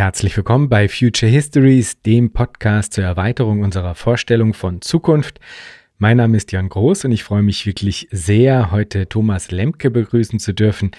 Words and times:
Herzlich 0.00 0.34
willkommen 0.34 0.70
bei 0.70 0.88
Future 0.88 1.30
Histories, 1.30 2.00
dem 2.00 2.32
Podcast 2.32 2.94
zur 2.94 3.04
Erweiterung 3.04 3.60
unserer 3.60 3.94
Vorstellung 3.94 4.54
von 4.54 4.80
Zukunft. 4.80 5.40
Mein 5.98 6.16
Name 6.16 6.38
ist 6.38 6.52
Jan 6.52 6.70
Groß 6.70 7.04
und 7.04 7.12
ich 7.12 7.22
freue 7.22 7.42
mich 7.42 7.66
wirklich 7.66 8.08
sehr, 8.10 8.70
heute 8.70 9.10
Thomas 9.10 9.50
Lemke 9.50 9.90
begrüßen 9.90 10.38
zu 10.38 10.54
dürfen. 10.54 10.92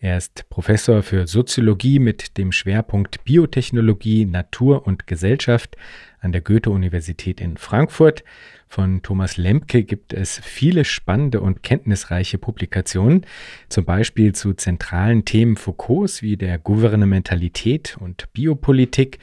Er 0.00 0.16
ist 0.16 0.48
Professor 0.50 1.04
für 1.04 1.28
Soziologie 1.28 2.00
mit 2.00 2.36
dem 2.36 2.50
Schwerpunkt 2.50 3.22
Biotechnologie, 3.22 4.24
Natur 4.24 4.88
und 4.88 5.06
Gesellschaft 5.06 5.76
an 6.20 6.32
der 6.32 6.40
Goethe-Universität 6.40 7.40
in 7.40 7.56
Frankfurt. 7.56 8.24
Von 8.66 9.02
Thomas 9.02 9.36
Lemke 9.36 9.82
gibt 9.82 10.12
es 10.12 10.38
viele 10.38 10.84
spannende 10.84 11.40
und 11.40 11.62
kenntnisreiche 11.62 12.38
Publikationen, 12.38 13.24
zum 13.68 13.84
Beispiel 13.84 14.34
zu 14.34 14.52
zentralen 14.52 15.24
Themen 15.24 15.56
Foucaults 15.56 16.22
wie 16.22 16.36
der 16.36 16.58
Gouvernementalität 16.58 17.96
und 17.98 18.32
Biopolitik, 18.32 19.18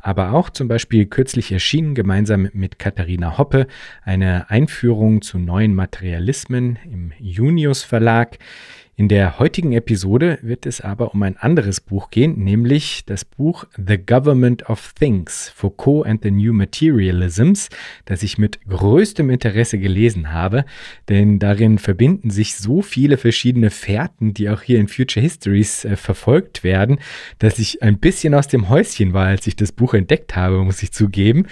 aber 0.00 0.32
auch 0.32 0.50
zum 0.50 0.68
Beispiel 0.68 1.06
kürzlich 1.06 1.52
erschienen 1.52 1.94
gemeinsam 1.94 2.48
mit 2.52 2.78
Katharina 2.78 3.38
Hoppe 3.38 3.66
eine 4.02 4.50
Einführung 4.50 5.22
zu 5.22 5.38
neuen 5.38 5.74
Materialismen 5.74 6.78
im 6.84 7.12
Junius 7.18 7.82
Verlag. 7.82 8.38
In 8.98 9.06
der 9.06 9.38
heutigen 9.38 9.74
Episode 9.74 10.40
wird 10.42 10.66
es 10.66 10.80
aber 10.80 11.14
um 11.14 11.22
ein 11.22 11.36
anderes 11.36 11.80
Buch 11.80 12.10
gehen, 12.10 12.42
nämlich 12.42 13.04
das 13.06 13.24
Buch 13.24 13.64
The 13.76 13.96
Government 13.96 14.68
of 14.68 14.92
Things, 14.98 15.52
Foucault 15.54 16.04
and 16.04 16.24
the 16.24 16.32
New 16.32 16.52
Materialisms, 16.52 17.68
das 18.06 18.24
ich 18.24 18.38
mit 18.38 18.58
größtem 18.66 19.30
Interesse 19.30 19.78
gelesen 19.78 20.32
habe, 20.32 20.64
denn 21.08 21.38
darin 21.38 21.78
verbinden 21.78 22.30
sich 22.30 22.56
so 22.56 22.82
viele 22.82 23.18
verschiedene 23.18 23.70
Fährten, 23.70 24.34
die 24.34 24.50
auch 24.50 24.62
hier 24.62 24.80
in 24.80 24.88
Future 24.88 25.22
Histories 25.22 25.84
äh, 25.84 25.94
verfolgt 25.94 26.64
werden, 26.64 26.98
dass 27.38 27.60
ich 27.60 27.84
ein 27.84 28.00
bisschen 28.00 28.34
aus 28.34 28.48
dem 28.48 28.68
Häuschen 28.68 29.12
war, 29.12 29.28
als 29.28 29.46
ich 29.46 29.54
das 29.54 29.70
Buch 29.70 29.94
entdeckt 29.94 30.34
habe, 30.34 30.64
muss 30.64 30.82
ich 30.82 30.90
zugeben. 30.90 31.46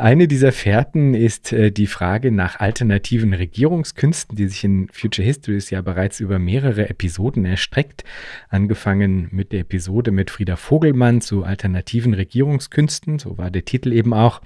Eine 0.00 0.28
dieser 0.28 0.50
Fährten 0.52 1.12
ist 1.12 1.52
äh, 1.52 1.70
die 1.70 1.86
Frage 1.86 2.32
nach 2.32 2.58
alternativen 2.58 3.34
Regierungskünsten, 3.34 4.34
die 4.34 4.48
sich 4.48 4.64
in 4.64 4.88
Future 4.90 5.26
Histories 5.26 5.68
ja 5.68 5.82
bereits 5.82 6.20
über 6.20 6.38
mehrere 6.38 6.88
Episoden 6.88 7.44
erstreckt. 7.44 8.04
Angefangen 8.48 9.28
mit 9.30 9.52
der 9.52 9.60
Episode 9.60 10.10
mit 10.10 10.30
Frieda 10.30 10.56
Vogelmann 10.56 11.20
zu 11.20 11.44
alternativen 11.44 12.14
Regierungskünsten, 12.14 13.18
so 13.18 13.36
war 13.36 13.50
der 13.50 13.66
Titel 13.66 13.92
eben 13.92 14.14
auch. 14.14 14.40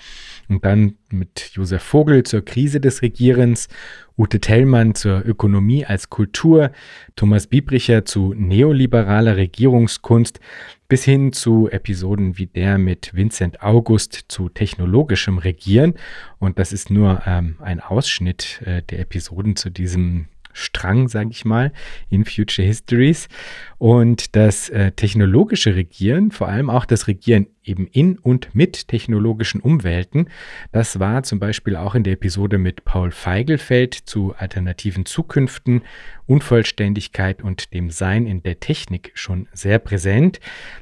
Und 0.48 0.64
dann 0.64 0.96
mit 1.14 1.50
Josef 1.54 1.82
Vogel 1.82 2.22
zur 2.24 2.44
Krise 2.44 2.80
des 2.80 3.02
Regierens 3.02 3.68
Ute 4.16 4.38
Tellmann 4.38 4.94
zur 4.94 5.26
Ökonomie 5.26 5.84
als 5.84 6.08
Kultur, 6.08 6.70
Thomas 7.16 7.48
Biebricher 7.48 8.04
zu 8.04 8.32
neoliberaler 8.36 9.36
Regierungskunst 9.36 10.38
bis 10.86 11.04
hin 11.04 11.32
zu 11.32 11.68
Episoden 11.68 12.38
wie 12.38 12.46
der 12.46 12.78
mit 12.78 13.14
Vincent 13.14 13.62
August 13.62 14.26
zu 14.28 14.48
technologischem 14.48 15.38
Regieren. 15.38 15.94
Und 16.38 16.60
das 16.60 16.72
ist 16.72 16.90
nur 16.90 17.22
ähm, 17.26 17.56
ein 17.60 17.80
Ausschnitt 17.80 18.62
äh, 18.64 18.82
der 18.82 19.00
Episoden 19.00 19.56
zu 19.56 19.70
diesem 19.70 20.26
Strang, 20.54 21.08
sage 21.08 21.30
ich 21.30 21.44
mal, 21.44 21.72
in 22.08 22.24
Future 22.24 22.66
Histories. 22.66 23.28
Und 23.76 24.34
das 24.34 24.70
äh, 24.70 24.92
technologische 24.92 25.74
Regieren, 25.76 26.30
vor 26.30 26.48
allem 26.48 26.70
auch 26.70 26.86
das 26.86 27.06
Regieren 27.08 27.48
eben 27.62 27.86
in 27.88 28.18
und 28.18 28.54
mit 28.54 28.88
technologischen 28.88 29.60
Umwelten, 29.60 30.28
das 30.72 31.00
war 31.00 31.22
zum 31.22 31.38
Beispiel 31.38 31.76
auch 31.76 31.94
in 31.94 32.04
der 32.04 32.14
Episode 32.14 32.56
mit 32.58 32.84
Paul 32.84 33.10
Feigelfeld 33.10 33.94
zu 33.94 34.34
alternativen 34.36 35.04
Zukünften, 35.04 35.82
Unvollständigkeit 36.26 37.42
und 37.42 37.74
dem 37.74 37.90
Sein 37.90 38.26
in 38.26 38.42
der 38.42 38.60
Technik 38.60 39.12
schon 39.14 39.48
sehr 39.52 39.78
präsent. 39.78 40.40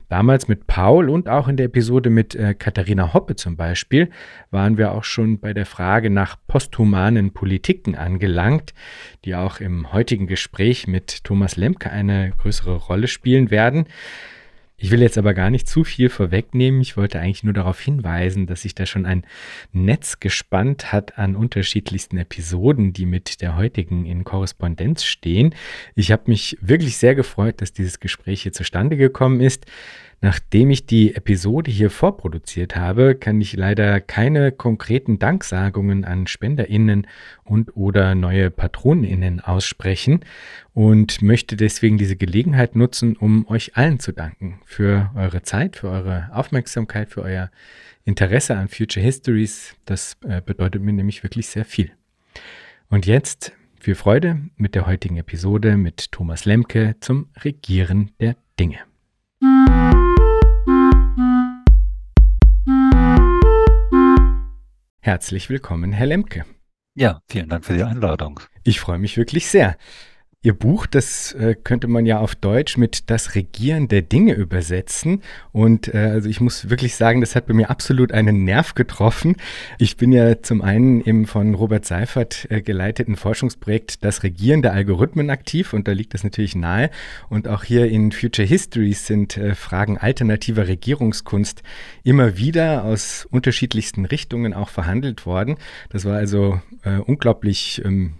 Damals 0.08 0.48
mit 0.48 0.66
Paul 0.66 1.08
und 1.08 1.28
auch 1.28 1.48
in 1.48 1.56
der 1.56 1.66
Episode 1.66 2.10
mit 2.10 2.34
äh, 2.34 2.54
Katharina 2.54 3.12
Hoppe 3.12 3.36
zum 3.36 3.56
Beispiel 3.56 4.10
waren 4.50 4.78
wir 4.78 4.92
auch 4.92 5.04
schon 5.04 5.40
bei 5.40 5.52
der 5.52 5.66
Frage 5.66 6.10
nach 6.10 6.36
posthumanen 6.46 7.32
Politiken 7.32 7.96
angelangt, 7.96 8.74
die 9.24 9.34
auch 9.34 9.60
im 9.60 9.92
heutigen 9.92 10.26
Gespräch 10.26 10.86
mit 10.86 11.24
Thomas 11.24 11.56
Lemke 11.56 11.90
eine 11.90 12.32
größere 12.38 12.76
Rolle 12.76 13.08
spielen 13.08 13.50
werden. 13.50 13.86
Ich 14.82 14.90
will 14.90 15.00
jetzt 15.00 15.16
aber 15.16 15.32
gar 15.32 15.48
nicht 15.48 15.68
zu 15.68 15.84
viel 15.84 16.08
vorwegnehmen. 16.08 16.80
Ich 16.80 16.96
wollte 16.96 17.20
eigentlich 17.20 17.44
nur 17.44 17.52
darauf 17.52 17.78
hinweisen, 17.80 18.48
dass 18.48 18.62
sich 18.62 18.74
da 18.74 18.84
schon 18.84 19.06
ein 19.06 19.24
Netz 19.72 20.18
gespannt 20.18 20.90
hat 20.90 21.18
an 21.18 21.36
unterschiedlichsten 21.36 22.18
Episoden, 22.18 22.92
die 22.92 23.06
mit 23.06 23.42
der 23.42 23.54
heutigen 23.54 24.06
in 24.06 24.24
Korrespondenz 24.24 25.04
stehen. 25.04 25.54
Ich 25.94 26.10
habe 26.10 26.24
mich 26.26 26.58
wirklich 26.60 26.96
sehr 26.96 27.14
gefreut, 27.14 27.60
dass 27.60 27.72
dieses 27.72 28.00
Gespräch 28.00 28.42
hier 28.42 28.52
zustande 28.52 28.96
gekommen 28.96 29.40
ist. 29.40 29.66
Nachdem 30.24 30.70
ich 30.70 30.86
die 30.86 31.16
Episode 31.16 31.68
hier 31.68 31.90
vorproduziert 31.90 32.76
habe, 32.76 33.16
kann 33.16 33.40
ich 33.40 33.54
leider 33.54 34.00
keine 34.00 34.52
konkreten 34.52 35.18
Danksagungen 35.18 36.04
an 36.04 36.28
SpenderInnen 36.28 37.08
und 37.42 37.76
oder 37.76 38.14
neue 38.14 38.52
PatronInnen 38.52 39.40
aussprechen 39.40 40.20
und 40.74 41.22
möchte 41.22 41.56
deswegen 41.56 41.98
diese 41.98 42.14
Gelegenheit 42.14 42.76
nutzen, 42.76 43.16
um 43.16 43.48
euch 43.48 43.76
allen 43.76 43.98
zu 43.98 44.12
danken 44.12 44.60
für 44.64 45.10
eure 45.16 45.42
Zeit, 45.42 45.74
für 45.74 45.88
eure 45.88 46.30
Aufmerksamkeit, 46.32 47.10
für 47.10 47.22
euer 47.22 47.50
Interesse 48.04 48.56
an 48.56 48.68
Future 48.68 49.04
Histories. 49.04 49.74
Das 49.86 50.16
äh, 50.24 50.40
bedeutet 50.40 50.82
mir 50.82 50.92
nämlich 50.92 51.24
wirklich 51.24 51.48
sehr 51.48 51.64
viel. 51.64 51.90
Und 52.88 53.06
jetzt 53.06 53.54
viel 53.80 53.96
Freude 53.96 54.38
mit 54.56 54.76
der 54.76 54.86
heutigen 54.86 55.16
Episode 55.16 55.76
mit 55.76 56.12
Thomas 56.12 56.44
Lemke 56.44 56.94
zum 57.00 57.26
Regieren 57.42 58.12
der 58.20 58.36
Dinge. 58.60 58.78
Herzlich 65.04 65.50
willkommen, 65.50 65.90
Herr 65.90 66.06
Lemke. 66.06 66.44
Ja, 66.94 67.22
vielen 67.26 67.48
Dank 67.48 67.64
für 67.64 67.74
die 67.74 67.82
Einladung. 67.82 68.38
Ich 68.62 68.78
freue 68.78 69.00
mich 69.00 69.16
wirklich 69.16 69.48
sehr. 69.48 69.76
Ihr 70.44 70.54
Buch, 70.54 70.86
das 70.86 71.34
äh, 71.34 71.54
könnte 71.54 71.86
man 71.86 72.04
ja 72.04 72.18
auf 72.18 72.34
Deutsch 72.34 72.76
mit 72.76 73.10
Das 73.10 73.36
Regieren 73.36 73.86
der 73.86 74.02
Dinge 74.02 74.34
übersetzen. 74.34 75.22
Und 75.52 75.94
äh, 75.94 75.98
also 75.98 76.28
ich 76.28 76.40
muss 76.40 76.68
wirklich 76.68 76.96
sagen, 76.96 77.20
das 77.20 77.36
hat 77.36 77.46
bei 77.46 77.54
mir 77.54 77.70
absolut 77.70 78.10
einen 78.10 78.42
Nerv 78.42 78.74
getroffen. 78.74 79.36
Ich 79.78 79.96
bin 79.96 80.10
ja 80.10 80.42
zum 80.42 80.60
einen 80.60 81.00
im 81.00 81.26
von 81.26 81.54
Robert 81.54 81.84
Seifert 81.84 82.48
äh, 82.50 82.60
geleiteten 82.60 83.14
Forschungsprojekt 83.14 84.02
Das 84.02 84.24
Regieren 84.24 84.62
der 84.62 84.72
Algorithmen 84.72 85.30
aktiv 85.30 85.72
und 85.72 85.86
da 85.86 85.92
liegt 85.92 86.12
das 86.12 86.24
natürlich 86.24 86.56
nahe. 86.56 86.90
Und 87.28 87.46
auch 87.46 87.62
hier 87.62 87.88
in 87.88 88.10
Future 88.10 88.46
Histories 88.46 89.06
sind 89.06 89.36
äh, 89.36 89.54
Fragen 89.54 89.96
alternativer 89.96 90.66
Regierungskunst 90.66 91.62
immer 92.02 92.36
wieder 92.36 92.82
aus 92.82 93.28
unterschiedlichsten 93.30 94.06
Richtungen 94.06 94.54
auch 94.54 94.70
verhandelt 94.70 95.24
worden. 95.24 95.54
Das 95.90 96.04
war 96.04 96.16
also 96.16 96.60
äh, 96.82 96.96
unglaublich 96.96 97.80
ähm, 97.84 98.14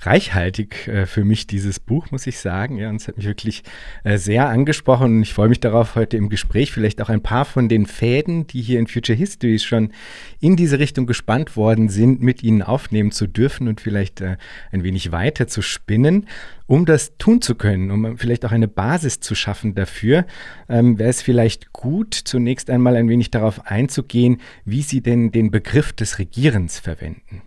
reichhaltig 0.00 0.88
äh, 0.88 1.06
für 1.06 1.24
mich, 1.24 1.46
dieses 1.46 1.80
Buch, 1.80 2.10
muss 2.10 2.26
ich 2.26 2.38
sagen. 2.38 2.78
Ja, 2.78 2.90
und 2.90 2.96
es 2.96 3.08
hat 3.08 3.16
mich 3.16 3.26
wirklich 3.26 3.62
äh, 4.04 4.18
sehr 4.18 4.48
angesprochen 4.48 5.16
und 5.16 5.22
ich 5.22 5.34
freue 5.34 5.48
mich 5.48 5.60
darauf, 5.60 5.94
heute 5.94 6.16
im 6.16 6.28
Gespräch 6.28 6.72
vielleicht 6.72 7.00
auch 7.00 7.08
ein 7.08 7.22
paar 7.22 7.44
von 7.44 7.68
den 7.68 7.86
Fäden, 7.86 8.46
die 8.46 8.62
hier 8.62 8.78
in 8.78 8.86
Future 8.86 9.16
Histories 9.16 9.64
schon 9.64 9.92
in 10.40 10.56
diese 10.56 10.78
Richtung 10.78 11.06
gespannt 11.06 11.56
worden 11.56 11.88
sind, 11.88 12.22
mit 12.22 12.42
Ihnen 12.42 12.62
aufnehmen 12.62 13.12
zu 13.12 13.26
dürfen 13.26 13.68
und 13.68 13.80
vielleicht 13.80 14.20
äh, 14.20 14.36
ein 14.72 14.82
wenig 14.82 15.12
weiter 15.12 15.46
zu 15.46 15.62
spinnen. 15.62 16.26
Um 16.68 16.84
das 16.84 17.16
tun 17.16 17.40
zu 17.40 17.54
können, 17.54 17.92
um 17.92 18.18
vielleicht 18.18 18.44
auch 18.44 18.50
eine 18.50 18.66
Basis 18.66 19.20
zu 19.20 19.36
schaffen 19.36 19.76
dafür, 19.76 20.26
ähm, 20.68 20.98
wäre 20.98 21.10
es 21.10 21.22
vielleicht 21.22 21.72
gut, 21.72 22.14
zunächst 22.14 22.70
einmal 22.70 22.96
ein 22.96 23.08
wenig 23.08 23.30
darauf 23.30 23.66
einzugehen, 23.66 24.40
wie 24.64 24.82
Sie 24.82 25.00
denn 25.00 25.30
den 25.30 25.52
Begriff 25.52 25.92
des 25.92 26.18
Regierens 26.18 26.80
verwenden. 26.80 27.42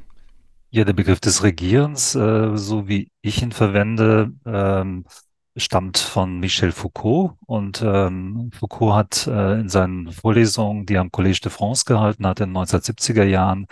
Ja, 0.72 0.84
der 0.84 0.94
Begriff 0.94 1.20
des 1.20 1.42
Regierens, 1.44 2.14
äh, 2.14 2.56
so 2.56 2.88
wie 2.88 3.12
ich 3.22 3.42
ihn 3.42 3.52
verwende, 3.52 4.32
ähm, 4.46 5.06
stammt 5.56 5.98
von 5.98 6.40
Michel 6.40 6.72
Foucault. 6.72 7.34
Und 7.48 7.82
ähm, 7.82 8.52
Foucault 8.54 8.94
hat 8.94 9.28
äh, 9.28 9.60
in 9.62 9.70
seinen 9.70 10.12
Vorlesungen, 10.12 10.86
die 10.86 10.94
er 10.94 11.02
am 11.02 11.10
Collège 11.10 11.42
de 11.42 11.52
France 11.52 11.86
gehalten 11.86 12.26
hat 12.28 12.40
in 12.40 12.54
den 12.54 12.58
1970er 12.58 13.24
Jahren, 13.24 13.66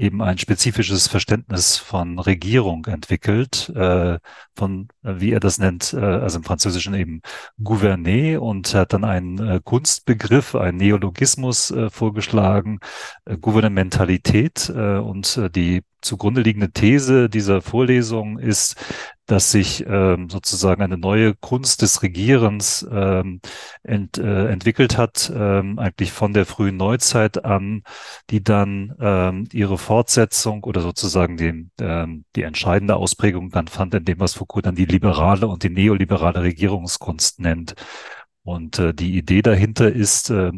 eben 0.00 0.22
ein 0.22 0.38
spezifisches 0.38 1.06
Verständnis 1.08 1.76
von 1.76 2.18
Regierung 2.18 2.86
entwickelt, 2.86 3.70
äh, 3.74 4.18
von, 4.56 4.88
äh, 5.04 5.14
wie 5.18 5.32
er 5.32 5.40
das 5.40 5.58
nennt, 5.58 5.92
äh, 5.92 5.98
also 5.98 6.38
im 6.38 6.44
Französischen 6.44 6.94
eben 6.94 7.20
gouverner 7.62 8.40
und 8.40 8.74
hat 8.74 8.94
dann 8.94 9.04
einen 9.04 9.38
äh, 9.38 9.60
Kunstbegriff, 9.62 10.54
einen 10.54 10.78
Neologismus 10.78 11.70
äh, 11.70 11.90
vorgeschlagen, 11.90 12.80
äh, 13.26 13.36
Gouvernementalität 13.36 14.70
und 14.70 15.40
die 15.54 15.82
zugrunde 16.00 16.40
liegende 16.40 16.70
These 16.70 17.28
dieser 17.28 17.60
Vorlesung 17.60 18.38
ist, 18.38 18.76
dass 19.26 19.52
sich 19.52 19.84
ähm, 19.86 20.28
sozusagen 20.28 20.82
eine 20.82 20.98
neue 20.98 21.34
Kunst 21.34 21.82
des 21.82 22.02
Regierens 22.02 22.86
ähm, 22.90 23.40
ent, 23.82 24.18
äh, 24.18 24.48
entwickelt 24.48 24.96
hat, 24.98 25.30
ähm, 25.34 25.78
eigentlich 25.78 26.10
von 26.10 26.32
der 26.32 26.46
frühen 26.46 26.76
Neuzeit 26.76 27.44
an, 27.44 27.82
die 28.30 28.42
dann 28.42 28.94
ähm, 29.00 29.46
ihre 29.52 29.78
Fortsetzung 29.90 30.62
oder 30.62 30.82
sozusagen 30.82 31.36
den, 31.36 31.72
ähm, 31.80 32.24
die 32.36 32.42
entscheidende 32.42 32.94
Ausprägung 32.94 33.50
dann 33.50 33.66
fand 33.66 33.92
in 33.92 34.04
dem, 34.04 34.20
was 34.20 34.34
Foucault 34.34 34.64
dann 34.64 34.76
die 34.76 34.84
liberale 34.84 35.48
und 35.48 35.64
die 35.64 35.68
neoliberale 35.68 36.42
Regierungskunst 36.42 37.40
nennt. 37.40 37.74
Und 38.44 38.78
äh, 38.78 38.94
die 38.94 39.18
Idee 39.18 39.42
dahinter 39.42 39.90
ist, 39.90 40.30
äh, 40.30 40.52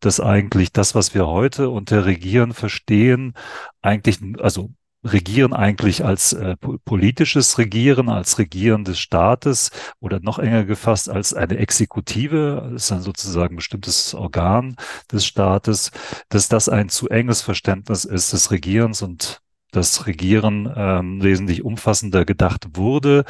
dass 0.00 0.20
eigentlich 0.20 0.70
das, 0.70 0.94
was 0.94 1.14
wir 1.14 1.26
heute 1.26 1.70
unter 1.70 2.04
Regieren 2.04 2.52
verstehen, 2.52 3.32
eigentlich, 3.80 4.18
also 4.38 4.68
Regieren 5.04 5.52
eigentlich 5.52 6.04
als 6.04 6.32
äh, 6.32 6.56
politisches 6.84 7.58
Regieren, 7.58 8.08
als 8.08 8.38
Regieren 8.38 8.84
des 8.84 8.98
Staates 8.98 9.70
oder 10.00 10.20
noch 10.20 10.38
enger 10.38 10.64
gefasst 10.64 11.10
als 11.10 11.34
eine 11.34 11.58
Exekutive, 11.58 12.72
ist 12.74 12.90
dann 12.90 13.02
sozusagen 13.02 13.56
bestimmtes 13.56 14.14
Organ 14.14 14.76
des 15.12 15.26
Staates, 15.26 15.90
dass 16.30 16.48
das 16.48 16.68
ein 16.68 16.88
zu 16.88 17.08
enges 17.08 17.42
Verständnis 17.42 18.04
ist 18.04 18.32
des 18.32 18.50
Regierens 18.50 19.02
und 19.02 19.40
das 19.74 20.06
Regieren 20.06 20.72
ähm, 20.76 21.22
wesentlich 21.22 21.64
umfassender 21.64 22.24
gedacht 22.24 22.76
wurde 22.76 23.24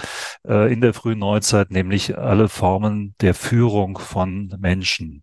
äh, 0.47 0.73
in 0.73 0.81
der 0.81 0.95
frühen 0.95 1.19
Neuzeit, 1.19 1.71
nämlich 1.71 2.17
alle 2.19 2.49
Formen 2.49 3.15
der 3.21 3.35
Führung 3.35 3.99
von 3.99 4.55
Menschen. 4.59 5.23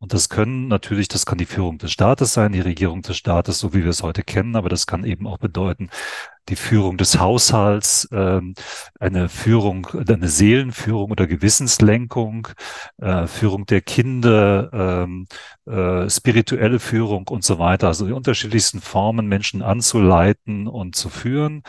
Und 0.00 0.14
das 0.14 0.30
können 0.30 0.66
natürlich, 0.68 1.08
das 1.08 1.26
kann 1.26 1.36
die 1.36 1.44
Führung 1.44 1.76
des 1.76 1.92
Staates 1.92 2.32
sein, 2.32 2.52
die 2.52 2.60
Regierung 2.60 3.02
des 3.02 3.18
Staates, 3.18 3.58
so 3.58 3.74
wie 3.74 3.82
wir 3.84 3.90
es 3.90 4.02
heute 4.02 4.22
kennen, 4.22 4.56
aber 4.56 4.70
das 4.70 4.86
kann 4.86 5.04
eben 5.04 5.26
auch 5.26 5.36
bedeuten, 5.36 5.90
die 6.48 6.56
Führung 6.56 6.96
des 6.96 7.18
Haushalts, 7.18 8.08
ähm, 8.10 8.54
eine 8.98 9.28
Führung, 9.28 9.86
eine 10.08 10.28
Seelenführung 10.28 11.10
oder 11.10 11.26
Gewissenslenkung, 11.26 12.48
äh, 12.96 13.26
Führung 13.26 13.66
der 13.66 13.82
Kinder, 13.82 14.70
ähm, 14.72 15.26
äh, 15.66 16.08
spirituelle 16.08 16.80
Führung 16.80 17.28
und 17.28 17.44
so 17.44 17.58
weiter. 17.58 17.88
Also 17.88 18.06
die 18.06 18.12
unterschiedlichsten 18.12 18.80
Formen, 18.80 19.26
Menschen 19.26 19.60
anzuleiten 19.60 20.66
und 20.66 20.96
zu 20.96 21.10
führen. 21.10 21.62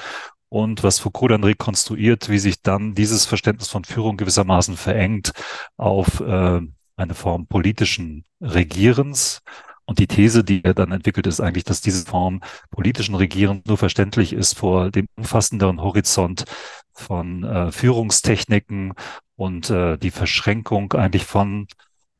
Und 0.49 0.83
was 0.83 0.99
Foucault 0.99 1.31
dann 1.31 1.43
rekonstruiert, 1.43 2.29
wie 2.29 2.39
sich 2.39 2.61
dann 2.61 2.93
dieses 2.95 3.25
Verständnis 3.25 3.69
von 3.69 3.83
Führung 3.85 4.17
gewissermaßen 4.17 4.77
verengt 4.77 5.31
auf 5.77 6.21
äh, 6.21 6.61
eine 7.01 7.13
Form 7.13 7.47
politischen 7.47 8.25
Regierens. 8.39 9.41
Und 9.85 9.99
die 9.99 10.07
These, 10.07 10.43
die 10.43 10.63
er 10.63 10.73
dann 10.73 10.91
entwickelt, 10.91 11.27
ist 11.27 11.41
eigentlich, 11.41 11.65
dass 11.65 11.81
diese 11.81 12.05
Form 12.05 12.41
politischen 12.69 13.15
Regierens 13.15 13.63
nur 13.65 13.77
verständlich 13.77 14.31
ist 14.31 14.57
vor 14.57 14.91
dem 14.91 15.07
umfassenderen 15.17 15.81
Horizont 15.81 16.45
von 16.93 17.43
äh, 17.43 17.71
Führungstechniken 17.71 18.93
und 19.35 19.69
äh, 19.69 19.97
die 19.97 20.11
Verschränkung 20.11 20.93
eigentlich 20.93 21.25
von, 21.25 21.67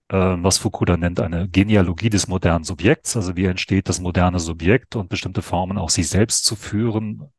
äh, 0.10 0.18
was 0.18 0.57
Foucault 0.57 0.89
dann 0.89 1.01
nennt, 1.01 1.19
eine 1.19 1.48
Genealogie 1.48 2.10
des 2.10 2.28
modernen 2.28 2.63
Subjekts, 2.63 3.16
also 3.16 3.36
wie 3.36 3.45
entsteht 3.45 3.88
das 3.88 4.01
moderne 4.01 4.39
Subjekt 4.39 4.95
und 4.95 5.10
bestimmte 5.10 5.42
Formen 5.42 5.78
auch 5.78 5.89
sich 5.89 6.10
selbst 6.10 6.45
zu 6.45 6.56
führen 6.56 7.30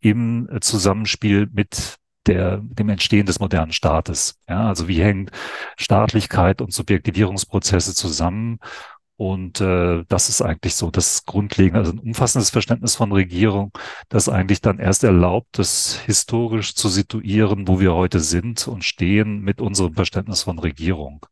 im 0.00 0.48
Zusammenspiel 0.60 1.48
mit 1.52 1.98
der, 2.26 2.58
dem 2.62 2.88
Entstehen 2.88 3.26
des 3.26 3.40
modernen 3.40 3.72
Staates. 3.72 4.38
Ja, 4.48 4.68
also 4.68 4.88
wie 4.88 5.02
hängen 5.02 5.30
Staatlichkeit 5.76 6.60
und 6.60 6.72
Subjektivierungsprozesse 6.72 7.94
zusammen? 7.94 8.58
Und 9.16 9.60
äh, 9.60 10.04
das 10.08 10.28
ist 10.28 10.42
eigentlich 10.42 10.74
so 10.74 10.90
das 10.90 11.24
Grundlegende, 11.26 11.78
also 11.78 11.92
ein 11.92 11.98
umfassendes 12.00 12.50
Verständnis 12.50 12.96
von 12.96 13.12
Regierung, 13.12 13.70
das 14.08 14.28
eigentlich 14.28 14.60
dann 14.62 14.78
erst 14.78 15.04
erlaubt, 15.04 15.58
das 15.58 16.00
historisch 16.06 16.74
zu 16.74 16.88
situieren, 16.88 17.68
wo 17.68 17.78
wir 17.78 17.94
heute 17.94 18.18
sind 18.20 18.66
und 18.66 18.84
stehen 18.84 19.40
mit 19.40 19.60
unserem 19.60 19.94
Verständnis 19.94 20.42
von 20.42 20.58
Regierung. 20.58 21.24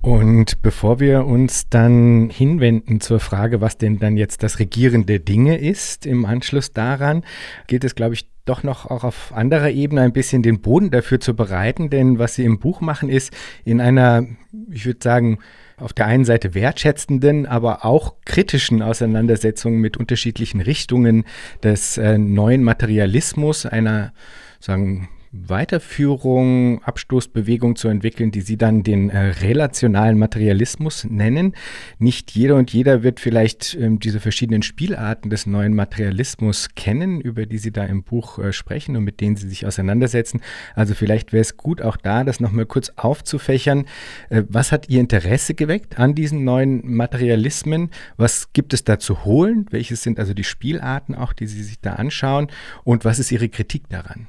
Und 0.00 0.62
bevor 0.62 1.00
wir 1.00 1.26
uns 1.26 1.68
dann 1.68 2.30
hinwenden 2.30 3.00
zur 3.00 3.18
Frage, 3.18 3.60
was 3.60 3.78
denn 3.78 3.98
dann 3.98 4.16
jetzt 4.16 4.44
das 4.44 4.60
Regieren 4.60 5.06
der 5.06 5.18
Dinge 5.18 5.58
ist, 5.58 6.06
im 6.06 6.24
Anschluss 6.24 6.72
daran, 6.72 7.24
geht 7.66 7.82
es, 7.82 7.96
glaube 7.96 8.14
ich, 8.14 8.28
doch 8.48 8.62
noch 8.62 8.86
auch 8.86 9.04
auf 9.04 9.32
anderer 9.34 9.70
Ebene 9.70 10.02
ein 10.02 10.12
bisschen 10.12 10.42
den 10.42 10.60
Boden 10.60 10.90
dafür 10.90 11.20
zu 11.20 11.34
bereiten. 11.34 11.90
Denn 11.90 12.18
was 12.18 12.34
Sie 12.34 12.44
im 12.44 12.58
Buch 12.58 12.80
machen, 12.80 13.08
ist 13.08 13.32
in 13.64 13.80
einer, 13.80 14.26
ich 14.70 14.86
würde 14.86 15.00
sagen, 15.02 15.38
auf 15.76 15.92
der 15.92 16.06
einen 16.06 16.24
Seite 16.24 16.54
wertschätzenden, 16.54 17.46
aber 17.46 17.84
auch 17.84 18.14
kritischen 18.24 18.82
Auseinandersetzung 18.82 19.78
mit 19.78 19.96
unterschiedlichen 19.96 20.60
Richtungen 20.60 21.24
des 21.62 21.98
äh, 21.98 22.18
neuen 22.18 22.64
Materialismus, 22.64 23.64
einer 23.64 24.12
sagen 24.60 25.08
Weiterführung, 25.32 26.82
Abstoßbewegung 26.82 27.76
zu 27.76 27.88
entwickeln, 27.88 28.30
die 28.30 28.40
Sie 28.40 28.56
dann 28.56 28.82
den 28.82 29.10
äh, 29.10 29.18
relationalen 29.18 30.18
Materialismus 30.18 31.04
nennen. 31.04 31.54
Nicht 31.98 32.30
jeder 32.30 32.56
und 32.56 32.72
jeder 32.72 33.02
wird 33.02 33.20
vielleicht 33.20 33.74
ähm, 33.74 33.98
diese 33.98 34.20
verschiedenen 34.20 34.62
Spielarten 34.62 35.30
des 35.30 35.46
neuen 35.46 35.74
Materialismus 35.74 36.70
kennen, 36.74 37.20
über 37.20 37.46
die 37.46 37.58
Sie 37.58 37.72
da 37.72 37.84
im 37.84 38.02
Buch 38.02 38.38
äh, 38.38 38.52
sprechen 38.52 38.96
und 38.96 39.04
mit 39.04 39.20
denen 39.20 39.36
Sie 39.36 39.48
sich 39.48 39.66
auseinandersetzen. 39.66 40.40
Also 40.74 40.94
vielleicht 40.94 41.32
wäre 41.32 41.42
es 41.42 41.56
gut, 41.56 41.82
auch 41.82 41.96
da 41.96 42.24
das 42.24 42.40
nochmal 42.40 42.66
kurz 42.66 42.92
aufzufächern. 42.96 43.84
Äh, 44.30 44.44
was 44.48 44.72
hat 44.72 44.88
Ihr 44.88 45.00
Interesse 45.00 45.54
geweckt 45.54 45.98
an 45.98 46.14
diesen 46.14 46.44
neuen 46.44 46.90
Materialismen? 46.90 47.90
Was 48.16 48.52
gibt 48.52 48.72
es 48.72 48.84
da 48.84 48.98
zu 48.98 49.24
holen? 49.24 49.66
Welches 49.70 50.02
sind 50.02 50.18
also 50.18 50.32
die 50.32 50.44
Spielarten 50.44 51.14
auch, 51.14 51.32
die 51.32 51.46
Sie 51.46 51.62
sich 51.62 51.80
da 51.80 51.94
anschauen? 51.94 52.48
Und 52.84 53.04
was 53.04 53.18
ist 53.18 53.30
Ihre 53.30 53.48
Kritik 53.48 53.88
daran? 53.88 54.26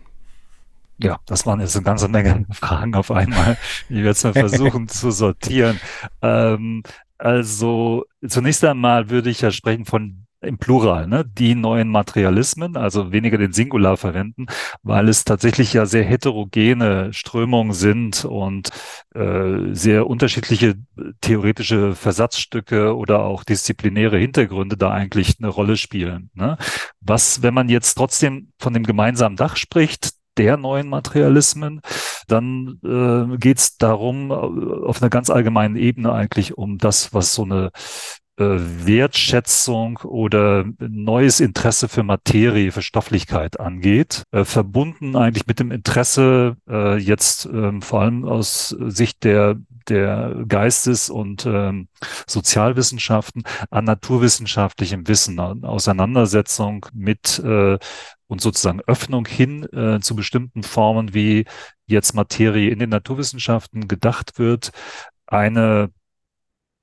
Ja, 1.01 1.19
das 1.25 1.45
waren 1.45 1.61
jetzt 1.61 1.75
eine 1.75 1.85
ganze 1.85 2.07
Menge 2.07 2.45
Fragen 2.51 2.93
auf 2.95 3.11
einmal. 3.11 3.57
Ich 3.87 3.97
werde 3.97 4.09
es 4.09 4.23
mal 4.23 4.33
versuchen 4.33 4.87
zu 4.89 5.11
sortieren. 5.11 5.79
Ähm, 6.21 6.83
also 7.17 8.05
zunächst 8.27 8.63
einmal 8.63 9.09
würde 9.09 9.29
ich 9.29 9.41
ja 9.41 9.51
sprechen 9.51 9.85
von 9.85 10.25
im 10.41 10.57
Plural, 10.57 11.07
ne, 11.07 11.25
die 11.25 11.53
neuen 11.53 11.89
Materialismen, 11.89 12.77
also 12.77 13.11
weniger 13.11 13.37
den 13.37 13.51
Singular 13.51 13.97
verwenden, 13.97 14.45
weil 14.83 15.09
es 15.09 15.25
tatsächlich 15.25 15.73
ja 15.73 15.85
sehr 15.85 16.03
heterogene 16.03 17.11
Strömungen 17.13 17.73
sind 17.73 18.23
und 18.23 18.69
äh, 19.15 19.73
sehr 19.73 20.07
unterschiedliche 20.07 20.75
theoretische 21.21 21.93
Versatzstücke 21.93 22.95
oder 22.95 23.23
auch 23.23 23.43
disziplinäre 23.43 24.17
Hintergründe 24.17 24.77
da 24.77 24.91
eigentlich 24.91 25.35
eine 25.39 25.49
Rolle 25.49 25.75
spielen. 25.75 26.29
Ne? 26.33 26.57
Was, 27.01 27.41
wenn 27.43 27.53
man 27.53 27.67
jetzt 27.67 27.95
trotzdem 27.95 28.53
von 28.59 28.73
dem 28.73 28.83
gemeinsamen 28.83 29.35
Dach 29.35 29.57
spricht, 29.57 30.18
der 30.39 30.57
neuen 30.57 30.87
Materialismen, 30.87 31.81
dann 32.27 32.79
äh, 32.83 33.37
geht 33.37 33.57
es 33.57 33.77
darum, 33.77 34.31
äh, 34.31 34.33
auf 34.33 35.01
einer 35.01 35.09
ganz 35.09 35.29
allgemeinen 35.29 35.75
Ebene 35.75 36.13
eigentlich 36.13 36.57
um 36.57 36.77
das, 36.77 37.13
was 37.13 37.35
so 37.35 37.43
eine 37.43 37.71
äh, 38.37 38.43
Wertschätzung 38.45 39.97
oder 39.97 40.63
neues 40.79 41.41
Interesse 41.41 41.89
für 41.89 42.03
Materie, 42.03 42.71
für 42.71 42.81
Stofflichkeit 42.81 43.59
angeht, 43.59 44.23
äh, 44.31 44.45
verbunden 44.45 45.17
eigentlich 45.17 45.45
mit 45.45 45.59
dem 45.59 45.71
Interesse 45.71 46.55
jetzt 46.97 47.45
äh, 47.47 47.81
vor 47.81 48.01
allem 48.01 48.25
aus 48.25 48.69
Sicht 48.69 49.23
der 49.23 49.57
der 49.89 50.43
Geistes- 50.47 51.09
und 51.09 51.47
ähm, 51.47 51.87
Sozialwissenschaften 52.27 53.43
an 53.71 53.85
naturwissenschaftlichem 53.85 55.07
Wissen, 55.07 55.39
an 55.39 55.63
Auseinandersetzung 55.63 56.85
mit 56.93 57.39
äh, 57.39 57.79
und 58.29 58.41
sozusagen 58.41 58.81
Öffnung 58.81 59.27
hin 59.27 59.63
äh, 59.73 59.99
zu 59.99 60.15
bestimmten 60.15 60.63
Formen, 60.63 61.13
wie 61.13 61.45
jetzt 61.87 62.13
Materie 62.13 62.69
in 62.69 62.79
den 62.79 62.91
Naturwissenschaften 62.91 63.87
gedacht 63.87 64.37
wird, 64.37 64.71
eine 65.25 65.91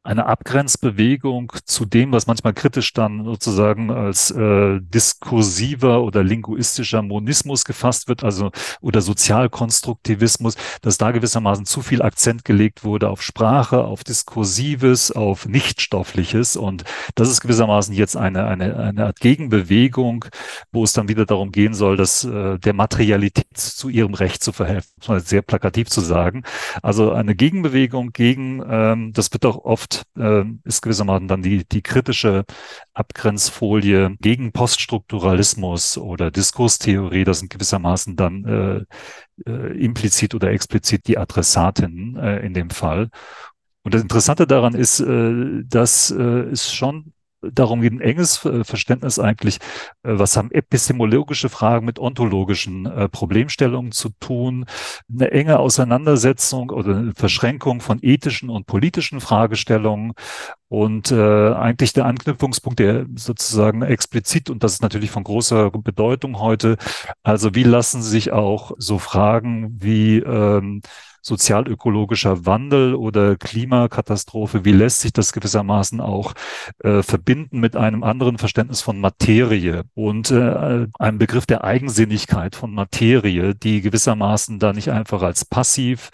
eine 0.06 0.26
Abgrenzbewegung 0.26 1.52
zu 1.64 1.84
dem, 1.84 2.12
was 2.12 2.26
manchmal 2.26 2.54
kritisch 2.54 2.92
dann 2.92 3.24
sozusagen 3.24 3.90
als 3.90 4.30
äh, 4.30 4.80
diskursiver 4.80 6.02
oder 6.02 6.22
linguistischer 6.22 7.02
Monismus 7.02 7.64
gefasst 7.64 8.08
wird, 8.08 8.22
also 8.22 8.52
oder 8.80 9.00
Sozialkonstruktivismus, 9.00 10.54
dass 10.80 10.98
da 10.98 11.10
gewissermaßen 11.10 11.66
zu 11.66 11.82
viel 11.82 12.02
Akzent 12.02 12.44
gelegt 12.44 12.84
wurde 12.84 13.10
auf 13.10 13.22
Sprache, 13.22 13.84
auf 13.84 14.04
Diskursives, 14.04 15.10
auf 15.10 15.46
Nichtstoffliches 15.46 16.56
und 16.56 16.84
das 17.14 17.28
ist 17.28 17.40
gewissermaßen 17.40 17.94
jetzt 17.94 18.16
eine, 18.16 18.46
eine, 18.46 18.76
eine 18.76 19.06
Art 19.06 19.20
Gegenbewegung, 19.20 20.26
wo 20.72 20.84
es 20.84 20.92
dann 20.92 21.08
wieder 21.08 21.26
darum 21.26 21.50
gehen 21.50 21.74
soll, 21.74 21.96
dass 21.96 22.24
äh, 22.24 22.58
der 22.58 22.74
Materialität 22.74 23.56
zu 23.56 23.88
ihrem 23.88 24.14
Recht 24.14 24.42
zu 24.42 24.52
verhelfen, 24.52 24.92
sehr 25.18 25.42
plakativ 25.42 25.88
zu 25.88 26.00
sagen. 26.00 26.44
Also 26.82 27.12
eine 27.12 27.34
Gegenbewegung 27.34 28.12
gegen, 28.12 28.62
ähm, 28.68 29.12
das 29.12 29.32
wird 29.32 29.44
auch 29.44 29.64
oft 29.64 29.95
äh, 30.18 30.44
ist 30.64 30.82
gewissermaßen 30.82 31.28
dann 31.28 31.42
die, 31.42 31.64
die 31.66 31.82
kritische 31.82 32.44
Abgrenzfolie 32.94 34.16
gegen 34.20 34.52
Poststrukturalismus 34.52 35.98
oder 35.98 36.30
Diskurstheorie. 36.30 37.24
Das 37.24 37.40
sind 37.40 37.50
gewissermaßen 37.50 38.16
dann 38.16 38.44
äh, 38.44 39.50
äh, 39.50 39.78
implizit 39.78 40.34
oder 40.34 40.50
explizit 40.50 41.06
die 41.06 41.18
Adressatinnen 41.18 42.16
äh, 42.16 42.38
in 42.40 42.54
dem 42.54 42.70
Fall. 42.70 43.10
Und 43.82 43.94
das 43.94 44.02
Interessante 44.02 44.46
daran 44.46 44.74
ist, 44.74 45.00
äh, 45.00 45.62
dass 45.64 46.10
äh, 46.10 46.22
es 46.50 46.72
schon 46.72 47.12
darum 47.52 47.80
geht, 47.80 47.92
ein 47.92 48.00
enges 48.00 48.36
Verständnis 48.36 49.18
eigentlich, 49.18 49.58
äh, 50.02 50.12
was 50.18 50.36
haben 50.36 50.50
epistemologische 50.50 51.48
Fragen 51.48 51.86
mit 51.86 51.98
ontologischen 51.98 52.86
äh, 52.86 53.08
Problemstellungen 53.08 53.92
zu 53.92 54.10
tun, 54.20 54.66
eine 55.12 55.30
enge 55.30 55.58
Auseinandersetzung 55.58 56.70
oder 56.70 56.96
eine 56.96 57.14
Verschränkung 57.14 57.80
von 57.80 57.98
ethischen 58.02 58.50
und 58.50 58.66
politischen 58.66 59.20
Fragestellungen 59.20 60.12
und 60.68 61.12
äh, 61.12 61.52
eigentlich 61.52 61.92
der 61.92 62.06
Anknüpfungspunkt, 62.06 62.80
der 62.80 63.06
sozusagen 63.14 63.82
explizit, 63.82 64.50
und 64.50 64.64
das 64.64 64.74
ist 64.74 64.82
natürlich 64.82 65.10
von 65.10 65.24
großer 65.24 65.70
Bedeutung 65.70 66.40
heute, 66.40 66.76
also 67.22 67.54
wie 67.54 67.62
lassen 67.62 68.02
sich 68.02 68.32
auch 68.32 68.72
so 68.78 68.98
Fragen 68.98 69.76
wie 69.80 70.18
ähm, 70.18 70.82
sozialökologischer 71.26 72.46
Wandel 72.46 72.94
oder 72.94 73.36
Klimakatastrophe, 73.36 74.64
wie 74.64 74.72
lässt 74.72 75.00
sich 75.00 75.12
das 75.12 75.32
gewissermaßen 75.32 76.00
auch 76.00 76.34
äh, 76.84 77.02
verbinden 77.02 77.58
mit 77.58 77.74
einem 77.74 78.04
anderen 78.04 78.38
Verständnis 78.38 78.80
von 78.80 79.00
Materie 79.00 79.82
und 79.94 80.30
äh, 80.30 80.86
einem 80.98 81.18
Begriff 81.18 81.44
der 81.44 81.64
Eigensinnigkeit 81.64 82.54
von 82.54 82.72
Materie, 82.72 83.56
die 83.56 83.80
gewissermaßen 83.80 84.60
da 84.60 84.72
nicht 84.72 84.90
einfach 84.92 85.22
als 85.22 85.44
passiv 85.44 86.10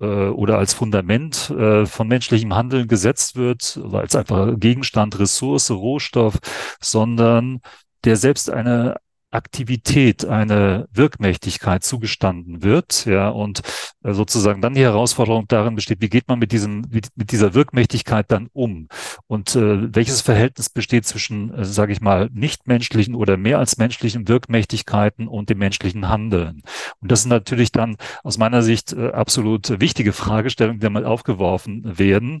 äh, 0.00 0.04
oder 0.06 0.58
als 0.58 0.74
Fundament 0.74 1.50
äh, 1.50 1.86
von 1.86 2.08
menschlichem 2.08 2.52
Handeln 2.52 2.88
gesetzt 2.88 3.36
wird, 3.36 3.80
als 3.92 4.16
einfach 4.16 4.58
Gegenstand, 4.58 5.20
Ressource, 5.20 5.70
Rohstoff, 5.70 6.38
sondern 6.80 7.60
der 8.04 8.16
selbst 8.16 8.50
eine 8.50 8.96
Aktivität, 9.30 10.24
eine 10.24 10.88
Wirkmächtigkeit 10.92 11.84
zugestanden 11.84 12.62
wird, 12.62 13.04
ja, 13.04 13.28
und 13.28 13.60
äh, 14.02 14.14
sozusagen 14.14 14.62
dann 14.62 14.74
die 14.74 14.82
Herausforderung 14.82 15.46
darin 15.48 15.74
besteht, 15.74 16.00
wie 16.00 16.08
geht 16.08 16.28
man 16.28 16.38
mit 16.38 16.52
diesem, 16.52 16.86
mit, 16.90 17.10
dieser 17.14 17.54
Wirkmächtigkeit 17.54 18.30
dann 18.30 18.48
um? 18.52 18.88
Und 19.26 19.54
äh, 19.54 19.94
welches 19.94 20.22
Verhältnis 20.22 20.70
besteht 20.70 21.04
zwischen, 21.04 21.52
äh, 21.52 21.64
sage 21.64 21.92
ich 21.92 22.00
mal, 22.00 22.30
nichtmenschlichen 22.32 23.14
oder 23.14 23.36
mehr 23.36 23.58
als 23.58 23.76
menschlichen 23.76 24.28
Wirkmächtigkeiten 24.28 25.28
und 25.28 25.50
dem 25.50 25.58
menschlichen 25.58 26.08
Handeln? 26.08 26.62
Und 27.00 27.12
das 27.12 27.22
sind 27.22 27.30
natürlich 27.30 27.70
dann 27.70 27.96
aus 28.22 28.38
meiner 28.38 28.62
Sicht 28.62 28.92
äh, 28.94 29.10
absolut 29.10 29.80
wichtige 29.80 30.12
Fragestellungen, 30.12 30.80
die 30.80 30.88
mal 30.88 31.04
aufgeworfen 31.04 31.98
werden. 31.98 32.40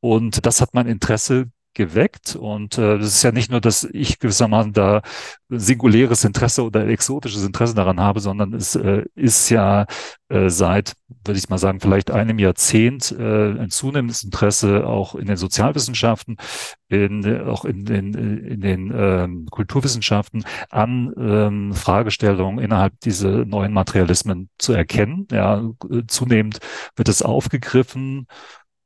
Und 0.00 0.44
das 0.44 0.60
hat 0.60 0.74
mein 0.74 0.86
Interesse 0.86 1.50
geweckt. 1.76 2.34
Und 2.34 2.78
äh, 2.78 2.98
das 2.98 3.08
ist 3.08 3.22
ja 3.22 3.32
nicht 3.32 3.50
nur, 3.50 3.60
dass 3.60 3.84
ich 3.84 4.18
gewissermaßen 4.18 4.72
da 4.72 5.02
singuläres 5.48 6.24
Interesse 6.24 6.64
oder 6.64 6.86
exotisches 6.88 7.44
Interesse 7.44 7.74
daran 7.74 8.00
habe, 8.00 8.20
sondern 8.20 8.54
es 8.54 8.74
äh, 8.74 9.04
ist 9.14 9.50
ja 9.50 9.86
äh, 10.28 10.48
seit, 10.48 10.94
würde 11.24 11.38
ich 11.38 11.48
mal 11.48 11.58
sagen, 11.58 11.80
vielleicht 11.80 12.10
einem 12.10 12.38
Jahrzehnt 12.38 13.12
äh, 13.12 13.50
ein 13.50 13.70
zunehmendes 13.70 14.24
Interesse 14.24 14.86
auch 14.86 15.14
in 15.14 15.26
den 15.26 15.36
Sozialwissenschaften, 15.36 16.38
in, 16.88 17.42
auch 17.42 17.64
in 17.64 17.84
den, 17.84 18.14
in 18.14 18.60
den 18.60 18.92
ähm, 18.96 19.46
Kulturwissenschaften 19.50 20.44
an 20.70 21.12
ähm, 21.18 21.74
Fragestellungen 21.74 22.64
innerhalb 22.64 22.98
dieser 23.00 23.44
neuen 23.44 23.72
Materialismen 23.72 24.48
zu 24.58 24.72
erkennen. 24.72 25.28
Ja, 25.30 25.62
zunehmend 26.08 26.58
wird 26.96 27.08
es 27.08 27.22
aufgegriffen 27.22 28.26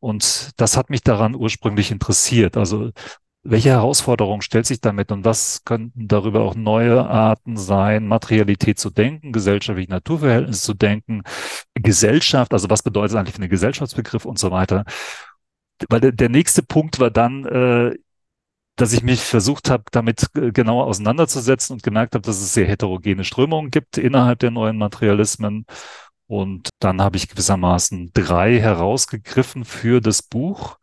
und 0.01 0.51
das 0.57 0.77
hat 0.77 0.91
mich 0.91 1.03
daran 1.03 1.35
ursprünglich 1.35 1.91
interessiert. 1.91 2.57
Also 2.57 2.91
welche 3.43 3.71
Herausforderung 3.71 4.43
stellt 4.43 4.67
sich 4.67 4.81
damit 4.81 5.13
und 5.13 5.25
was 5.25 5.65
könnten 5.65 6.09
darüber 6.09 6.43
auch 6.43 6.55
neue 6.55 7.07
Arten 7.07 7.57
sein, 7.57 8.07
Materialität 8.07 8.79
zu 8.79 8.91
denken, 8.91 9.33
gesellschaftliche 9.33 9.91
Naturverhältnisse 9.91 10.63
zu 10.63 10.75
denken, 10.75 11.23
Gesellschaft, 11.75 12.53
also 12.53 12.69
was 12.69 12.83
bedeutet 12.83 13.17
eigentlich 13.17 13.35
für 13.35 13.41
einen 13.43 13.51
Gesellschaftsbegriff 13.51 14.27
und 14.27 14.39
so 14.39 14.51
weiter. 14.51 14.85
Weil 15.89 16.01
der, 16.01 16.13
der 16.13 16.29
nächste 16.29 16.63
Punkt 16.63 17.01
war 17.01 17.11
dann, 17.11 17.47
äh, 17.47 17.95
dass 18.77 18.93
ich 18.93 19.03
mich 19.03 19.21
versucht 19.21 19.71
habe, 19.71 19.85
damit 19.91 20.27
äh, 20.35 20.53
genauer 20.53 20.87
auseinanderzusetzen 20.87 21.75
und 21.75 21.83
gemerkt 21.83 22.15
habe, 22.15 22.23
dass 22.23 22.41
es 22.41 22.53
sehr 22.55 22.67
heterogene 22.67 23.25
Strömungen 23.25 23.71
gibt 23.71 23.99
innerhalb 23.99 24.39
der 24.41 24.51
neuen 24.51 24.77
Materialismen 24.77 25.67
und 26.31 26.69
dann 26.79 27.03
habe 27.03 27.17
ich 27.17 27.29
gewissermaßen 27.29 28.13
drei 28.15 28.61
herausgegriffen 28.61 29.65
für 29.65 30.01
das 30.01 30.23
Buch, 30.23 30.77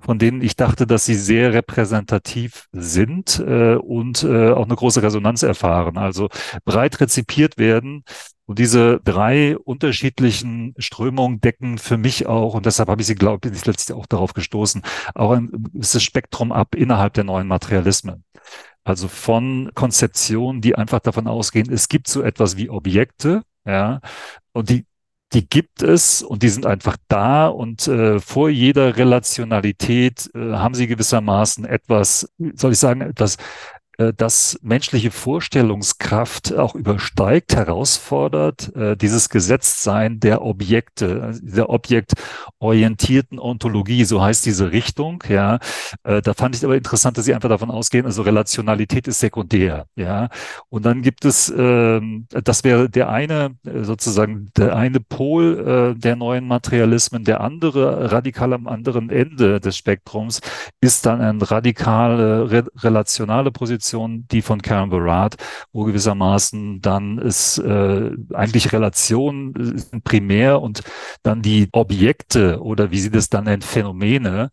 von 0.00 0.18
denen 0.18 0.40
ich 0.40 0.56
dachte, 0.56 0.86
dass 0.86 1.04
sie 1.04 1.14
sehr 1.14 1.52
repräsentativ 1.52 2.68
sind 2.72 3.38
äh, 3.38 3.74
und 3.74 4.22
äh, 4.22 4.52
auch 4.52 4.64
eine 4.64 4.76
große 4.76 5.02
Resonanz 5.02 5.42
erfahren, 5.42 5.98
also 5.98 6.30
breit 6.64 7.02
rezipiert 7.02 7.58
werden. 7.58 8.02
Und 8.46 8.58
diese 8.58 8.98
drei 9.04 9.58
unterschiedlichen 9.58 10.72
Strömungen 10.78 11.42
decken 11.42 11.76
für 11.76 11.98
mich 11.98 12.26
auch, 12.26 12.54
und 12.54 12.64
deshalb 12.64 12.88
habe 12.88 13.02
ich 13.02 13.08
sie, 13.08 13.14
glaube 13.14 13.50
ich, 13.50 13.66
letztlich 13.66 13.94
auch 13.94 14.06
darauf 14.06 14.32
gestoßen, 14.32 14.80
auch 15.14 15.32
ein 15.32 15.50
gewisses 15.74 16.02
Spektrum 16.02 16.50
ab 16.50 16.74
innerhalb 16.74 17.12
der 17.12 17.24
neuen 17.24 17.46
Materialismen. 17.46 18.24
Also 18.84 19.08
von 19.08 19.70
Konzeptionen, 19.74 20.62
die 20.62 20.76
einfach 20.76 21.00
davon 21.00 21.26
ausgehen, 21.26 21.70
es 21.70 21.90
gibt 21.90 22.08
so 22.08 22.22
etwas 22.22 22.56
wie 22.56 22.70
Objekte, 22.70 23.42
ja, 23.68 24.00
und 24.52 24.70
die, 24.70 24.86
die 25.32 25.46
gibt 25.48 25.82
es 25.82 26.22
und 26.22 26.42
die 26.42 26.48
sind 26.48 26.64
einfach 26.66 26.96
da 27.08 27.48
und 27.48 27.86
äh, 27.86 28.18
vor 28.18 28.48
jeder 28.48 28.96
Relationalität 28.96 30.30
äh, 30.34 30.54
haben 30.54 30.74
sie 30.74 30.86
gewissermaßen 30.86 31.66
etwas, 31.66 32.32
soll 32.54 32.72
ich 32.72 32.78
sagen, 32.78 33.02
etwas 33.02 33.36
äh, 33.98 34.12
das 34.16 34.58
menschliche 34.62 35.10
Vorstellungskraft 35.10 36.54
auch 36.54 36.74
übersteigt, 36.74 37.54
herausfordert, 37.54 38.74
äh, 38.76 38.96
dieses 38.96 39.28
Gesetztsein 39.28 40.20
der 40.20 40.42
Objekte, 40.42 41.22
also 41.22 41.40
der 41.42 41.68
objektorientierten 41.68 43.38
Ontologie, 43.38 44.04
so 44.04 44.22
heißt 44.22 44.46
diese 44.46 44.70
Richtung, 44.72 45.24
ja. 45.28 45.58
Äh, 46.04 46.22
da 46.22 46.34
fand 46.34 46.54
ich 46.54 46.64
aber 46.64 46.76
interessant, 46.76 47.18
dass 47.18 47.24
sie 47.24 47.34
einfach 47.34 47.48
davon 47.48 47.70
ausgehen, 47.70 48.06
also 48.06 48.22
Relationalität 48.22 49.08
ist 49.08 49.20
sekundär, 49.20 49.86
ja. 49.96 50.28
Und 50.68 50.86
dann 50.86 51.02
gibt 51.02 51.24
es, 51.24 51.52
ähm, 51.56 52.26
das 52.30 52.62
wäre 52.64 52.88
der 52.88 53.08
eine, 53.08 53.56
sozusagen 53.64 54.50
der 54.56 54.76
eine 54.76 55.00
Pol 55.00 55.94
der 55.98 56.16
neuen 56.16 56.46
Materialismen, 56.46 57.24
der 57.24 57.40
andere, 57.40 58.12
radikal 58.12 58.52
am 58.52 58.66
anderen 58.66 59.10
Ende 59.10 59.60
des 59.60 59.76
Spektrums, 59.76 60.40
ist 60.80 61.06
dann 61.06 61.20
eine 61.20 61.50
radikale, 61.50 62.64
relationale 62.76 63.50
Position 63.50 63.87
Position, 63.88 64.26
die 64.30 64.42
von 64.42 64.60
Karen 64.60 64.90
Barat, 64.90 65.36
wo 65.72 65.84
gewissermaßen 65.84 66.80
dann 66.80 67.18
ist 67.18 67.58
äh, 67.58 68.10
eigentlich 68.34 68.72
Relation 68.72 69.54
äh, 69.56 70.00
primär 70.00 70.60
und 70.60 70.82
dann 71.22 71.42
die 71.42 71.68
Objekte 71.72 72.60
oder 72.60 72.90
wie 72.90 72.98
sie 73.00 73.10
das 73.10 73.28
dann 73.28 73.44
nennt, 73.44 73.64
Phänomene, 73.64 74.50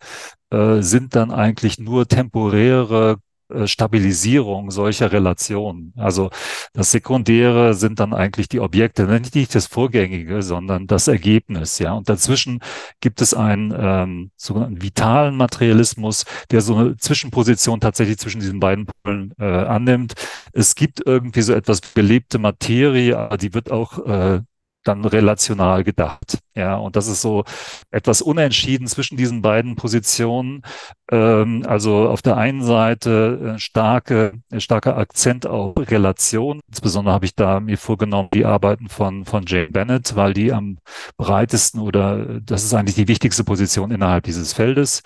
äh, 0.51 0.81
sind 0.81 1.15
dann 1.15 1.31
eigentlich 1.31 1.79
nur 1.79 2.07
temporäre 2.07 3.17
Stabilisierung 3.65 4.71
solcher 4.71 5.11
Relationen. 5.11 5.93
Also 5.97 6.29
das 6.73 6.91
Sekundäre 6.91 7.73
sind 7.73 7.99
dann 7.99 8.13
eigentlich 8.13 8.49
die 8.49 8.59
Objekte, 8.59 9.05
nicht 9.05 9.55
das 9.55 9.67
Vorgängige, 9.67 10.41
sondern 10.41 10.87
das 10.87 11.07
Ergebnis. 11.07 11.79
Ja, 11.79 11.93
und 11.93 12.09
dazwischen 12.09 12.59
gibt 13.01 13.21
es 13.21 13.33
einen 13.33 13.73
ähm, 13.77 14.31
sogenannten 14.35 14.81
vitalen 14.81 15.35
Materialismus, 15.35 16.25
der 16.51 16.61
so 16.61 16.75
eine 16.75 16.97
Zwischenposition 16.97 17.79
tatsächlich 17.79 18.17
zwischen 18.17 18.41
diesen 18.41 18.59
beiden 18.59 18.87
Polen 19.03 19.33
äh, 19.39 19.45
annimmt. 19.45 20.13
Es 20.53 20.75
gibt 20.75 21.01
irgendwie 21.05 21.41
so 21.41 21.53
etwas 21.53 21.81
belebte 21.81 22.39
Materie, 22.39 23.17
aber 23.17 23.37
die 23.37 23.53
wird 23.53 23.71
auch 23.71 24.05
äh, 24.05 24.41
dann 24.87 25.03
relational 25.03 25.83
gedacht. 25.83 26.39
Ja, 26.55 26.77
und 26.77 26.95
das 26.95 27.07
ist 27.07 27.21
so 27.21 27.43
etwas 27.91 28.21
unentschieden 28.21 28.87
zwischen 28.87 29.17
diesen 29.17 29.41
beiden 29.41 29.75
Positionen. 29.75 30.61
Ähm, 31.11 31.63
also 31.67 32.07
auf 32.09 32.21
der 32.21 32.37
einen 32.37 32.63
Seite 32.63 33.55
äh, 33.55 33.59
starke, 33.59 34.33
starker 34.57 34.97
Akzent 34.97 35.45
auf 35.45 35.75
Relation. 35.77 36.61
Insbesondere 36.67 37.13
habe 37.13 37.25
ich 37.25 37.35
da 37.35 37.59
mir 37.59 37.77
vorgenommen, 37.77 38.29
die 38.33 38.45
Arbeiten 38.45 38.87
von, 38.87 39.25
von 39.25 39.43
Jane 39.45 39.69
Bennett, 39.69 40.15
weil 40.15 40.33
die 40.33 40.53
am 40.53 40.77
breitesten 41.17 41.81
oder 41.81 42.39
das 42.41 42.63
ist 42.63 42.73
eigentlich 42.73 42.95
die 42.95 43.07
wichtigste 43.07 43.43
Position 43.43 43.91
innerhalb 43.91 44.23
dieses 44.23 44.53
Feldes. 44.53 45.01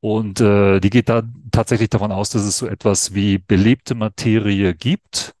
Und 0.00 0.40
äh, 0.40 0.80
die 0.80 0.90
geht 0.90 1.08
da 1.08 1.22
tatsächlich 1.52 1.90
davon 1.90 2.10
aus, 2.10 2.30
dass 2.30 2.42
es 2.42 2.58
so 2.58 2.66
etwas 2.66 3.14
wie 3.14 3.38
belebte 3.38 3.94
Materie 3.94 4.74
gibt 4.74 5.32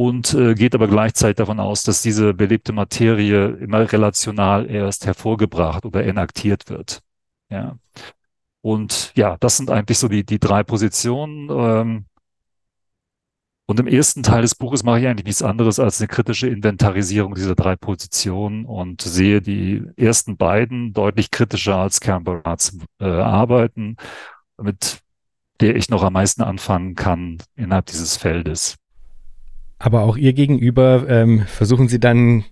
und 0.00 0.32
äh, 0.32 0.54
geht 0.54 0.74
aber 0.74 0.88
gleichzeitig 0.88 1.36
davon 1.36 1.60
aus, 1.60 1.82
dass 1.82 2.00
diese 2.00 2.32
belebte 2.32 2.72
Materie 2.72 3.48
immer 3.48 3.80
relational 3.92 4.70
erst 4.70 5.04
hervorgebracht 5.04 5.84
oder 5.84 6.02
enaktiert 6.04 6.70
wird. 6.70 7.00
Ja. 7.50 7.76
Und 8.62 9.12
ja, 9.14 9.36
das 9.40 9.58
sind 9.58 9.70
eigentlich 9.70 9.98
so 9.98 10.08
die, 10.08 10.24
die 10.24 10.38
drei 10.38 10.62
Positionen. 10.62 11.50
Ähm, 11.50 12.06
und 13.66 13.78
im 13.78 13.86
ersten 13.86 14.22
Teil 14.22 14.40
des 14.40 14.54
Buches 14.54 14.84
mache 14.84 15.00
ich 15.00 15.06
eigentlich 15.06 15.26
nichts 15.26 15.42
anderes 15.42 15.78
als 15.78 16.00
eine 16.00 16.08
kritische 16.08 16.48
Inventarisierung 16.48 17.34
dieser 17.34 17.54
drei 17.54 17.76
Positionen 17.76 18.64
und 18.64 19.02
sehe 19.02 19.42
die 19.42 19.82
ersten 19.98 20.38
beiden 20.38 20.94
deutlich 20.94 21.30
kritischer 21.30 21.76
als 21.76 22.00
Kernberats 22.00 22.78
äh, 23.00 23.04
Arbeiten, 23.04 23.96
mit 24.56 25.00
der 25.60 25.76
ich 25.76 25.90
noch 25.90 26.02
am 26.04 26.14
meisten 26.14 26.40
anfangen 26.40 26.94
kann 26.94 27.36
innerhalb 27.54 27.84
dieses 27.84 28.16
Feldes. 28.16 28.79
Aber 29.80 30.02
auch 30.02 30.18
ihr 30.18 30.34
gegenüber 30.34 31.06
ähm, 31.08 31.40
versuchen 31.46 31.88
sie 31.88 31.98
dann 31.98 32.44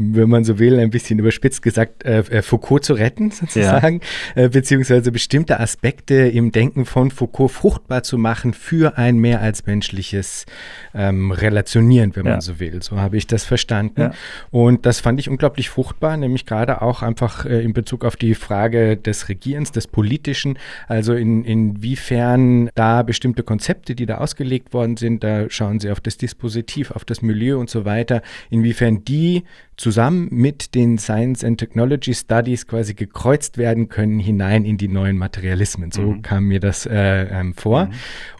wenn 0.00 0.28
man 0.28 0.44
so 0.44 0.60
will, 0.60 0.78
ein 0.78 0.90
bisschen 0.90 1.18
überspitzt 1.18 1.60
gesagt, 1.60 2.04
äh, 2.04 2.20
äh, 2.20 2.42
Foucault 2.42 2.84
zu 2.84 2.94
retten, 2.94 3.30
sozusagen, 3.32 4.00
ja. 4.36 4.44
äh, 4.44 4.48
beziehungsweise 4.48 5.10
bestimmte 5.10 5.58
Aspekte 5.58 6.14
im 6.14 6.52
Denken 6.52 6.86
von 6.86 7.10
Foucault 7.10 7.50
fruchtbar 7.50 8.04
zu 8.04 8.16
machen 8.16 8.54
für 8.54 8.96
ein 8.96 9.18
mehr 9.18 9.40
als 9.40 9.66
menschliches 9.66 10.46
ähm, 10.94 11.32
Relationieren, 11.32 12.14
wenn 12.14 12.26
ja. 12.26 12.32
man 12.32 12.40
so 12.40 12.60
will. 12.60 12.80
So 12.80 12.98
habe 12.98 13.16
ich 13.16 13.26
das 13.26 13.44
verstanden. 13.44 14.00
Ja. 14.00 14.10
Und 14.50 14.86
das 14.86 15.00
fand 15.00 15.18
ich 15.18 15.28
unglaublich 15.28 15.68
fruchtbar, 15.68 16.16
nämlich 16.16 16.46
gerade 16.46 16.80
auch 16.80 17.02
einfach 17.02 17.44
äh, 17.44 17.60
in 17.64 17.72
Bezug 17.72 18.04
auf 18.04 18.14
die 18.14 18.36
Frage 18.36 18.96
des 18.96 19.28
Regierens, 19.28 19.72
des 19.72 19.88
Politischen, 19.88 20.58
also 20.86 21.14
in, 21.14 21.44
inwiefern 21.44 22.70
da 22.76 23.02
bestimmte 23.02 23.42
Konzepte, 23.42 23.96
die 23.96 24.06
da 24.06 24.18
ausgelegt 24.18 24.72
worden 24.72 24.96
sind, 24.96 25.24
da 25.24 25.50
schauen 25.50 25.80
Sie 25.80 25.90
auf 25.90 26.00
das 26.00 26.16
Dispositiv, 26.18 26.92
auf 26.92 27.04
das 27.04 27.20
Milieu 27.20 27.58
und 27.58 27.68
so 27.68 27.84
weiter, 27.84 28.22
inwiefern 28.48 29.02
die 29.04 29.42
zusammen 29.78 30.28
mit 30.30 30.74
den 30.74 30.98
Science 30.98 31.44
and 31.44 31.58
Technology 31.58 32.12
Studies 32.12 32.66
quasi 32.66 32.94
gekreuzt 32.94 33.56
werden 33.56 33.88
können 33.88 34.18
hinein 34.18 34.64
in 34.64 34.76
die 34.76 34.88
neuen 34.88 35.16
Materialismen. 35.16 35.92
So 35.92 36.02
mhm. 36.02 36.22
kam 36.22 36.44
mir 36.44 36.60
das 36.60 36.84
äh, 36.84 37.22
ähm, 37.30 37.54
vor. 37.54 37.86
Mhm. 37.86 37.92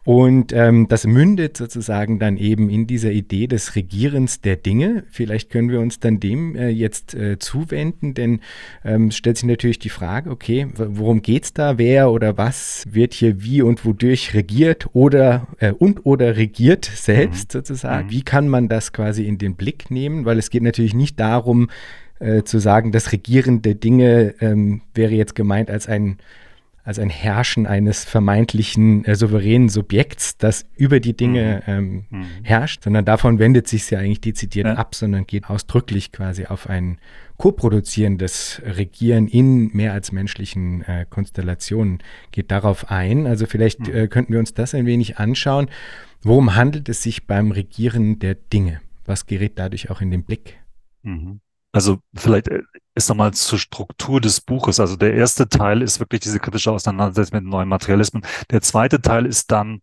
Und 0.09 0.55
ähm, 0.55 0.89
das 0.89 1.07
mündet 1.07 1.59
sozusagen 1.59 2.19
dann 2.19 2.39
eben 2.39 2.71
in 2.71 2.87
dieser 2.87 3.11
Idee 3.11 3.47
des 3.47 3.77
Regierens 3.77 4.41
der 4.41 4.57
Dinge. 4.57 5.05
Vielleicht 5.11 5.51
können 5.51 5.69
wir 5.69 5.81
uns 5.81 6.01
dann 6.01 6.19
dem 6.19 6.57
äh, 6.57 6.71
jetzt 6.71 7.15
äh, 7.15 7.39
zuwenden, 7.39 8.15
denn 8.15 8.41
ähm, 8.87 9.11
stellt 9.11 9.37
sich 9.37 9.47
natürlich 9.47 9.81
die 9.81 9.91
Frage, 9.91 10.31
okay, 10.31 10.69
worum 10.75 11.21
geht 11.21 11.45
es 11.45 11.53
da? 11.53 11.77
Wer 11.77 12.11
oder 12.11 12.39
was 12.39 12.87
wird 12.91 13.13
hier 13.13 13.43
wie 13.43 13.61
und 13.61 13.85
wodurch 13.85 14.33
regiert 14.33 14.87
oder 14.95 15.47
äh, 15.59 15.73
und 15.73 16.07
oder 16.07 16.39
regiert 16.39 16.87
selbst 16.87 17.53
mhm. 17.53 17.59
sozusagen? 17.59 18.07
Mhm. 18.07 18.11
Wie 18.11 18.23
kann 18.23 18.49
man 18.49 18.71
das 18.71 18.95
quasi 18.95 19.27
in 19.27 19.37
den 19.37 19.57
Blick 19.57 19.91
nehmen? 19.91 20.25
Weil 20.25 20.39
es 20.39 20.49
geht 20.49 20.63
natürlich 20.63 20.95
nicht 20.95 21.21
darum, 21.21 21.69
äh, 22.19 22.45
zu 22.45 22.61
sagen, 22.61 22.93
das 22.93 23.13
Regieren 23.13 23.61
der 23.61 23.75
Dinge 23.75 24.35
ähm, 24.41 24.81
wäre 24.95 25.13
jetzt 25.13 25.35
gemeint 25.35 25.71
als 25.71 25.87
ein 25.87 26.17
als 26.89 26.99
ein 26.99 27.11
Herrschen 27.11 27.67
eines 27.67 28.07
vermeintlichen 28.07 29.05
äh, 29.05 29.15
souveränen 29.15 29.69
Subjekts, 29.69 30.39
das 30.39 30.65
über 30.75 31.01
die 31.01 31.15
Dinge 31.15 31.63
mhm. 31.67 31.73
Ähm, 31.73 32.05
mhm. 32.09 32.27
herrscht, 32.45 32.85
sondern 32.85 33.05
davon 33.05 33.39
wendet 33.39 33.69
sich 33.69 33.91
ja 33.91 33.99
eigentlich 33.99 34.23
dezidiert 34.23 34.67
ja. 34.67 34.77
ab, 34.77 34.95
sondern 34.95 35.27
geht 35.27 35.51
ausdrücklich 35.51 36.13
quasi 36.13 36.47
auf 36.47 36.67
ein 36.67 36.99
koproduzierendes 37.37 38.63
Regieren 38.65 39.29
in 39.29 39.69
mehr 39.77 39.93
als 39.93 40.13
menschlichen 40.13 40.81
äh, 40.85 41.05
Konstellationen, 41.11 41.99
geht 42.33 42.51
darauf 42.51 42.91
ein. 42.91 43.27
Also 43.27 43.45
vielleicht 43.45 43.81
mhm. 43.81 43.95
äh, 43.95 44.09
könnten 44.09 44.33
wir 44.33 44.41
uns 44.41 44.55
das 44.55 44.75
ein 44.75 44.87
wenig 44.87 45.19
anschauen. 45.19 45.69
Worum 46.23 46.57
handelt 46.57 46.89
es 46.89 47.03
sich 47.03 47.27
beim 47.27 47.51
Regieren 47.51 48.19
der 48.19 48.35
Dinge? 48.35 48.81
Was 49.05 49.27
gerät 49.27 49.59
dadurch 49.59 49.91
auch 49.91 50.01
in 50.01 50.11
den 50.11 50.25
Blick? 50.25 50.59
Mhm. 51.03 51.41
Also 51.71 51.99
vielleicht 52.15 52.49
äh, 52.49 52.63
ist 52.99 53.09
nochmal 53.09 53.33
zur 53.33 53.59
Struktur 53.59 54.21
des 54.21 54.41
Buches. 54.41 54.81
Also 54.81 54.97
der 54.97 55.15
erste 55.15 55.49
Teil 55.49 55.83
ist 55.83 56.01
wirklich 56.01 56.21
diese 56.21 56.41
kritische 56.41 56.71
Auseinandersetzung 56.71 57.39
mit 57.43 57.51
neuen 57.51 57.69
Materialismen. 57.69 58.23
Der 58.51 58.61
zweite 58.61 59.01
Teil 59.01 59.25
ist 59.25 59.51
dann 59.51 59.81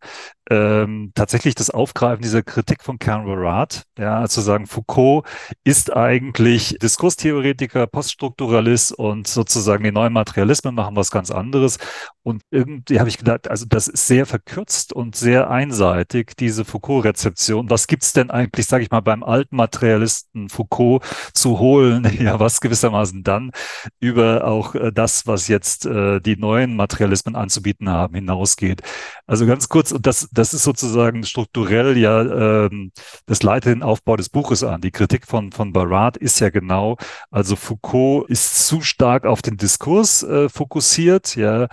ähm, 0.50 1.12
tatsächlich 1.16 1.56
das 1.56 1.72
Aufgreifen 1.72 2.22
dieser 2.22 2.44
Kritik 2.44 2.84
von 2.84 3.00
Karen 3.00 3.26
Barat, 3.26 3.84
ja, 3.98 4.20
also 4.20 4.42
sagen, 4.42 4.68
Foucault 4.68 5.26
ist 5.64 5.92
eigentlich 5.96 6.78
Diskurstheoretiker, 6.82 7.88
Poststrukturalist 7.88 8.92
und 8.92 9.28
sozusagen 9.28 9.84
die 9.84 9.92
neuen 9.92 10.14
Materialismen 10.14 10.76
machen 10.76 10.96
was 10.96 11.10
ganz 11.10 11.32
anderes. 11.32 11.80
Und 12.22 12.44
irgendwie 12.52 13.00
habe 13.00 13.10
ich 13.10 13.18
gedacht, 13.18 13.50
also 13.50 13.66
das 13.68 13.88
ist 13.88 14.08
sehr 14.08 14.26
verkürzt 14.26 14.94
und 14.94 15.16
sehr 15.16 15.50
einseitig, 15.50 16.36
diese 16.38 16.66
Foucault-Rezeption. 16.66 17.70
Was 17.70 17.88
gibt's 17.88 18.14
denn 18.14 18.30
eigentlich, 18.30 18.68
sage 18.68 18.84
ich 18.84 18.92
mal, 18.92 19.02
beim 19.02 19.24
alten 19.24 19.56
Materialisten 19.56 20.50
Foucault 20.50 21.04
zu 21.34 21.60
holen? 21.60 22.04
Ja, 22.26 22.40
was 22.40 22.62
gewissermaßen 22.62 23.05
dann 23.14 23.52
über 24.00 24.46
auch 24.46 24.76
äh, 24.76 24.92
das, 24.92 25.28
was 25.28 25.48
jetzt 25.48 25.86
äh, 25.86 26.20
die 26.20 26.38
neuen 26.38 26.76
Materialismen 26.76 27.36
anzubieten 27.36 27.90
haben, 27.90 28.16
hinausgeht. 28.16 28.82
Also 29.28 29.46
ganz 29.46 29.70
kurz, 29.70 29.92
und 29.92 30.06
das, 30.06 30.30
das 30.32 30.54
ist 30.54 30.64
sozusagen 30.64 31.24
strukturell 31.24 31.98
ja, 31.98 32.66
ähm, 32.66 32.92
das 33.26 33.44
leitet 33.44 33.76
den 33.76 33.84
Aufbau 33.84 34.16
des 34.16 34.30
Buches 34.30 34.64
an. 34.64 34.82
Die 34.82 34.92
Kritik 34.92 35.28
von, 35.28 35.52
von 35.52 35.74
Barat 35.74 36.18
ist 36.18 36.40
ja 36.40 36.50
genau, 36.50 36.98
also 37.32 37.56
Foucault 37.56 38.30
ist 38.30 38.68
zu 38.68 38.82
stark 38.82 39.26
auf 39.26 39.42
den 39.42 39.58
Diskurs 39.58 40.24
äh, 40.24 40.50
fokussiert, 40.50 41.36
ja, 41.36 41.68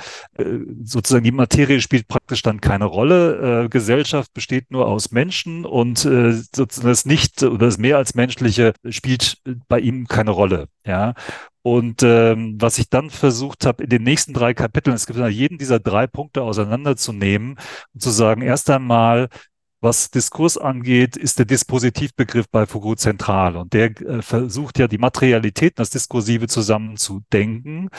sozusagen 0.84 1.24
die 1.24 1.32
Materie 1.32 1.80
spielt 1.80 2.08
praktisch 2.08 2.42
dann 2.42 2.60
keine 2.60 2.84
Rolle. 2.84 3.68
Gesellschaft 3.70 4.32
besteht 4.32 4.70
nur 4.70 4.86
aus 4.86 5.10
Menschen 5.10 5.64
und 5.64 5.98
sozusagen 5.98 6.88
das 6.88 7.04
nicht 7.04 7.42
oder 7.42 7.66
das 7.66 7.78
mehr 7.78 7.96
als 7.96 8.14
menschliche 8.14 8.72
spielt 8.88 9.38
bei 9.68 9.80
ihm 9.80 10.06
keine 10.06 10.30
Rolle, 10.30 10.68
ja. 10.84 11.14
Und 11.62 12.02
ähm, 12.02 12.56
was 12.60 12.78
ich 12.78 12.90
dann 12.90 13.10
versucht 13.10 13.66
habe, 13.66 13.84
in 13.84 13.90
den 13.90 14.02
nächsten 14.02 14.32
drei 14.32 14.52
Kapiteln, 14.52 14.96
es 14.96 15.06
gibt 15.06 15.18
jeden 15.18 15.58
dieser 15.58 15.78
drei 15.78 16.08
Punkte 16.08 16.42
auseinanderzunehmen 16.42 17.56
und 17.94 18.02
zu 18.02 18.10
sagen, 18.10 18.42
erst 18.42 18.68
einmal, 18.68 19.28
was 19.82 20.10
Diskurs 20.10 20.56
angeht, 20.56 21.16
ist 21.16 21.40
der 21.40 21.44
Dispositivbegriff 21.44 22.46
bei 22.48 22.66
Foucault 22.66 23.00
zentral. 23.00 23.56
Und 23.56 23.72
der 23.72 23.90
äh, 24.00 24.22
versucht 24.22 24.78
ja, 24.78 24.86
die 24.86 24.98
Materialität, 24.98 25.78
das 25.78 25.90
Diskursive 25.90 26.46
zusammenzudenken. 26.46 27.90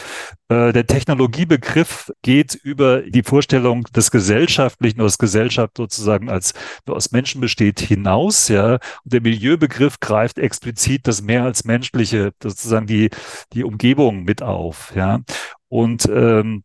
Äh, 0.48 0.72
der 0.72 0.88
Technologiebegriff 0.88 2.10
geht 2.22 2.56
über 2.56 3.02
die 3.02 3.22
Vorstellung 3.22 3.84
des 3.96 4.12
Gesellschaftlichen 4.12 5.02
oder 5.02 5.10
des 5.10 5.18
Gesellschaft 5.18 5.76
sozusagen 5.76 6.30
als 6.30 6.54
nur 6.88 6.96
aus 6.96 7.12
Menschen 7.12 7.42
besteht 7.42 7.82
hinaus. 7.82 8.48
Ja. 8.48 8.76
Und 9.04 9.14
der 9.14 9.22
Milieubegriff 9.22 10.00
greift 10.00 10.40
explizit 10.40 11.06
das 11.06 11.22
mehr 11.22 11.44
als 11.44 11.66
menschliche, 11.66 12.32
sozusagen 12.42 12.88
die, 12.88 13.10
die 13.52 13.66
Umgebung 13.66 14.24
mit 14.24 14.42
auf. 14.42 14.94
Ja. 14.96 15.20
Und 15.68 16.08
ähm, 16.10 16.64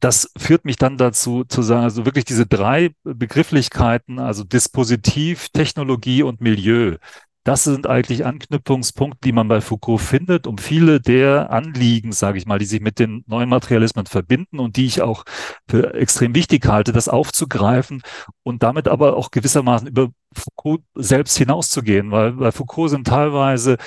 das 0.00 0.32
führt 0.36 0.64
mich 0.64 0.76
dann 0.76 0.96
dazu 0.96 1.44
zu 1.44 1.62
sagen, 1.62 1.84
also 1.84 2.06
wirklich 2.06 2.24
diese 2.24 2.46
drei 2.46 2.90
Begrifflichkeiten, 3.04 4.18
also 4.18 4.44
Dispositiv, 4.44 5.50
Technologie 5.50 6.22
und 6.22 6.40
Milieu. 6.40 6.96
Das 7.44 7.64
sind 7.64 7.86
eigentlich 7.86 8.26
Anknüpfungspunkte, 8.26 9.20
die 9.24 9.32
man 9.32 9.48
bei 9.48 9.62
Foucault 9.62 10.00
findet, 10.00 10.46
um 10.46 10.58
viele 10.58 11.00
der 11.00 11.50
Anliegen, 11.50 12.12
sage 12.12 12.36
ich 12.36 12.44
mal, 12.44 12.58
die 12.58 12.66
sich 12.66 12.80
mit 12.82 12.98
den 12.98 13.24
neuen 13.26 13.48
Materialismen 13.48 14.04
verbinden 14.04 14.58
und 14.58 14.76
die 14.76 14.84
ich 14.84 15.00
auch 15.00 15.24
für 15.66 15.94
extrem 15.94 16.34
wichtig 16.34 16.66
halte, 16.66 16.92
das 16.92 17.08
aufzugreifen 17.08 18.02
und 18.42 18.62
damit 18.62 18.88
aber 18.88 19.16
auch 19.16 19.30
gewissermaßen 19.30 19.88
über 19.88 20.10
Foucault 20.34 20.82
selbst 20.94 21.36
hinauszugehen, 21.38 22.10
weil 22.10 22.32
bei 22.32 22.52
Foucault 22.52 22.90
sind 22.90 23.06
teilweise, 23.06 23.78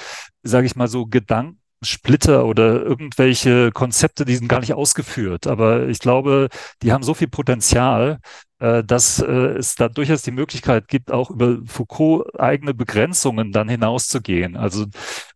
sage 0.41 0.65
ich 0.65 0.75
mal, 0.75 0.87
so 0.87 1.05
Gedanken, 1.05 1.62
Splitter 1.83 2.45
oder 2.45 2.83
irgendwelche 2.83 3.71
Konzepte, 3.71 4.25
die 4.25 4.35
sind 4.35 4.47
gar 4.47 4.59
nicht 4.59 4.73
ausgeführt. 4.73 5.47
Aber 5.47 5.87
ich 5.87 5.99
glaube, 5.99 6.49
die 6.81 6.91
haben 6.91 7.03
so 7.03 7.13
viel 7.13 7.27
Potenzial, 7.27 8.19
äh, 8.59 8.83
dass 8.83 9.19
äh, 9.19 9.25
es 9.25 9.75
da 9.75 9.89
durchaus 9.89 10.21
die 10.21 10.31
Möglichkeit 10.31 10.87
gibt, 10.87 11.11
auch 11.11 11.29
über 11.29 11.59
Foucault 11.65 12.39
eigene 12.39 12.73
Begrenzungen 12.73 13.51
dann 13.51 13.69
hinauszugehen. 13.69 14.55
Also 14.55 14.85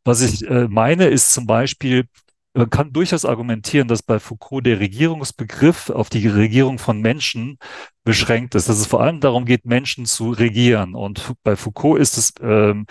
was 0.03 0.21
ich 0.21 0.47
äh, 0.49 0.67
meine, 0.69 1.07
ist 1.07 1.33
zum 1.33 1.45
Beispiel, 1.45 2.05
man 2.53 2.69
kann 2.69 2.93
durchaus 2.93 3.25
argumentieren, 3.25 3.87
dass 3.87 4.01
bei 4.01 4.19
Foucault 4.19 4.65
der 4.65 4.79
Regierungsbegriff 4.79 5.89
auf 5.89 6.09
die 6.09 6.27
Regierung 6.27 6.79
von 6.79 7.01
Menschen 7.01 7.57
beschränkt 8.03 8.55
ist, 8.55 8.69
dass 8.69 8.79
es 8.79 8.87
vor 8.87 9.01
allem 9.01 9.19
darum 9.19 9.45
geht, 9.45 9.65
Menschen 9.65 10.05
zu 10.05 10.31
regieren. 10.31 10.95
Und 10.95 11.33
bei 11.43 11.55
Foucault 11.55 11.99
ist 11.99 12.17
es 12.17 12.33
ähm, 12.41 12.85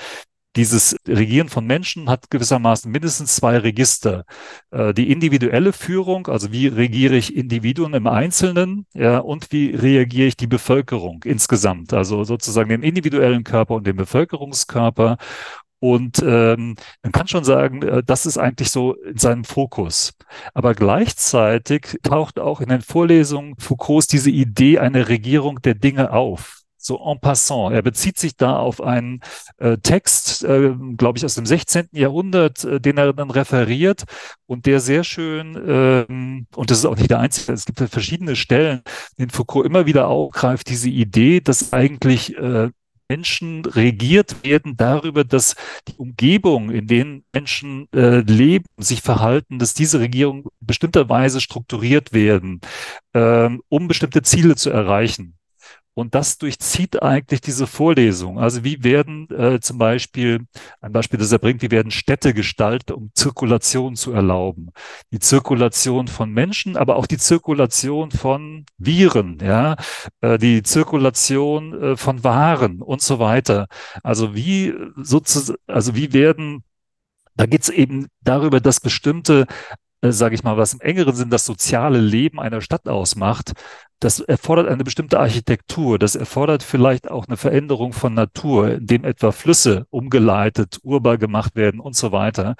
dieses 0.56 0.96
Regieren 1.06 1.48
von 1.48 1.66
Menschen 1.66 2.08
hat 2.08 2.30
gewissermaßen 2.30 2.90
mindestens 2.90 3.36
zwei 3.36 3.58
Register. 3.58 4.24
Äh, 4.70 4.94
die 4.94 5.10
individuelle 5.10 5.72
Führung, 5.72 6.26
also 6.26 6.50
wie 6.52 6.66
regiere 6.66 7.16
ich 7.16 7.36
Individuen 7.36 7.94
im 7.94 8.06
Einzelnen, 8.06 8.86
ja, 8.94 9.18
und 9.18 9.52
wie 9.52 9.70
reagiere 9.70 10.28
ich 10.28 10.36
die 10.36 10.46
Bevölkerung 10.46 11.22
insgesamt, 11.24 11.92
also 11.92 12.24
sozusagen 12.24 12.70
den 12.70 12.82
individuellen 12.82 13.44
Körper 13.44 13.74
und 13.74 13.86
den 13.86 13.96
Bevölkerungskörper. 13.96 15.18
Und 15.78 16.22
ähm, 16.26 16.74
man 17.02 17.12
kann 17.12 17.28
schon 17.28 17.44
sagen, 17.44 17.82
äh, 17.82 18.02
das 18.02 18.24
ist 18.24 18.38
eigentlich 18.38 18.70
so 18.70 18.94
in 18.94 19.18
seinem 19.18 19.44
Fokus. 19.44 20.14
Aber 20.54 20.74
gleichzeitig 20.74 21.98
taucht 22.02 22.40
auch 22.40 22.60
in 22.62 22.70
den 22.70 22.80
Vorlesungen 22.80 23.54
Foucaults 23.58 24.06
diese 24.06 24.30
Idee 24.30 24.78
einer 24.78 25.08
Regierung 25.08 25.60
der 25.60 25.74
Dinge 25.74 26.12
auf 26.12 26.65
so 26.86 26.98
en 27.04 27.18
passant. 27.20 27.72
Er 27.72 27.82
bezieht 27.82 28.18
sich 28.18 28.36
da 28.36 28.56
auf 28.56 28.80
einen 28.80 29.20
äh, 29.58 29.76
Text, 29.78 30.44
äh, 30.44 30.74
glaube 30.96 31.18
ich, 31.18 31.24
aus 31.24 31.34
dem 31.34 31.46
16. 31.46 31.88
Jahrhundert, 31.92 32.64
äh, 32.64 32.80
den 32.80 32.96
er 32.98 33.12
dann 33.12 33.30
referiert 33.30 34.04
und 34.46 34.66
der 34.66 34.80
sehr 34.80 35.04
schön, 35.04 35.56
ähm, 35.66 36.46
und 36.54 36.70
das 36.70 36.78
ist 36.78 36.86
auch 36.86 36.96
nicht 36.96 37.10
der 37.10 37.20
einzige, 37.20 37.52
es 37.52 37.66
gibt 37.66 37.80
ja 37.80 37.88
verschiedene 37.88 38.36
Stellen, 38.36 38.82
den 39.18 39.30
Foucault 39.30 39.66
immer 39.66 39.86
wieder 39.86 40.08
aufgreift, 40.08 40.68
diese 40.68 40.88
Idee, 40.88 41.40
dass 41.40 41.72
eigentlich 41.72 42.36
äh, 42.36 42.70
Menschen 43.08 43.64
regiert 43.64 44.44
werden 44.44 44.76
darüber, 44.76 45.24
dass 45.24 45.54
die 45.88 45.96
Umgebung, 45.96 46.70
in 46.70 46.86
denen 46.86 47.24
Menschen 47.32 47.88
äh, 47.92 48.20
leben, 48.20 48.66
sich 48.78 49.00
verhalten, 49.00 49.58
dass 49.58 49.74
diese 49.74 50.00
Regierungen 50.00 50.44
bestimmterweise 50.60 51.40
strukturiert 51.40 52.12
werden, 52.12 52.60
ähm, 53.14 53.62
um 53.68 53.88
bestimmte 53.88 54.22
Ziele 54.22 54.56
zu 54.56 54.70
erreichen. 54.70 55.36
Und 55.98 56.14
das 56.14 56.36
durchzieht 56.36 57.02
eigentlich 57.02 57.40
diese 57.40 57.66
Vorlesung. 57.66 58.38
Also 58.38 58.64
wie 58.64 58.84
werden 58.84 59.30
äh, 59.30 59.60
zum 59.60 59.78
Beispiel, 59.78 60.46
ein 60.82 60.92
Beispiel, 60.92 61.18
das 61.18 61.32
er 61.32 61.38
bringt, 61.38 61.62
wie 61.62 61.70
werden 61.70 61.90
Städte 61.90 62.34
gestaltet, 62.34 62.90
um 62.90 63.10
Zirkulation 63.14 63.96
zu 63.96 64.12
erlauben. 64.12 64.68
Die 65.10 65.20
Zirkulation 65.20 66.06
von 66.06 66.30
Menschen, 66.30 66.76
aber 66.76 66.96
auch 66.96 67.06
die 67.06 67.16
Zirkulation 67.16 68.10
von 68.10 68.66
Viren, 68.76 69.38
ja, 69.42 69.76
äh, 70.20 70.36
die 70.36 70.62
Zirkulation 70.62 71.82
äh, 71.82 71.96
von 71.96 72.22
Waren 72.22 72.82
und 72.82 73.00
so 73.00 73.18
weiter. 73.18 73.66
Also 74.02 74.34
wie 74.34 74.74
sozusagen, 74.96 75.58
also 75.66 75.96
wie 75.96 76.12
werden 76.12 76.62
da 77.36 77.46
geht 77.46 77.62
es 77.62 77.68
eben 77.68 78.06
darüber, 78.22 78.60
dass 78.60 78.80
bestimmte 78.80 79.42
äh, 79.42 79.76
sage 80.02 80.34
ich 80.34 80.42
mal, 80.42 80.56
was 80.56 80.74
im 80.74 80.80
engeren 80.80 81.14
Sinn 81.14 81.30
das 81.30 81.44
soziale 81.44 81.98
Leben 81.98 82.40
einer 82.40 82.60
Stadt 82.60 82.88
ausmacht, 82.88 83.52
das 83.98 84.20
erfordert 84.20 84.68
eine 84.68 84.84
bestimmte 84.84 85.18
Architektur. 85.18 85.98
Das 85.98 86.16
erfordert 86.16 86.62
vielleicht 86.62 87.10
auch 87.10 87.26
eine 87.26 87.36
Veränderung 87.36 87.92
von 87.92 88.14
Natur, 88.14 88.72
indem 88.72 89.04
etwa 89.04 89.32
Flüsse 89.32 89.86
umgeleitet, 89.90 90.78
urbar 90.82 91.16
gemacht 91.18 91.56
werden 91.56 91.80
und 91.80 91.96
so 91.96 92.12
weiter. 92.12 92.56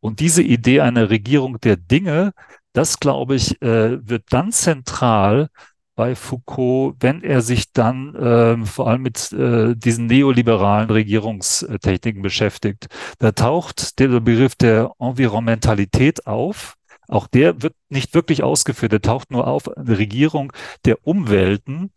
Und 0.00 0.20
diese 0.20 0.42
Idee 0.42 0.80
einer 0.80 1.10
Regierung 1.10 1.60
der 1.60 1.76
Dinge, 1.76 2.32
das 2.72 2.98
glaube 2.98 3.34
ich, 3.34 3.60
äh, 3.62 3.98
wird 4.08 4.24
dann 4.30 4.52
zentral 4.52 5.48
bei 5.94 6.14
Foucault, 6.14 6.96
wenn 7.00 7.22
er 7.22 7.42
sich 7.42 7.72
dann 7.72 8.14
äh, 8.14 8.64
vor 8.64 8.88
allem 8.88 9.02
mit 9.02 9.32
äh, 9.32 9.74
diesen 9.76 10.06
neoliberalen 10.06 10.90
Regierungstechniken 10.90 12.22
beschäftigt. 12.22 12.86
Da 13.18 13.32
taucht 13.32 13.98
der 13.98 14.08
Begriff 14.20 14.54
der 14.54 14.92
Environmentalität 14.98 16.26
auf. 16.26 16.74
Auch 17.08 17.26
der 17.26 17.60
wird 17.60 17.74
nicht 17.88 18.14
wirklich 18.14 18.42
ausgeführt. 18.44 18.92
Der 18.92 19.02
taucht 19.02 19.32
nur 19.32 19.46
auf 19.46 19.68
eine 19.76 19.98
Regierung 19.98 20.52
der 20.84 21.04
Umwelten, 21.06 21.90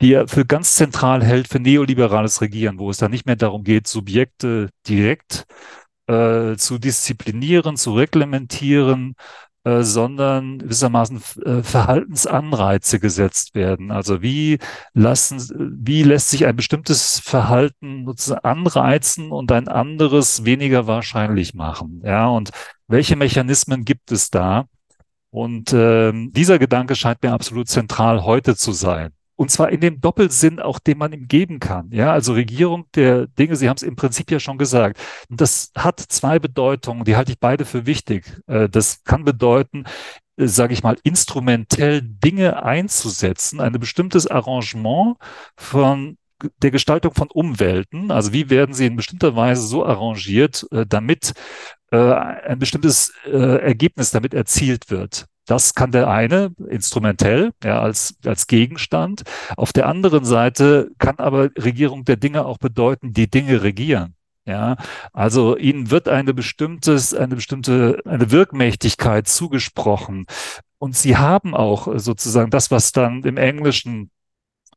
die 0.00 0.12
er 0.12 0.28
für 0.28 0.46
ganz 0.46 0.76
zentral 0.76 1.24
hält 1.24 1.48
für 1.48 1.58
neoliberales 1.58 2.40
Regieren, 2.40 2.78
wo 2.78 2.88
es 2.88 2.98
dann 2.98 3.10
nicht 3.10 3.26
mehr 3.26 3.36
darum 3.36 3.64
geht, 3.64 3.88
Subjekte 3.88 4.70
direkt 4.88 5.44
äh, 6.06 6.56
zu 6.56 6.78
disziplinieren, 6.78 7.76
zu 7.76 7.94
reglementieren, 7.94 9.16
äh, 9.64 9.82
sondern 9.82 10.58
gewissermaßen 10.58 11.20
äh, 11.44 11.62
Verhaltensanreize 11.62 12.98
gesetzt 12.98 13.54
werden. 13.54 13.90
Also 13.90 14.22
wie 14.22 14.58
lassen, 14.94 15.38
wie 15.78 16.02
lässt 16.02 16.30
sich 16.30 16.46
ein 16.46 16.56
bestimmtes 16.56 17.20
Verhalten 17.20 18.06
anreizen 18.42 19.30
und 19.30 19.52
ein 19.52 19.68
anderes 19.68 20.44
weniger 20.46 20.86
wahrscheinlich 20.86 21.54
machen? 21.54 22.00
Ja, 22.04 22.28
und 22.28 22.50
welche 22.88 23.16
Mechanismen 23.16 23.84
gibt 23.84 24.12
es 24.12 24.30
da? 24.30 24.64
Und 25.30 25.72
äh, 25.72 26.12
dieser 26.30 26.58
Gedanke 26.58 26.96
scheint 26.96 27.22
mir 27.22 27.32
absolut 27.32 27.68
zentral 27.68 28.24
heute 28.24 28.56
zu 28.56 28.72
sein. 28.72 29.12
Und 29.40 29.50
zwar 29.50 29.70
in 29.70 29.80
dem 29.80 30.02
Doppelsinn 30.02 30.60
auch, 30.60 30.78
den 30.78 30.98
man 30.98 31.14
ihm 31.14 31.26
geben 31.26 31.60
kann. 31.60 31.88
Ja, 31.92 32.12
also 32.12 32.34
Regierung 32.34 32.84
der 32.94 33.26
Dinge, 33.26 33.56
Sie 33.56 33.70
haben 33.70 33.76
es 33.76 33.82
im 33.82 33.96
Prinzip 33.96 34.30
ja 34.30 34.38
schon 34.38 34.58
gesagt. 34.58 35.00
Das 35.30 35.72
hat 35.74 35.98
zwei 35.98 36.38
Bedeutungen, 36.38 37.04
die 37.04 37.16
halte 37.16 37.32
ich 37.32 37.40
beide 37.40 37.64
für 37.64 37.86
wichtig. 37.86 38.38
Äh, 38.48 38.68
das 38.68 39.02
kann 39.02 39.24
bedeuten, 39.24 39.84
äh, 40.36 40.46
sage 40.46 40.74
ich 40.74 40.82
mal, 40.82 40.98
instrumentell 41.04 42.02
Dinge 42.02 42.62
einzusetzen, 42.64 43.60
ein 43.60 43.72
bestimmtes 43.80 44.26
Arrangement 44.26 45.16
von 45.56 46.18
der 46.60 46.70
Gestaltung 46.70 47.14
von 47.14 47.28
Umwelten, 47.30 48.10
also 48.10 48.34
wie 48.34 48.50
werden 48.50 48.74
sie 48.74 48.84
in 48.84 48.96
bestimmter 48.96 49.36
Weise 49.36 49.62
so 49.62 49.86
arrangiert, 49.86 50.66
äh, 50.70 50.84
damit 50.86 51.32
ein 51.92 52.60
bestimmtes 52.60 53.12
Ergebnis 53.24 54.12
damit 54.12 54.32
erzielt 54.32 54.90
wird. 54.90 55.26
Das 55.50 55.74
kann 55.74 55.90
der 55.90 56.08
eine 56.08 56.52
instrumentell, 56.68 57.50
ja, 57.64 57.80
als, 57.80 58.14
als 58.24 58.46
Gegenstand. 58.46 59.22
Auf 59.56 59.72
der 59.72 59.88
anderen 59.88 60.24
Seite 60.24 60.92
kann 60.98 61.16
aber 61.18 61.50
Regierung 61.58 62.04
der 62.04 62.16
Dinge 62.16 62.44
auch 62.44 62.58
bedeuten, 62.58 63.12
die 63.12 63.28
Dinge 63.28 63.62
regieren. 63.64 64.14
Ja, 64.46 64.76
also 65.12 65.56
ihnen 65.56 65.90
wird 65.90 66.08
eine 66.08 66.34
bestimmtes, 66.34 67.14
eine 67.14 67.34
bestimmte, 67.34 68.00
eine 68.04 68.30
Wirkmächtigkeit 68.30 69.26
zugesprochen. 69.26 70.26
Und 70.78 70.96
sie 70.96 71.16
haben 71.16 71.54
auch 71.56 71.88
sozusagen 71.98 72.50
das, 72.50 72.70
was 72.70 72.92
dann 72.92 73.24
im 73.24 73.36
Englischen 73.36 74.10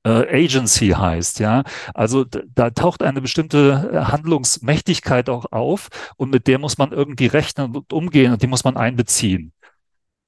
äh, 0.03 0.43
Agency 0.45 0.89
heißt, 0.89 1.39
ja. 1.39 1.63
Also 1.93 2.25
da 2.25 2.71
taucht 2.71 3.03
eine 3.03 3.21
bestimmte 3.21 4.07
Handlungsmächtigkeit 4.11 5.29
auch 5.29 5.51
auf 5.51 5.89
und 6.17 6.31
mit 6.31 6.47
der 6.47 6.57
muss 6.59 6.79
man 6.79 6.91
irgendwie 6.91 7.27
rechnen 7.27 7.75
und 7.75 7.93
umgehen 7.93 8.33
und 8.33 8.41
die 8.41 8.47
muss 8.47 8.63
man 8.63 8.75
einbeziehen. 8.75 9.53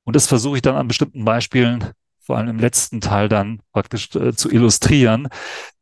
Und 0.05 0.15
das 0.15 0.27
versuche 0.27 0.57
ich 0.57 0.61
dann 0.61 0.75
an 0.75 0.87
bestimmten 0.87 1.25
Beispielen, 1.25 1.91
vor 2.21 2.37
allem 2.37 2.47
im 2.47 2.59
letzten 2.59 3.01
Teil 3.01 3.27
dann 3.27 3.59
praktisch 3.73 4.15
äh, 4.15 4.33
zu 4.33 4.49
illustrieren, 4.49 5.27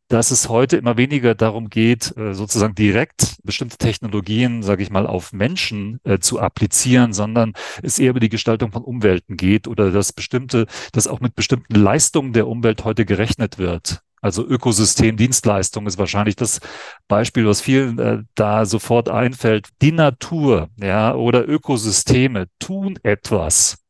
dass 0.10 0.32
es 0.32 0.50
heute 0.50 0.78
immer 0.78 0.98
weniger 0.98 1.36
darum 1.36 1.70
geht, 1.70 2.16
äh, 2.18 2.34
sozusagen 2.34 2.76
direkt 2.76 3.38
bestimmte 3.44 3.78
Technologien, 3.78 4.62
sage 4.62 4.84
ich 4.84 4.92
mal, 4.92 5.08
auf 5.08 5.34
Menschen 5.34 6.00
äh, 6.04 6.20
zu 6.20 6.40
applizieren, 6.40 7.14
sondern 7.14 7.54
es 7.82 8.00
eher 8.00 8.12
über 8.12 8.20
die 8.20 8.30
Gestaltung 8.30 8.72
von 8.72 8.84
Umwelten 8.84 9.38
geht 9.38 9.68
oder 9.68 9.92
dass 9.92 10.14
bestimmte, 10.14 10.68
dass 10.92 11.08
auch 11.08 11.20
mit 11.20 11.36
bestimmten 11.36 11.76
Leistungen 11.76 12.34
der 12.34 12.48
Umwelt 12.48 12.84
heute 12.84 13.06
gerechnet 13.06 13.58
wird. 13.58 14.02
Also 14.22 14.46
Ökosystem, 14.48 15.18
Dienstleistung 15.18 15.86
ist 15.86 15.98
wahrscheinlich 15.98 16.38
das 16.38 16.62
Beispiel, 17.10 17.46
was 17.46 17.62
vielen 17.62 18.00
äh, 18.00 18.20
da 18.36 18.66
sofort 18.66 19.10
einfällt. 19.10 19.70
Die 19.82 19.92
Natur, 19.92 20.70
ja, 20.80 21.14
oder 21.14 21.48
Ökosysteme 21.48 22.48
tun 22.60 23.00
etwas 23.04 23.83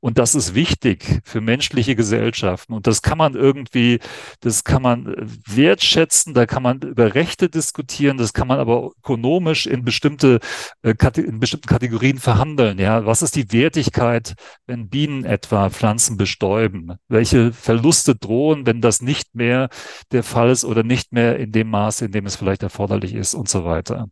und 0.00 0.18
das 0.18 0.34
ist 0.34 0.54
wichtig 0.54 1.20
für 1.24 1.40
menschliche 1.40 1.96
Gesellschaften. 1.96 2.72
Und 2.72 2.86
das 2.86 3.02
kann 3.02 3.18
man 3.18 3.34
irgendwie, 3.34 3.98
das 4.40 4.62
kann 4.62 4.82
man 4.82 5.06
äh, 5.06 5.26
wertschätzen, 5.46 6.34
da 6.34 6.46
kann 6.46 6.62
man 6.62 6.80
über 6.80 7.14
Rechte 7.14 7.48
diskutieren, 7.48 8.16
das 8.16 8.32
kann 8.32 8.46
man 8.46 8.60
aber 8.60 8.92
ökonomisch 8.98 9.66
in 9.66 9.84
bestimmte, 9.84 10.38
äh, 10.82 10.94
in 11.16 11.40
bestimmten 11.40 11.68
Kategorien 11.68 12.18
verhandeln. 12.18 12.78
Ja, 12.78 13.06
was 13.06 13.22
ist 13.22 13.34
die 13.34 13.52
Wertigkeit, 13.52 14.34
wenn 14.66 14.88
Bienen 14.88 15.24
etwa 15.24 15.70
Pflanzen 15.70 16.16
bestäuben? 16.16 16.96
Welche 17.08 17.52
Verluste 17.52 18.14
drohen, 18.14 18.66
wenn 18.66 18.80
das 18.80 19.02
nicht 19.02 19.34
mehr 19.34 19.68
der 20.12 20.22
Fall 20.22 20.50
ist 20.50 20.64
oder 20.64 20.84
nicht 20.84 21.12
mehr 21.12 21.38
in 21.38 21.52
dem 21.52 21.70
Maße, 21.70 22.04
in 22.04 22.12
dem 22.12 22.26
es 22.26 22.36
vielleicht 22.36 22.62
erforderlich 22.62 23.14
ist 23.14 23.34
und 23.34 23.48
so 23.48 23.64
weiter. 23.64 24.08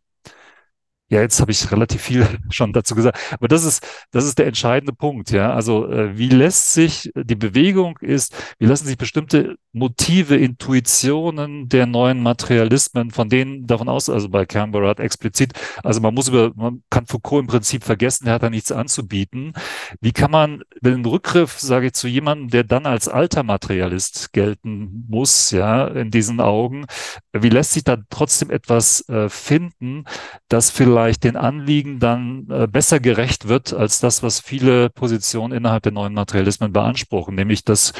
Ja, 1.09 1.21
jetzt 1.21 1.39
habe 1.39 1.51
ich 1.51 1.71
relativ 1.71 2.01
viel 2.01 2.27
schon 2.49 2.73
dazu 2.73 2.93
gesagt, 2.93 3.17
aber 3.31 3.47
das 3.47 3.63
ist 3.63 3.85
das 4.11 4.25
ist 4.25 4.37
der 4.39 4.47
entscheidende 4.47 4.93
Punkt, 4.93 5.31
ja. 5.31 5.53
Also 5.53 5.87
äh, 5.89 6.17
wie 6.17 6.27
lässt 6.27 6.73
sich 6.73 7.11
die 7.15 7.35
Bewegung 7.35 7.97
ist, 8.01 8.35
wie 8.59 8.65
lassen 8.65 8.87
sich 8.87 8.97
bestimmte 8.97 9.55
Motive, 9.71 10.35
Intuitionen 10.35 11.69
der 11.69 11.85
neuen 11.85 12.21
Materialismen, 12.21 13.11
von 13.11 13.29
denen 13.29 13.67
davon 13.67 13.87
aus, 13.87 14.09
also 14.09 14.27
bei 14.29 14.45
Canberra 14.45 14.91
explizit, 14.93 15.53
also 15.83 16.01
man 16.01 16.13
muss 16.13 16.27
über, 16.27 16.51
man 16.55 16.83
kann 16.89 17.05
Foucault 17.05 17.41
im 17.41 17.47
Prinzip 17.47 17.83
vergessen, 17.83 18.27
er 18.27 18.33
hat 18.33 18.43
da 18.43 18.49
nichts 18.49 18.71
anzubieten. 18.71 19.53
Wie 20.01 20.11
kann 20.11 20.31
man 20.31 20.63
den 20.81 21.05
Rückgriff, 21.05 21.59
sage 21.59 21.87
ich, 21.87 21.93
zu 21.93 22.07
jemandem, 22.07 22.49
der 22.49 22.63
dann 22.63 22.85
als 22.85 23.07
alter 23.07 23.43
Materialist 23.43 24.33
gelten 24.33 25.05
muss, 25.07 25.51
ja, 25.51 25.87
in 25.87 26.11
diesen 26.11 26.41
Augen, 26.41 26.85
wie 27.31 27.49
lässt 27.49 27.73
sich 27.73 27.83
da 27.83 27.97
trotzdem 28.09 28.49
etwas 28.49 29.07
äh, 29.09 29.29
finden, 29.29 30.05
das 30.49 30.71
vielleicht 30.71 30.96
den 31.23 31.35
Anliegen 31.35 31.99
dann 31.99 32.47
äh, 32.49 32.67
besser 32.67 32.99
gerecht 32.99 33.47
wird 33.47 33.73
als 33.73 33.99
das, 33.99 34.23
was 34.23 34.39
viele 34.39 34.89
Positionen 34.89 35.53
innerhalb 35.53 35.83
der 35.83 35.91
neuen 35.91 36.13
Materialismen 36.13 36.73
beanspruchen, 36.73 37.35
nämlich 37.35 37.63
dass 37.63 37.93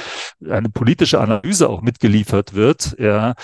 eine 0.50 0.70
politische 0.70 1.20
Analyse 1.20 1.70
auch 1.70 1.82
mitgeliefert 1.82 2.54
wird, 2.54 2.96
ja, 3.00 3.36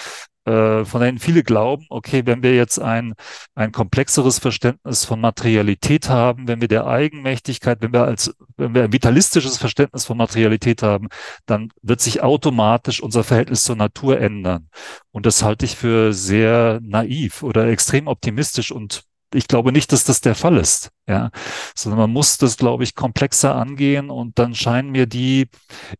äh, 0.45 0.83
von 0.83 0.99
denen 1.01 1.19
viele 1.19 1.41
glauben, 1.43 1.85
okay, 1.89 2.25
wenn 2.25 2.43
wir 2.43 2.53
jetzt 2.53 2.77
ein, 2.79 3.13
ein 3.55 3.71
komplexeres 3.71 4.39
Verständnis 4.39 5.05
von 5.05 5.21
Materialität 5.21 6.09
haben, 6.09 6.47
wenn 6.49 6.59
wir 6.59 6.67
der 6.67 6.85
Eigenmächtigkeit, 6.85 7.81
wenn 7.81 7.93
wir 7.93 8.03
als, 8.03 8.35
wenn 8.57 8.75
wir 8.75 8.83
ein 8.83 8.91
vitalistisches 8.91 9.57
Verständnis 9.57 10.05
von 10.05 10.17
Materialität 10.17 10.83
haben, 10.83 11.07
dann 11.45 11.69
wird 11.81 12.01
sich 12.01 12.21
automatisch 12.21 13.01
unser 13.01 13.23
Verhältnis 13.23 13.63
zur 13.63 13.77
Natur 13.77 14.19
ändern. 14.19 14.69
Und 15.11 15.25
das 15.25 15.43
halte 15.43 15.65
ich 15.65 15.77
für 15.77 16.13
sehr 16.13 16.79
naiv 16.83 17.43
oder 17.43 17.67
extrem 17.67 18.07
optimistisch 18.07 18.71
und 18.71 19.05
ich 19.35 19.47
glaube 19.47 19.71
nicht, 19.71 19.91
dass 19.91 20.03
das 20.03 20.21
der 20.21 20.35
Fall 20.35 20.57
ist, 20.57 20.91
ja, 21.07 21.31
sondern 21.75 21.99
man 21.99 22.11
muss 22.11 22.37
das, 22.37 22.57
glaube 22.57 22.83
ich, 22.83 22.95
komplexer 22.95 23.55
angehen 23.55 24.09
und 24.09 24.39
dann 24.39 24.55
scheinen 24.55 24.91
mir 24.91 25.05
die, 25.05 25.49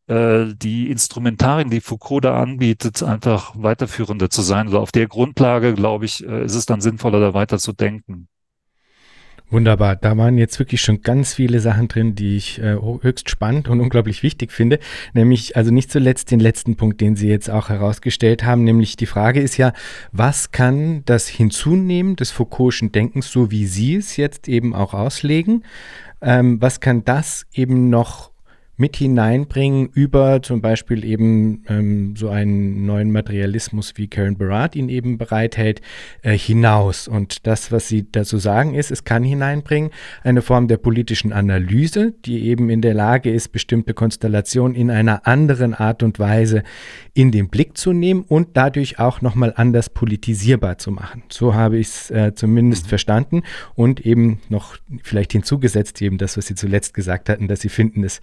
äh, 0.07 0.45
die 0.55 0.89
Instrumentarien, 0.89 1.69
die 1.69 1.81
Foucault 1.81 2.25
da 2.25 2.41
anbietet, 2.41 3.03
einfach 3.03 3.53
weiterführender 3.55 4.29
zu 4.29 4.41
sein. 4.41 4.67
Also 4.67 4.79
auf 4.79 4.91
der 4.91 5.07
Grundlage, 5.07 5.73
glaube 5.73 6.05
ich, 6.05 6.25
äh, 6.25 6.45
ist 6.45 6.55
es 6.55 6.65
dann 6.65 6.81
sinnvoller, 6.81 7.19
da 7.19 7.33
weiter 7.33 7.59
zu 7.59 7.73
denken. 7.73 8.27
Wunderbar. 9.49 9.95
Da 9.95 10.17
waren 10.17 10.39
jetzt 10.39 10.57
wirklich 10.57 10.81
schon 10.81 11.01
ganz 11.01 11.35
viele 11.35 11.59
Sachen 11.59 11.87
drin, 11.87 12.15
die 12.15 12.37
ich 12.37 12.59
äh, 12.59 12.75
höchst 13.01 13.29
spannend 13.29 13.67
und 13.69 13.81
unglaublich 13.81 14.23
wichtig 14.23 14.51
finde. 14.51 14.79
Nämlich, 15.13 15.55
also 15.55 15.71
nicht 15.71 15.91
zuletzt 15.91 16.31
den 16.31 16.39
letzten 16.39 16.75
Punkt, 16.75 16.99
den 17.01 17.15
Sie 17.15 17.27
jetzt 17.27 17.51
auch 17.51 17.69
herausgestellt 17.69 18.43
haben, 18.43 18.63
nämlich 18.63 18.95
die 18.95 19.05
Frage 19.05 19.41
ist 19.41 19.57
ja, 19.57 19.73
was 20.11 20.51
kann 20.51 21.03
das 21.05 21.27
Hinzunehmen 21.27 22.15
des 22.15 22.33
Foucault'schen 22.33 22.91
Denkens, 22.91 23.31
so 23.31 23.51
wie 23.51 23.67
Sie 23.67 23.95
es 23.95 24.17
jetzt 24.17 24.49
eben 24.49 24.73
auch 24.73 24.95
auslegen, 24.95 25.63
ähm, 26.21 26.59
was 26.59 26.79
kann 26.79 27.05
das 27.05 27.45
eben 27.53 27.89
noch 27.89 28.32
mit 28.75 28.95
hineinbringen 28.95 29.89
über 29.93 30.41
zum 30.41 30.61
Beispiel 30.61 31.05
eben 31.05 31.63
ähm, 31.67 32.15
so 32.15 32.29
einen 32.29 32.85
neuen 32.85 33.11
Materialismus, 33.11 33.93
wie 33.95 34.07
Karen 34.07 34.37
Barat 34.37 34.75
ihn 34.75 34.89
eben 34.89 35.17
bereithält, 35.19 35.81
äh, 36.23 36.35
hinaus. 36.35 37.07
Und 37.07 37.45
das, 37.45 37.71
was 37.71 37.87
Sie 37.87 38.11
dazu 38.11 38.37
sagen, 38.37 38.73
ist, 38.73 38.89
es 38.89 39.03
kann 39.03 39.23
hineinbringen 39.23 39.91
eine 40.23 40.41
Form 40.41 40.67
der 40.67 40.77
politischen 40.77 41.33
Analyse, 41.33 42.13
die 42.25 42.47
eben 42.47 42.71
in 42.71 42.81
der 42.81 42.95
Lage 42.95 43.31
ist, 43.31 43.49
bestimmte 43.49 43.93
Konstellationen 43.93 44.75
in 44.75 44.89
einer 44.89 45.27
anderen 45.27 45.75
Art 45.75 46.01
und 46.01 46.17
Weise 46.17 46.63
in 47.13 47.31
den 47.31 47.49
Blick 47.49 47.77
zu 47.77 47.93
nehmen 47.93 48.23
und 48.27 48.57
dadurch 48.57 48.97
auch 48.97 49.21
nochmal 49.21 49.53
anders 49.55 49.91
politisierbar 49.91 50.79
zu 50.79 50.91
machen. 50.91 51.23
So 51.29 51.53
habe 51.53 51.77
ich 51.77 51.87
es 51.87 52.09
äh, 52.09 52.33
zumindest 52.33 52.85
mhm. 52.85 52.89
verstanden 52.89 53.43
und 53.75 54.03
eben 54.03 54.39
noch 54.49 54.77
vielleicht 55.03 55.31
hinzugesetzt, 55.31 56.01
eben 56.01 56.17
das, 56.17 56.37
was 56.37 56.47
Sie 56.47 56.55
zuletzt 56.55 56.95
gesagt 56.95 57.29
hatten, 57.29 57.47
dass 57.47 57.61
Sie 57.61 57.69
finden, 57.69 58.03
es 58.03 58.19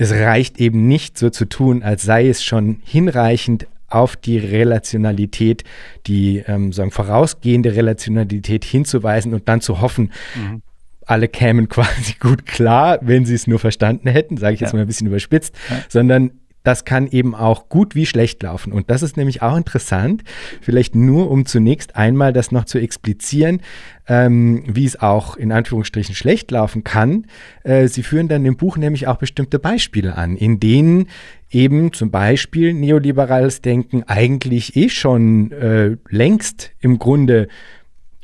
es 0.00 0.12
reicht 0.12 0.58
eben 0.58 0.88
nicht 0.88 1.18
so 1.18 1.28
zu 1.28 1.44
tun, 1.44 1.82
als 1.82 2.02
sei 2.02 2.28
es 2.28 2.42
schon 2.42 2.80
hinreichend 2.84 3.66
auf 3.86 4.16
die 4.16 4.38
Relationalität, 4.38 5.64
die 6.06 6.38
ähm, 6.46 6.72
sagen, 6.72 6.90
vorausgehende 6.90 7.74
Relationalität 7.74 8.64
hinzuweisen 8.64 9.34
und 9.34 9.46
dann 9.48 9.60
zu 9.60 9.82
hoffen, 9.82 10.10
mhm. 10.34 10.62
alle 11.04 11.28
kämen 11.28 11.68
quasi 11.68 12.14
gut 12.18 12.46
klar, 12.46 12.98
wenn 13.02 13.26
sie 13.26 13.34
es 13.34 13.46
nur 13.46 13.58
verstanden 13.58 14.08
hätten, 14.08 14.38
sage 14.38 14.54
ich 14.54 14.60
jetzt 14.60 14.72
ja. 14.72 14.76
mal 14.76 14.82
ein 14.82 14.86
bisschen 14.86 15.08
überspitzt, 15.08 15.54
ja. 15.68 15.82
sondern 15.90 16.30
das 16.62 16.84
kann 16.84 17.06
eben 17.06 17.34
auch 17.34 17.68
gut 17.68 17.94
wie 17.94 18.06
schlecht 18.06 18.42
laufen. 18.42 18.72
Und 18.72 18.90
das 18.90 19.02
ist 19.02 19.16
nämlich 19.16 19.42
auch 19.42 19.56
interessant, 19.56 20.22
vielleicht 20.60 20.94
nur 20.94 21.30
um 21.30 21.46
zunächst 21.46 21.96
einmal 21.96 22.32
das 22.32 22.52
noch 22.52 22.64
zu 22.64 22.78
explizieren, 22.78 23.62
ähm, 24.06 24.64
wie 24.66 24.84
es 24.84 25.00
auch 25.00 25.36
in 25.36 25.52
Anführungsstrichen 25.52 26.14
schlecht 26.14 26.50
laufen 26.50 26.84
kann. 26.84 27.26
Äh, 27.62 27.88
Sie 27.88 28.02
führen 28.02 28.28
dann 28.28 28.44
im 28.44 28.56
Buch 28.56 28.76
nämlich 28.76 29.06
auch 29.06 29.16
bestimmte 29.16 29.58
Beispiele 29.58 30.16
an, 30.16 30.36
in 30.36 30.60
denen 30.60 31.08
eben 31.50 31.92
zum 31.92 32.10
Beispiel 32.10 32.74
neoliberales 32.74 33.60
Denken 33.60 34.04
eigentlich 34.04 34.76
eh 34.76 34.88
schon 34.88 35.52
äh, 35.52 35.96
längst 36.08 36.72
im 36.80 36.98
Grunde 36.98 37.48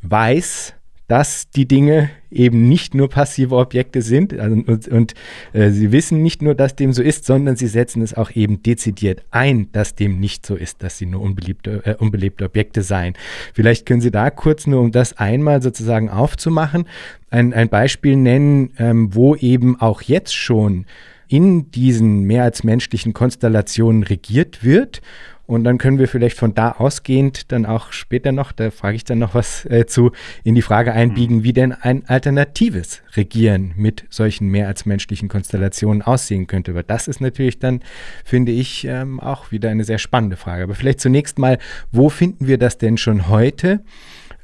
weiß, 0.02 0.75
dass 1.08 1.50
die 1.50 1.66
Dinge 1.66 2.10
eben 2.30 2.68
nicht 2.68 2.94
nur 2.94 3.08
passive 3.08 3.56
Objekte 3.56 4.02
sind 4.02 4.38
also, 4.38 4.56
und, 4.56 4.88
und 4.88 5.14
äh, 5.52 5.70
sie 5.70 5.92
wissen 5.92 6.22
nicht 6.22 6.42
nur, 6.42 6.54
dass 6.54 6.74
dem 6.74 6.92
so 6.92 7.02
ist, 7.02 7.24
sondern 7.24 7.56
sie 7.56 7.68
setzen 7.68 8.02
es 8.02 8.14
auch 8.14 8.32
eben 8.32 8.62
dezidiert 8.62 9.24
ein, 9.30 9.70
dass 9.72 9.94
dem 9.94 10.18
nicht 10.18 10.44
so 10.44 10.56
ist, 10.56 10.82
dass 10.82 10.98
sie 10.98 11.06
nur 11.06 11.20
unbeliebte, 11.20 11.82
äh, 11.84 11.94
unbelebte 11.94 12.44
Objekte 12.44 12.82
seien. 12.82 13.14
Vielleicht 13.54 13.86
können 13.86 14.00
Sie 14.00 14.10
da 14.10 14.30
kurz 14.30 14.66
nur, 14.66 14.80
um 14.80 14.90
das 14.90 15.16
einmal 15.16 15.62
sozusagen 15.62 16.10
aufzumachen, 16.10 16.86
ein, 17.30 17.54
ein 17.54 17.68
Beispiel 17.68 18.16
nennen, 18.16 18.72
ähm, 18.78 19.14
wo 19.14 19.36
eben 19.36 19.80
auch 19.80 20.02
jetzt 20.02 20.34
schon 20.34 20.86
in 21.28 21.70
diesen 21.70 22.22
mehr 22.22 22.44
als 22.44 22.64
menschlichen 22.64 23.12
Konstellationen 23.12 24.02
regiert 24.02 24.64
wird 24.64 25.00
und 25.46 25.62
dann 25.62 25.78
können 25.78 25.98
wir 25.98 26.08
vielleicht 26.08 26.36
von 26.36 26.54
da 26.54 26.72
ausgehend 26.72 27.52
dann 27.52 27.66
auch 27.66 27.92
später 27.92 28.32
noch, 28.32 28.50
da 28.50 28.70
frage 28.70 28.96
ich 28.96 29.04
dann 29.04 29.20
noch 29.20 29.34
was 29.34 29.64
äh, 29.66 29.86
zu, 29.86 30.10
in 30.42 30.56
die 30.56 30.62
Frage 30.62 30.92
einbiegen, 30.92 31.44
wie 31.44 31.52
denn 31.52 31.72
ein 31.72 32.04
alternatives 32.08 33.02
Regieren 33.14 33.72
mit 33.76 34.06
solchen 34.10 34.48
mehr 34.48 34.66
als 34.66 34.86
menschlichen 34.86 35.28
Konstellationen 35.28 36.02
aussehen 36.02 36.48
könnte. 36.48 36.74
Weil 36.74 36.82
das 36.82 37.06
ist 37.06 37.20
natürlich 37.20 37.60
dann, 37.60 37.80
finde 38.24 38.50
ich, 38.50 38.84
ähm, 38.86 39.20
auch 39.20 39.52
wieder 39.52 39.70
eine 39.70 39.84
sehr 39.84 39.98
spannende 39.98 40.36
Frage. 40.36 40.64
Aber 40.64 40.74
vielleicht 40.74 41.00
zunächst 41.00 41.38
mal, 41.38 41.58
wo 41.92 42.08
finden 42.08 42.48
wir 42.48 42.58
das 42.58 42.78
denn 42.78 42.98
schon 42.98 43.28
heute? 43.28 43.84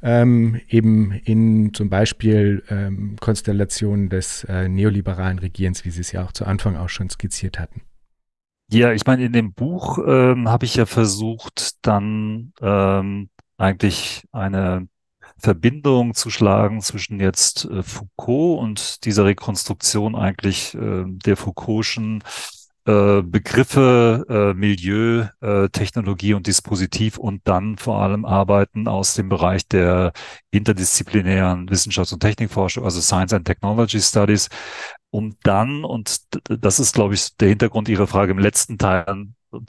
Ähm, 0.04 0.60
eben 0.68 1.12
in 1.24 1.74
zum 1.74 1.88
Beispiel 1.88 2.64
ähm, 2.70 3.16
Konstellationen 3.20 4.08
des 4.08 4.42
äh, 4.44 4.68
neoliberalen 4.68 5.38
Regierens, 5.38 5.84
wie 5.84 5.90
Sie 5.90 6.00
es 6.00 6.10
ja 6.10 6.24
auch 6.24 6.32
zu 6.32 6.44
Anfang 6.44 6.76
auch 6.76 6.88
schon 6.88 7.08
skizziert 7.08 7.60
hatten. 7.60 7.82
Ja, 8.72 8.92
ich 8.92 9.04
meine, 9.04 9.24
in 9.24 9.32
dem 9.34 9.52
Buch 9.52 9.98
ähm, 10.06 10.48
habe 10.48 10.64
ich 10.64 10.76
ja 10.76 10.86
versucht, 10.86 11.74
dann 11.86 12.54
ähm, 12.62 13.28
eigentlich 13.58 14.24
eine 14.32 14.88
Verbindung 15.36 16.14
zu 16.14 16.30
schlagen 16.30 16.80
zwischen 16.80 17.20
jetzt 17.20 17.66
äh, 17.66 17.82
Foucault 17.82 18.60
und 18.60 19.04
dieser 19.04 19.26
Rekonstruktion 19.26 20.14
eigentlich 20.16 20.74
äh, 20.74 21.04
der 21.06 21.36
Foucault'schen 21.36 22.22
äh, 22.86 23.20
Begriffe, 23.22 24.24
äh, 24.28 24.54
Milieu, 24.58 25.26
äh, 25.42 25.68
Technologie 25.68 26.32
und 26.32 26.46
Dispositiv 26.46 27.18
und 27.18 27.42
dann 27.44 27.76
vor 27.76 28.00
allem 28.00 28.24
Arbeiten 28.24 28.88
aus 28.88 29.12
dem 29.14 29.28
Bereich 29.28 29.68
der 29.68 30.12
interdisziplinären 30.50 31.68
Wissenschafts- 31.68 32.14
und 32.14 32.20
Technikforschung, 32.20 32.84
also 32.84 33.02
Science 33.02 33.34
and 33.34 33.46
Technology 33.46 34.00
Studies, 34.00 34.48
um 35.12 35.36
dann, 35.42 35.84
und 35.84 36.22
das 36.48 36.80
ist, 36.80 36.94
glaube 36.94 37.14
ich, 37.14 37.36
der 37.36 37.50
Hintergrund 37.50 37.88
Ihrer 37.88 38.06
Frage 38.06 38.32
im 38.32 38.38
letzten 38.38 38.78
Teil, 38.78 39.26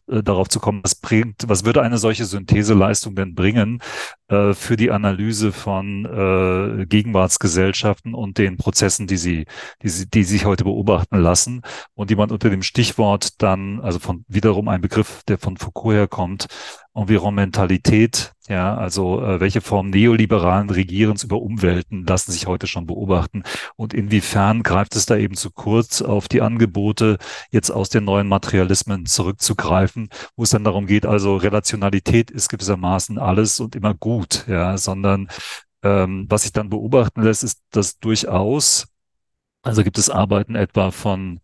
äh, 0.08 0.24
darauf 0.24 0.48
zu 0.48 0.62
kommen, 0.62 0.82
was 0.84 0.96
bringt, 0.96 1.44
was 1.48 1.66
würde 1.66 1.82
eine 1.82 1.98
solche 1.98 2.24
Syntheseleistung 2.24 3.16
denn 3.16 3.36
bringen 3.36 3.82
äh, 4.30 4.54
für 4.54 4.78
die 4.78 4.92
Analyse 4.92 5.52
von 5.52 6.06
äh, 6.06 6.86
Gegenwartsgesellschaften 6.86 8.14
und 8.14 8.38
den 8.38 8.58
Prozessen, 8.58 9.08
die 9.08 9.18
sie, 9.18 9.46
die 9.82 9.90
sie, 9.90 10.10
die 10.10 10.24
sich 10.24 10.46
heute 10.46 10.64
beobachten 10.64 11.18
lassen. 11.18 11.62
Und 11.94 12.10
die 12.10 12.16
man 12.16 12.32
unter 12.32 12.50
dem 12.50 12.64
Stichwort 12.64 13.42
dann, 13.42 13.82
also 13.82 14.00
von 14.00 14.26
wiederum 14.28 14.68
ein 14.70 14.82
Begriff, 14.82 15.24
der 15.28 15.38
von 15.38 15.58
Foucault 15.58 15.96
herkommt, 15.96 16.48
Environmentalität, 16.96 18.34
ja, 18.50 18.76
also 18.76 19.22
äh, 19.24 19.40
welche 19.40 19.62
Form 19.62 19.90
neoliberalen 19.90 20.70
Regierens 20.70 21.24
über 21.24 21.42
Umwelten 21.42 22.06
lassen 22.06 22.32
sich 22.32 22.46
heute 22.46 22.68
schon 22.68 22.86
beobachten? 22.86 23.44
Und 23.76 23.94
inwiefern 23.94 24.64
greift 24.64 24.96
es 24.96 25.06
da 25.06 25.16
eben 25.16 25.36
zu 25.36 25.50
kurz 25.50 26.02
auf 26.02 26.28
die 26.28 26.42
Angebote, 26.42 27.18
jetzt 27.52 27.72
aus 27.72 27.90
den 27.90 28.04
neuen 28.04 28.28
Materialismen 28.28 29.06
zurückzugreifen, 29.06 30.10
wo 30.36 30.44
es 30.44 30.52
dann 30.52 30.64
darum 30.66 30.86
geht, 30.86 31.06
also 31.06 31.38
Relationalität 31.38 32.30
ist 32.30 32.50
gewissermaßen 32.50 33.18
alles 33.18 33.60
und 33.60 33.76
immer 33.76 33.94
gut, 33.94 34.23
ja, 34.48 34.78
sondern 34.78 35.28
ähm, 35.84 36.26
was 36.30 36.44
sich 36.44 36.52
dann 36.54 36.70
beobachten 36.70 37.22
lässt, 37.24 37.44
ist, 37.44 37.62
dass 37.72 38.00
durchaus, 38.00 38.88
also 39.62 39.84
gibt 39.84 39.98
es 39.98 40.10
Arbeiten 40.10 40.56
etwa 40.56 40.92
von 40.92 41.42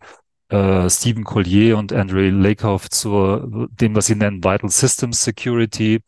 äh, 0.49 0.89
Stephen 0.89 1.23
Collier 1.23 1.77
und 1.77 1.93
Andre 1.93 2.29
Lakoff 2.29 2.89
zu 2.89 3.67
dem, 3.71 3.95
was 3.95 4.07
sie 4.07 4.15
nennen 4.15 4.43
Vital 4.43 4.69
Systems 4.69 5.23
Security, 5.23 6.01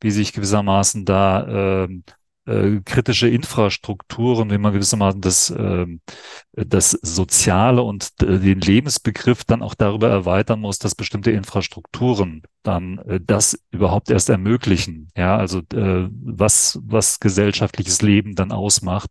wie 0.00 0.10
sich 0.10 0.32
gewissermaßen 0.32 1.04
da 1.04 1.84
äh, 1.84 1.88
äh, 2.46 2.80
kritische 2.84 3.28
Infrastrukturen, 3.28 4.50
wie 4.50 4.58
man 4.58 4.72
gewissermaßen 4.72 5.20
das, 5.20 5.50
äh, 5.50 5.86
das 6.52 6.90
Soziale 6.90 7.82
und 7.82 8.10
äh, 8.22 8.38
den 8.38 8.60
Lebensbegriff 8.60 9.44
dann 9.44 9.62
auch 9.62 9.74
darüber 9.74 10.08
erweitern 10.10 10.60
muss, 10.60 10.78
dass 10.78 10.94
bestimmte 10.94 11.30
Infrastrukturen 11.30 12.42
dann 12.62 12.98
äh, 12.98 13.20
das 13.24 13.58
überhaupt 13.70 14.10
erst 14.10 14.28
ermöglichen. 14.28 15.10
Ja, 15.16 15.36
also 15.36 15.62
was, 15.70 16.78
was 16.82 17.20
gesellschaftliches 17.20 18.02
Leben 18.02 18.34
dann 18.34 18.52
ausmacht. 18.52 19.10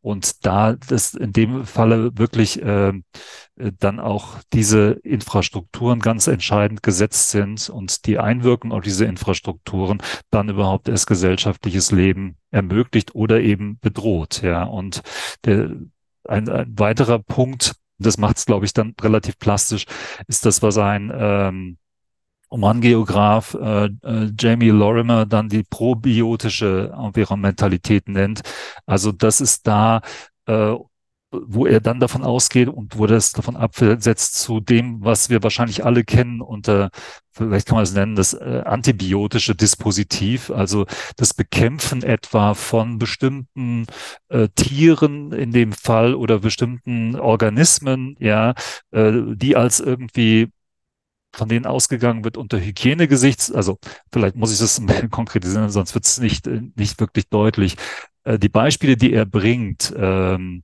Und 0.00 0.46
da 0.46 0.74
das 0.74 1.14
in 1.14 1.32
dem 1.32 1.64
Falle 1.64 2.16
wirklich 2.16 2.62
äh, 2.62 2.88
äh, 2.88 3.72
dann 3.78 3.98
auch 3.98 4.36
diese 4.52 4.92
Infrastrukturen 5.02 5.98
ganz 5.98 6.28
entscheidend 6.28 6.82
gesetzt 6.82 7.30
sind 7.30 7.68
und 7.68 8.06
die 8.06 8.18
Einwirkung 8.18 8.72
auf 8.72 8.82
diese 8.82 9.04
Infrastrukturen 9.06 10.00
dann 10.30 10.48
überhaupt 10.48 10.88
erst 10.88 11.08
gesellschaftliches 11.08 11.90
Leben 11.90 12.36
ermöglicht 12.50 13.14
oder 13.14 13.40
eben 13.40 13.78
bedroht. 13.80 14.42
Ja, 14.42 14.64
und 14.64 15.02
der, 15.44 15.70
ein, 16.24 16.48
ein 16.48 16.78
weiterer 16.78 17.18
Punkt, 17.18 17.74
das 17.98 18.18
macht 18.18 18.36
es, 18.36 18.46
glaube 18.46 18.66
ich, 18.66 18.72
dann 18.72 18.94
relativ 19.00 19.38
plastisch, 19.38 19.86
ist 20.28 20.46
das, 20.46 20.62
was 20.62 20.78
ein 20.78 21.10
ähm, 21.12 21.78
Humangeograf 22.50 23.54
äh, 23.54 23.86
äh, 23.86 24.30
Jamie 24.38 24.70
Lorimer 24.70 25.26
dann 25.26 25.48
die 25.48 25.64
probiotische 25.64 26.92
Environmentalität 26.96 28.08
nennt. 28.08 28.42
Also 28.86 29.12
das 29.12 29.40
ist 29.40 29.66
da, 29.66 30.00
äh, 30.46 30.74
wo 31.30 31.66
er 31.66 31.80
dann 31.80 32.00
davon 32.00 32.24
ausgeht 32.24 32.68
und 32.68 32.98
wo 32.98 33.06
das 33.06 33.32
davon 33.32 33.56
absetzt 33.56 34.34
zu 34.36 34.60
dem, 34.60 35.04
was 35.04 35.28
wir 35.28 35.42
wahrscheinlich 35.42 35.84
alle 35.84 36.02
kennen 36.02 36.40
unter, 36.40 36.90
vielleicht 37.32 37.68
kann 37.68 37.76
man 37.76 37.84
es 37.84 37.92
nennen, 37.92 38.16
das 38.16 38.32
äh, 38.32 38.62
antibiotische 38.64 39.54
Dispositiv, 39.54 40.50
also 40.50 40.86
das 41.16 41.34
Bekämpfen 41.34 42.02
etwa 42.02 42.54
von 42.54 42.98
bestimmten 42.98 43.84
äh, 44.30 44.48
Tieren 44.54 45.32
in 45.32 45.52
dem 45.52 45.72
Fall 45.72 46.14
oder 46.14 46.38
bestimmten 46.38 47.16
Organismen, 47.16 48.16
ja, 48.18 48.54
äh, 48.90 49.12
die 49.34 49.54
als 49.54 49.80
irgendwie 49.80 50.48
von 51.32 51.48
denen 51.48 51.66
ausgegangen 51.66 52.24
wird 52.24 52.36
unter 52.36 52.60
Hygienegesichts, 52.60 53.52
also 53.52 53.78
vielleicht 54.12 54.36
muss 54.36 54.52
ich 54.52 54.58
das 54.58 54.82
konkretisieren, 55.10 55.70
sonst 55.70 55.94
wird 55.94 56.06
es 56.06 56.18
nicht, 56.18 56.46
äh, 56.46 56.62
nicht 56.76 57.00
wirklich 57.00 57.28
deutlich. 57.28 57.76
Äh, 58.24 58.38
die 58.38 58.48
Beispiele, 58.48 58.96
die 58.96 59.12
er 59.12 59.26
bringt, 59.26 59.94
ähm, 59.96 60.62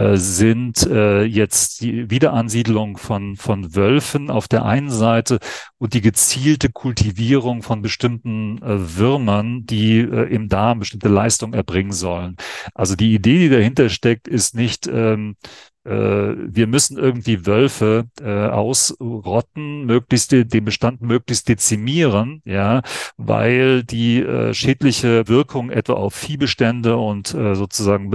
äh, 0.00 0.16
sind 0.16 0.86
äh, 0.86 1.24
jetzt 1.24 1.82
die 1.82 2.10
Wiederansiedlung 2.10 2.96
von, 2.96 3.36
von 3.36 3.74
Wölfen 3.76 4.30
auf 4.30 4.48
der 4.48 4.64
einen 4.64 4.88
Seite 4.90 5.40
und 5.76 5.92
die 5.92 6.00
gezielte 6.00 6.70
Kultivierung 6.70 7.62
von 7.62 7.82
bestimmten 7.82 8.62
äh, 8.62 8.96
Würmern, 8.96 9.66
die 9.66 9.98
äh, 9.98 10.34
im 10.34 10.48
Darm 10.48 10.78
bestimmte 10.78 11.08
Leistungen 11.08 11.52
erbringen 11.52 11.92
sollen. 11.92 12.36
Also 12.74 12.96
die 12.96 13.14
Idee, 13.14 13.40
die 13.40 13.48
dahinter 13.50 13.90
steckt, 13.90 14.26
ist 14.26 14.54
nicht, 14.54 14.86
ähm, 14.86 15.36
äh, 15.79 15.79
wir 15.84 16.66
müssen 16.66 16.98
irgendwie 16.98 17.46
Wölfe 17.46 18.04
äh, 18.20 18.46
ausrotten, 18.46 19.86
möglichst 19.86 20.32
den 20.32 20.64
Bestand 20.64 21.00
möglichst 21.00 21.48
dezimieren, 21.48 22.42
ja, 22.44 22.82
weil 23.16 23.82
die 23.84 24.20
äh, 24.20 24.52
schädliche 24.52 25.26
Wirkung 25.26 25.70
etwa 25.70 25.94
auf 25.94 26.14
Viehbestände 26.14 26.96
und 26.96 27.32
äh, 27.34 27.54
sozusagen 27.54 28.08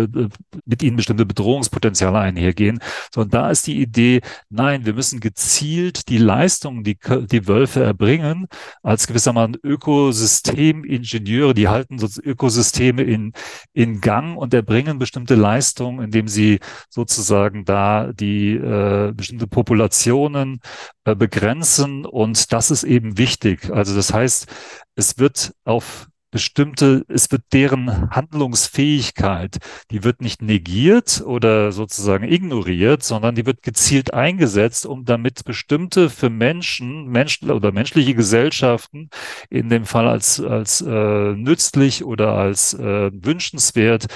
mit 0.66 0.84
ihnen 0.84 0.96
bestimmte 0.96 1.26
Bedrohungspotenziale 1.26 2.20
einhergehen. 2.20 2.80
Sondern 3.14 3.32
da 3.32 3.50
ist 3.50 3.66
die 3.66 3.82
Idee, 3.82 4.22
nein, 4.50 4.86
wir 4.86 4.94
müssen 4.94 5.20
gezielt 5.20 6.10
die 6.10 6.20
Leistungen, 6.20 6.84
die 6.84 6.98
die 7.32 7.48
Wölfe 7.48 7.84
erbringen, 7.84 8.48
als 8.84 9.08
gewissermaßen 9.08 9.58
Ökosystemingenieure, 9.64 11.54
die 11.54 11.68
halten 11.68 11.98
so 11.98 12.08
Ökosysteme 12.22 13.02
in 13.02 13.34
in 13.74 14.02
Gang 14.02 14.38
und 14.38 14.54
erbringen 14.54 15.00
bestimmte 15.00 15.36
Leistungen, 15.36 16.04
indem 16.04 16.28
sie 16.28 16.60
sozusagen 16.90 17.55
da 17.64 18.12
die 18.12 18.56
äh, 18.56 19.14
bestimmte 19.14 19.48
Populationen 19.48 20.60
äh, 21.06 21.16
begrenzen 21.16 22.06
und 22.06 22.52
das 22.52 22.72
ist 22.72 22.84
eben 22.84 23.18
wichtig. 23.18 23.72
Also 23.72 23.96
das 23.96 24.14
heißt, 24.14 24.48
es 24.96 25.18
wird 25.18 25.54
auf 25.64 26.08
bestimmte, 26.36 27.06
es 27.08 27.32
wird 27.32 27.44
deren 27.54 28.10
Handlungsfähigkeit, 28.10 29.58
die 29.90 30.04
wird 30.04 30.20
nicht 30.20 30.42
negiert 30.42 31.24
oder 31.26 31.72
sozusagen 31.72 32.30
ignoriert, 32.30 33.04
sondern 33.04 33.36
die 33.36 33.46
wird 33.46 33.62
gezielt 33.64 34.14
eingesetzt, 34.14 34.86
um 34.86 35.06
damit 35.06 35.46
bestimmte 35.46 36.10
für 36.10 36.30
Menschen, 36.30 37.06
Menschen 37.08 37.52
oder 37.52 37.72
menschliche 37.72 38.16
Gesellschaften 38.16 39.10
in 39.50 39.70
dem 39.70 39.86
Fall 39.86 40.10
als, 40.10 40.42
als 40.42 40.82
äh, 40.82 41.34
nützlich 41.36 42.04
oder 42.04 42.34
als 42.34 42.74
äh, 42.74 43.12
wünschenswert 43.14 44.08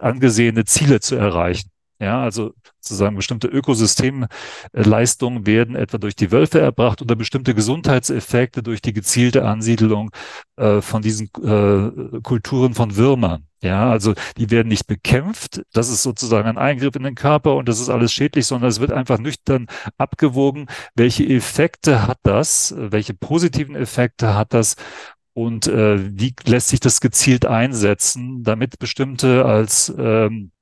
angesehene 0.00 0.64
Ziele 0.64 1.00
zu 1.00 1.16
erreichen. 1.16 1.70
Ja, 2.00 2.22
also 2.22 2.52
sozusagen 2.80 3.16
bestimmte 3.16 3.48
Ökosystemleistungen 3.48 5.46
werden 5.46 5.74
etwa 5.74 5.98
durch 5.98 6.14
die 6.14 6.30
Wölfe 6.30 6.60
erbracht 6.60 7.02
oder 7.02 7.16
bestimmte 7.16 7.54
Gesundheitseffekte 7.54 8.62
durch 8.62 8.80
die 8.80 8.92
gezielte 8.92 9.44
Ansiedelung 9.44 10.10
äh, 10.56 10.80
von 10.80 11.02
diesen 11.02 11.26
äh, 11.42 12.20
Kulturen 12.22 12.74
von 12.74 12.94
Würmern. 12.96 13.48
Ja, 13.60 13.90
also 13.90 14.14
die 14.36 14.50
werden 14.50 14.68
nicht 14.68 14.86
bekämpft. 14.86 15.62
Das 15.72 15.88
ist 15.88 16.04
sozusagen 16.04 16.48
ein 16.48 16.58
Eingriff 16.58 16.94
in 16.94 17.02
den 17.02 17.16
Körper 17.16 17.56
und 17.56 17.68
das 17.68 17.80
ist 17.80 17.88
alles 17.88 18.12
schädlich, 18.12 18.46
sondern 18.46 18.70
es 18.70 18.78
wird 18.78 18.92
einfach 18.92 19.18
nüchtern 19.18 19.66
abgewogen. 19.96 20.66
Welche 20.94 21.24
Effekte 21.24 22.06
hat 22.06 22.18
das? 22.22 22.72
Welche 22.76 23.14
positiven 23.14 23.74
Effekte 23.74 24.36
hat 24.36 24.54
das? 24.54 24.76
Und 25.34 25.66
äh, 25.66 25.98
wie 26.16 26.34
lässt 26.46 26.68
sich 26.68 26.80
das 26.80 27.00
gezielt 27.00 27.46
einsetzen, 27.46 28.44
damit 28.44 28.78
bestimmte 28.78 29.44
als 29.44 29.92
ähm, 29.98 30.52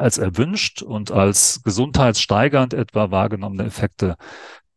als 0.00 0.18
erwünscht 0.18 0.82
und 0.82 1.10
als 1.10 1.62
gesundheitssteigernd 1.64 2.74
etwa 2.74 3.10
wahrgenommene 3.10 3.64
Effekte 3.64 4.16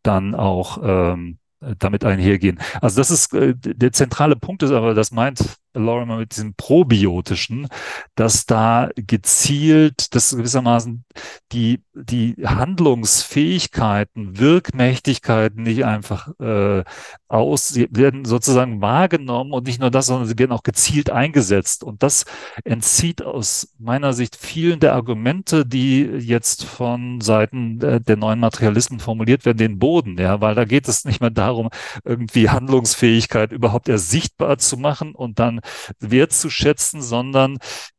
dann 0.04 0.36
auch 0.36 0.80
ähm, 0.84 1.40
damit 1.80 2.04
einhergehen. 2.04 2.60
Also 2.82 3.00
das 3.00 3.10
ist 3.10 3.34
äh, 3.34 3.54
der 3.56 3.92
zentrale 3.94 4.36
Punkt 4.36 4.64
ist 4.64 4.72
aber, 4.72 4.94
das 4.94 5.12
meint 5.12 5.58
Lorimer 5.74 6.18
mit 6.18 6.32
diesem 6.32 6.54
probiotischen, 6.56 7.68
dass 8.16 8.46
da 8.46 8.90
gezielt, 8.96 10.14
dass 10.16 10.36
gewissermaßen 10.36 11.04
die, 11.52 11.82
die 11.94 12.36
Handlungsfähigkeiten, 12.44 14.40
Wirkmächtigkeiten 14.40 15.64
nicht 15.64 15.86
einfach 15.86 16.30
äh, 16.40 16.84
aus, 17.28 17.68
sie 17.68 17.88
werden 17.92 18.26
sozusagen 18.26 18.82
wahrgenommen 18.82 19.52
und 19.54 19.68
nicht 19.68 19.80
nur 19.80 19.92
das, 19.92 20.08
sondern 20.08 20.28
sie 20.28 20.38
werden 20.38 20.52
auch 20.52 20.64
gezielt 20.64 21.10
eingesetzt. 21.10 21.84
Und 21.84 22.04
das 22.04 22.26
entzieht 22.64 23.22
aus 23.24 23.74
meiner 23.80 24.14
Sicht 24.14 24.36
vielen 24.36 24.80
der 24.80 24.94
Argumente, 24.94 25.66
die 25.66 26.02
jetzt 26.02 26.64
von 26.64 27.22
Seiten 27.22 27.80
der, 27.80 28.00
der 28.00 28.18
neuen 28.18 28.40
Materialisten 28.40 29.00
formuliert 29.00 29.46
werden, 29.46 29.58
den 29.58 29.80
Boden, 29.80 30.18
ja, 30.18 30.42
weil 30.42 30.56
da 30.56 30.66
geht 30.66 30.88
es 30.88 31.06
nicht 31.06 31.22
mehr 31.22 31.30
darum, 31.30 31.70
irgendwie 32.04 32.50
Handlungsfähigkeit 32.50 33.52
überhaupt 33.52 33.90
erst 33.90 34.10
sichtbar 34.10 34.58
zu 34.58 34.78
machen 34.78 35.16
und 35.16 35.40
dann 35.40 35.62
wertzuschätzen, 36.00 37.02
sondern 37.02 37.58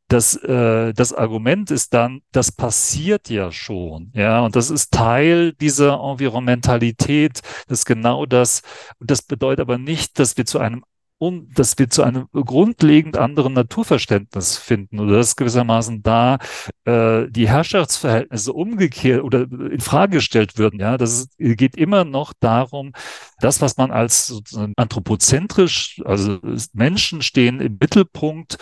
das, 0.09 0.37
äh, 0.37 0.93
das 0.93 1.13
Argument 1.13 1.71
ist 1.71 1.95
dann, 1.95 2.21
das 2.31 2.53
passiert 2.53 3.31
ja 3.31 3.51
schon, 3.51 4.13
ja, 4.15 4.41
und 4.41 4.55
das 4.55 4.71
ist 4.71 4.93
Teil 4.93 5.55
dieser 5.55 5.95
Environmentalität, 5.95 7.41
das 7.69 7.81
ist 7.81 7.87
genau 7.87 8.27
das, 8.27 8.63
und 8.99 9.11
das 9.11 9.23
bedeutet 9.23 9.61
aber 9.61 9.79
nicht, 9.79 10.19
dass 10.19 10.37
wir 10.37 10.45
zu 10.45 10.59
einem 10.59 10.85
und 11.19 11.59
dass 11.59 11.79
wir 11.79 11.89
zu 11.89 12.03
einem 12.03 12.27
grundlegend 12.33 13.17
anderen 13.17 13.53
Naturverständnis 13.53 14.57
finden 14.59 15.01
oder 15.01 15.19
dass 15.19 15.37
gewissermaßen 15.37 16.03
da 16.03 16.39
äh, 16.85 17.27
die 17.31 17.49
Herrschaftsverhältnisse 17.49 18.53
umgekehrt 18.53 19.23
oder 19.23 19.43
in 19.43 19.81
Frage 19.81 20.17
gestellt 20.17 20.59
würden. 20.59 20.81
Ja, 20.81 20.99
das 20.99 21.29
geht 21.39 21.77
immer 21.77 22.05
noch 22.05 22.33
darum, 22.41 22.93
das, 23.41 23.61
was 23.61 23.77
man 23.77 23.91
als 23.91 24.43
anthropozentrisch, 24.77 26.03
also 26.05 26.39
Menschen 26.73 27.23
stehen 27.23 27.61
im 27.61 27.79
Mittelpunkt 27.81 28.59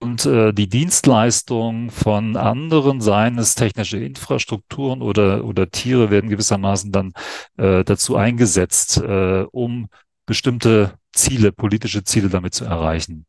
und 0.00 0.26
äh, 0.26 0.52
die 0.52 0.68
Dienstleistung 0.68 1.90
von 1.90 2.36
anderen, 2.36 3.00
seien 3.00 3.36
es 3.38 3.56
technische 3.56 3.98
Infrastrukturen 3.98 5.02
oder, 5.02 5.44
oder 5.44 5.70
Tiere, 5.70 6.10
werden 6.10 6.30
gewissermaßen 6.30 6.92
dann 6.92 7.12
äh, 7.56 7.82
dazu 7.84 8.16
eingesetzt, 8.16 8.98
äh, 8.98 9.44
um 9.50 9.88
bestimmte 10.24 10.92
Ziele, 11.12 11.52
politische 11.52 12.04
Ziele 12.04 12.28
damit 12.28 12.54
zu 12.54 12.64
erreichen. 12.64 13.26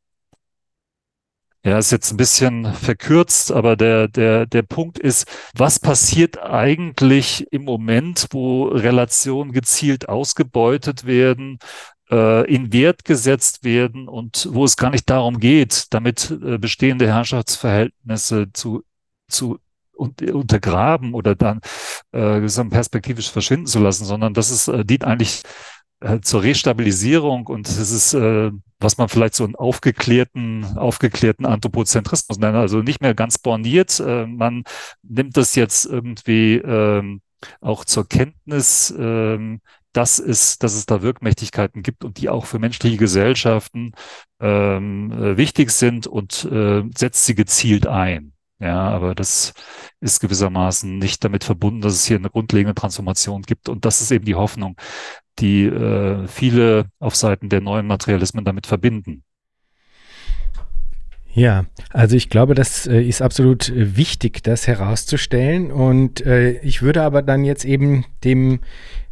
Ja, 1.66 1.78
ist 1.78 1.92
jetzt 1.92 2.12
ein 2.12 2.18
bisschen 2.18 2.74
verkürzt, 2.74 3.52
aber 3.52 3.76
der, 3.76 4.08
der, 4.08 4.46
der 4.46 4.62
Punkt 4.62 4.98
ist, 4.98 5.28
was 5.54 5.78
passiert 5.78 6.40
eigentlich 6.40 7.48
im 7.52 7.66
Moment, 7.66 8.28
wo 8.32 8.64
Relationen 8.64 9.52
gezielt 9.52 10.08
ausgebeutet 10.08 11.06
werden, 11.06 11.60
äh, 12.10 12.50
in 12.50 12.72
Wert 12.72 13.04
gesetzt 13.04 13.66
werden 13.66 14.08
und 14.08 14.48
wo 14.52 14.64
es 14.64 14.78
gar 14.78 14.90
nicht 14.90 15.10
darum 15.10 15.40
geht, 15.40 15.88
damit 15.92 16.32
äh, 16.32 16.58
bestehende 16.58 17.08
Herrschaftsverhältnisse 17.08 18.48
zu, 18.54 18.84
zu 19.28 19.60
und, 19.92 20.22
untergraben 20.22 21.14
oder 21.14 21.36
dann 21.36 21.60
äh, 22.14 22.40
perspektivisch 22.70 23.30
verschwinden 23.30 23.68
zu 23.68 23.80
lassen, 23.80 24.06
sondern 24.06 24.34
das 24.34 24.50
ist, 24.50 24.70
äh, 24.70 24.86
dient 24.86 25.04
eigentlich 25.04 25.44
äh, 26.02 26.20
zur 26.22 26.44
Restabilisierung 26.44 27.48
und 27.48 27.68
es 27.68 27.92
ist, 27.92 28.14
äh, 28.14 28.52
was 28.80 28.98
man 28.98 29.10
vielleicht 29.10 29.36
so 29.36 29.44
einen 29.44 29.56
aufgeklärten, 29.56 30.78
aufgeklärten 30.78 31.46
Anthropozentrismus 31.46 32.40
nennt, 32.40 32.56
also 32.56 32.82
nicht 32.82 33.02
mehr 33.02 33.14
ganz 33.14 33.38
borniert. 33.38 34.00
Äh, 34.00 34.26
man 34.26 34.64
nimmt 35.04 35.36
das 35.38 35.56
jetzt 35.56 35.86
irgendwie 35.86 36.56
ähm, 36.56 37.22
auch 37.62 37.86
zur 37.86 38.08
Kenntnis, 38.08 38.94
ähm, 38.98 39.62
dass 39.94 40.20
es, 40.20 40.60
dass 40.60 40.76
es 40.76 40.86
da 40.86 41.02
Wirkmächtigkeiten 41.02 41.84
gibt 41.84 42.04
und 42.06 42.20
die 42.20 42.30
auch 42.30 42.46
für 42.46 42.60
menschliche 42.60 42.98
Gesellschaften 42.98 43.94
ähm, 44.40 45.12
äh, 45.12 45.38
wichtig 45.38 45.72
sind 45.72 46.08
und 46.08 46.46
äh, 46.46 46.84
setzt 46.96 47.26
sie 47.26 47.36
gezielt 47.36 47.88
ein. 47.88 48.34
Ja, 48.60 48.90
aber 48.90 49.16
das 49.16 49.54
ist 50.02 50.20
gewissermaßen 50.20 50.98
nicht 50.98 51.24
damit 51.24 51.46
verbunden, 51.46 51.82
dass 51.82 51.94
es 51.94 52.06
hier 52.06 52.18
eine 52.18 52.30
grundlegende 52.30 52.76
Transformation 52.76 53.42
gibt. 53.44 53.70
Und 53.70 53.86
das 53.86 54.02
ist 54.02 54.12
eben 54.12 54.26
die 54.26 54.36
Hoffnung, 54.36 54.76
die 55.40 55.64
äh, 55.66 56.28
viele 56.28 56.88
auf 57.00 57.16
Seiten 57.16 57.48
der 57.48 57.62
neuen 57.62 57.88
Materialismen 57.88 58.44
damit 58.44 58.68
verbinden. 58.68 59.24
Ja, 61.32 61.66
also 61.92 62.18
ich 62.18 62.30
glaube, 62.30 62.54
das 62.54 62.86
äh, 62.86 63.02
ist 63.02 63.22
absolut 63.22 63.70
äh, 63.70 63.96
wichtig, 63.96 64.44
das 64.44 64.68
herauszustellen. 64.68 65.72
Und 65.72 66.26
äh, 66.26 66.60
ich 66.60 66.82
würde 66.82 67.04
aber 67.04 67.22
dann 67.22 67.46
jetzt 67.46 67.64
eben 67.64 68.06
dem 68.26 68.60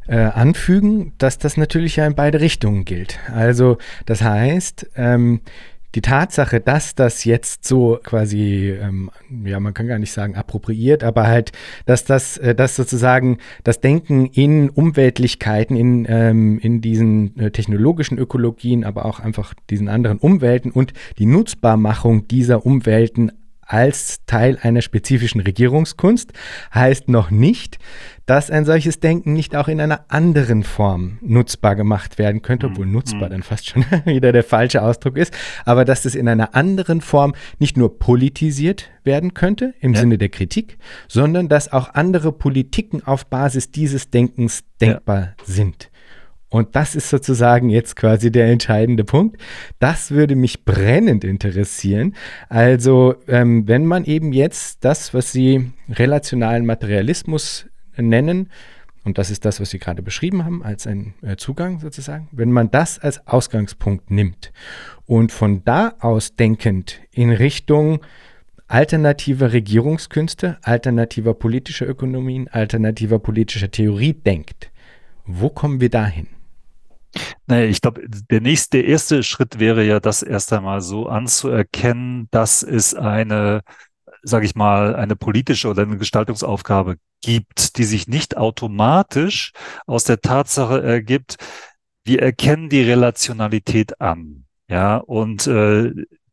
äh, 0.08 0.18
anfügen, 0.18 1.14
dass 1.20 1.38
das 1.38 1.58
natürlich 1.58 1.98
ja 1.98 2.06
in 2.06 2.16
beide 2.16 2.42
Richtungen 2.42 2.86
gilt. 2.86 3.20
Also 3.34 3.78
das 4.06 4.22
heißt, 4.22 4.90
ähm, 4.96 5.42
die 5.96 6.02
Tatsache, 6.02 6.60
dass 6.60 6.96
das 6.96 7.24
jetzt 7.24 7.66
so 7.66 8.00
quasi, 8.04 8.70
ähm, 8.72 9.10
ja, 9.46 9.60
man 9.60 9.74
kann 9.74 9.88
gar 9.88 10.00
nicht 10.00 10.12
sagen 10.12 10.36
appropriiert, 10.36 11.04
aber 11.04 11.28
halt, 11.28 11.54
dass 11.86 12.04
das, 12.04 12.38
äh, 12.38 12.54
dass 12.54 12.76
sozusagen 12.76 13.38
das 13.64 13.80
Denken 13.80 14.26
in 14.28 14.70
Umweltlichkeiten, 14.70 15.76
in, 15.76 16.06
ähm, 16.10 16.60
in 16.60 16.82
diesen 16.82 17.38
äh, 17.40 17.52
technologischen 17.52 18.18
Ökologien, 18.18 18.84
aber 18.84 19.06
auch 19.06 19.20
einfach 19.20 19.54
diesen 19.70 19.88
anderen 19.88 20.18
Umwelten 20.18 20.72
und 20.72 20.94
die 21.18 21.26
Nutzbarmachung 21.26 22.28
dieser 22.28 22.66
Umwelten 22.66 23.32
als 23.68 24.20
Teil 24.26 24.58
einer 24.62 24.82
spezifischen 24.82 25.42
Regierungskunst 25.42 26.32
heißt 26.74 27.10
noch 27.10 27.30
nicht, 27.30 27.78
dass 28.26 28.50
ein 28.50 28.66
solches 28.66 29.00
Denken 29.00 29.34
nicht 29.34 29.56
auch 29.56 29.68
in 29.68 29.82
einer 29.82 30.06
anderen 30.08 30.64
Form 30.64 31.18
nutzbar 31.22 31.76
gemacht 31.76 32.18
werden 32.18 32.42
könnte, 32.42 32.68
obwohl 32.68 32.86
mhm. 32.86 32.94
nutzbar 32.94 33.28
mhm. 33.28 33.32
dann 33.32 33.44
fast 33.44 33.68
schon 33.68 33.86
wieder 34.06 34.32
der 34.32 34.44
falsche 34.44 34.82
Ausdruck 34.82 35.18
ist, 35.18 35.34
aber 35.66 35.86
dass 35.86 36.06
es 36.06 36.16
in 36.16 36.28
einer 36.30 36.56
anderen 36.56 37.02
Form 37.02 37.36
nicht 37.60 37.78
nur 37.78 38.00
politisiert 38.00 38.90
werden 39.04 39.34
könnte 39.34 39.74
im 39.82 39.94
ja. 39.94 40.00
Sinne 40.00 40.18
der 40.18 40.30
Kritik, 40.30 40.78
sondern 41.08 41.50
dass 41.50 41.72
auch 41.72 41.94
andere 41.94 42.32
Politiken 42.32 43.04
auf 43.06 43.26
Basis 43.26 43.72
dieses 43.72 44.10
Denkens 44.10 44.64
denkbar 44.80 45.20
ja. 45.20 45.34
sind. 45.44 45.90
Und 46.50 46.76
das 46.76 46.96
ist 46.96 47.10
sozusagen 47.10 47.70
jetzt 47.70 47.96
quasi 47.96 48.32
der 48.32 48.48
entscheidende 48.48 49.04
Punkt. 49.04 49.42
Das 49.80 50.12
würde 50.12 50.36
mich 50.36 50.64
brennend 50.64 51.24
interessieren. 51.24 52.16
Also, 52.48 53.16
ähm, 53.28 53.68
wenn 53.68 53.86
man 53.86 54.06
eben 54.06 54.32
jetzt 54.32 54.86
das, 54.86 55.14
was 55.14 55.32
Sie 55.32 55.72
relationalen 55.90 56.66
Materialismus 56.66 57.66
nennen, 57.98 58.50
und 59.04 59.18
das 59.18 59.30
ist 59.30 59.46
das, 59.46 59.60
was 59.60 59.70
Sie 59.70 59.80
gerade 59.80 60.02
beschrieben 60.02 60.46
haben, 60.46 60.64
als 60.64 60.88
ein 60.88 61.14
äh, 61.22 61.36
Zugang 61.36 61.80
sozusagen, 61.80 62.30
wenn 62.32 62.52
man 62.52 62.72
das 62.72 63.00
als 63.00 63.26
Ausgangspunkt 63.28 64.10
nimmt 64.10 64.52
und 65.06 65.32
von 65.32 65.64
da 65.66 65.96
aus 66.00 66.36
denkend 66.36 67.00
in 67.12 67.30
Richtung 67.30 68.00
alternativer 68.68 69.54
Regierungskünste, 69.54 70.58
alternativer 70.62 71.34
politischer 71.34 71.88
Ökonomien, 71.88 72.48
alternativer 72.50 73.20
politischer 73.20 73.72
Theorie 73.72 74.14
denkt, 74.14 74.72
wo 75.26 75.50
kommen 75.50 75.80
wir 75.80 75.90
dahin? 75.90 76.28
Naja, 77.46 77.66
ich 77.66 77.82
glaube, 77.82 78.02
der 78.08 78.42
nächste, 78.42 78.78
der 78.78 78.88
erste 78.88 79.24
Schritt 79.24 79.60
wäre 79.60 79.84
ja, 79.84 80.00
das 80.00 80.24
erst 80.24 80.52
einmal 80.54 80.82
so 80.82 81.08
anzuerkennen, 81.08 82.28
dass 82.32 82.64
es 82.64 82.94
eine, 82.94 83.62
sage 84.24 84.46
ich 84.46 84.56
mal, 84.56 84.96
eine 84.96 85.16
politische 85.16 85.68
oder 85.70 85.84
eine 85.84 85.98
Gestaltungsaufgabe 85.98 86.98
gibt, 87.22 87.78
die 87.78 87.84
sich 87.84 88.08
nicht 88.08 88.38
automatisch 88.38 89.52
aus 89.86 90.04
der 90.04 90.22
Tatsache 90.22 90.82
ergibt, 90.84 91.38
wir 92.04 92.22
erkennen 92.22 92.70
die 92.70 92.82
Relationalität 92.82 94.00
an. 94.00 94.46
Ja, 94.70 94.98
und 94.98 95.48
äh, 95.48 95.92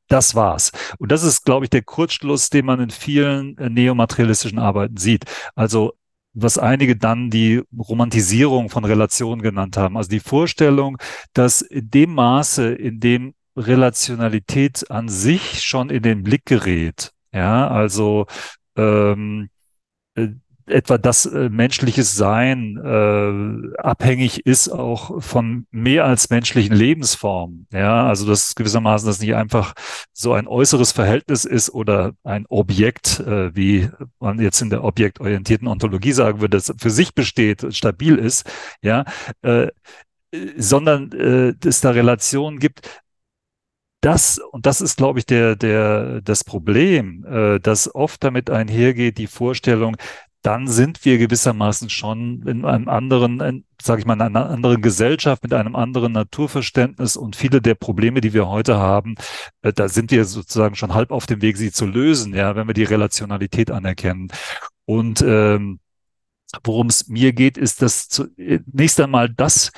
das 0.09 0.35
war's. 0.35 0.73
Und 0.99 1.13
das 1.13 1.23
ist, 1.23 1.45
glaube 1.45 1.67
ich, 1.67 1.71
der 1.71 1.83
Kurzschluss, 1.83 2.51
den 2.51 2.67
man 2.67 2.81
in 2.81 2.91
vielen 2.91 3.57
äh, 3.59 3.71
neomaterialistischen 3.71 4.59
Arbeiten 4.59 4.97
sieht. 4.97 5.25
Also 5.55 5.95
was 6.35 6.59
einige 6.59 6.97
dann 6.97 7.31
die 7.31 7.63
Romantisierung 7.77 8.69
von 8.69 8.85
Relationen 8.85 9.41
genannt 9.41 9.77
haben. 9.77 9.97
Also 9.97 10.11
die 10.11 10.21
Vorstellung, 10.21 10.99
dass 11.33 11.63
in 11.63 11.91
dem 11.91 12.15
Maße, 12.15 12.75
in 12.75 13.01
dem 13.01 13.35
Relationalität 13.57 14.91
an 14.91 15.09
sich 15.09 15.63
schon 15.63 15.91
in 15.91 16.03
den 16.03 16.25
Blick 16.25 16.45
gerät, 16.45 17.13
ja, 17.33 17.69
also 17.69 18.27
ähm, 18.77 19.49
äh, 20.17 20.29
etwa 20.67 20.99
das 20.99 21.27
äh, 21.27 21.49
menschliches 21.49 22.15
Sein 22.15 22.79
äh, 22.83 23.77
abhängig 23.79 24.47
ist 24.47 24.69
auch 24.69 25.23
von 25.23 25.67
mehr 25.71 26.05
als 26.05 26.31
menschlichen 26.31 26.75
Lebensformen. 26.75 27.67
Ja, 27.73 28.07
also 28.07 28.27
das 28.27 28.55
gewissermaßen 28.55 29.07
das 29.07 29.21
nicht 29.21 29.35
einfach 29.35 29.75
so 30.13 30.33
ein 30.33 30.47
äußeres 30.47 30.93
Verhältnis 30.93 31.45
ist 31.45 31.71
oder 31.71 32.13
ein 32.25 32.47
Objekt, 32.49 33.21
äh, 33.21 33.55
wie 33.55 33.89
man 34.19 34.41
jetzt 34.41 34.61
in 34.63 34.71
der 34.71 34.85
objektorientierten 34.85 35.69
Ontologie 35.69 36.13
sagen 36.13 36.41
würde, 36.41 36.57
das 36.57 36.73
für 36.79 36.91
sich 36.91 37.15
besteht, 37.15 37.75
stabil 37.75 38.17
ist. 38.17 38.51
Ja, 38.83 39.05
äh, 39.43 39.69
sondern 40.57 41.13
äh, 41.13 41.55
es 41.65 41.81
da 41.81 41.91
Relationen 41.91 42.59
gibt, 42.59 42.89
das, 44.05 44.39
und 44.53 44.67
das 44.67 44.83
ist, 44.83 44.99
glaube 44.99 45.19
ich, 45.19 45.25
der, 45.25 45.57
der, 45.57 46.21
das 46.21 46.45
Problem, 46.45 47.25
äh, 47.25 47.59
dass 47.59 47.95
oft 47.95 48.23
damit 48.23 48.51
einhergeht, 48.51 49.17
die 49.17 49.27
Vorstellung, 49.27 49.97
dann 50.45 50.67
sind 50.69 51.07
wir 51.07 51.17
gewissermaßen 51.17 51.89
schon 51.89 52.47
in 52.47 52.67
einem 52.67 52.87
anderen, 52.91 53.65
sage 53.81 54.01
ich 54.01 54.07
mal, 54.07 54.13
in 54.13 54.21
einer 54.21 54.51
anderen 54.51 54.83
Gesellschaft 54.83 55.43
mit 55.43 55.55
einem 55.55 55.75
anderen 55.75 56.13
Naturverständnis 56.13 57.17
und 57.17 57.35
viele 57.35 57.63
der 57.63 57.75
Probleme, 57.75 58.21
die 58.21 58.35
wir 58.35 58.47
heute 58.47 58.77
haben, 58.77 59.15
äh, 59.63 59.73
da 59.73 59.89
sind 59.89 60.11
wir 60.11 60.27
sozusagen 60.27 60.75
schon 60.75 60.93
halb 60.93 61.13
auf 61.13 61.25
dem 61.25 61.41
Weg, 61.41 61.57
sie 61.57 61.73
zu 61.73 61.87
lösen, 61.87 62.35
ja, 62.35 62.57
wenn 62.57 62.67
wir 62.67 62.75
die 62.75 62.85
Relationalität 62.85 63.71
anerkennen. 63.71 64.29
Und 64.85 65.23
ähm, 65.27 65.81
worum 66.63 66.89
es 66.89 67.09
mir 67.09 67.33
geht, 67.33 67.57
ist, 67.57 67.81
dass 67.81 68.11
zunächst 68.11 68.99
äh, 68.99 69.05
einmal 69.05 69.31
das 69.31 69.73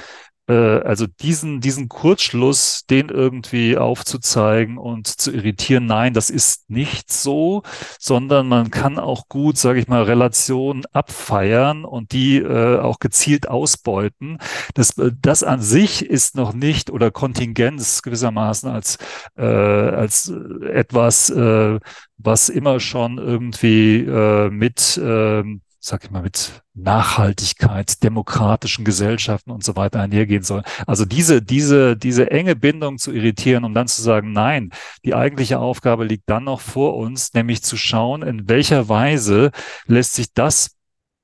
äh, 0.49 0.53
also 0.53 1.07
diesen, 1.07 1.61
diesen 1.61 1.89
Kurzschluss, 1.89 2.85
den 2.89 3.09
irgendwie 3.09 3.77
aufzuzeigen 3.77 4.79
und 4.79 5.07
zu 5.07 5.33
irritieren, 5.33 5.87
nein, 5.87 6.15
das 6.15 6.31
ist 6.31 6.71
nicht 6.71 7.13
so, 7.13 7.63
sondern 7.99 8.49
man 8.49 8.71
kann 8.71 8.99
auch 8.99 9.29
gut, 9.29 9.59
sage 9.59 9.81
ich 9.81 9.89
mal, 9.89 10.03
Relationen 10.05 10.85
abfeiern 10.93 11.85
und 11.85 12.13
die 12.13 12.39
äh, 12.39 12.79
auch 12.79 12.99
gezielt 12.99 13.49
ausbeuten. 13.49 14.39
Das, 14.75 14.97
äh, 14.99 15.11
das 15.21 15.43
an 15.43 15.61
sich 15.61 16.05
ist 16.05 16.37
noch 16.37 16.53
nicht 16.53 16.91
oder 16.91 17.11
Kontingenz 17.11 18.03
gewissermaßen 18.03 18.71
als, 18.71 18.99
äh, 19.37 19.45
als 19.45 20.33
etwas, 20.63 21.31
äh, 21.31 21.79
was 22.19 22.49
immer 22.49 22.81
schon 22.81 23.19
irgendwie 23.19 23.99
äh, 23.99 24.51
mit 24.51 24.97
äh, 24.97 25.43
sag 25.87 26.05
ich 26.05 26.11
mal, 26.11 26.23
mit 26.23 26.63
Nachhaltigkeit, 26.75 28.03
demokratischen 28.03 28.85
Gesellschaften 28.85 29.51
und 29.51 29.65
so 29.65 29.77
weiter 29.77 30.01
einhergehen 30.01 30.43
soll. 30.43 30.63
Also 30.87 31.05
diese, 31.05 31.43
diese, 31.43 31.97
diese 31.97 32.31
enge 32.31 32.57
Bindung 32.57 32.99
zu 32.99 33.13
irritieren, 33.13 33.65
um 33.65 33.73
dann 33.75 33.89
zu 33.89 34.03
sagen, 34.03 34.33
nein, 34.33 34.71
die 35.05 35.15
eigentliche 35.15 35.59
Aufgabe 35.59 36.05
liegt 36.05 36.29
dann 36.29 36.45
noch 36.45 36.61
vor 36.61 36.97
uns, 36.97 37.35
nämlich 37.35 37.63
zu 37.63 37.77
schauen, 37.77 38.23
in 38.23 38.49
welcher 38.49 38.89
Weise 38.89 39.53
lässt 39.87 40.15
sich 40.15 40.33
das 40.35 40.77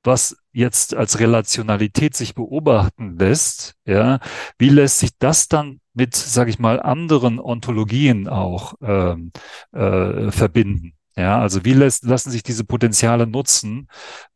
was 0.04 0.36
jetzt 0.52 0.94
als 0.94 1.20
Relationalität 1.20 2.16
sich 2.16 2.34
beobachten 2.34 3.18
lässt, 3.18 3.74
ja, 3.84 4.18
wie 4.58 4.68
lässt 4.68 4.98
sich 4.98 5.10
das 5.18 5.48
dann 5.48 5.80
mit, 5.94 6.16
sage 6.16 6.50
ich 6.50 6.58
mal, 6.58 6.80
anderen 6.80 7.38
Ontologien 7.38 8.28
auch 8.28 8.74
ähm, 8.82 9.32
äh, 9.72 10.30
verbinden? 10.30 10.94
Ja, 11.16 11.40
also 11.40 11.64
wie 11.64 11.74
lässt, 11.74 12.04
lassen 12.04 12.30
sich 12.30 12.42
diese 12.42 12.64
Potenziale 12.64 13.26
nutzen? 13.26 13.88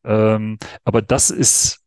Ähm, 0.04 0.58
aber 0.84 1.02
das 1.02 1.30
ist 1.30 1.80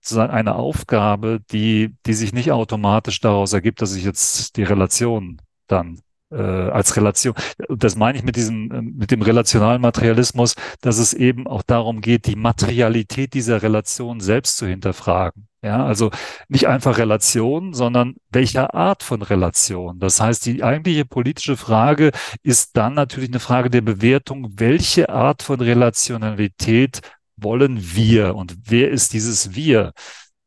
sozusagen 0.00 0.32
eine 0.32 0.54
Aufgabe, 0.54 1.40
die, 1.50 1.94
die 2.06 2.14
sich 2.14 2.32
nicht 2.32 2.52
automatisch 2.52 3.20
daraus 3.20 3.52
ergibt, 3.52 3.82
dass 3.82 3.94
ich 3.94 4.04
jetzt 4.04 4.56
die 4.56 4.62
Relation 4.62 5.42
dann 5.66 6.00
äh, 6.30 6.36
als 6.36 6.96
Relation. 6.96 7.34
Das 7.68 7.96
meine 7.96 8.18
ich 8.18 8.24
mit 8.24 8.36
diesem, 8.36 8.70
äh, 8.70 8.82
mit 8.82 9.10
dem 9.10 9.22
relationalen 9.22 9.82
Materialismus, 9.82 10.54
dass 10.80 10.98
es 10.98 11.12
eben 11.12 11.46
auch 11.48 11.62
darum 11.62 12.00
geht, 12.00 12.26
die 12.26 12.36
Materialität 12.36 13.34
dieser 13.34 13.62
Relation 13.62 14.20
selbst 14.20 14.56
zu 14.58 14.66
hinterfragen. 14.66 15.48
Ja, 15.66 15.84
also 15.84 16.12
nicht 16.48 16.68
einfach 16.68 16.96
Relation, 16.96 17.74
sondern 17.74 18.14
welcher 18.30 18.72
Art 18.74 19.02
von 19.02 19.20
Relation. 19.22 19.98
Das 19.98 20.20
heißt, 20.20 20.46
die 20.46 20.62
eigentliche 20.62 21.04
politische 21.04 21.56
Frage 21.56 22.12
ist 22.44 22.76
dann 22.76 22.94
natürlich 22.94 23.30
eine 23.30 23.40
Frage 23.40 23.68
der 23.68 23.80
Bewertung, 23.80 24.52
welche 24.54 25.08
Art 25.08 25.42
von 25.42 25.60
Relationalität 25.60 27.00
wollen 27.36 27.80
wir 27.96 28.36
und 28.36 28.56
wer 28.64 28.90
ist 28.90 29.12
dieses 29.12 29.56
Wir? 29.56 29.92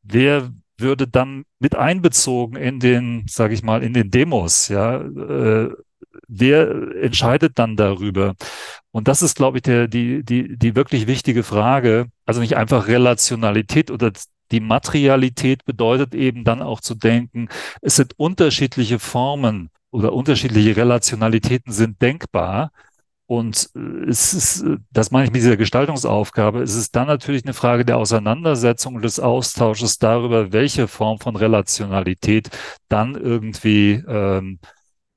Wer 0.04 0.52
würde 0.78 1.06
dann 1.06 1.44
mit 1.60 1.76
einbezogen 1.76 2.56
in 2.56 2.80
den, 2.80 3.26
sage 3.28 3.54
ich 3.54 3.62
mal, 3.62 3.84
in 3.84 3.94
den 3.94 4.12
Demos, 4.12 4.70
ja, 4.70 5.02
äh, 5.02 5.70
wer 6.30 6.94
entscheidet 7.02 7.60
dann 7.60 7.76
darüber? 7.76 8.36
Und 8.92 9.10
das 9.10 9.22
ist, 9.22 9.36
glaube 9.36 9.58
ich, 9.58 9.64
der, 9.64 9.90
die, 9.90 10.24
die, 10.24 10.58
die 10.58 10.76
wirklich 10.76 11.08
wichtige 11.08 11.44
Frage. 11.44 12.08
Also 12.26 12.40
nicht 12.40 12.56
einfach 12.56 12.88
Relationalität 12.88 13.92
oder 13.92 14.12
die 14.52 14.60
Materialität 14.60 15.66
bedeutet 15.66 16.16
eben 16.16 16.44
dann 16.44 16.62
auch 16.62 16.82
zu 16.82 16.96
denken, 16.96 17.50
es 17.82 17.96
sind 17.96 18.14
unterschiedliche 18.18 19.00
Formen 19.00 19.70
oder 19.92 20.14
unterschiedliche 20.14 20.76
Relationalitäten 20.76 21.72
sind 21.74 22.02
denkbar. 22.02 22.72
Und 23.26 23.70
äh, 23.76 24.10
es 24.10 24.34
ist, 24.34 24.62
äh, 24.64 24.78
das 24.92 25.12
meine 25.12 25.26
ich 25.26 25.32
mit 25.32 25.42
dieser 25.42 25.58
Gestaltungsaufgabe, 25.58 26.62
es 26.64 26.76
ist 26.76 26.96
dann 26.96 27.08
natürlich 27.08 27.44
eine 27.46 27.54
Frage 27.54 27.86
der 27.86 27.98
Auseinandersetzung 27.98 28.96
und 28.96 29.04
des 29.04 29.20
Austausches 29.20 30.00
darüber, 30.00 30.52
welche 30.52 30.88
Form 30.88 31.20
von 31.20 31.36
Relationalität 31.36 32.50
dann 32.88 33.16
irgendwie, 33.16 34.04
ähm, 34.08 34.60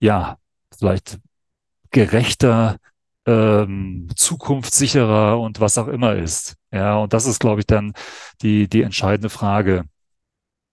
ja, 0.00 0.36
vielleicht 0.78 1.18
gerechter, 1.90 2.76
ähm, 3.26 4.08
zukunftssicherer 4.16 5.40
und 5.40 5.60
was 5.60 5.78
auch 5.78 5.88
immer 5.88 6.14
ist. 6.14 6.56
Ja, 6.72 6.96
und 6.96 7.12
das 7.12 7.26
ist, 7.26 7.38
glaube 7.38 7.60
ich, 7.60 7.66
dann 7.66 7.92
die, 8.40 8.68
die 8.68 8.82
entscheidende 8.82 9.28
Frage. 9.28 9.84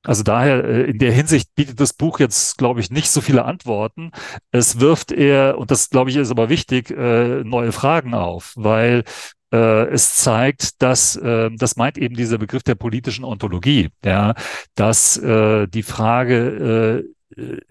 Also 0.04 0.24
daher, 0.24 0.64
äh, 0.64 0.84
in 0.84 0.98
der 0.98 1.12
Hinsicht 1.12 1.54
bietet 1.56 1.80
das 1.80 1.94
Buch 1.94 2.20
jetzt, 2.20 2.58
glaube 2.58 2.80
ich, 2.80 2.90
nicht 2.90 3.12
so 3.12 3.20
viele 3.22 3.44
Antworten. 3.44 4.12
Es 4.52 4.80
wirft 4.80 5.12
eher, 5.12 5.58
und 5.58 5.72
das, 5.72 5.90
glaube 5.90 6.10
ich, 6.10 6.16
ist 6.16 6.32
aber 6.32 6.50
wichtig, 6.50 6.90
äh, 6.92 7.44
neue 7.44 7.74
Fragen 7.74 8.14
auf, 8.14 8.54
weil 8.56 9.04
äh, 9.52 9.88
es 9.90 10.16
zeigt, 10.16 10.82
dass, 10.82 11.14
das 11.14 11.76
meint 11.76 11.98
eben 11.98 12.16
dieser 12.16 12.38
Begriff 12.38 12.64
der 12.64 12.76
politischen 12.76 13.26
Ontologie, 13.26 13.90
ja, 14.06 14.36
dass 14.76 15.20
die 15.20 15.84
Frage 15.84 17.04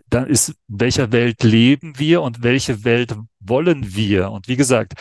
dann 0.09 0.27
ist, 0.27 0.55
welcher 0.67 1.13
Welt 1.13 1.43
leben 1.43 1.99
wir 1.99 2.23
und 2.23 2.43
welche 2.43 2.85
Welt 2.85 3.15
wollen 3.41 3.95
wir? 3.95 4.31
Und 4.31 4.49
wie 4.49 4.57
gesagt, 4.57 4.95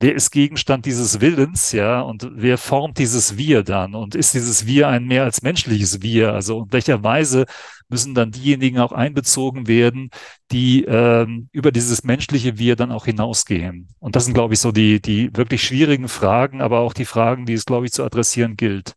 wer 0.00 0.14
ist 0.14 0.30
Gegenstand 0.30 0.86
dieses 0.86 1.20
Willens, 1.20 1.72
ja, 1.72 2.00
und 2.00 2.28
wer 2.32 2.58
formt 2.58 2.98
dieses 2.98 3.36
Wir 3.36 3.62
dann? 3.62 3.94
Und 3.94 4.14
ist 4.14 4.34
dieses 4.34 4.66
Wir 4.66 4.88
ein 4.88 5.04
mehr 5.06 5.24
als 5.24 5.42
menschliches 5.42 6.02
Wir? 6.02 6.32
Also 6.32 6.62
in 6.62 6.72
welcher 6.72 7.04
Weise 7.04 7.44
müssen 7.88 8.14
dann 8.14 8.30
diejenigen 8.32 8.78
auch 8.78 8.92
einbezogen 8.92 9.68
werden, 9.68 10.10
die 10.50 10.84
ähm, 10.84 11.48
über 11.52 11.70
dieses 11.70 12.02
menschliche 12.02 12.58
Wir 12.58 12.76
dann 12.76 12.92
auch 12.92 13.04
hinausgehen? 13.04 13.88
Und 13.98 14.16
das 14.16 14.24
sind, 14.24 14.34
glaube 14.34 14.54
ich, 14.54 14.60
so 14.60 14.72
die, 14.72 15.00
die 15.00 15.30
wirklich 15.36 15.62
schwierigen 15.62 16.08
Fragen, 16.08 16.62
aber 16.62 16.80
auch 16.80 16.94
die 16.94 17.04
Fragen, 17.04 17.46
die 17.46 17.54
es, 17.54 17.66
glaube 17.66 17.86
ich, 17.86 17.92
zu 17.92 18.02
adressieren 18.02 18.56
gilt. 18.56 18.94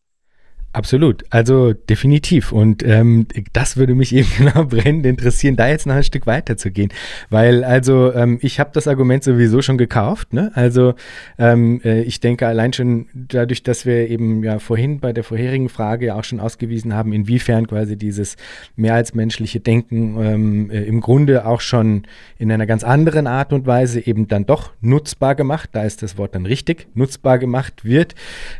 Absolut, 0.75 1.23
also 1.29 1.73
definitiv. 1.73 2.51
Und 2.51 2.83
ähm, 2.83 3.27
das 3.53 3.77
würde 3.77 3.93
mich 3.93 4.13
eben 4.15 4.27
genau 4.39 4.65
brennend 4.65 5.05
interessieren, 5.05 5.55
da 5.55 5.67
jetzt 5.67 5.85
noch 5.85 5.93
ein 5.93 6.03
Stück 6.03 6.25
weiter 6.25 6.57
zu 6.57 6.71
gehen. 6.71 6.89
Weil 7.29 7.63
also 7.63 8.11
ähm, 8.11 8.39
ich 8.41 8.59
habe 8.59 8.71
das 8.73 8.87
Argument 8.87 9.23
sowieso 9.23 9.61
schon 9.61 9.77
gekauft. 9.77 10.33
Ne? 10.33 10.51
Also 10.55 10.95
ähm, 11.37 11.79
äh, 11.85 12.01
ich 12.01 12.21
denke 12.21 12.47
allein 12.47 12.73
schon 12.73 13.05
dadurch, 13.13 13.61
dass 13.61 13.85
wir 13.85 14.09
eben 14.09 14.43
ja 14.43 14.57
vorhin 14.57 14.99
bei 14.99 15.13
der 15.13 15.23
vorherigen 15.23 15.69
Frage 15.69 16.07
ja 16.07 16.15
auch 16.15 16.23
schon 16.23 16.39
ausgewiesen 16.39 16.95
haben, 16.95 17.13
inwiefern 17.13 17.67
quasi 17.67 17.95
dieses 17.95 18.35
mehr 18.75 18.95
als 18.95 19.13
menschliche 19.13 19.59
Denken 19.59 20.17
ähm, 20.19 20.71
äh, 20.71 20.81
im 20.85 21.01
Grunde 21.01 21.45
auch 21.45 21.61
schon 21.61 22.07
in 22.39 22.51
einer 22.51 22.65
ganz 22.65 22.83
anderen 22.83 23.27
Art 23.27 23.53
und 23.53 23.67
Weise 23.67 24.05
eben 24.07 24.27
dann 24.27 24.47
doch 24.47 24.71
nutzbar 24.81 25.35
gemacht, 25.35 25.69
da 25.73 25.83
ist 25.83 26.01
das 26.01 26.17
Wort 26.17 26.33
dann 26.33 26.47
richtig, 26.47 26.87
nutzbar 26.95 27.37
gemacht 27.37 27.85
wird. 27.85 28.15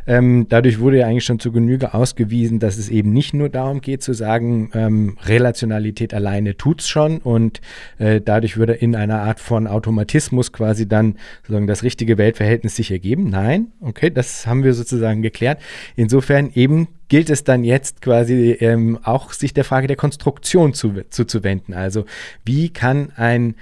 Ähm, 0.06 0.46
dadurch 0.48 0.78
wurde 0.78 0.98
ja 0.98 1.08
eigentlich 1.08 1.24
schon 1.24 1.40
zu 1.40 1.50
Genüge 1.50 1.92
aus 1.92 2.03
ausgewiesen, 2.04 2.58
dass 2.58 2.76
es 2.76 2.90
eben 2.90 3.14
nicht 3.14 3.32
nur 3.32 3.48
darum 3.48 3.80
geht 3.80 4.02
zu 4.02 4.12
sagen, 4.12 4.68
ähm, 4.74 5.16
Relationalität 5.24 6.12
alleine 6.12 6.54
tut 6.54 6.82
es 6.82 6.88
schon 6.88 7.16
und 7.18 7.62
äh, 7.98 8.20
dadurch 8.20 8.58
würde 8.58 8.74
in 8.74 8.94
einer 8.94 9.22
Art 9.22 9.40
von 9.40 9.66
Automatismus 9.66 10.52
quasi 10.52 10.86
dann 10.86 11.16
sozusagen 11.42 11.66
das 11.66 11.82
richtige 11.82 12.18
Weltverhältnis 12.18 12.76
sich 12.76 12.90
ergeben. 12.90 13.30
Nein, 13.30 13.68
okay, 13.80 14.10
das 14.10 14.46
haben 14.46 14.64
wir 14.64 14.74
sozusagen 14.74 15.22
geklärt. 15.22 15.62
Insofern 15.96 16.50
eben 16.54 16.88
gilt 17.08 17.30
es 17.30 17.42
dann 17.42 17.64
jetzt 17.64 18.02
quasi 18.02 18.58
ähm, 18.60 18.98
auch 19.02 19.32
sich 19.32 19.54
der 19.54 19.64
Frage 19.64 19.86
der 19.86 19.96
Konstruktion 19.96 20.74
zu, 20.74 20.92
zuzuwenden. 21.08 21.72
Also 21.72 22.04
wie 22.44 22.68
kann 22.68 23.12
ein 23.16 23.54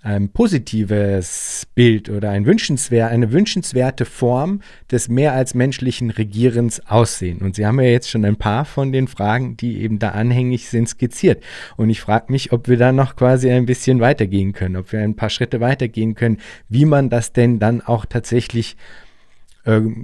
ein 0.00 0.28
positives 0.30 1.66
Bild 1.74 2.08
oder 2.08 2.30
ein 2.30 2.46
wünschenswer 2.46 3.08
eine 3.08 3.32
wünschenswerte 3.32 4.04
Form 4.04 4.60
des 4.90 5.08
mehr 5.08 5.32
als 5.32 5.54
menschlichen 5.54 6.10
Regierens 6.10 6.80
aussehen. 6.86 7.38
Und 7.38 7.56
Sie 7.56 7.66
haben 7.66 7.80
ja 7.80 7.88
jetzt 7.88 8.08
schon 8.08 8.24
ein 8.24 8.36
paar 8.36 8.64
von 8.64 8.92
den 8.92 9.08
Fragen, 9.08 9.56
die 9.56 9.80
eben 9.80 9.98
da 9.98 10.10
anhängig 10.10 10.68
sind, 10.68 10.88
skizziert. 10.88 11.42
Und 11.76 11.90
ich 11.90 12.00
frage 12.00 12.30
mich, 12.30 12.52
ob 12.52 12.68
wir 12.68 12.76
da 12.76 12.92
noch 12.92 13.16
quasi 13.16 13.50
ein 13.50 13.66
bisschen 13.66 14.00
weitergehen 14.00 14.52
können, 14.52 14.76
ob 14.76 14.92
wir 14.92 15.00
ein 15.00 15.16
paar 15.16 15.30
Schritte 15.30 15.60
weitergehen 15.60 16.14
können, 16.14 16.38
wie 16.68 16.84
man 16.84 17.10
das 17.10 17.32
denn 17.32 17.58
dann 17.58 17.80
auch 17.80 18.06
tatsächlich 18.06 18.72
äh, 18.72 19.07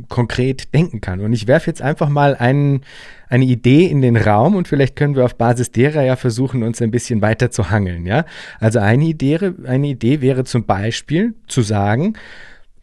konkret 0.09 0.75
denken 0.75 1.01
kann. 1.01 1.21
Und 1.21 1.33
ich 1.33 1.47
werfe 1.47 1.71
jetzt 1.71 1.83
einfach 1.83 2.09
mal 2.09 2.37
einen, 2.37 2.83
eine 3.29 3.45
Idee 3.45 3.87
in 3.87 4.03
den 4.03 4.17
Raum 4.17 4.57
und 4.57 4.69
vielleicht 4.69 4.97
können 4.97 5.17
wir 5.17 5.25
auf 5.25 5.37
Basis 5.37 5.71
derer 5.71 6.03
ja 6.03 6.17
versuchen, 6.17 6.62
uns 6.62 6.83
ein 6.83 6.91
bisschen 6.91 7.23
weiter 7.23 7.51
zu 7.51 7.71
hangeln. 7.71 8.07
Ja? 8.07 8.25
Also 8.61 8.79
eine 8.79 9.05
Idee, 9.05 9.53
eine 9.67 9.89
Idee 9.89 10.21
wäre 10.21 10.45
zum 10.45 10.65
Beispiel 10.65 11.35
zu 11.49 11.62
sagen, 11.62 12.15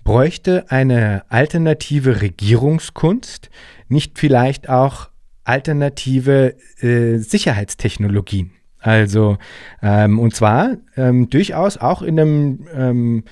bräuchte 0.03 0.65
eine 0.69 1.23
alternative 1.29 2.21
Regierungskunst 2.21 3.49
nicht 3.87 4.17
vielleicht 4.17 4.69
auch 4.69 5.09
alternative 5.43 6.55
äh, 6.81 7.17
Sicherheitstechnologien? 7.17 8.51
Also, 8.79 9.37
ähm, 9.83 10.17
und 10.17 10.33
zwar 10.33 10.77
ähm, 10.97 11.29
durchaus 11.29 11.77
auch 11.77 12.01
in 12.01 12.19
einem 12.19 12.67
ähm, 12.73 13.23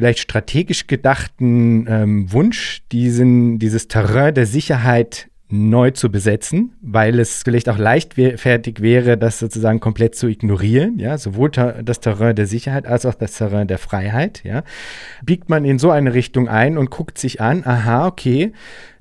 vielleicht 0.00 0.20
strategisch 0.20 0.86
gedachten 0.86 1.86
ähm, 1.86 2.32
Wunsch, 2.32 2.80
diesen, 2.90 3.58
dieses 3.58 3.86
Terrain 3.86 4.34
der 4.34 4.46
Sicherheit 4.46 5.28
neu 5.50 5.90
zu 5.90 6.10
besetzen, 6.10 6.72
weil 6.80 7.18
es 7.18 7.42
vielleicht 7.42 7.68
auch 7.68 7.78
leichtfertig 7.78 8.80
wäre, 8.80 9.18
das 9.18 9.38
sozusagen 9.38 9.80
komplett 9.80 10.14
zu 10.14 10.28
ignorieren, 10.28 10.98
ja, 10.98 11.18
sowohl 11.18 11.50
das 11.50 12.00
Terrain 12.00 12.36
der 12.36 12.46
Sicherheit 12.46 12.86
als 12.86 13.04
auch 13.04 13.14
das 13.14 13.32
Terrain 13.36 13.66
der 13.66 13.78
Freiheit, 13.78 14.42
ja. 14.44 14.62
Biegt 15.24 15.48
man 15.48 15.64
in 15.64 15.78
so 15.78 15.90
eine 15.90 16.14
Richtung 16.14 16.48
ein 16.48 16.78
und 16.78 16.90
guckt 16.90 17.18
sich 17.18 17.40
an, 17.40 17.62
aha, 17.64 18.06
okay, 18.06 18.52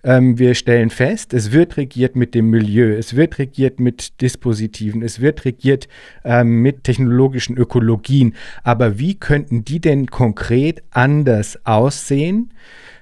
ähm, 0.04 0.40
wir 0.40 0.56
stellen 0.56 0.90
fest, 0.90 1.34
es 1.34 1.52
wird 1.52 1.78
regiert 1.78 2.16
mit 2.16 2.34
dem 2.34 2.50
Milieu, 2.50 2.96
es 2.96 3.16
wird 3.16 3.38
regiert 3.38 3.80
mit 3.80 4.22
Dispositiven, 4.22 5.04
es 5.04 5.20
wird 5.20 5.46
regiert 5.46 5.88
ähm, 6.24 6.62
mit 6.62 6.84
technologischen 6.84 7.58
Ökologien. 7.58 8.36
Aber 8.64 8.98
wie 8.98 9.16
könnten 9.16 9.66
die 9.66 9.80
denn 9.80 10.08
konkret 10.08 10.84
anders 10.92 11.60
aussehen, 11.66 12.52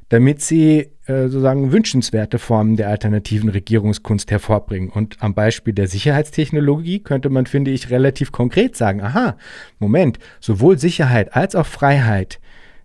damit 0.10 0.42
sie 0.42 0.92
äh, 1.06 1.24
sozusagen 1.24 1.72
wünschenswerte 1.72 2.40
Formen 2.40 2.76
der 2.78 2.90
alternativen 2.90 3.50
Regierungskunst 3.50 4.32
hervorbringen? 4.32 4.90
Und 4.90 5.18
am 5.22 5.34
Beispiel 5.34 5.74
der 5.74 5.88
Sicherheitstechnologie 5.88 7.00
könnte 7.00 7.30
man, 7.30 7.46
finde 7.46 7.72
ich, 7.72 7.90
relativ 7.90 8.32
konkret 8.32 8.76
sagen, 8.76 9.02
aha, 9.02 9.38
Moment, 9.80 10.20
sowohl 10.40 10.78
Sicherheit 10.78 11.36
als 11.36 11.56
auch 11.56 11.66
Freiheit 11.66 12.40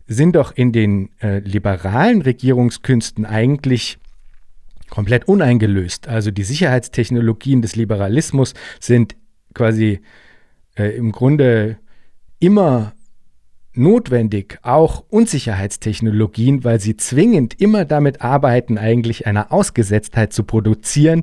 sind 0.07 0.37
doch 0.37 0.53
in 0.55 0.73
den 0.73 1.11
äh, 1.21 1.39
liberalen 1.39 2.23
Regierungskünsten 2.23 3.25
eigentlich 3.25 3.99
komplett 4.91 5.27
uneingelöst. 5.27 6.09
Also 6.09 6.31
die 6.31 6.43
Sicherheitstechnologien 6.43 7.63
des 7.63 7.77
Liberalismus 7.77 8.53
sind 8.79 9.17
quasi 9.55 10.01
äh, 10.77 10.97
im 10.97 11.13
Grunde 11.13 11.79
immer 12.41 12.93
notwendig, 13.75 14.59
auch 14.63 15.05
Unsicherheitstechnologien, 15.09 16.65
weil 16.65 16.81
sie 16.81 16.97
zwingend 16.97 17.61
immer 17.61 17.85
damit 17.85 18.21
arbeiten, 18.23 18.79
eigentlich 18.79 19.27
eine 19.27 19.51
Ausgesetztheit 19.51 20.33
zu 20.33 20.45
produzieren, 20.45 21.23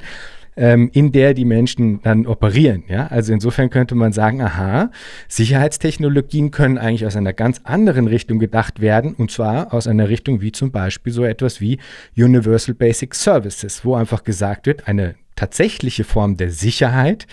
ähm, 0.59 0.89
in 0.93 1.11
der 1.11 1.33
die 1.33 1.45
Menschen 1.45 2.01
dann 2.01 2.27
operieren. 2.27 2.83
Ja? 2.87 3.07
Also 3.07 3.33
insofern 3.33 3.69
könnte 3.69 3.95
man 3.95 4.11
sagen, 4.11 4.41
aha, 4.41 4.91
Sicherheitstechnologien 5.27 6.51
können 6.51 6.77
eigentlich 6.77 7.05
aus 7.05 7.15
einer 7.15 7.33
ganz 7.33 7.61
anderen 7.63 8.07
Richtung 8.07 8.39
gedacht 8.39 8.81
werden, 8.81 9.13
und 9.13 9.31
zwar 9.31 9.73
aus 9.73 9.87
einer 9.87 10.09
Richtung 10.09 10.41
wie 10.41 10.51
zum 10.51 10.71
Beispiel 10.71 11.13
so 11.13 11.23
etwas 11.23 11.61
wie 11.61 11.79
Universal 12.17 12.75
Basic 12.75 13.15
Services, 13.15 13.85
wo 13.85 13.95
einfach 13.95 14.23
gesagt 14.23 14.67
wird, 14.67 14.87
eine 14.87 15.15
tatsächliche 15.35 16.03
Form 16.03 16.35
der 16.35 16.51
Sicherheit 16.51 17.25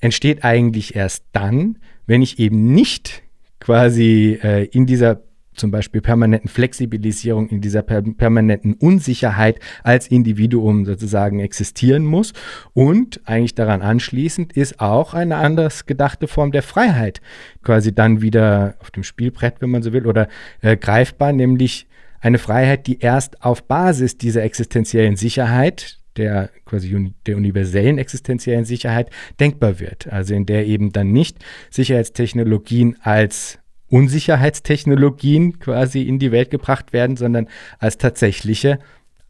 entsteht 0.00 0.44
eigentlich 0.44 0.94
erst 0.94 1.24
dann, 1.32 1.78
wenn 2.06 2.22
ich 2.22 2.38
eben 2.38 2.72
nicht 2.72 3.22
quasi 3.60 4.38
äh, 4.42 4.64
in 4.66 4.86
dieser 4.86 5.22
zum 5.58 5.70
Beispiel 5.70 6.00
permanenten 6.00 6.48
Flexibilisierung, 6.48 7.48
in 7.48 7.60
dieser 7.60 7.82
per 7.82 8.02
permanenten 8.02 8.74
Unsicherheit 8.74 9.58
als 9.82 10.06
Individuum 10.06 10.84
sozusagen 10.84 11.40
existieren 11.40 12.04
muss. 12.04 12.32
Und 12.72 13.20
eigentlich 13.24 13.54
daran 13.54 13.82
anschließend 13.82 14.52
ist 14.54 14.80
auch 14.80 15.14
eine 15.14 15.36
anders 15.36 15.86
gedachte 15.86 16.28
Form 16.28 16.52
der 16.52 16.62
Freiheit 16.62 17.20
quasi 17.62 17.94
dann 17.94 18.22
wieder 18.22 18.76
auf 18.78 18.90
dem 18.90 19.02
Spielbrett, 19.02 19.56
wenn 19.60 19.70
man 19.70 19.82
so 19.82 19.92
will, 19.92 20.06
oder 20.06 20.28
äh, 20.62 20.76
greifbar, 20.76 21.32
nämlich 21.32 21.86
eine 22.20 22.38
Freiheit, 22.38 22.86
die 22.86 22.98
erst 23.00 23.42
auf 23.44 23.64
Basis 23.64 24.18
dieser 24.18 24.42
existenziellen 24.42 25.16
Sicherheit 25.16 25.97
der 26.18 26.50
quasi 26.64 27.12
der 27.26 27.36
universellen 27.36 27.98
existenziellen 27.98 28.64
Sicherheit 28.64 29.10
denkbar 29.40 29.80
wird. 29.80 30.12
Also 30.12 30.34
in 30.34 30.46
der 30.46 30.66
eben 30.66 30.92
dann 30.92 31.12
nicht 31.12 31.38
Sicherheitstechnologien 31.70 32.96
als 33.02 33.58
Unsicherheitstechnologien 33.90 35.60
quasi 35.60 36.02
in 36.02 36.18
die 36.18 36.32
Welt 36.32 36.50
gebracht 36.50 36.92
werden, 36.92 37.16
sondern 37.16 37.48
als 37.78 37.96
tatsächliche 37.96 38.78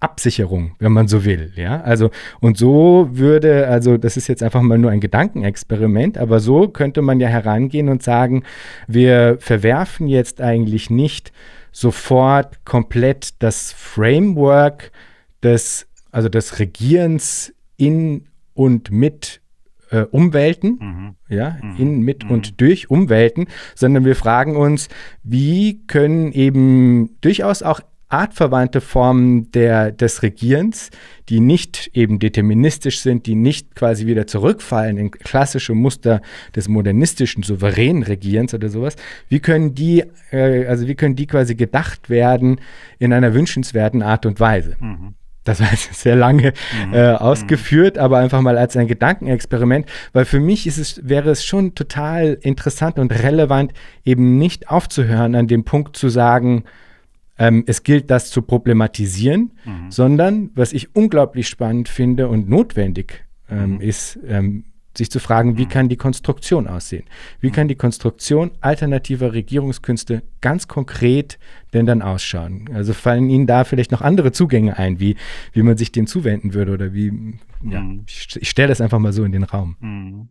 Absicherung, 0.00 0.76
wenn 0.78 0.92
man 0.92 1.08
so 1.08 1.24
will, 1.24 1.52
ja. 1.56 1.80
Also, 1.80 2.10
und 2.40 2.56
so 2.56 3.08
würde, 3.12 3.66
also, 3.66 3.96
das 3.96 4.16
ist 4.16 4.28
jetzt 4.28 4.44
einfach 4.44 4.62
mal 4.62 4.78
nur 4.78 4.92
ein 4.92 5.00
Gedankenexperiment, 5.00 6.18
aber 6.18 6.38
so 6.38 6.68
könnte 6.68 7.02
man 7.02 7.18
ja 7.18 7.26
herangehen 7.26 7.88
und 7.88 8.02
sagen, 8.02 8.44
wir 8.86 9.38
verwerfen 9.40 10.06
jetzt 10.06 10.40
eigentlich 10.40 10.88
nicht 10.88 11.32
sofort 11.72 12.64
komplett 12.64 13.42
das 13.42 13.72
Framework 13.72 14.92
des, 15.42 15.87
also 16.10 16.28
des 16.28 16.58
Regierens 16.58 17.52
in 17.76 18.26
und 18.54 18.90
mit 18.90 19.40
äh, 19.90 20.02
Umwelten, 20.02 20.78
mhm. 20.80 21.14
ja, 21.28 21.58
mhm. 21.62 21.76
in, 21.76 22.00
mit 22.00 22.24
mhm. 22.24 22.30
und 22.30 22.60
durch 22.60 22.90
Umwelten, 22.90 23.46
sondern 23.74 24.04
wir 24.04 24.16
fragen 24.16 24.56
uns, 24.56 24.88
wie 25.22 25.80
können 25.86 26.32
eben 26.32 27.16
durchaus 27.20 27.62
auch 27.62 27.80
artverwandte 28.08 28.80
Formen 28.80 29.50
der, 29.52 29.92
des 29.92 30.22
Regierens, 30.22 30.90
die 31.28 31.40
nicht 31.40 31.90
eben 31.92 32.18
deterministisch 32.18 33.00
sind, 33.00 33.26
die 33.26 33.34
nicht 33.34 33.74
quasi 33.74 34.06
wieder 34.06 34.26
zurückfallen 34.26 34.96
in 34.96 35.10
klassische 35.10 35.74
Muster 35.74 36.22
des 36.56 36.68
modernistischen 36.68 37.42
souveränen 37.42 38.02
Regierens 38.02 38.54
oder 38.54 38.70
sowas, 38.70 38.96
wie 39.28 39.40
können 39.40 39.74
die, 39.74 40.04
äh, 40.30 40.66
also 40.66 40.86
wie 40.86 40.94
können 40.94 41.16
die 41.16 41.26
quasi 41.26 41.54
gedacht 41.54 42.08
werden 42.08 42.60
in 42.98 43.12
einer 43.12 43.34
wünschenswerten 43.34 44.02
Art 44.02 44.24
und 44.24 44.40
Weise? 44.40 44.76
Mhm. 44.80 45.14
Das 45.48 45.60
war 45.60 45.70
jetzt 45.70 45.94
sehr 45.94 46.16
lange 46.16 46.52
mhm. 46.86 46.94
äh, 46.94 47.12
ausgeführt, 47.12 47.96
mhm. 47.96 48.02
aber 48.02 48.18
einfach 48.18 48.40
mal 48.40 48.58
als 48.58 48.76
ein 48.76 48.86
Gedankenexperiment, 48.86 49.86
weil 50.12 50.24
für 50.24 50.40
mich 50.40 50.66
ist 50.66 50.78
es, 50.78 51.00
wäre 51.08 51.30
es 51.30 51.44
schon 51.44 51.74
total 51.74 52.38
interessant 52.42 52.98
und 52.98 53.12
relevant, 53.12 53.72
eben 54.04 54.38
nicht 54.38 54.68
aufzuhören, 54.68 55.34
an 55.34 55.46
dem 55.46 55.64
Punkt 55.64 55.96
zu 55.96 56.08
sagen, 56.08 56.64
ähm, 57.38 57.64
es 57.66 57.82
gilt, 57.82 58.10
das 58.10 58.30
zu 58.30 58.42
problematisieren, 58.42 59.52
mhm. 59.64 59.90
sondern 59.90 60.50
was 60.54 60.72
ich 60.72 60.94
unglaublich 60.94 61.48
spannend 61.48 61.88
finde 61.88 62.28
und 62.28 62.48
notwendig 62.48 63.24
ähm, 63.50 63.74
mhm. 63.74 63.80
ist, 63.80 64.18
ähm, 64.26 64.64
sich 64.98 65.10
zu 65.10 65.18
fragen, 65.18 65.56
wie 65.56 65.66
kann 65.66 65.88
die 65.88 65.96
Konstruktion 65.96 66.66
aussehen? 66.66 67.04
Wie 67.40 67.50
kann 67.50 67.68
die 67.68 67.74
Konstruktion 67.74 68.50
alternativer 68.60 69.32
Regierungskünste 69.32 70.22
ganz 70.40 70.68
konkret 70.68 71.38
denn 71.72 71.86
dann 71.86 72.02
ausschauen? 72.02 72.68
Also 72.74 72.92
fallen 72.92 73.30
Ihnen 73.30 73.46
da 73.46 73.64
vielleicht 73.64 73.92
noch 73.92 74.02
andere 74.02 74.32
Zugänge 74.32 74.76
ein, 74.76 75.00
wie, 75.00 75.16
wie 75.52 75.62
man 75.62 75.76
sich 75.76 75.90
dem 75.90 76.06
zuwenden 76.06 76.52
würde 76.52 76.72
oder 76.72 76.92
wie, 76.92 77.38
ja, 77.62 77.80
mhm. 77.80 78.04
ich, 78.06 78.36
ich 78.38 78.50
stelle 78.50 78.68
das 78.68 78.80
einfach 78.80 78.98
mal 78.98 79.12
so 79.12 79.24
in 79.24 79.32
den 79.32 79.44
Raum. 79.44 79.76
Mhm. 79.80 80.28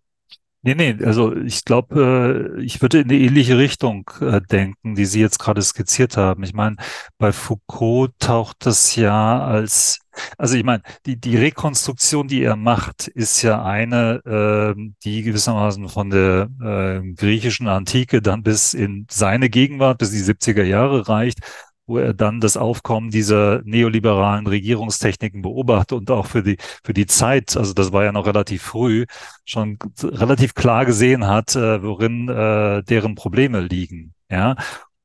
Nee, 0.63 0.75
nee, 0.75 0.97
also 1.05 1.33
ich 1.35 1.63
glaube, 1.63 2.55
äh, 2.57 2.63
ich 2.63 2.81
würde 2.81 2.99
in 2.99 3.09
eine 3.09 3.17
ähnliche 3.19 3.57
Richtung 3.57 4.09
äh, 4.19 4.41
denken, 4.41 4.95
die 4.95 5.05
Sie 5.05 5.21
jetzt 5.21 5.39
gerade 5.39 5.61
skizziert 5.61 6.17
haben. 6.17 6.43
Ich 6.43 6.53
meine, 6.53 6.75
bei 7.17 7.31
Foucault 7.31 8.11
taucht 8.19 8.65
das 8.65 8.95
ja 8.95 9.45
als, 9.45 9.99
also 10.37 10.55
ich 10.57 10.63
meine, 10.65 10.81
die, 11.05 11.17
die 11.19 11.37
Rekonstruktion, 11.37 12.27
die 12.27 12.41
er 12.43 12.55
macht, 12.57 13.07
ist 13.07 13.43
ja 13.43 13.63
eine, 13.63 14.75
äh, 14.75 14.91
die 15.05 15.21
gewissermaßen 15.21 15.87
von 15.89 16.09
der 16.09 16.49
äh, 16.61 17.13
griechischen 17.13 17.67
Antike 17.69 18.21
dann 18.21 18.43
bis 18.43 18.73
in 18.73 19.05
seine 19.09 19.49
Gegenwart, 19.49 19.99
bis 19.99 20.11
die 20.11 20.23
70er 20.23 20.63
Jahre 20.63 21.07
reicht 21.07 21.39
wo 21.87 21.97
er 21.97 22.13
dann 22.13 22.41
das 22.41 22.57
Aufkommen 22.57 23.09
dieser 23.09 23.61
neoliberalen 23.63 24.45
Regierungstechniken 24.45 25.41
beobachtet 25.41 25.97
und 25.97 26.11
auch 26.11 26.27
für 26.27 26.43
die, 26.43 26.57
für 26.83 26.93
die 26.93 27.07
Zeit, 27.07 27.57
also 27.57 27.73
das 27.73 27.91
war 27.91 28.03
ja 28.03 28.11
noch 28.11 28.27
relativ 28.27 28.61
früh, 28.61 29.05
schon 29.45 29.79
relativ 30.03 30.53
klar 30.53 30.85
gesehen 30.85 31.25
hat, 31.25 31.55
äh, 31.55 31.81
worin 31.81 32.29
äh, 32.29 32.83
deren 32.83 33.15
Probleme 33.15 33.61
liegen. 33.61 34.13
Ja, 34.29 34.55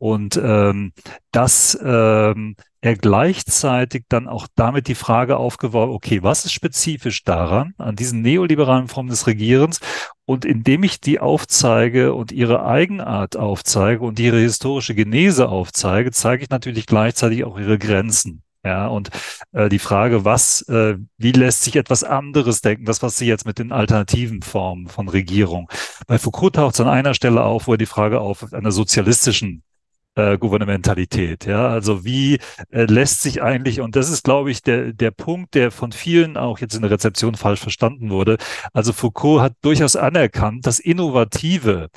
und 0.03 0.37
ähm, 0.37 0.93
das 1.31 1.79
ähm, 1.81 2.57
er 2.81 2.97
gleichzeitig 2.97 4.03
dann 4.09 4.27
auch 4.27 4.49
damit 4.57 4.89
die 4.89 4.97
Frage 4.97 5.37
aufgeworfen, 5.37 5.95
okay, 5.95 6.25
was 6.25 6.45
ist 6.45 6.55
spezifisch 6.55 7.23
daran, 7.23 7.75
an 7.79 7.95
diesen 7.95 8.21
neoliberalen 8.21 8.89
Formen 8.89 9.11
des 9.11 9.29
Regierens? 9.29 9.79
Und 10.25 10.45
indem 10.45 10.83
ich 10.83 11.01
die 11.01 11.21
aufzeige 11.21 12.15
und 12.15 12.33
ihre 12.33 12.67
Eigenart 12.67 13.37
aufzeige 13.37 14.01
und 14.01 14.19
ihre 14.19 14.41
historische 14.41 14.97
Genese 14.97 15.49
aufzeige, 15.49 16.11
zeige 16.11 16.43
ich 16.43 16.51
natürlich 16.51 16.87
gleichzeitig 16.87 17.45
auch 17.45 17.57
ihre 17.57 17.79
Grenzen. 17.79 18.43
Ja, 18.65 18.89
und 18.89 19.11
äh, 19.53 19.69
die 19.69 19.79
Frage, 19.79 20.25
was, 20.25 20.63
äh, 20.63 20.97
wie 21.17 21.33
lässt 21.33 21.63
sich 21.63 21.77
etwas 21.77 22.03
anderes 22.03 22.61
denken, 22.61 22.87
das, 22.87 23.03
was 23.03 23.19
Sie 23.19 23.27
jetzt 23.27 23.47
mit 23.47 23.61
den 23.61 23.71
alternativen 23.71 24.43
Formen 24.43 24.89
von 24.89 25.09
Regierung. 25.09 25.71
Bei 26.09 26.19
Foucault 26.19 26.57
taucht 26.57 26.75
es 26.75 26.81
an 26.81 26.89
einer 26.89 27.15
Stelle 27.15 27.45
auf, 27.45 27.69
wo 27.69 27.75
er 27.75 27.79
die 27.79 27.87
Frage 27.87 28.21
auf 28.21 28.53
einer 28.53 28.73
sozialistischen 28.73 29.63
äh, 30.15 30.39
Gouvernementalität. 30.39 31.47
Ja, 31.47 31.69
also 31.69 32.05
wie 32.05 32.39
äh, 32.71 32.85
lässt 32.85 33.23
sich 33.23 33.43
eigentlich, 33.43 33.81
und 33.81 33.97
das 33.97 34.11
ist, 34.11 34.25
glaube 34.25 34.51
ich, 34.51 34.63
der, 34.63 34.93
der 34.93 35.11
Punkt, 35.11 35.55
der 35.55 35.71
von 35.71 35.93
vielen 35.93 36.37
auch 36.37 36.59
jetzt 36.59 36.75
in 36.75 36.83
der 36.83 36.91
Rezeption 36.91 37.35
falsch 37.35 37.61
verstanden 37.61 38.11
wurde. 38.11 38.37
Also 38.73 38.93
Foucault 38.93 39.41
hat 39.43 39.55
durchaus 39.63 39.97
anerkannt, 39.97 40.67
dass 40.67 40.79
Innovative 40.79 41.89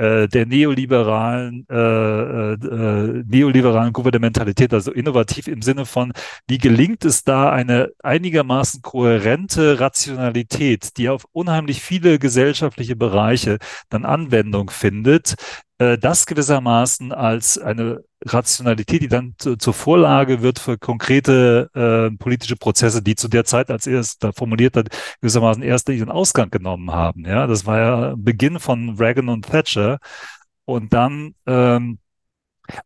äh, 0.00 0.28
der 0.28 0.46
neoliberalen, 0.46 1.66
äh, 1.68 1.74
äh, 1.74 2.52
äh, 2.54 3.24
neoliberalen 3.26 3.92
Gouvernementalität, 3.92 4.72
also 4.72 4.92
innovativ 4.92 5.46
im 5.46 5.60
Sinne 5.60 5.84
von, 5.84 6.12
wie 6.48 6.56
gelingt 6.56 7.04
es 7.04 7.22
da 7.22 7.50
eine 7.50 7.90
einigermaßen 8.02 8.80
kohärente 8.80 9.78
Rationalität, 9.78 10.96
die 10.96 11.10
auf 11.10 11.26
unheimlich 11.32 11.82
viele 11.82 12.18
gesellschaftliche 12.18 12.96
Bereiche 12.96 13.58
dann 13.90 14.06
Anwendung 14.06 14.70
findet, 14.70 15.34
äh, 15.76 15.98
das 15.98 16.24
gewissermaßen 16.24 17.12
als 17.12 17.58
eine 17.58 18.02
Rationalität, 18.24 19.02
die 19.02 19.08
dann 19.08 19.34
zu, 19.38 19.56
zur 19.56 19.74
Vorlage 19.74 20.42
wird 20.42 20.58
für 20.58 20.78
konkrete 20.78 21.70
äh, 21.74 22.16
politische 22.16 22.56
Prozesse, 22.56 23.02
die 23.02 23.16
zu 23.16 23.28
der 23.28 23.44
Zeit, 23.44 23.70
als 23.70 23.86
er 23.86 24.00
es 24.00 24.18
da 24.18 24.32
formuliert 24.32 24.76
hat, 24.76 24.88
gewissermaßen 25.20 25.62
erst 25.62 25.88
ihren 25.88 26.10
Ausgang 26.10 26.50
genommen 26.50 26.92
haben. 26.92 27.24
Ja, 27.24 27.46
das 27.46 27.66
war 27.66 27.78
ja 27.78 28.14
Beginn 28.16 28.60
von 28.60 28.96
Reagan 28.96 29.28
und 29.28 29.46
Thatcher. 29.46 29.98
Und 30.64 30.92
dann, 30.92 31.34
ähm, 31.46 31.98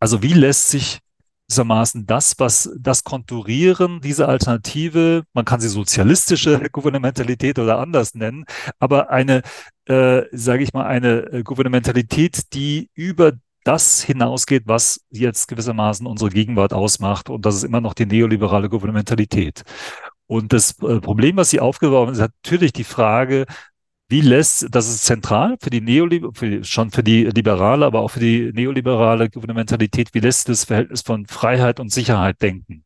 also 0.01 0.23
wie 0.23 0.33
lässt 0.33 0.71
sich 0.71 1.01
gewissermaßen 1.49 2.07
das, 2.07 2.35
was 2.39 2.71
das 2.79 3.05
Konturieren, 3.05 4.01
diese 4.01 4.29
Alternative, 4.29 5.25
man 5.35 5.45
kann 5.45 5.61
sie 5.61 5.69
sozialistische 5.69 6.59
Gouvernementalität 6.73 7.59
oder 7.59 7.79
anders 7.79 8.15
nennen, 8.15 8.45
aber 8.79 9.11
eine 9.11 9.43
äh, 9.87 10.23
sage 10.33 10.63
ich 10.63 10.73
mal, 10.73 10.87
eine 10.87 11.31
äh, 11.31 11.43
Gouvernementalität, 11.43 12.55
die 12.55 12.89
über 12.95 13.33
das 13.65 14.03
hinausgeht, 14.03 14.65
was 14.67 15.01
jetzt 15.11 15.49
gewissermaßen 15.49 16.07
unsere 16.07 16.31
Gegenwart 16.31 16.73
ausmacht. 16.73 17.31
Und 17.31 17.45
das 17.47 17.57
ist 17.57 17.65
immer 17.65 17.81
noch 17.81 17.95
die 17.95 18.07
neoliberale 18.07 18.69
Gouvernementalität. 18.69 19.63
Und 20.27 20.53
das 20.53 20.81
äh, 20.83 21.01
Problem, 21.01 21.37
was 21.37 21.51
sie 21.51 21.61
aufgeworfen 21.61 22.13
ist, 22.13 22.19
ist 22.21 22.31
natürlich 22.45 22.73
die 22.73 22.85
Frage, 22.85 23.47
wie 24.09 24.21
lässt, 24.21 24.69
das 24.71 24.89
ist 24.89 25.05
zentral 25.05 25.57
für 25.61 25.71
die 25.71 25.81
Neoliberale, 25.81 26.65
schon 26.65 26.91
für 26.91 27.03
die 27.03 27.25
Liberale, 27.25 27.87
aber 27.87 28.01
auch 28.01 28.11
für 28.11 28.21
die 28.21 28.53
neoliberale 28.53 29.31
Gouvernementalität, 29.31 30.13
wie 30.13 30.21
lässt 30.21 30.49
das 30.49 30.65
Verhältnis 30.65 31.03
von 31.03 31.27
Freiheit 31.27 31.81
und 31.81 31.91
Sicherheit 31.91 32.41
denken? 32.43 32.85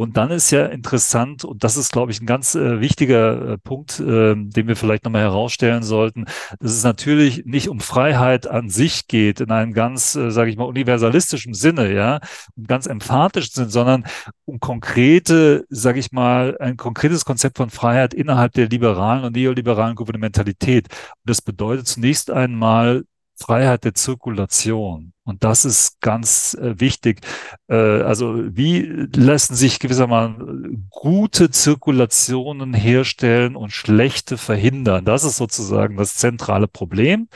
Und 0.00 0.16
dann 0.16 0.30
ist 0.30 0.50
ja 0.50 0.64
interessant, 0.64 1.44
und 1.44 1.62
das 1.62 1.76
ist, 1.76 1.92
glaube 1.92 2.10
ich, 2.10 2.22
ein 2.22 2.26
ganz 2.26 2.54
äh, 2.54 2.80
wichtiger 2.80 3.50
äh, 3.50 3.58
Punkt, 3.58 4.00
äh, 4.00 4.34
den 4.34 4.66
wir 4.66 4.74
vielleicht 4.74 5.04
nochmal 5.04 5.20
herausstellen 5.20 5.82
sollten, 5.82 6.24
dass 6.58 6.72
es 6.72 6.84
natürlich 6.84 7.44
nicht 7.44 7.68
um 7.68 7.80
Freiheit 7.80 8.46
an 8.46 8.70
sich 8.70 9.08
geht, 9.08 9.42
in 9.42 9.50
einem 9.50 9.74
ganz, 9.74 10.14
äh, 10.14 10.30
sage 10.30 10.48
ich 10.48 10.56
mal, 10.56 10.64
universalistischen 10.64 11.52
Sinne, 11.52 11.92
ja, 11.92 12.20
und 12.56 12.66
ganz 12.66 12.86
emphatischen 12.86 13.52
Sinne, 13.52 13.68
sondern 13.68 14.04
um 14.46 14.58
konkrete, 14.58 15.66
sage 15.68 15.98
ich 15.98 16.12
mal, 16.12 16.56
ein 16.60 16.78
konkretes 16.78 17.26
Konzept 17.26 17.58
von 17.58 17.68
Freiheit 17.68 18.14
innerhalb 18.14 18.52
der 18.52 18.70
liberalen 18.70 19.24
und 19.24 19.36
neoliberalen 19.36 19.96
Gouvernementalität. 19.96 20.88
Und 20.88 21.28
das 21.28 21.42
bedeutet 21.42 21.86
zunächst 21.86 22.30
einmal 22.30 23.04
Freiheit 23.40 23.84
der 23.84 23.94
Zirkulation. 23.94 25.12
Und 25.24 25.44
das 25.44 25.64
ist 25.64 26.00
ganz 26.00 26.54
äh, 26.54 26.78
wichtig. 26.78 27.20
Äh, 27.68 27.74
also 27.74 28.34
wie 28.54 28.82
lassen 29.14 29.54
sich 29.54 29.78
gewissermaßen 29.78 30.88
gute 30.90 31.50
Zirkulationen 31.50 32.74
herstellen 32.74 33.56
und 33.56 33.70
schlechte 33.72 34.36
verhindern? 34.36 35.04
Das 35.04 35.24
ist 35.24 35.36
sozusagen 35.36 35.96
das 35.96 36.16
zentrale 36.16 36.68
Problem. 36.68 37.28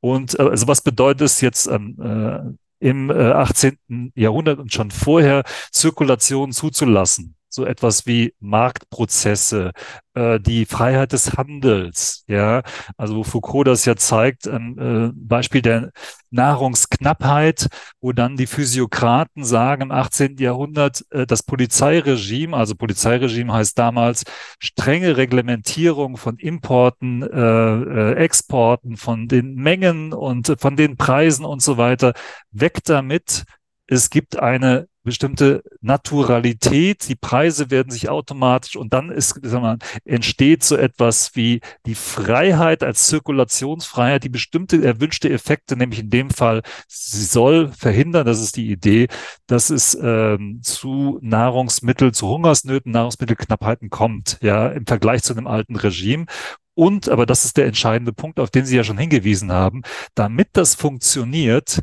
Und 0.00 0.38
äh, 0.38 0.42
also 0.42 0.68
was 0.68 0.80
bedeutet 0.80 1.22
es 1.22 1.40
jetzt 1.40 1.68
an, 1.68 2.56
äh, 2.80 2.88
im 2.88 3.10
äh, 3.10 3.32
18. 3.32 4.12
Jahrhundert 4.14 4.58
und 4.58 4.72
schon 4.72 4.90
vorher 4.90 5.44
Zirkulation 5.70 6.52
zuzulassen? 6.52 7.36
So 7.52 7.66
etwas 7.66 8.06
wie 8.06 8.34
Marktprozesse, 8.40 9.72
äh, 10.14 10.40
die 10.40 10.64
Freiheit 10.64 11.12
des 11.12 11.36
Handels, 11.36 12.24
ja, 12.26 12.62
also 12.96 13.16
wo 13.16 13.24
Foucault 13.24 13.66
das 13.66 13.84
ja 13.84 13.96
zeigt, 13.96 14.48
ein 14.48 14.78
äh, 14.78 15.10
Beispiel 15.14 15.62
der 15.62 15.90
Nahrungsknappheit, 16.30 17.68
wo 18.00 18.12
dann 18.12 18.36
die 18.36 18.46
Physiokraten 18.46 19.44
sagen 19.44 19.82
im 19.82 19.90
18. 19.90 20.36
Jahrhundert, 20.38 21.04
äh, 21.10 21.26
das 21.26 21.42
Polizeiregime, 21.42 22.56
also 22.56 22.74
Polizeiregime 22.74 23.52
heißt 23.52 23.78
damals 23.78 24.24
strenge 24.58 25.16
Reglementierung 25.16 26.16
von 26.16 26.36
Importen, 26.38 27.22
äh, 27.22 28.12
äh, 28.12 28.14
Exporten, 28.14 28.96
von 28.96 29.28
den 29.28 29.54
Mengen 29.54 30.12
und 30.12 30.56
von 30.58 30.76
den 30.76 30.96
Preisen 30.96 31.44
und 31.44 31.62
so 31.62 31.76
weiter, 31.76 32.14
weg 32.50 32.80
damit. 32.84 33.44
Es 33.86 34.08
gibt 34.10 34.38
eine 34.38 34.88
bestimmte 35.02 35.62
Naturalität, 35.80 37.08
die 37.08 37.16
Preise 37.16 37.70
werden 37.70 37.90
sich 37.90 38.08
automatisch 38.08 38.76
und 38.76 38.92
dann 38.92 39.10
ist, 39.10 39.40
sagen 39.42 39.64
wir, 39.64 39.78
entsteht 40.04 40.62
so 40.62 40.76
etwas 40.76 41.34
wie 41.34 41.60
die 41.86 41.94
Freiheit 41.94 42.82
als 42.82 43.06
Zirkulationsfreiheit, 43.06 44.24
die 44.24 44.28
bestimmte 44.28 44.82
erwünschte 44.82 45.30
Effekte, 45.30 45.76
nämlich 45.76 46.00
in 46.00 46.10
dem 46.10 46.30
Fall, 46.30 46.62
sie 46.88 47.24
soll 47.24 47.68
verhindern, 47.68 48.26
das 48.26 48.40
ist 48.40 48.56
die 48.56 48.70
Idee, 48.70 49.08
dass 49.46 49.70
es 49.70 49.96
ähm, 50.00 50.60
zu 50.62 51.18
Nahrungsmittel, 51.22 52.12
zu 52.12 52.28
Hungersnöten, 52.28 52.92
Nahrungsmittelknappheiten 52.92 53.90
kommt, 53.90 54.38
ja, 54.42 54.68
im 54.68 54.86
Vergleich 54.86 55.22
zu 55.22 55.32
einem 55.34 55.46
alten 55.46 55.76
Regime. 55.76 56.26
Und, 56.74 57.08
aber 57.08 57.26
das 57.26 57.44
ist 57.44 57.56
der 57.56 57.66
entscheidende 57.66 58.12
Punkt, 58.12 58.40
auf 58.40 58.50
den 58.50 58.64
Sie 58.64 58.76
ja 58.76 58.84
schon 58.84 58.96
hingewiesen 58.98 59.52
haben, 59.52 59.82
damit 60.14 60.48
das 60.52 60.74
funktioniert, 60.74 61.82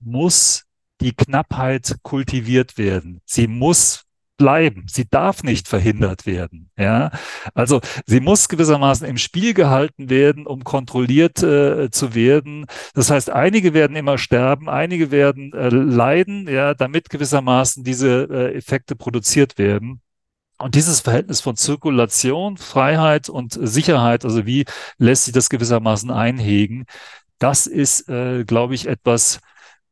muss 0.00 0.67
die 1.00 1.12
Knappheit 1.12 1.96
kultiviert 2.02 2.78
werden. 2.78 3.20
Sie 3.24 3.46
muss 3.46 4.08
bleiben. 4.38 4.86
Sie 4.88 5.06
darf 5.10 5.42
nicht 5.42 5.68
verhindert 5.68 6.24
werden. 6.24 6.70
Ja, 6.78 7.10
also 7.54 7.80
sie 8.06 8.20
muss 8.20 8.48
gewissermaßen 8.48 9.06
im 9.06 9.18
Spiel 9.18 9.52
gehalten 9.52 10.08
werden, 10.08 10.46
um 10.46 10.64
kontrolliert 10.64 11.42
äh, 11.42 11.90
zu 11.90 12.14
werden. 12.14 12.66
Das 12.94 13.10
heißt, 13.10 13.30
einige 13.30 13.74
werden 13.74 13.96
immer 13.96 14.16
sterben, 14.16 14.70
einige 14.70 15.10
werden 15.10 15.52
äh, 15.52 15.68
leiden, 15.68 16.48
ja, 16.48 16.72
damit 16.72 17.10
gewissermaßen 17.10 17.84
diese 17.84 18.28
äh, 18.30 18.56
Effekte 18.56 18.96
produziert 18.96 19.58
werden. 19.58 20.00
Und 20.58 20.74
dieses 20.74 21.00
Verhältnis 21.00 21.40
von 21.40 21.56
Zirkulation, 21.56 22.56
Freiheit 22.56 23.28
und 23.28 23.58
Sicherheit, 23.60 24.24
also 24.24 24.46
wie 24.46 24.64
lässt 24.98 25.24
sich 25.24 25.34
das 25.34 25.50
gewissermaßen 25.50 26.10
einhegen, 26.10 26.86
das 27.38 27.66
ist, 27.66 28.08
äh, 28.08 28.44
glaube 28.44 28.74
ich, 28.74 28.88
etwas, 28.88 29.40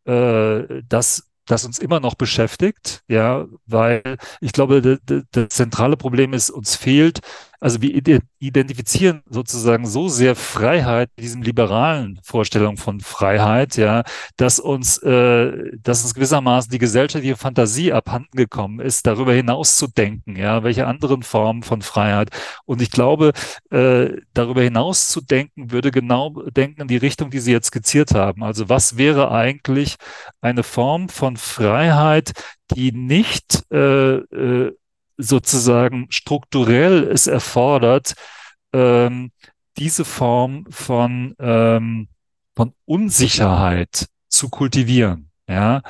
äh, 0.06 0.82
das 0.88 1.30
das 1.46 1.64
uns 1.64 1.78
immer 1.78 2.00
noch 2.00 2.16
beschäftigt, 2.16 3.04
ja, 3.08 3.46
weil 3.66 4.02
ich 4.40 4.52
glaube, 4.52 4.98
das 5.30 5.48
zentrale 5.48 5.96
Problem 5.96 6.32
ist, 6.32 6.50
uns 6.50 6.74
fehlt 6.74 7.20
also 7.60 7.80
wir 7.82 8.20
identifizieren 8.38 9.22
sozusagen 9.28 9.86
so 9.86 10.08
sehr 10.08 10.34
Freiheit 10.34 11.10
mit 11.16 11.24
diesem 11.24 11.42
liberalen 11.42 12.18
Vorstellung 12.22 12.76
von 12.76 13.00
Freiheit, 13.00 13.76
ja, 13.76 14.04
dass 14.36 14.58
uns, 14.60 14.98
äh, 14.98 15.70
dass 15.82 16.02
uns 16.02 16.14
gewissermaßen 16.14 16.70
die 16.70 16.78
gesellschaftliche 16.78 17.36
Fantasie 17.36 17.92
abhanden 17.92 18.36
gekommen 18.36 18.80
ist, 18.80 19.06
darüber 19.06 19.32
hinaus 19.32 19.76
zu 19.76 19.86
denken, 19.86 20.36
ja, 20.36 20.62
welche 20.62 20.86
anderen 20.86 21.22
Formen 21.22 21.62
von 21.62 21.82
Freiheit. 21.82 22.30
Und 22.64 22.82
ich 22.82 22.90
glaube, 22.90 23.32
äh, 23.70 24.08
darüber 24.34 24.62
hinaus 24.62 25.08
zu 25.08 25.20
denken, 25.20 25.70
würde 25.70 25.90
genau 25.90 26.30
denken 26.50 26.82
in 26.82 26.88
die 26.88 26.96
Richtung, 26.96 27.30
die 27.30 27.40
Sie 27.40 27.52
jetzt 27.52 27.68
skizziert 27.68 28.14
haben. 28.14 28.42
Also 28.42 28.68
was 28.68 28.96
wäre 28.96 29.30
eigentlich 29.30 29.96
eine 30.40 30.62
Form 30.62 31.08
von 31.08 31.36
Freiheit, 31.36 32.32
die 32.74 32.92
nicht 32.92 33.62
äh, 33.70 34.16
äh, 34.16 34.72
sozusagen 35.16 36.06
strukturell 36.10 37.04
es 37.04 37.26
erfordert, 37.26 38.14
ähm, 38.72 39.30
diese 39.76 40.04
Form 40.04 40.66
von, 40.70 41.34
ähm, 41.38 42.08
von 42.54 42.72
Unsicherheit 42.84 44.06
zu 44.28 44.48
kultivieren. 44.48 45.30
Ja, 45.48 45.82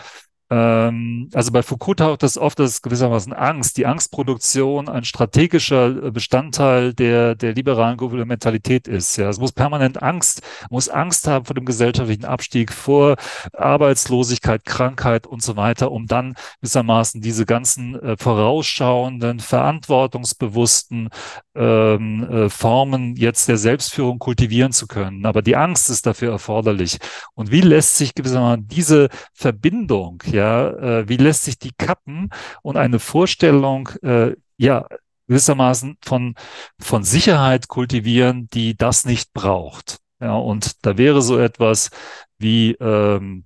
also 0.49 1.51
bei 1.51 1.63
Foucault 1.63 1.99
taucht 1.99 2.23
das 2.23 2.39
oft 2.39 2.61
als 2.61 2.81
gewissermaßen 2.81 3.33
Angst, 3.33 3.77
die 3.79 3.87
Angstproduktion 3.87 4.89
ein 4.89 5.03
strategischer 5.03 6.05
äh, 6.05 6.11
Bestandteil 6.13 6.95
der, 6.95 7.35
der 7.35 7.53
liberalen 7.53 7.97
Gouvernementalität 7.97 8.87
ist. 8.87 9.17
Ja, 9.17 9.29
es 9.29 9.41
muss 9.41 9.51
permanent 9.51 10.03
Angst, 10.03 10.43
muss 10.71 10.89
Angst 10.89 11.27
haben 11.27 11.47
vor 11.47 11.55
dem 11.55 11.65
gesellschaftlichen 11.65 12.25
Abstieg, 12.25 12.73
vor 12.73 13.17
Arbeitslosigkeit, 13.55 14.65
Krankheit 14.65 15.27
und 15.27 15.43
so 15.43 15.57
weiter, 15.57 15.91
um 15.91 16.07
dann 16.07 16.35
gewissermaßen 16.61 17.21
diese 17.21 17.45
ganzen 17.45 18.01
äh, 18.01 18.17
vorausschauenden, 18.17 19.41
verantwortungsbewussten 19.41 21.09
ähm, 21.57 22.23
äh, 22.31 22.49
Formen 22.51 23.17
jetzt 23.17 23.49
der 23.49 23.57
Selbstführung 23.57 24.21
kultivieren 24.21 24.73
zu 24.73 24.87
können. 24.87 25.27
Aber 25.27 25.43
die 25.43 25.57
Angst 25.57 25.91
ist 25.91 26.07
dafür 26.07 26.31
erforderlich. 26.31 26.99
Und 27.35 27.51
wie 27.51 27.63
lässt 27.63 27.97
sich 27.97 28.15
gewissermaßen 28.15 28.69
diese 28.69 29.09
Verbindung 29.35 30.23
ja, 30.37 30.69
äh, 30.71 31.09
wie 31.09 31.17
lässt 31.17 31.45
sich 31.45 31.59
die 31.59 31.73
kappen 31.77 32.31
und 32.63 32.77
eine 32.77 32.99
Vorstellung, 32.99 33.89
äh, 34.03 34.37
ja, 34.57 34.87
gewissermaßen 35.29 35.99
von, 36.05 36.35
von 36.79 37.03
Sicherheit 37.03 37.69
kultivieren, 37.69 38.49
die 38.53 38.77
das 38.77 39.05
nicht 39.05 39.33
braucht. 39.33 39.99
Ja, 40.21 40.37
und 40.37 40.85
da 40.87 40.97
wäre 40.97 41.21
so 41.21 41.39
etwas 41.39 41.91
wie 42.39 42.73
ähm, 42.75 43.45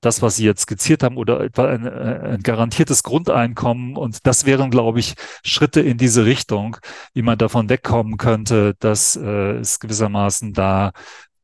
das, 0.00 0.22
was 0.22 0.36
Sie 0.36 0.44
jetzt 0.44 0.62
skizziert 0.62 1.02
haben, 1.02 1.16
oder 1.16 1.40
etwa 1.40 1.66
ein, 1.66 1.86
äh, 1.86 2.34
ein 2.34 2.42
garantiertes 2.42 3.02
Grundeinkommen. 3.02 3.96
Und 3.96 4.26
das 4.26 4.46
wären, 4.46 4.70
glaube 4.70 5.00
ich, 5.00 5.14
Schritte 5.44 5.80
in 5.80 5.98
diese 5.98 6.24
Richtung, 6.24 6.76
wie 7.12 7.22
man 7.22 7.38
davon 7.38 7.68
wegkommen 7.68 8.16
könnte, 8.16 8.74
dass 8.78 9.16
äh, 9.16 9.56
es 9.56 9.80
gewissermaßen 9.80 10.52
da 10.52 10.92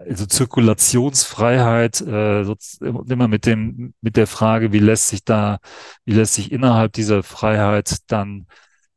also 0.09 0.27
Zirkulationsfreiheit, 0.27 2.01
äh, 2.01 2.43
immer 2.81 3.29
mit 3.29 3.47
dem, 3.47 3.95
mit 4.01 4.17
der 4.17 4.27
Frage, 4.27 4.73
wie 4.73 4.79
lässt 4.79 5.09
sich 5.09 5.25
da, 5.25 5.59
wie 6.05 6.13
lässt 6.13 6.35
sich 6.35 6.53
innerhalb 6.53 6.93
dieser 6.93 7.23
Freiheit 7.23 7.99
dann, 8.09 8.47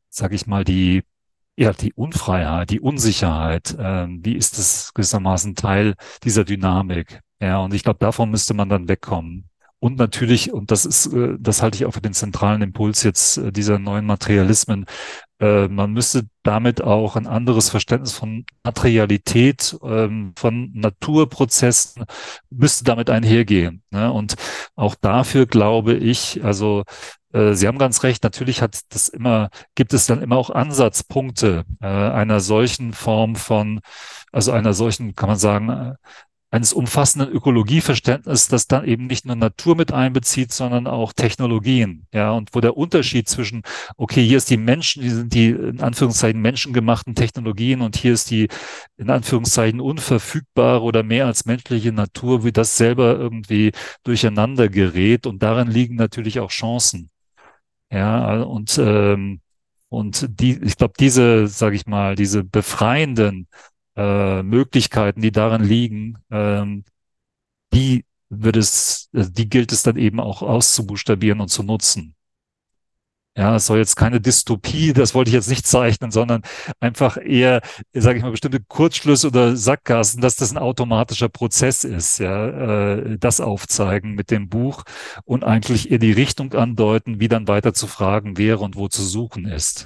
sag 0.10 0.34
ich 0.34 0.48
mal, 0.48 0.64
die, 0.64 1.04
ja, 1.58 1.74
die 1.74 1.94
Unfreiheit, 1.94 2.70
die 2.70 2.80
Unsicherheit, 2.80 3.74
äh, 3.78 4.08
wie 4.10 4.36
ist 4.36 4.58
das 4.58 4.94
gewissermaßen 4.94 5.56
Teil 5.56 5.96
dieser 6.24 6.44
Dynamik? 6.44 7.22
Ja, 7.40 7.60
und 7.60 7.74
ich 7.74 7.84
glaube, 7.84 8.00
davon 8.00 8.32
müsste 8.32 8.54
man 8.54 8.70
dann 8.70 8.88
wegkommen. 8.88 9.50
Und 9.86 10.00
natürlich, 10.00 10.52
und 10.52 10.72
das 10.72 10.84
ist, 10.84 11.14
äh, 11.14 11.38
das 11.40 11.62
halte 11.62 11.76
ich 11.78 11.86
auch 11.86 11.92
für 11.94 12.02
den 12.02 12.16
zentralen 12.16 12.64
Impuls 12.64 13.04
jetzt 13.04 13.38
äh, 13.38 13.52
dieser 13.52 13.78
neuen 13.78 14.08
Materialismen, 14.08 14.88
äh, 15.40 15.68
man 15.68 15.92
müsste 15.94 16.24
damit 16.42 16.82
auch 16.82 17.16
ein 17.16 17.28
anderes 17.28 17.70
Verständnis 17.70 18.14
von 18.14 18.48
Materialität, 18.64 19.78
ähm, 19.84 20.34
von 20.36 20.72
Naturprozessen, 20.74 22.06
müsste 22.50 22.84
damit 22.84 23.12
einhergehen. 23.12 23.84
Ne? 23.92 24.12
Und 24.12 24.34
auch 24.76 24.96
dafür 24.96 25.46
glaube 25.46 25.94
ich, 25.94 26.44
also 26.44 26.84
Sie 27.38 27.68
haben 27.68 27.78
ganz 27.80 28.04
recht, 28.04 28.24
natürlich 28.24 28.62
hat 28.62 28.80
das 28.94 29.10
immer, 29.10 29.50
gibt 29.76 29.92
es 29.94 30.06
dann 30.06 30.22
immer 30.22 30.38
auch 30.38 30.50
Ansatzpunkte 30.52 31.66
einer 31.82 32.40
solchen 32.40 32.94
Form 32.94 33.36
von, 33.36 33.82
also 34.32 34.54
einer 34.54 34.74
solchen, 34.74 35.16
kann 35.16 35.28
man 35.28 35.38
sagen, 35.38 35.98
eines 36.56 36.72
umfassenden 36.72 37.30
Ökologieverständnisses, 37.30 38.48
das 38.48 38.68
dann 38.68 38.86
eben 38.86 39.08
nicht 39.08 39.26
nur 39.26 39.36
Natur 39.36 39.76
mit 39.76 39.92
einbezieht, 39.92 40.54
sondern 40.54 40.88
auch 40.88 41.12
Technologien. 41.12 42.08
Ja, 42.14 42.32
und 42.32 42.52
wo 42.54 42.62
der 42.62 42.78
Unterschied 42.78 43.28
zwischen, 43.28 43.64
okay, 43.98 44.26
hier 44.26 44.38
ist 44.38 44.50
die 44.50 44.56
Menschen, 44.56 45.02
die 45.02 45.10
sind 45.10 45.34
die 45.34 45.50
in 45.50 45.82
Anführungszeichen 45.82 46.42
menschengemachten 46.42 47.14
Technologien 47.14 47.82
und 47.82 47.98
hier 47.98 48.14
ist 48.14 48.32
die 48.32 48.48
in 48.96 49.10
Anführungszeichen 49.10 49.82
unverfügbare 49.82 50.82
oder 50.82 51.04
mehr 51.04 51.26
als 51.26 51.46
menschliche 51.46 51.92
Natur, 51.92 52.46
wie 52.46 52.54
das 52.54 52.78
selber 52.78 53.18
irgendwie 53.18 53.74
durcheinander 54.04 54.70
gerät. 54.70 55.28
Und 55.28 55.44
darin 55.44 55.68
liegen 55.68 55.96
natürlich 55.96 56.40
auch 56.40 56.52
Chancen. 56.52 57.10
Ja, 57.92 58.44
und, 58.44 58.78
ähm, 58.78 59.42
und 59.90 60.26
die, 60.40 60.58
ich 60.64 60.78
glaube, 60.78 60.94
diese, 61.00 61.48
sage 61.48 61.76
ich 61.76 61.86
mal, 61.86 62.16
diese 62.16 62.46
befreienden 62.46 63.48
äh, 63.96 64.44
Möglichkeiten, 64.44 65.22
die 65.22 65.32
darin 65.32 65.64
liegen, 65.64 66.18
ähm, 66.32 66.84
die 67.74 68.06
wird 68.30 68.58
es, 68.58 69.10
äh, 69.14 69.26
die 69.30 69.50
gilt 69.50 69.72
es 69.72 69.84
dann 69.84 69.98
eben 69.98 70.20
auch 70.20 70.42
auszubuchstabieren 70.42 71.42
und 71.42 71.50
zu 71.50 71.64
nutzen. 71.64 72.16
Ja, 73.38 73.54
es 73.58 73.66
soll 73.66 73.80
jetzt 73.80 73.98
keine 73.98 74.22
Dystopie, 74.22 74.94
das 74.94 75.14
wollte 75.14 75.28
ich 75.30 75.34
jetzt 75.34 75.50
nicht 75.50 75.68
zeichnen, 75.68 76.10
sondern 76.10 76.42
einfach 76.80 77.18
eher, 77.18 77.60
sage 77.94 78.18
ich 78.18 78.24
mal, 78.24 78.32
bestimmte 78.32 78.62
Kurzschlüsse 78.62 79.28
oder 79.28 79.58
Sackgassen, 79.58 80.22
dass 80.22 80.38
das 80.38 80.52
ein 80.54 80.58
automatischer 80.58 81.28
Prozess 81.28 81.84
ist, 81.84 82.20
ja, 82.20 82.94
äh, 82.94 83.18
das 83.20 83.42
aufzeigen 83.42 84.16
mit 84.16 84.32
dem 84.32 84.48
Buch 84.48 84.84
und 85.26 85.44
eigentlich 85.44 85.92
eher 85.92 86.00
die 86.00 86.14
Richtung 86.14 86.54
andeuten, 86.54 87.20
wie 87.20 87.28
dann 87.28 87.50
weiter 87.50 87.74
zu 87.74 87.88
fragen 87.88 88.38
wäre 88.38 88.60
und 88.60 88.78
wo 88.78 88.88
zu 88.88 89.04
suchen 89.04 89.46
ist. 89.46 89.86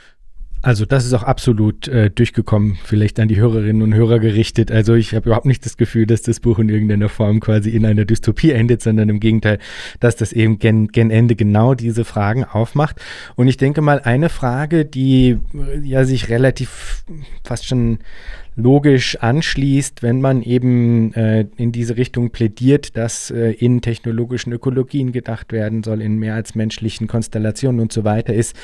Also 0.62 0.86
das 0.86 1.06
ist 1.06 1.14
auch 1.14 1.24
absolut 1.24 1.88
äh, 1.88 2.10
durchgekommen, 2.10 2.78
vielleicht 2.84 3.20
an 3.20 3.30
die 3.30 3.38
Hörerinnen 3.38 3.82
und 3.82 3.94
Hörer 3.94 4.20
gerichtet. 4.20 4.72
Also 4.72 4.94
ich 4.94 5.16
habe 5.16 5.28
überhaupt 5.28 5.46
nicht 5.46 5.66
das 5.66 5.78
Gefühl, 5.78 6.06
dass 6.06 6.22
das 6.22 6.42
Buch 6.42 6.60
in 6.60 6.68
irgendeiner 6.68 7.08
Form 7.08 7.40
quasi 7.40 7.70
in 7.70 7.86
einer 7.86 8.04
Dystopie 8.04 8.52
endet, 8.52 8.82
sondern 8.82 9.08
im 9.08 9.22
Gegenteil, 9.22 9.60
dass 10.02 10.18
das 10.18 10.34
eben 10.34 10.60
gen, 10.60 10.90
gen 10.90 11.12
Ende 11.12 11.36
genau 11.36 11.76
diese 11.76 12.04
Fragen 12.04 12.44
aufmacht. 12.44 12.98
Und 13.36 13.48
ich 13.48 13.56
denke 13.56 13.82
mal, 13.82 14.02
eine 14.02 14.28
Frage, 14.28 14.84
die 14.84 15.38
äh, 15.54 15.80
ja 15.82 16.04
sich 16.04 16.28
relativ 16.28 17.04
fast 17.46 17.66
schon 17.66 18.00
logisch 18.60 19.18
anschließt, 19.18 20.04
wenn 20.04 20.22
man 20.22 20.44
eben 20.44 21.14
äh, 21.14 21.46
in 21.58 21.72
diese 21.72 21.98
Richtung 21.98 22.30
plädiert, 22.30 22.96
dass 22.98 23.32
äh, 23.32 23.52
in 23.54 23.82
technologischen 23.82 24.52
Ökologien 24.52 25.12
gedacht 25.12 25.52
werden 25.52 25.84
soll, 25.84 26.02
in 26.02 26.18
mehr 26.18 26.36
als 26.36 26.56
menschlichen 26.56 27.08
Konstellationen 27.08 27.80
und 27.80 27.92
so 27.92 28.04
weiter, 28.04 28.34
ist, 28.34 28.56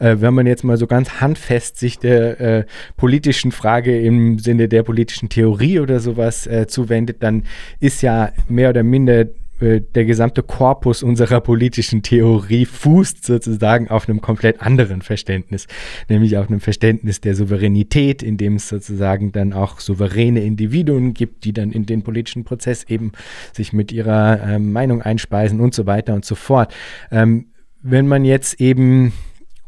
äh, 0.00 0.16
wenn 0.18 0.34
man 0.34 0.46
jetzt 0.46 0.64
mal 0.64 0.76
so 0.76 0.86
ganz 0.86 1.20
handfest 1.20 1.78
sich 1.78 1.98
der 1.98 2.40
äh, 2.40 2.64
politischen 2.96 3.52
Frage 3.52 4.00
im 4.00 4.38
Sinne 4.38 4.68
der 4.68 4.82
politischen 4.82 5.28
Theorie 5.28 5.80
oder 5.80 6.00
sowas 6.00 6.46
äh, 6.46 6.66
zuwendet, 6.66 7.22
dann 7.22 7.44
ist 7.80 8.02
ja 8.02 8.32
mehr 8.48 8.70
oder 8.70 8.82
minder 8.82 9.26
der 9.60 10.04
gesamte 10.04 10.42
Korpus 10.42 11.02
unserer 11.02 11.40
politischen 11.40 12.02
Theorie 12.02 12.66
fußt 12.66 13.24
sozusagen 13.24 13.88
auf 13.88 14.08
einem 14.08 14.20
komplett 14.20 14.60
anderen 14.60 15.00
Verständnis, 15.00 15.66
nämlich 16.08 16.36
auf 16.36 16.48
einem 16.48 16.60
Verständnis 16.60 17.20
der 17.20 17.34
Souveränität, 17.34 18.22
in 18.22 18.36
dem 18.36 18.56
es 18.56 18.68
sozusagen 18.68 19.32
dann 19.32 19.52
auch 19.52 19.80
souveräne 19.80 20.42
Individuen 20.42 21.14
gibt, 21.14 21.44
die 21.44 21.52
dann 21.52 21.70
in 21.70 21.86
den 21.86 22.02
politischen 22.02 22.44
Prozess 22.44 22.84
eben 22.84 23.12
sich 23.52 23.72
mit 23.72 23.92
ihrer 23.92 24.40
äh, 24.42 24.58
Meinung 24.58 25.02
einspeisen 25.02 25.60
und 25.60 25.72
so 25.72 25.86
weiter 25.86 26.14
und 26.14 26.24
so 26.24 26.34
fort. 26.34 26.74
Ähm, 27.10 27.46
wenn 27.80 28.08
man 28.08 28.24
jetzt 28.24 28.60
eben 28.60 29.12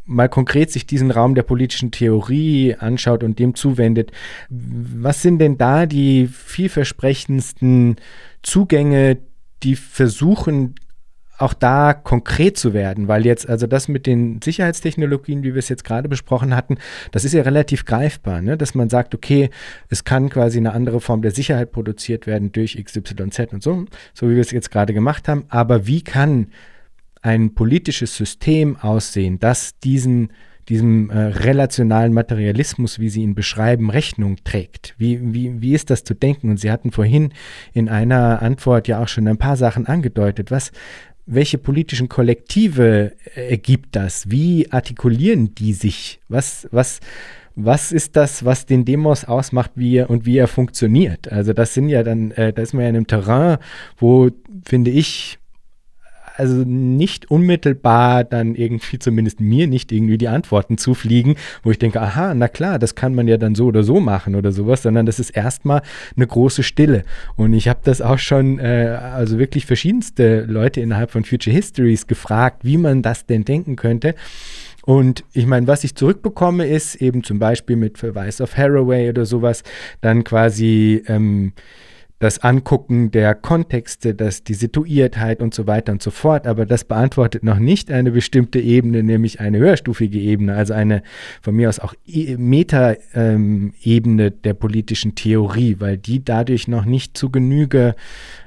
mal 0.05 0.29
konkret 0.29 0.71
sich 0.71 0.87
diesen 0.87 1.11
Raum 1.11 1.35
der 1.35 1.43
politischen 1.43 1.91
Theorie 1.91 2.75
anschaut 2.79 3.23
und 3.23 3.39
dem 3.39 3.55
zuwendet, 3.55 4.13
was 4.49 5.23
sind 5.23 5.39
denn 5.39 5.59
da 5.59 5.87
die 5.87 6.29
vielversprechendsten 6.29 7.97
Zugänge, 8.43 9.19
die 9.63 9.77
versuchen 9.77 10.75
auch 11.39 11.53
da 11.53 11.93
konkret 11.93 12.57
zu 12.57 12.73
werden, 12.73 13.09
weil 13.09 13.27
jetzt, 13.27 13.49
also 13.49 13.67
das 13.67 13.89
mit 13.89 14.07
den 14.07 14.41
Sicherheitstechnologien, 14.43 15.43
wie 15.43 15.55
wir 15.55 15.59
es 15.59 15.69
jetzt 15.69 15.85
gerade 15.85 16.09
besprochen 16.09 16.57
hatten, 16.57 16.79
das 17.13 17.25
ist 17.25 17.35
ja 17.35 17.43
relativ 17.43 17.85
greifbar, 17.85 18.41
ne? 18.41 18.57
dass 18.57 18.75
man 18.75 18.89
sagt, 18.89 19.15
okay, 19.15 19.51
es 19.89 20.05
kann 20.05 20.31
quasi 20.31 20.59
eine 20.59 20.73
andere 20.73 21.01
Form 21.01 21.23
der 21.23 21.33
Sicherheit 21.33 21.73
produziert 21.73 22.27
werden 22.27 22.53
durch 22.53 22.83
XYZ 22.83 23.53
und 23.53 23.63
so, 23.63 23.85
so 24.15 24.31
wie 24.31 24.35
wir 24.35 24.41
es 24.41 24.51
jetzt 24.51 24.71
gerade 24.71 24.95
gemacht 24.95 25.29
haben. 25.29 25.45
Aber 25.49 25.87
wie 25.87 26.03
kann 26.03 26.49
ein 27.21 27.55
politisches 27.55 28.17
System 28.17 28.77
aussehen, 28.77 29.39
das 29.39 29.79
diesen 29.81 30.33
diesem 30.69 31.11
äh, 31.11 31.19
relationalen 31.19 32.13
Materialismus, 32.13 32.99
wie 32.99 33.09
Sie 33.09 33.23
ihn 33.23 33.35
beschreiben, 33.35 33.91
Rechnung 33.91 34.37
trägt. 34.45 34.95
Wie, 34.99 35.33
wie, 35.33 35.61
wie 35.61 35.75
ist 35.75 35.91
das 35.91 36.05
zu 36.05 36.15
denken? 36.15 36.51
Und 36.51 36.61
Sie 36.61 36.71
hatten 36.71 36.91
vorhin 36.91 37.33
in 37.73 37.89
einer 37.89 38.43
Antwort 38.43 38.89
ja 38.89 39.03
auch 39.03 39.09
schon 39.09 39.29
ein 39.29 39.39
paar 39.39 39.57
Sachen 39.57 39.87
angedeutet. 39.87 40.51
Was, 40.51 40.73
welche 41.27 41.59
politischen 41.59 42.09
Kollektive 42.09 43.13
äh, 43.35 43.51
ergibt 43.51 43.95
das? 43.95 44.31
Wie 44.31 44.71
artikulieren 44.71 45.55
die 45.55 45.73
sich? 45.73 46.21
Was, 46.29 46.69
was, 46.71 47.01
was 47.55 47.93
ist 47.93 48.17
das, 48.17 48.45
was 48.45 48.67
den 48.67 48.85
Demos 48.85 49.25
ausmacht, 49.25 49.73
wie 49.75 49.97
er 49.97 50.11
und 50.11 50.27
wie 50.27 50.39
er 50.39 50.49
funktioniert? 50.49 51.31
Also 51.33 51.53
das 51.53 51.75
sind 51.75 51.89
ja 51.89 52.03
dann, 52.03 52.31
äh, 52.33 52.53
da 52.53 52.63
ist 52.63 52.75
man 52.75 52.83
ja 52.83 52.89
in 52.91 52.97
einem 52.97 53.07
Terrain, 53.07 53.59
wo, 53.99 54.31
finde 54.65 54.91
ich, 54.91 55.39
also 56.37 56.57
nicht 56.65 57.31
unmittelbar 57.31 58.25
dann 58.25 58.55
irgendwie, 58.55 58.99
zumindest 58.99 59.41
mir 59.41 59.67
nicht 59.67 59.93
irgendwie 59.93 60.19
die 60.19 60.29
Antworten 60.29 60.79
zufliegen, 60.79 61.37
wo 61.63 61.71
ich 61.71 61.79
denke, 61.79 62.01
aha, 62.01 62.35
na 62.35 62.49
klar, 62.49 62.79
das 62.79 62.95
kann 62.95 63.15
man 63.15 63.29
ja 63.29 63.37
dann 63.37 63.55
so 63.55 63.67
oder 63.67 63.83
so 63.83 64.01
machen 64.01 64.35
oder 64.35 64.53
sowas, 64.53 64.83
sondern 64.83 65.07
das 65.07 65.19
ist 65.19 65.31
erstmal 65.31 65.83
eine 66.17 66.27
große 66.27 66.63
Stille. 66.63 67.05
Und 67.37 67.53
ich 67.53 67.69
habe 67.69 67.81
das 67.85 68.01
auch 68.01 68.19
schon, 68.19 68.59
äh, 68.59 68.99
also 69.01 69.39
wirklich 69.39 69.67
verschiedenste 69.67 70.43
Leute 70.43 70.81
innerhalb 70.81 71.11
von 71.11 71.25
Future 71.25 71.55
Histories 71.55 72.07
gefragt, 72.07 72.61
wie 72.63 72.77
man 72.77 73.03
das 73.03 73.27
denn 73.27 73.45
denken 73.45 73.77
könnte. 73.77 74.15
Und 74.87 75.25
ich 75.33 75.47
meine, 75.47 75.67
was 75.67 75.83
ich 75.83 75.97
zurückbekomme, 75.97 76.65
ist 76.65 76.95
eben 76.97 77.25
zum 77.25 77.41
Beispiel 77.41 77.75
mit 77.75 77.99
Verweis 77.99 78.41
auf 78.41 78.57
Haraway 78.57 79.09
oder 79.09 79.27
sowas, 79.27 79.65
dann 80.01 80.23
quasi 80.23 81.03
ähm, 81.09 81.53
das 82.19 82.39
Angucken 82.39 83.11
der 83.11 83.35
Kontexte, 83.35 84.15
das, 84.15 84.43
die 84.43 84.55
Situiertheit 84.55 85.43
und 85.43 85.53
so 85.53 85.67
weiter 85.67 85.93
und 85.93 86.03
so 86.03 86.11
fort. 86.11 86.47
Aber 86.47 86.65
das 86.65 86.85
beantwortet 86.85 87.43
noch 87.43 87.59
nicht 87.59 87.91
eine 87.91 88.11
bestimmte 88.11 88.59
Ebene, 88.59 89.03
nämlich 89.03 89.41
eine 89.41 89.59
höherstufige 89.59 90.19
Ebene, 90.19 90.55
also 90.55 90.73
eine 90.73 91.03
von 91.43 91.55
mir 91.55 91.69
aus 91.69 91.79
auch 91.79 91.95
e 92.07 92.37
Meta-Ebene 92.39 94.27
ähm, 94.27 94.43
der 94.45 94.55
politischen 94.55 95.15
Theorie, 95.15 95.77
weil 95.79 95.99
die 95.99 96.25
dadurch 96.25 96.69
noch 96.69 96.87
nicht 96.87 97.19
zu 97.19 97.31
Genüge 97.31 97.95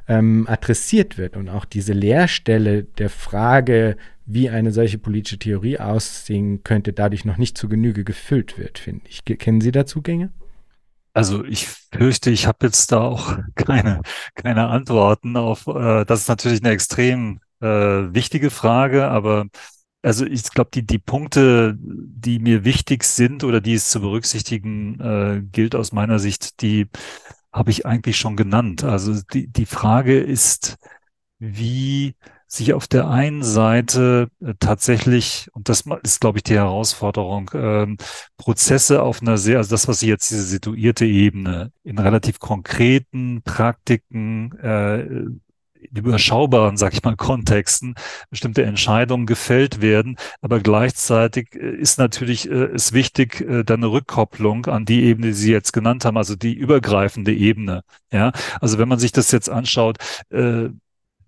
ähm, 0.08 0.48
adressiert 0.50 1.20
wird. 1.20 1.38
Und 1.38 1.50
auch 1.50 1.66
diese 1.66 1.94
Leerstelle 1.94 2.84
der 2.84 3.10
Frage, 3.10 3.98
wie 4.26 4.50
eine 4.50 4.72
solche 4.72 4.98
politische 4.98 5.38
Theorie 5.38 5.80
aussehen 5.80 6.64
könnte, 6.64 6.94
dadurch 6.94 7.24
noch 7.24 7.38
nicht 7.38 7.58
zu 7.58 7.70
Genüge 7.70 8.04
gefüllt 8.04 8.58
wird, 8.58 8.80
finde 8.80 9.02
ich. 9.10 9.24
Kennen 9.26 9.62
Sie 9.62 9.72
da 9.72 9.86
Zugänge? 9.86 10.32
Also 11.14 11.44
ich 11.44 11.68
fürchte, 11.68 12.30
ich 12.30 12.48
habe 12.48 12.68
jetzt 12.68 12.92
da 12.92 13.02
auch 13.02 13.38
keine, 13.56 14.02
keine 14.36 14.68
Antworten 14.68 15.38
auf. 15.38 15.68
Äh, 15.68 16.06
das 16.06 16.22
ist 16.22 16.28
natürlich 16.30 16.62
eine 16.62 16.72
extrem 16.72 17.40
äh, 17.62 17.66
wichtige 17.68 18.50
Frage, 18.52 19.08
aber 19.10 19.46
also 20.02 20.26
ich 20.26 20.44
glaube, 20.52 20.70
die, 20.74 20.86
die 20.86 21.00
Punkte, 21.00 21.76
die 21.78 22.40
mir 22.40 22.64
wichtig 22.64 23.04
sind 23.04 23.44
oder 23.44 23.60
die 23.62 23.74
es 23.74 23.90
zu 23.90 24.00
berücksichtigen 24.02 25.00
äh, 25.02 25.42
gilt 25.52 25.76
aus 25.76 25.92
meiner 25.92 26.20
Sicht, 26.20 26.62
die 26.62 26.88
habe 27.52 27.72
ich 27.72 27.86
eigentlich 27.86 28.18
schon 28.18 28.38
genannt. 28.38 28.84
Also 28.84 29.20
die, 29.34 29.48
die 29.48 29.66
Frage 29.66 30.20
ist, 30.20 30.78
wie 31.40 32.16
sich 32.50 32.74
auf 32.74 32.88
der 32.88 33.10
einen 33.10 33.44
Seite 33.44 34.30
äh, 34.42 34.54
tatsächlich, 34.60 35.50
und 35.54 35.70
das 35.70 35.86
ist, 36.04 36.20
glaube 36.20 36.40
ich, 36.40 36.44
die 36.44 36.56
Herausforderung, 36.56 37.52
ähm, 37.54 37.98
Prozesse 38.38 39.04
auf 39.04 39.22
einer 39.22 39.38
sehr, 39.38 39.58
also 39.58 39.70
das, 39.70 39.88
was 39.88 40.00
Sie 40.00 40.08
jetzt 40.08 40.32
diese 40.32 40.44
situierte 40.44 41.06
Ebene 41.06 41.72
in 41.84 42.00
relativ 42.00 42.40
konkreten 42.40 43.44
Praktiken, 43.44 44.58
äh, 44.60 45.26
überschaubaren, 45.92 46.78
sag 46.78 46.94
ich 46.94 47.04
mal, 47.04 47.16
Kontexten 47.16 47.96
bestimmte 48.30 48.64
Entscheidungen 48.64 49.26
gefällt 49.26 49.82
werden. 49.82 50.18
Aber 50.42 50.60
gleichzeitig 50.60 51.56
äh, 51.56 51.76
ist 51.76 52.00
natürlich 52.00 52.50
äh, 52.50 52.74
ist 52.74 52.94
wichtig, 52.94 53.42
äh, 53.42 53.64
dann 53.64 53.80
eine 53.84 53.92
Rückkopplung 53.92 54.66
an 54.66 54.86
die 54.86 55.04
Ebene, 55.04 55.28
die 55.28 55.34
Sie 55.34 55.52
jetzt 55.52 55.72
genannt 55.72 56.06
haben, 56.06 56.18
also 56.18 56.36
die 56.36 56.54
übergreifende 56.54 57.34
Ebene. 57.34 57.84
Ja, 58.12 58.32
also 58.60 58.78
wenn 58.80 58.90
man 58.90 59.00
sich 59.00 59.12
das 59.12 59.32
jetzt 59.32 59.50
anschaut, 59.50 59.98
äh, 60.32 60.70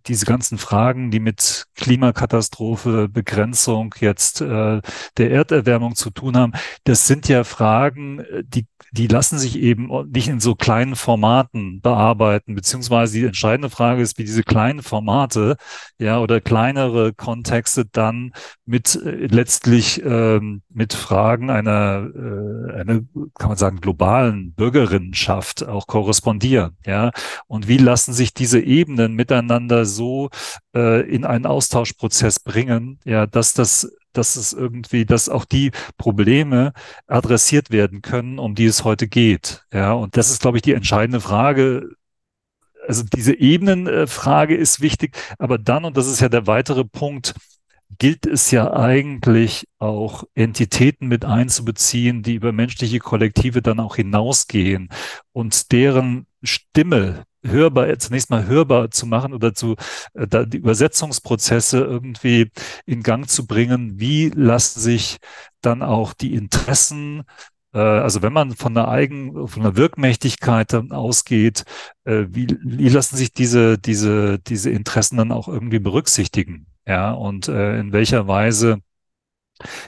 diese 0.08 0.26
ganzen 0.26 0.58
Fragen, 0.58 1.12
die 1.12 1.20
mit 1.20 1.66
Klimakatastrophe, 1.76 3.08
Begrenzung 3.10 3.96
jetzt 4.00 4.42
äh, 4.42 4.82
der 5.18 5.32
Erderwärmung 5.32 5.96
zu 5.96 6.10
tun 6.10 6.38
haben, 6.38 6.54
das 6.84 7.08
sind 7.08 7.28
ja 7.28 7.44
Fragen, 7.44 8.20
äh, 8.20 8.44
die, 8.46 8.66
die 8.92 9.08
lassen 9.08 9.40
sich 9.40 9.58
eben 9.58 9.90
nicht 10.12 10.28
in 10.28 10.40
so 10.40 10.56
kleinen 10.56 10.96
Formaten 10.96 11.82
bearbeiten, 11.82 12.56
beziehungsweise 12.56 13.20
die 13.20 13.26
entscheidende 13.26 13.70
Frage 13.70 14.02
ist, 14.02 14.18
wie 14.18 14.24
diese 14.24 14.44
kleinen 14.44 14.84
Formate, 14.84 15.56
ja, 15.98 16.20
oder 16.20 16.42
kleinere 16.42 17.14
Kontexte 17.14 17.86
dann 17.86 18.34
mit 18.66 18.96
äh, 18.96 19.28
letztlich 19.28 20.02
ähm, 20.04 20.62
mit 20.70 20.94
Fragen 20.94 21.50
einer, 21.50 22.10
äh, 22.14 22.80
einer, 22.80 23.02
kann 23.38 23.50
man 23.50 23.58
sagen, 23.58 23.82
globalen 23.82 24.54
Bürgerinnenschaft 24.54 25.68
auch 25.68 25.88
korrespondieren, 25.88 26.78
ja. 26.86 27.12
Und 27.48 27.68
wie 27.68 27.78
lassen 27.78 28.14
sich 28.14 28.34
diese 28.34 28.60
Ebenen 28.60 29.14
miteinander 29.14 29.86
so 29.92 30.30
äh, 30.76 31.02
in 31.10 31.26
einen 31.26 31.46
Austauschprozess 31.46 32.40
bringen, 32.40 33.00
ja, 33.06 33.28
dass 33.28 33.54
das 33.54 33.92
dass 34.14 34.36
es 34.36 34.54
irgendwie, 34.54 35.06
dass 35.06 35.30
auch 35.30 35.46
die 35.46 35.72
Probleme 35.98 36.74
adressiert 37.08 37.72
werden 37.72 38.02
können, 38.02 38.40
um 38.40 38.56
die 38.56 38.66
es 38.66 38.84
heute 38.84 39.08
geht. 39.08 39.64
Ja, 39.74 39.94
und 39.94 40.18
das 40.18 40.30
ist, 40.32 40.42
glaube 40.42 40.58
ich, 40.58 40.62
die 40.64 40.74
entscheidende 40.74 41.22
Frage. 41.22 41.90
Also 42.88 43.04
diese 43.04 43.34
Ebenenfrage 43.40 44.56
ist 44.56 44.82
wichtig, 44.82 45.16
aber 45.38 45.58
dann, 45.58 45.86
und 45.86 45.98
das 45.98 46.08
ist 46.08 46.20
ja 46.20 46.30
der 46.30 46.48
weitere 46.48 46.84
Punkt, 46.84 47.36
gilt 48.00 48.26
es 48.26 48.52
ja 48.52 48.74
eigentlich 48.74 49.68
auch 49.78 50.24
Entitäten 50.34 51.08
mit 51.08 51.26
einzubeziehen, 51.26 52.24
die 52.24 52.36
über 52.36 52.52
menschliche 52.52 53.00
Kollektive 53.00 53.62
dann 53.62 53.80
auch 53.80 53.96
hinausgehen 53.98 54.90
und 55.34 55.72
deren 55.72 56.26
Stimme 56.42 57.26
hörbar, 57.44 57.98
zunächst 58.00 58.30
mal 58.30 58.46
hörbar 58.46 58.92
zu 58.92 59.06
machen 59.06 59.34
oder 59.34 59.54
zu 59.54 59.76
äh, 60.14 60.28
da 60.28 60.46
die 60.46 60.58
Übersetzungsprozesse 60.58 61.80
irgendwie 61.80 62.52
in 62.86 63.04
Gang 63.04 63.30
zu 63.30 63.46
bringen. 63.48 64.00
Wie 64.00 64.30
lassen 64.30 64.80
sich 64.80 65.18
dann 65.62 65.84
auch 65.84 66.14
die 66.14 66.34
Interessen 66.34 67.24
äh, 67.74 67.80
also 67.80 68.22
wenn 68.22 68.34
man 68.34 68.56
von 68.56 68.78
einer 68.78 68.88
Eigen, 68.88 69.48
von 69.48 69.64
einer 69.64 69.76
Wirkmächtigkeit 69.76 70.74
dann 70.74 70.92
ausgeht, 70.92 71.64
äh, 72.06 72.26
wie, 72.30 72.48
wie 72.64 72.90
lassen 72.90 73.18
sich 73.18 73.34
diese, 73.34 73.78
diese, 73.78 74.40
diese 74.40 74.70
Interessen 74.70 75.18
dann 75.18 75.32
auch 75.32 75.48
irgendwie 75.48 75.80
berücksichtigen? 75.80 76.68
Ja, 76.86 77.12
und 77.12 77.48
äh, 77.48 77.80
in 77.80 77.94
welcher 77.94 78.28
Weise 78.28 78.80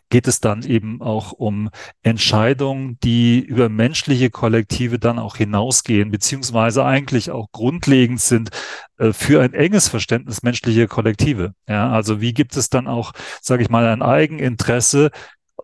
geht 0.09 0.28
es 0.28 0.39
dann 0.39 0.63
eben 0.63 1.01
auch 1.01 1.32
um 1.32 1.69
Entscheidungen, 2.01 2.97
die 3.03 3.39
über 3.39 3.69
menschliche 3.69 4.30
Kollektive 4.30 4.99
dann 4.99 5.19
auch 5.19 5.38
hinausgehen, 5.38 6.11
beziehungsweise 6.11 6.86
eigentlich 6.86 7.32
auch 7.32 7.51
grundlegend 7.51 8.21
sind 8.21 8.49
äh, 8.97 9.13
für 9.13 9.41
ein 9.41 9.53
enges 9.53 9.88
Verständnis 9.88 10.43
menschlicher 10.43 10.88
Kollektive. 10.88 11.53
Ja, 11.67 11.91
also 11.91 12.21
wie 12.21 12.34
gibt 12.34 12.55
es 12.55 12.69
dann 12.69 12.88
auch, 12.88 13.13
sage 13.41 13.63
ich 13.63 13.69
mal, 13.69 13.88
ein 13.88 14.01
Eigeninteresse, 14.01 15.11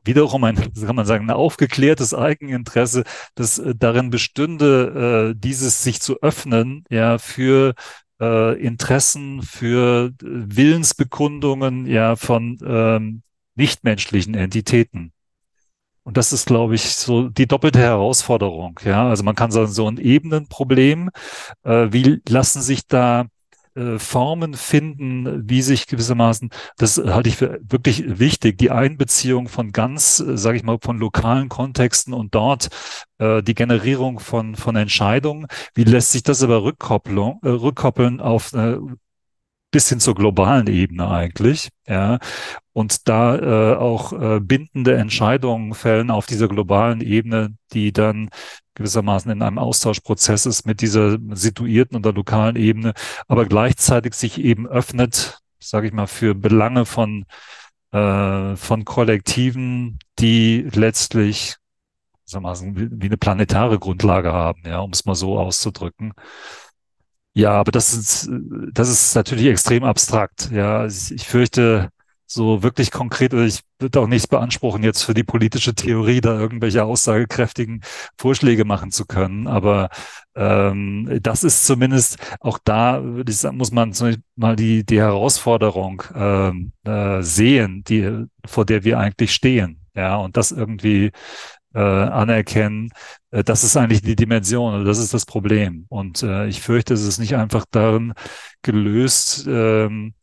wiederum 0.03 0.43
ein, 0.43 0.55
kann 0.85 0.95
man 0.95 1.05
sagen, 1.05 1.29
ein 1.29 1.35
aufgeklärtes 1.35 2.13
Eigeninteresse, 2.13 3.03
das 3.35 3.59
äh, 3.59 3.73
darin 3.75 4.09
bestünde, 4.09 5.31
äh, 5.31 5.39
dieses 5.39 5.83
sich 5.83 6.01
zu 6.01 6.21
öffnen, 6.21 6.83
ja, 6.89 7.17
für 7.17 7.73
Interessen, 8.21 9.41
für 9.43 10.11
Willensbekundungen, 10.19 11.85
ja, 11.85 12.17
von 12.17 12.59
ähm, 12.65 13.23
nichtmenschlichen 13.59 14.33
Entitäten. 14.33 15.11
Und 16.03 16.17
das 16.17 16.33
ist, 16.33 16.47
glaube 16.47 16.73
ich, 16.75 16.95
so 16.95 17.29
die 17.29 17.45
doppelte 17.45 17.79
Herausforderung. 17.79 18.79
Ja, 18.83 19.09
also 19.09 19.23
man 19.23 19.35
kann 19.35 19.51
sagen, 19.51 19.67
so 19.67 19.87
ein 19.87 19.97
Ebenenproblem. 19.97 21.11
Äh, 21.63 21.87
wie 21.91 22.21
lassen 22.27 22.61
sich 22.61 22.87
da 22.87 23.27
äh, 23.75 23.99
Formen 23.99 24.55
finden, 24.55 25.47
wie 25.47 25.61
sich 25.61 25.85
gewissermaßen, 25.87 26.49
das 26.77 26.97
halte 26.97 27.29
ich 27.29 27.37
für 27.37 27.59
wirklich 27.61 28.17
wichtig, 28.19 28.57
die 28.57 28.71
Einbeziehung 28.71 29.47
von 29.47 29.71
ganz, 29.71 30.19
äh, 30.19 30.37
sage 30.37 30.57
ich 30.57 30.63
mal, 30.63 30.79
von 30.81 30.97
lokalen 30.97 31.49
Kontexten 31.49 32.13
und 32.13 32.33
dort 32.33 32.69
äh, 33.19 33.43
die 33.43 33.53
Generierung 33.53 34.19
von, 34.19 34.55
von 34.55 34.75
Entscheidungen. 34.75 35.47
Wie 35.75 35.83
lässt 35.83 36.13
sich 36.13 36.23
das 36.23 36.41
aber 36.41 36.63
rückkoppeln, 36.63 37.17
äh, 37.43 37.49
rückkoppeln 37.49 38.21
auf 38.21 38.53
eine 38.53 38.81
bis 39.71 39.89
hin 39.89 39.99
zur 39.99 40.15
globalen 40.15 40.67
Ebene 40.67 41.09
eigentlich, 41.09 41.69
ja, 41.87 42.19
und 42.73 43.07
da 43.07 43.35
äh, 43.37 43.75
auch 43.75 44.13
äh, 44.13 44.39
bindende 44.39 44.95
Entscheidungen 44.95 45.73
fällen 45.73 46.11
auf 46.11 46.25
dieser 46.25 46.47
globalen 46.47 47.01
Ebene, 47.01 47.55
die 47.73 47.91
dann 47.93 48.29
gewissermaßen 48.75 49.31
in 49.31 49.41
einem 49.41 49.59
Austauschprozess 49.59 50.45
ist 50.45 50.65
mit 50.65 50.81
dieser 50.81 51.17
situierten 51.31 51.97
oder 51.97 52.13
lokalen 52.13 52.55
Ebene, 52.55 52.93
aber 53.27 53.45
gleichzeitig 53.45 54.13
sich 54.13 54.39
eben 54.39 54.67
öffnet, 54.67 55.39
sage 55.59 55.87
ich 55.87 55.93
mal, 55.93 56.07
für 56.07 56.33
Belange 56.35 56.85
von 56.85 57.25
äh, 57.91 58.55
von 58.55 58.85
Kollektiven, 58.85 59.99
die 60.19 60.67
letztlich 60.73 61.57
sagen 62.25 62.75
wir 62.75 62.89
wie 62.91 63.07
eine 63.07 63.17
planetare 63.17 63.79
Grundlage 63.79 64.31
haben, 64.31 64.61
ja, 64.65 64.79
um 64.79 64.91
es 64.91 65.05
mal 65.05 65.15
so 65.15 65.39
auszudrücken. 65.39 66.13
Ja, 67.39 67.51
aber 67.53 67.71
das 67.71 67.93
ist, 67.93 68.29
das 68.73 68.89
ist 68.89 69.15
natürlich 69.15 69.45
extrem 69.45 69.85
abstrakt. 69.85 70.49
Ja, 70.51 70.85
ich 70.85 71.25
fürchte, 71.25 71.89
so 72.25 72.63
wirklich 72.63 72.91
konkret, 72.91 73.33
ich 73.33 73.61
würde 73.79 74.01
auch 74.01 74.07
nichts 74.07 74.27
beanspruchen, 74.27 74.83
jetzt 74.83 75.03
für 75.03 75.13
die 75.13 75.23
politische 75.23 75.73
Theorie 75.73 76.19
da 76.21 76.37
irgendwelche 76.37 76.83
aussagekräftigen 76.83 77.81
Vorschläge 78.17 78.65
machen 78.65 78.91
zu 78.91 79.05
können. 79.05 79.47
Aber 79.47 79.89
ähm, 80.35 81.19
das 81.23 81.45
ist 81.45 81.65
zumindest 81.65 82.17
auch 82.41 82.59
da, 82.61 83.01
würde 83.03 83.31
ich 83.31 83.37
sagen, 83.37 83.57
muss 83.57 83.71
man 83.71 83.93
mal 84.35 84.55
die, 84.57 84.85
die 84.85 84.99
Herausforderung 84.99 86.03
ähm, 86.13 86.73
äh, 86.83 87.21
sehen, 87.23 87.83
die, 87.87 88.25
vor 88.45 88.65
der 88.65 88.83
wir 88.83 88.99
eigentlich 88.99 89.33
stehen. 89.33 89.77
Ja, 89.95 90.17
und 90.17 90.37
das 90.37 90.51
irgendwie 90.51 91.11
äh, 91.73 91.79
anerkennen, 91.79 92.91
äh, 93.31 93.43
das 93.43 93.63
ist 93.63 93.77
eigentlich 93.77 94.01
die 94.01 94.15
Dimension, 94.15 94.73
also 94.73 94.85
das 94.85 94.99
ist 94.99 95.13
das 95.13 95.25
Problem. 95.25 95.85
Und 95.89 96.23
äh, 96.23 96.47
ich 96.47 96.61
fürchte, 96.61 96.93
es 96.93 97.03
ist 97.03 97.19
nicht 97.19 97.35
einfach 97.35 97.65
darin 97.71 98.13
gelöst, 98.61 99.45
ähm, 99.47 100.13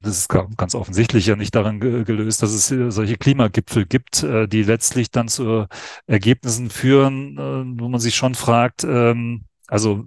das 0.00 0.18
ist 0.18 0.28
ganz 0.28 0.76
offensichtlich 0.76 1.26
ja 1.26 1.34
nicht 1.34 1.56
daran 1.56 1.80
gelöst, 1.80 2.40
dass 2.42 2.52
es 2.52 2.68
solche 2.94 3.16
Klimagipfel 3.16 3.84
gibt, 3.84 4.22
äh, 4.22 4.46
die 4.46 4.62
letztlich 4.62 5.10
dann 5.10 5.26
zu 5.28 5.66
Ergebnissen 6.06 6.70
führen, 6.70 7.36
äh, 7.36 7.80
wo 7.80 7.88
man 7.88 7.98
sich 8.00 8.14
schon 8.14 8.36
fragt, 8.36 8.84
ähm, 8.84 9.44
also 9.66 10.06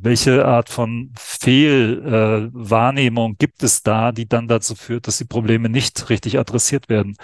welche 0.00 0.44
Art 0.44 0.68
von 0.70 1.12
Fehlwahrnehmung 1.16 3.36
gibt 3.38 3.62
es 3.62 3.82
da, 3.82 4.12
die 4.12 4.28
dann 4.28 4.48
dazu 4.48 4.74
führt, 4.74 5.06
dass 5.06 5.18
die 5.18 5.24
Probleme 5.24 5.68
nicht 5.68 6.10
richtig 6.10 6.38
adressiert 6.38 6.88
werden? 6.88 7.16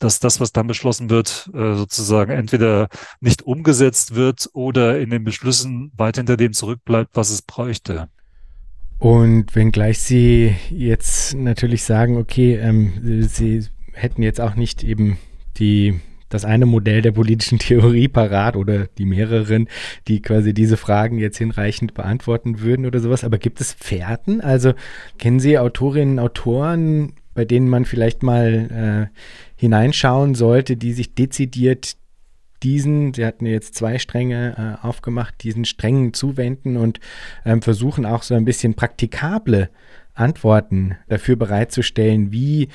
Dass 0.00 0.18
das, 0.18 0.40
was 0.40 0.52
dann 0.52 0.66
beschlossen 0.66 1.10
wird, 1.10 1.48
äh, 1.54 1.74
sozusagen 1.74 2.32
entweder 2.32 2.88
nicht 3.20 3.42
umgesetzt 3.42 4.16
wird 4.16 4.50
oder 4.52 4.98
in 4.98 5.10
den 5.10 5.22
Beschlüssen 5.22 5.92
weit 5.96 6.16
hinter 6.16 6.36
dem 6.36 6.52
zurückbleibt, 6.52 7.10
was 7.14 7.30
es 7.30 7.42
bräuchte. 7.42 8.08
Und 8.98 9.54
wenngleich 9.54 10.00
Sie 10.00 10.56
jetzt 10.70 11.34
natürlich 11.34 11.84
sagen, 11.84 12.16
okay, 12.16 12.56
ähm, 12.56 13.28
Sie 13.28 13.64
hätten 13.92 14.22
jetzt 14.22 14.40
auch 14.40 14.56
nicht 14.56 14.82
eben 14.82 15.18
die 15.56 16.00
das 16.30 16.44
eine 16.44 16.64
Modell 16.64 17.02
der 17.02 17.12
politischen 17.12 17.58
Theorie 17.60 18.08
parat 18.08 18.56
oder 18.56 18.86
die 18.86 19.04
mehreren, 19.04 19.68
die 20.08 20.22
quasi 20.22 20.54
diese 20.54 20.78
Fragen 20.78 21.18
jetzt 21.18 21.36
hinreichend 21.36 21.92
beantworten 21.92 22.60
würden 22.60 22.86
oder 22.86 23.00
sowas. 23.00 23.24
Aber 23.24 23.36
gibt 23.36 23.60
es 23.60 23.74
Fährten? 23.74 24.40
Also 24.40 24.72
kennen 25.18 25.40
Sie 25.40 25.58
Autorinnen, 25.58 26.18
Autoren, 26.18 27.12
bei 27.34 27.44
denen 27.44 27.68
man 27.68 27.84
vielleicht 27.84 28.22
mal 28.22 29.10
äh, 29.10 29.20
hineinschauen 29.60 30.34
sollte, 30.34 30.78
die 30.78 30.94
sich 30.94 31.14
dezidiert 31.14 31.98
diesen, 32.62 33.12
Sie 33.12 33.26
hatten 33.26 33.44
jetzt 33.44 33.74
zwei 33.74 33.98
Stränge 33.98 34.78
äh, 34.82 34.86
aufgemacht, 34.86 35.42
diesen 35.42 35.66
Strängen 35.66 36.14
zuwenden 36.14 36.78
und 36.78 36.98
ähm, 37.44 37.60
versuchen 37.60 38.06
auch 38.06 38.22
so 38.22 38.34
ein 38.34 38.46
bisschen 38.46 38.72
praktikable 38.72 39.68
Antworten 40.14 40.96
dafür 41.08 41.36
bereitzustellen, 41.36 42.32
wie 42.32 42.68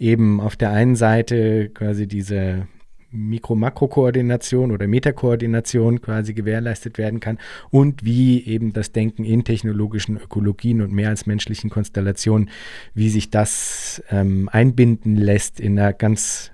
eben 0.00 0.40
auf 0.40 0.56
der 0.56 0.72
einen 0.72 0.96
Seite 0.96 1.70
quasi 1.70 2.08
diese 2.08 2.66
Mikro-Makro-Koordination 3.12 4.72
oder 4.72 4.86
Metakoordination 4.86 6.00
quasi 6.00 6.34
gewährleistet 6.34 6.98
werden 6.98 7.20
kann 7.20 7.38
und 7.70 8.04
wie 8.04 8.44
eben 8.44 8.72
das 8.72 8.92
Denken 8.92 9.24
in 9.24 9.44
technologischen 9.44 10.16
Ökologien 10.16 10.82
und 10.82 10.92
mehr 10.92 11.10
als 11.10 11.26
menschlichen 11.26 11.70
Konstellationen, 11.70 12.50
wie 12.94 13.08
sich 13.08 13.30
das 13.30 14.02
ähm, 14.10 14.48
einbinden 14.50 15.16
lässt 15.16 15.60
in 15.60 15.78
einer 15.78 15.92
ganz 15.92 16.50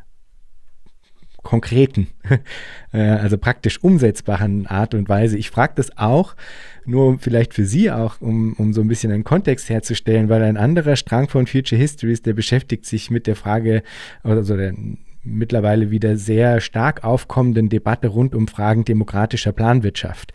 konkreten, 1.49 2.09
äh, 2.93 2.99
also 2.99 3.39
praktisch 3.39 3.83
umsetzbaren 3.83 4.67
Art 4.67 4.93
und 4.93 5.09
Weise. 5.09 5.39
Ich 5.39 5.51
frage 5.51 5.73
das 5.77 5.97
auch, 5.97 6.37
nur 6.85 7.19
vielleicht 7.19 7.55
für 7.55 7.65
Sie 7.65 7.91
auch, 7.91 8.21
um, 8.21 8.53
um 8.55 8.73
so 8.75 8.83
ein 8.83 8.89
bisschen 8.89 9.13
einen 9.13 9.25
Kontext 9.25 9.71
herzustellen, 9.71 10.29
weil 10.29 10.43
ein 10.43 10.57
anderer 10.57 10.97
Strang 10.97 11.29
von 11.29 11.47
Future 11.47 11.81
Histories, 11.81 12.23
der 12.23 12.35
beschäftigt 12.35 12.85
sich 12.85 13.11
mit 13.11 13.27
der 13.27 13.37
Frage, 13.37 13.83
also 14.23 14.57
der 14.57 14.75
mittlerweile 15.23 15.91
wieder 15.91 16.17
sehr 16.17 16.61
stark 16.61 17.05
aufkommenden 17.05 17.69
Debatte 17.69 18.09
rund 18.09 18.35
um 18.35 18.49
Fragen 18.49 18.85
demokratischer 18.85 19.53
Planwirtschaft. 19.53 20.33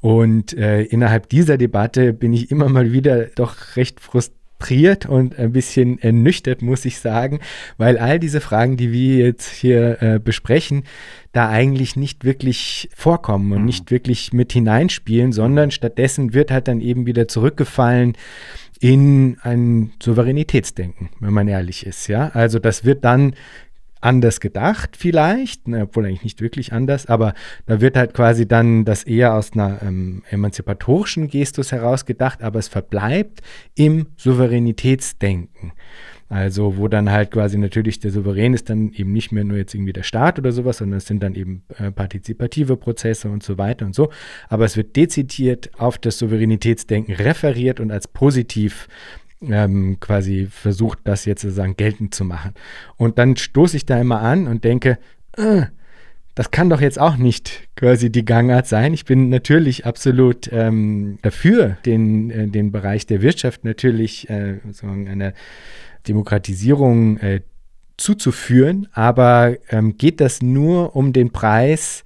Und 0.00 0.56
äh, 0.56 0.82
innerhalb 0.82 1.28
dieser 1.28 1.58
Debatte 1.58 2.12
bin 2.12 2.32
ich 2.32 2.50
immer 2.50 2.68
mal 2.68 2.92
wieder 2.92 3.26
doch 3.26 3.76
recht 3.76 4.00
frustriert 4.00 5.06
und 5.06 5.38
ein 5.38 5.52
bisschen 5.52 5.98
ernüchtert, 5.98 6.62
muss 6.62 6.84
ich 6.86 6.98
sagen, 6.98 7.40
weil 7.76 7.98
all 7.98 8.18
diese 8.18 8.40
Fragen, 8.40 8.76
die 8.76 8.92
wir 8.92 9.26
jetzt 9.26 9.52
hier 9.52 10.02
äh, 10.02 10.18
besprechen, 10.18 10.84
da 11.32 11.50
eigentlich 11.50 11.96
nicht 11.96 12.24
wirklich 12.24 12.88
vorkommen 12.94 13.52
und 13.52 13.60
mhm. 13.60 13.66
nicht 13.66 13.90
wirklich 13.90 14.32
mit 14.32 14.52
hineinspielen, 14.52 15.32
sondern 15.32 15.70
stattdessen 15.70 16.32
wird 16.32 16.50
halt 16.50 16.68
dann 16.68 16.80
eben 16.80 17.06
wieder 17.06 17.28
zurückgefallen 17.28 18.16
in 18.80 19.36
ein 19.42 19.92
Souveränitätsdenken, 20.02 21.10
wenn 21.20 21.34
man 21.34 21.48
ehrlich 21.48 21.86
ist, 21.86 22.08
ja. 22.08 22.30
Also 22.32 22.58
das 22.58 22.84
wird 22.86 23.04
dann 23.04 23.34
anders 24.00 24.40
gedacht 24.40 24.96
vielleicht, 24.96 25.68
ne, 25.68 25.82
obwohl 25.82 26.06
eigentlich 26.06 26.24
nicht 26.24 26.40
wirklich 26.40 26.72
anders, 26.72 27.06
aber 27.06 27.34
da 27.66 27.80
wird 27.80 27.96
halt 27.96 28.14
quasi 28.14 28.46
dann 28.46 28.84
das 28.84 29.04
eher 29.04 29.34
aus 29.34 29.52
einer 29.52 29.82
ähm, 29.82 30.22
emanzipatorischen 30.30 31.28
Gestus 31.28 31.72
heraus 31.72 32.06
gedacht, 32.06 32.42
aber 32.42 32.58
es 32.58 32.68
verbleibt 32.68 33.40
im 33.74 34.06
Souveränitätsdenken. 34.16 35.72
Also 36.30 36.76
wo 36.76 36.86
dann 36.86 37.10
halt 37.10 37.32
quasi 37.32 37.58
natürlich 37.58 37.98
der 37.98 38.12
Souverän 38.12 38.54
ist 38.54 38.70
dann 38.70 38.92
eben 38.92 39.12
nicht 39.12 39.32
mehr 39.32 39.42
nur 39.42 39.56
jetzt 39.56 39.74
irgendwie 39.74 39.92
der 39.92 40.04
Staat 40.04 40.38
oder 40.38 40.52
sowas, 40.52 40.78
sondern 40.78 40.98
es 40.98 41.06
sind 41.06 41.20
dann 41.24 41.34
eben 41.34 41.64
äh, 41.76 41.90
partizipative 41.90 42.76
Prozesse 42.76 43.28
und 43.28 43.42
so 43.42 43.58
weiter 43.58 43.84
und 43.84 43.96
so. 43.96 44.10
Aber 44.48 44.64
es 44.64 44.76
wird 44.76 44.94
dezidiert 44.94 45.72
auf 45.76 45.98
das 45.98 46.18
Souveränitätsdenken 46.18 47.16
referiert 47.16 47.80
und 47.80 47.90
als 47.90 48.06
positiv 48.06 48.86
ähm, 49.42 49.98
quasi 50.00 50.48
versucht, 50.50 50.98
das 51.04 51.24
jetzt 51.24 51.42
sozusagen 51.42 51.76
geltend 51.76 52.14
zu 52.14 52.24
machen. 52.24 52.54
Und 52.96 53.18
dann 53.18 53.36
stoße 53.36 53.76
ich 53.76 53.86
da 53.86 54.00
immer 54.00 54.20
an 54.20 54.46
und 54.46 54.64
denke, 54.64 54.98
äh, 55.36 55.62
das 56.34 56.50
kann 56.50 56.70
doch 56.70 56.80
jetzt 56.80 56.98
auch 56.98 57.16
nicht 57.16 57.68
quasi 57.76 58.10
die 58.10 58.24
Gangart 58.24 58.66
sein. 58.66 58.94
Ich 58.94 59.04
bin 59.04 59.28
natürlich 59.28 59.84
absolut 59.84 60.48
ähm, 60.52 61.18
dafür, 61.22 61.76
den, 61.84 62.30
äh, 62.30 62.48
den 62.48 62.72
Bereich 62.72 63.06
der 63.06 63.22
Wirtschaft 63.22 63.64
natürlich 63.64 64.30
äh, 64.30 64.58
eine 64.82 65.34
Demokratisierung 66.06 67.18
äh, 67.18 67.40
zuzuführen, 67.96 68.88
aber 68.92 69.56
ähm, 69.68 69.98
geht 69.98 70.20
das 70.20 70.40
nur 70.40 70.96
um 70.96 71.12
den 71.12 71.30
Preis 71.30 72.04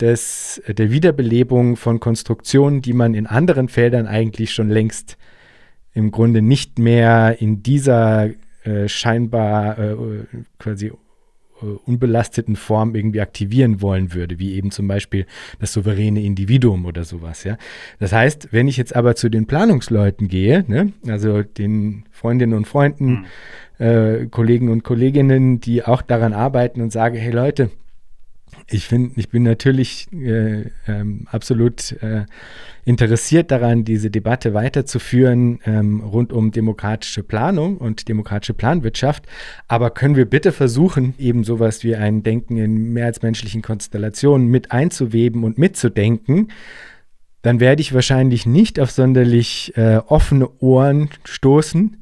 des, 0.00 0.62
der 0.66 0.90
Wiederbelebung 0.90 1.76
von 1.76 2.00
Konstruktionen, 2.00 2.82
die 2.82 2.92
man 2.92 3.14
in 3.14 3.26
anderen 3.26 3.68
Feldern 3.68 4.06
eigentlich 4.06 4.52
schon 4.52 4.70
längst 4.70 5.18
im 5.96 6.10
Grunde 6.10 6.42
nicht 6.42 6.78
mehr 6.78 7.40
in 7.40 7.62
dieser 7.62 8.28
äh, 8.64 8.86
scheinbar 8.86 9.78
äh, 9.78 9.96
quasi 10.58 10.88
äh, 10.88 10.92
unbelasteten 11.86 12.54
Form 12.54 12.94
irgendwie 12.94 13.22
aktivieren 13.22 13.80
wollen 13.80 14.12
würde, 14.12 14.38
wie 14.38 14.54
eben 14.56 14.70
zum 14.70 14.88
Beispiel 14.88 15.24
das 15.58 15.72
souveräne 15.72 16.22
Individuum 16.22 16.84
oder 16.84 17.04
sowas. 17.04 17.44
Ja? 17.44 17.56
Das 17.98 18.12
heißt, 18.12 18.48
wenn 18.52 18.68
ich 18.68 18.76
jetzt 18.76 18.94
aber 18.94 19.14
zu 19.16 19.30
den 19.30 19.46
Planungsleuten 19.46 20.28
gehe, 20.28 20.66
ne, 20.68 20.92
also 21.08 21.42
den 21.42 22.04
Freundinnen 22.10 22.52
und 22.52 22.66
Freunden, 22.66 23.26
mhm. 23.78 23.84
äh, 23.84 24.26
Kollegen 24.26 24.68
und 24.68 24.84
Kolleginnen, 24.84 25.60
die 25.60 25.82
auch 25.82 26.02
daran 26.02 26.34
arbeiten 26.34 26.82
und 26.82 26.92
sage, 26.92 27.18
hey 27.18 27.32
Leute, 27.32 27.70
ich 28.68 28.86
finde, 28.86 29.12
ich 29.16 29.28
bin 29.28 29.44
natürlich 29.44 30.08
äh, 30.12 30.64
ähm, 30.88 31.26
absolut 31.30 31.92
äh, 32.02 32.24
interessiert 32.84 33.50
daran, 33.50 33.84
diese 33.84 34.10
Debatte 34.10 34.54
weiterzuführen 34.54 35.60
ähm, 35.64 36.00
rund 36.00 36.32
um 36.32 36.50
demokratische 36.50 37.22
Planung 37.22 37.78
und 37.78 38.08
demokratische 38.08 38.54
Planwirtschaft. 38.54 39.26
Aber 39.68 39.90
können 39.90 40.16
wir 40.16 40.24
bitte 40.24 40.50
versuchen, 40.50 41.14
eben 41.18 41.44
sowas 41.44 41.84
wie 41.84 41.94
ein 41.94 42.24
Denken 42.24 42.56
in 42.56 42.92
mehr 42.92 43.06
als 43.06 43.22
menschlichen 43.22 43.62
Konstellationen 43.62 44.48
mit 44.48 44.72
einzuweben 44.72 45.44
und 45.44 45.58
mitzudenken? 45.58 46.50
Dann 47.42 47.60
werde 47.60 47.80
ich 47.80 47.94
wahrscheinlich 47.94 48.46
nicht 48.46 48.80
auf 48.80 48.90
sonderlich 48.90 49.76
äh, 49.76 49.98
offene 50.06 50.48
Ohren 50.58 51.10
stoßen, 51.24 51.98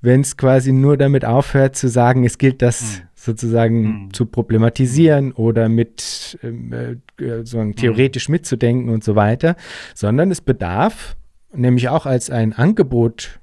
wenn 0.00 0.22
es 0.22 0.36
quasi 0.36 0.72
nur 0.72 0.96
damit 0.96 1.24
aufhört 1.24 1.76
zu 1.76 1.88
sagen, 1.88 2.24
es 2.24 2.38
gilt 2.38 2.60
das. 2.60 2.98
Hm 2.98 3.07
sozusagen 3.18 3.80
mhm. 3.80 4.14
zu 4.14 4.26
problematisieren 4.26 5.32
oder 5.32 5.68
mit 5.68 6.38
ähm, 6.42 6.72
äh, 6.72 6.96
sozusagen 7.18 7.74
theoretisch 7.74 8.28
mhm. 8.28 8.32
mitzudenken 8.32 8.90
und 8.90 9.02
so 9.02 9.16
weiter, 9.16 9.56
sondern 9.94 10.30
es 10.30 10.40
bedarf, 10.40 11.16
nämlich 11.52 11.88
auch 11.88 12.06
als 12.06 12.30
ein 12.30 12.52
Angebot 12.52 13.40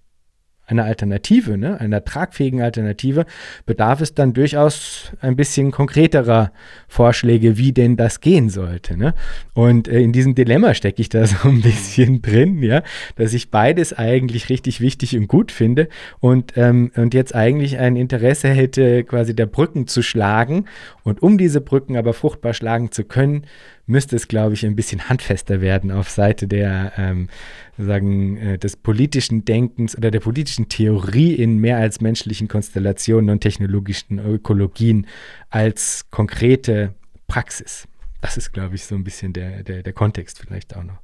einer 0.68 0.86
Alternative, 0.86 1.57
ne, 1.57 1.80
einer 1.80 2.03
tragfähigen 2.03 2.61
Alternative, 2.61 3.26
bedarf 3.66 4.01
es 4.01 4.13
dann 4.13 4.34
durchaus 4.34 5.11
ein 5.22 5.36
bisschen 5.36 5.72
konkreterer 5.72 6.51
Vorschläge, 6.88 7.57
wie 7.57 7.72
denn 7.72 7.97
das 7.97 8.20
gehen 8.22 8.49
sollte. 8.49 8.97
Ne? 8.97 9.13
Und 9.53 9.88
äh, 9.88 9.99
in 9.99 10.11
diesem 10.11 10.36
Dilemma 10.36 10.74
stecke 10.74 11.01
ich 11.01 11.09
da 11.09 11.26
so 11.26 11.47
ein 11.47 11.61
bisschen 11.61 12.22
drin, 12.22 12.61
ja, 12.63 12.82
dass 13.16 13.34
ich 13.34 13.51
beides 13.51 13.93
eigentlich 13.93 14.49
richtig 14.49 14.82
wichtig 14.82 15.16
und 15.18 15.28
gut 15.28 15.51
finde 15.51 15.88
und, 16.20 16.53
ähm, 16.57 16.91
und 16.95 17.13
jetzt 17.13 17.36
eigentlich 17.36 17.78
ein 17.78 17.95
Interesse 17.95 18.49
hätte, 18.49 19.03
quasi 19.03 19.36
der 19.36 19.45
Brücken 19.45 19.88
zu 19.88 20.01
schlagen. 20.01 20.66
Und 21.03 21.22
um 21.22 21.38
diese 21.38 21.61
Brücken 21.61 21.97
aber 21.97 22.13
fruchtbar 22.13 22.53
schlagen 22.53 22.91
zu 22.91 23.03
können, 23.03 23.45
müsste 23.88 24.16
es, 24.16 24.28
glaube 24.28 24.54
ich, 24.54 24.66
ein 24.66 24.76
bisschen 24.76 25.10
handfester 25.10 25.62
werden 25.62 25.92
auf 25.92 26.10
Seite 26.10 26.48
der 26.48 26.94
ähm, 26.98 27.30
sagen, 27.78 28.38
äh, 28.38 28.58
des 28.58 28.78
politischen 28.78 29.46
Denkens 29.46 29.98
oder 29.98 30.12
der 30.12 30.20
politischen 30.20 30.70
Theorie 30.70 31.34
in 31.34 31.60
mehr 31.60 31.78
als 31.78 32.02
menschlichen 32.02 32.48
Konstellationen 32.48 33.30
und 33.30 33.42
technologischen 33.42 34.20
Ökologien 34.20 35.08
als 35.50 36.06
konkrete 36.10 36.94
Praxis. 37.28 37.88
Das 38.22 38.38
ist, 38.38 38.54
glaube 38.54 38.74
ich, 38.74 38.86
so 38.86 38.96
ein 38.96 39.04
bisschen 39.04 39.34
der, 39.34 39.62
der, 39.62 39.84
der 39.84 39.94
Kontext 39.94 40.40
vielleicht 40.40 40.76
auch 40.76 40.84
noch 40.84 40.98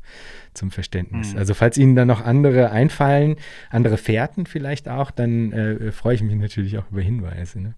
zum 0.55 0.71
Verständnis. 0.71 1.33
Mhm. 1.33 1.39
Also 1.39 1.53
falls 1.53 1.77
Ihnen 1.77 1.95
da 1.95 2.03
noch 2.03 2.21
andere 2.21 2.71
einfallen, 2.71 3.35
andere 3.69 3.97
Fährten 3.97 4.47
vielleicht 4.47 4.89
auch, 4.89 5.11
dann 5.11 5.51
äh, 5.51 5.91
freue 5.91 6.15
ich 6.15 6.23
mich 6.23 6.35
natürlich 6.35 6.79
auch 6.79 6.89
über 6.89 7.01
Hinweise. 7.01 7.61
Ne? 7.61 7.75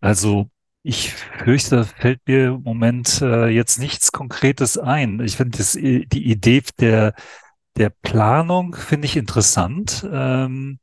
Also 0.00 0.48
Ich 0.82 1.12
fürchte, 1.12 1.76
da 1.76 1.84
fällt 1.84 2.20
mir 2.26 2.48
im 2.48 2.62
Moment 2.62 3.20
äh, 3.20 3.48
jetzt 3.48 3.78
nichts 3.78 4.12
Konkretes 4.12 4.78
ein. 4.78 5.20
Ich 5.20 5.36
finde 5.36 5.58
die 5.58 6.30
Idee 6.30 6.62
der, 6.80 7.14
der 7.76 7.90
Planung 7.90 8.74
finde 8.74 9.06
ich 9.06 9.16
interessant. 9.16 10.06
Ähm, 10.10 10.78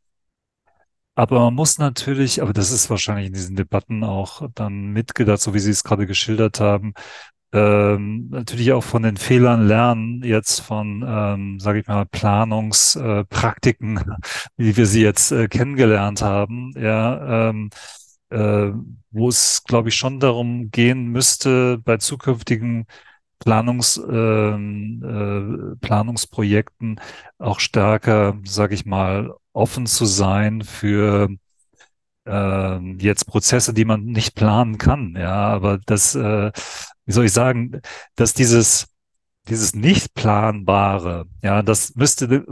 aber 1.16 1.40
man 1.40 1.54
muss 1.54 1.78
natürlich, 1.78 2.42
aber 2.42 2.52
das 2.54 2.72
ist 2.72 2.90
wahrscheinlich 2.90 3.28
in 3.28 3.34
diesen 3.34 3.56
Debatten 3.56 4.04
auch 4.04 4.50
dann 4.54 4.88
mitgedacht, 4.88 5.40
so 5.42 5.54
wie 5.54 5.60
Sie 5.60 5.72
es 5.72 5.84
gerade 5.84 6.06
geschildert 6.08 6.60
haben, 6.60 6.94
ähm, 7.54 8.28
natürlich 8.32 8.74
auch 8.74 8.84
von 8.84 9.04
den 9.04 9.18
Fehlern 9.18 9.66
lernen, 9.68 10.22
jetzt 10.24 10.60
von, 10.62 11.06
ähm, 11.08 11.60
sage 11.60 11.80
ich 11.80 11.88
mal, 11.88 12.06
Planungspraktiken, 12.06 13.98
äh, 13.98 14.04
wie 14.58 14.76
wir 14.78 14.86
sie 14.86 15.02
jetzt 15.04 15.32
äh, 15.32 15.48
kennengelernt 15.48 16.22
haben, 16.22 16.74
ja, 16.78 17.50
ähm, 17.50 17.70
äh, 18.30 18.72
wo 19.12 19.30
es, 19.30 19.64
glaube 19.66 19.90
ich, 19.90 19.96
schon 19.96 20.20
darum 20.20 20.72
gehen 20.72 21.08
müsste, 21.08 21.78
bei 21.80 21.98
zukünftigen 21.98 22.86
Planungs, 23.40 23.98
ähm, 24.10 25.04
äh, 25.04 25.76
Planungsprojekten 25.86 27.00
auch 27.38 27.60
stärker, 27.60 28.38
sage 28.46 28.76
ich 28.76 28.86
mal, 28.86 29.34
offen 29.54 29.86
zu 29.86 30.06
sein 30.06 30.62
für 30.62 31.30
äh, 32.26 32.80
jetzt 32.98 33.26
Prozesse, 33.28 33.74
die 33.74 33.86
man 33.86 34.06
nicht 34.06 34.36
planen 34.36 34.78
kann. 34.78 35.16
Ja, 35.18 35.34
aber 35.34 35.80
das, 35.86 36.16
äh, 36.16 36.52
wie 37.06 37.12
soll 37.12 37.26
ich 37.26 37.34
sagen, 37.34 37.82
dass 38.16 38.34
dieses 38.34 38.88
dieses 39.48 39.76
nicht 39.76 40.14
planbare, 40.16 41.28
ja, 41.44 41.62
das 41.62 41.96
müsste 41.96 42.46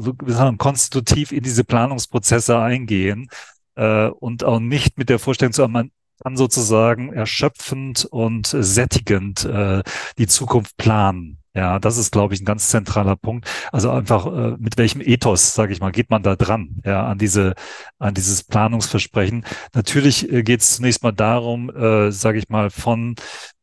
konstitutiv 0.57 1.31
in 1.31 1.43
diese 1.43 1.63
Planungsprozesse 1.63 2.59
eingehen 2.59 3.29
äh, 3.75 4.07
und 4.07 4.43
auch 4.43 4.59
nicht 4.59 4.97
mit 4.97 5.09
der 5.09 5.19
Vorstellung 5.19 5.53
zu 5.53 5.63
haben, 5.63 5.73
man 5.73 5.91
kann 6.21 6.37
sozusagen 6.37 7.11
erschöpfend 7.11 8.05
und 8.05 8.47
sättigend 8.47 9.45
äh, 9.45 9.83
die 10.17 10.27
Zukunft 10.27 10.77
planen. 10.77 11.39
Ja, 11.55 11.77
das 11.77 11.97
ist, 11.97 12.11
glaube 12.11 12.33
ich, 12.33 12.41
ein 12.41 12.45
ganz 12.45 12.69
zentraler 12.69 13.15
Punkt. 13.15 13.47
Also 13.71 13.91
einfach, 13.91 14.25
äh, 14.25 14.55
mit 14.57 14.77
welchem 14.79 15.01
Ethos, 15.01 15.53
sage 15.53 15.71
ich 15.71 15.79
mal, 15.81 15.91
geht 15.91 16.09
man 16.09 16.23
da 16.23 16.35
dran, 16.35 16.81
ja, 16.83 17.05
an 17.05 17.19
diese, 17.19 17.53
an 17.99 18.15
dieses 18.15 18.43
Planungsversprechen. 18.43 19.45
Natürlich 19.73 20.31
äh, 20.31 20.41
geht 20.41 20.61
es 20.61 20.77
zunächst 20.77 21.03
mal 21.03 21.11
darum, 21.11 21.69
äh, 21.69 22.11
sage 22.11 22.39
ich 22.39 22.49
mal, 22.49 22.71
von 22.71 23.15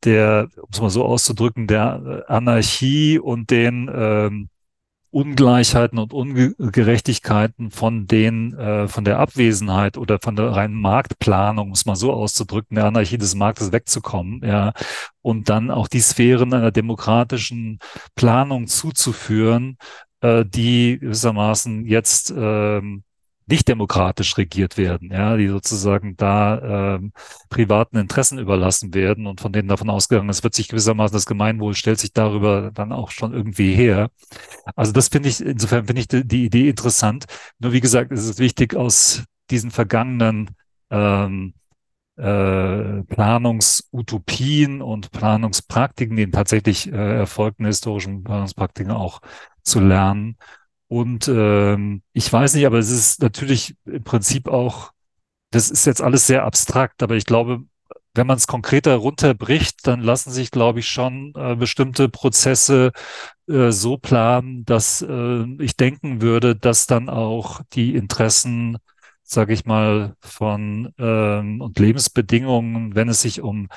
der, 0.04 0.48
um 0.56 0.68
es 0.70 0.80
mal 0.80 0.90
so 0.90 1.04
auszudrücken, 1.04 1.66
der 1.66 2.24
äh, 2.28 2.32
Anarchie 2.32 3.18
und 3.18 3.50
den 3.50 3.90
ähm, 3.92 4.50
Ungleichheiten 5.10 5.98
und 5.98 6.12
Ungerechtigkeiten 6.12 7.70
von 7.70 8.06
den, 8.06 8.56
äh, 8.56 8.86
von 8.86 9.04
der 9.04 9.18
Abwesenheit 9.18 9.98
oder 9.98 10.18
von 10.20 10.36
der 10.36 10.52
reinen 10.52 10.80
Marktplanung, 10.80 11.68
um 11.68 11.72
es 11.72 11.84
mal 11.84 11.96
so 11.96 12.12
auszudrücken, 12.12 12.76
der 12.76 12.84
Anarchie 12.84 13.18
des 13.18 13.34
Marktes 13.34 13.72
wegzukommen, 13.72 14.40
ja, 14.44 14.72
und 15.22 15.48
dann 15.48 15.70
auch 15.70 15.88
die 15.88 16.00
Sphären 16.00 16.54
einer 16.54 16.70
demokratischen 16.70 17.80
Planung 18.14 18.68
zuzuführen, 18.68 19.78
äh, 20.20 20.44
die 20.46 20.98
gewissermaßen 21.00 21.86
jetzt 21.86 22.32
ähm, 22.36 23.02
nicht 23.50 23.68
demokratisch 23.68 24.38
regiert 24.38 24.78
werden, 24.78 25.10
ja, 25.10 25.36
die 25.36 25.48
sozusagen 25.48 26.16
da 26.16 26.94
ähm, 26.96 27.12
privaten 27.48 27.96
Interessen 27.98 28.38
überlassen 28.38 28.94
werden 28.94 29.26
und 29.26 29.40
von 29.40 29.52
denen 29.52 29.68
davon 29.68 29.90
ausgegangen 29.90 30.28
ist, 30.28 30.44
wird 30.44 30.54
sich 30.54 30.68
gewissermaßen 30.68 31.14
das 31.14 31.26
Gemeinwohl 31.26 31.74
stellt 31.74 31.98
sich 31.98 32.12
darüber 32.12 32.70
dann 32.72 32.92
auch 32.92 33.10
schon 33.10 33.34
irgendwie 33.34 33.74
her. 33.74 34.10
Also 34.76 34.92
das 34.92 35.08
finde 35.08 35.28
ich, 35.28 35.40
insofern 35.40 35.86
finde 35.86 36.00
ich 36.00 36.08
die, 36.08 36.26
die, 36.26 36.44
Idee 36.44 36.68
interessant. 36.68 37.26
Nur 37.58 37.72
wie 37.72 37.80
gesagt, 37.80 38.12
es 38.12 38.24
ist 38.24 38.38
wichtig, 38.38 38.76
aus 38.76 39.24
diesen 39.50 39.70
vergangenen 39.70 40.50
ähm, 40.90 41.54
äh, 42.16 43.02
Planungsutopien 43.02 44.80
und 44.80 45.10
Planungspraktiken, 45.10 46.16
den 46.16 46.32
tatsächlich 46.32 46.92
äh, 46.92 47.16
erfolgten 47.18 47.64
historischen 47.64 48.22
Planungspraktiken 48.22 48.92
auch 48.92 49.20
zu 49.62 49.80
lernen 49.80 50.36
und 50.90 51.28
ähm, 51.28 52.02
ich 52.12 52.32
weiß 52.32 52.54
nicht, 52.54 52.66
aber 52.66 52.78
es 52.78 52.90
ist 52.90 53.22
natürlich 53.22 53.76
im 53.84 54.02
Prinzip 54.02 54.48
auch, 54.48 54.90
das 55.52 55.70
ist 55.70 55.86
jetzt 55.86 56.02
alles 56.02 56.26
sehr 56.26 56.44
abstrakt, 56.44 57.04
aber 57.04 57.14
ich 57.14 57.26
glaube, 57.26 57.62
wenn 58.14 58.26
man 58.26 58.36
es 58.38 58.48
konkreter 58.48 58.96
runterbricht, 58.96 59.86
dann 59.86 60.00
lassen 60.00 60.32
sich, 60.32 60.50
glaube 60.50 60.80
ich, 60.80 60.88
schon 60.88 61.32
äh, 61.36 61.54
bestimmte 61.54 62.08
Prozesse 62.08 62.90
äh, 63.48 63.70
so 63.70 63.98
planen, 63.98 64.64
dass 64.64 65.00
äh, 65.02 65.44
ich 65.60 65.76
denken 65.76 66.22
würde, 66.22 66.56
dass 66.56 66.86
dann 66.88 67.08
auch 67.08 67.60
die 67.72 67.94
Interessen, 67.94 68.78
sage 69.22 69.52
ich 69.52 69.66
mal, 69.66 70.16
von 70.20 70.92
ähm, 70.98 71.60
und 71.60 71.78
Lebensbedingungen, 71.78 72.96
wenn 72.96 73.08
es 73.08 73.22
sich 73.22 73.40
um 73.42 73.68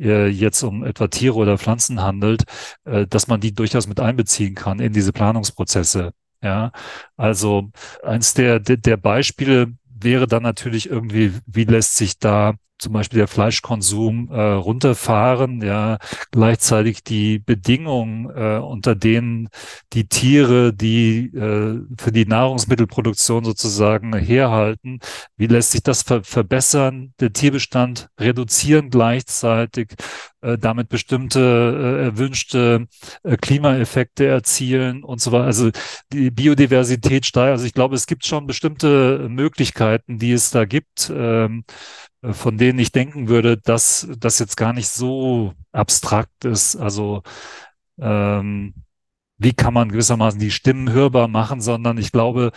äh, 0.00 0.26
jetzt 0.28 0.64
um 0.64 0.82
etwa 0.84 1.06
Tiere 1.08 1.36
oder 1.36 1.58
Pflanzen 1.58 2.02
handelt, 2.02 2.42
äh, 2.84 3.06
dass 3.06 3.28
man 3.28 3.40
die 3.40 3.54
durchaus 3.54 3.86
mit 3.86 4.00
einbeziehen 4.00 4.56
kann 4.56 4.80
in 4.80 4.92
diese 4.92 5.12
Planungsprozesse. 5.12 6.12
Ja, 6.42 6.72
also 7.16 7.70
eins 8.02 8.34
der, 8.34 8.60
der, 8.60 8.76
Beispiele 8.96 9.74
wäre 9.88 10.26
dann 10.26 10.42
natürlich 10.42 10.88
irgendwie, 10.88 11.32
wie 11.46 11.64
lässt 11.64 11.96
sich 11.96 12.18
da 12.18 12.54
zum 12.78 12.92
Beispiel 12.92 13.18
der 13.18 13.28
Fleischkonsum 13.28 14.30
äh, 14.30 14.40
runterfahren, 14.40 15.62
ja, 15.62 15.98
gleichzeitig 16.30 17.02
die 17.02 17.38
Bedingungen, 17.38 18.28
äh, 18.30 18.58
unter 18.58 18.94
denen 18.94 19.48
die 19.92 20.08
Tiere, 20.08 20.72
die 20.72 21.26
äh, 21.34 21.80
für 21.98 22.12
die 22.12 22.26
Nahrungsmittelproduktion 22.26 23.44
sozusagen 23.44 24.14
herhalten, 24.14 25.00
wie 25.36 25.46
lässt 25.46 25.72
sich 25.72 25.82
das 25.82 26.02
ver 26.02 26.22
verbessern, 26.24 27.14
der 27.20 27.32
Tierbestand 27.32 28.08
reduzieren 28.18 28.90
gleichzeitig, 28.90 29.94
äh, 30.46 30.58
damit 30.58 30.88
bestimmte 30.88 31.40
äh, 31.40 32.04
erwünschte 32.04 32.86
äh, 33.22 33.36
Klimaeffekte 33.36 34.26
erzielen 34.26 35.02
und 35.02 35.20
so 35.20 35.32
weiter. 35.32 35.44
Also 35.44 35.70
die 36.12 36.30
Biodiversität 36.30 37.26
steigt. 37.26 37.50
Also 37.50 37.66
ich 37.66 37.74
glaube, 37.74 37.96
es 37.96 38.06
gibt 38.06 38.26
schon 38.26 38.46
bestimmte 38.46 39.28
Möglichkeiten, 39.28 40.18
die 40.18 40.32
es 40.32 40.50
da 40.50 40.64
gibt. 40.64 41.10
Ähm, 41.14 41.64
äh, 42.15 42.15
von 42.32 42.58
denen 42.58 42.78
ich 42.78 42.92
denken 42.92 43.28
würde, 43.28 43.56
dass 43.56 44.08
das 44.18 44.38
jetzt 44.38 44.56
gar 44.56 44.72
nicht 44.72 44.88
so 44.88 45.54
abstrakt 45.72 46.44
ist. 46.44 46.76
Also 46.76 47.22
ähm, 47.98 48.74
wie 49.38 49.52
kann 49.52 49.74
man 49.74 49.90
gewissermaßen 49.90 50.40
die 50.40 50.50
Stimmen 50.50 50.92
hörbar 50.92 51.28
machen, 51.28 51.60
sondern 51.60 51.98
ich 51.98 52.12
glaube, 52.12 52.52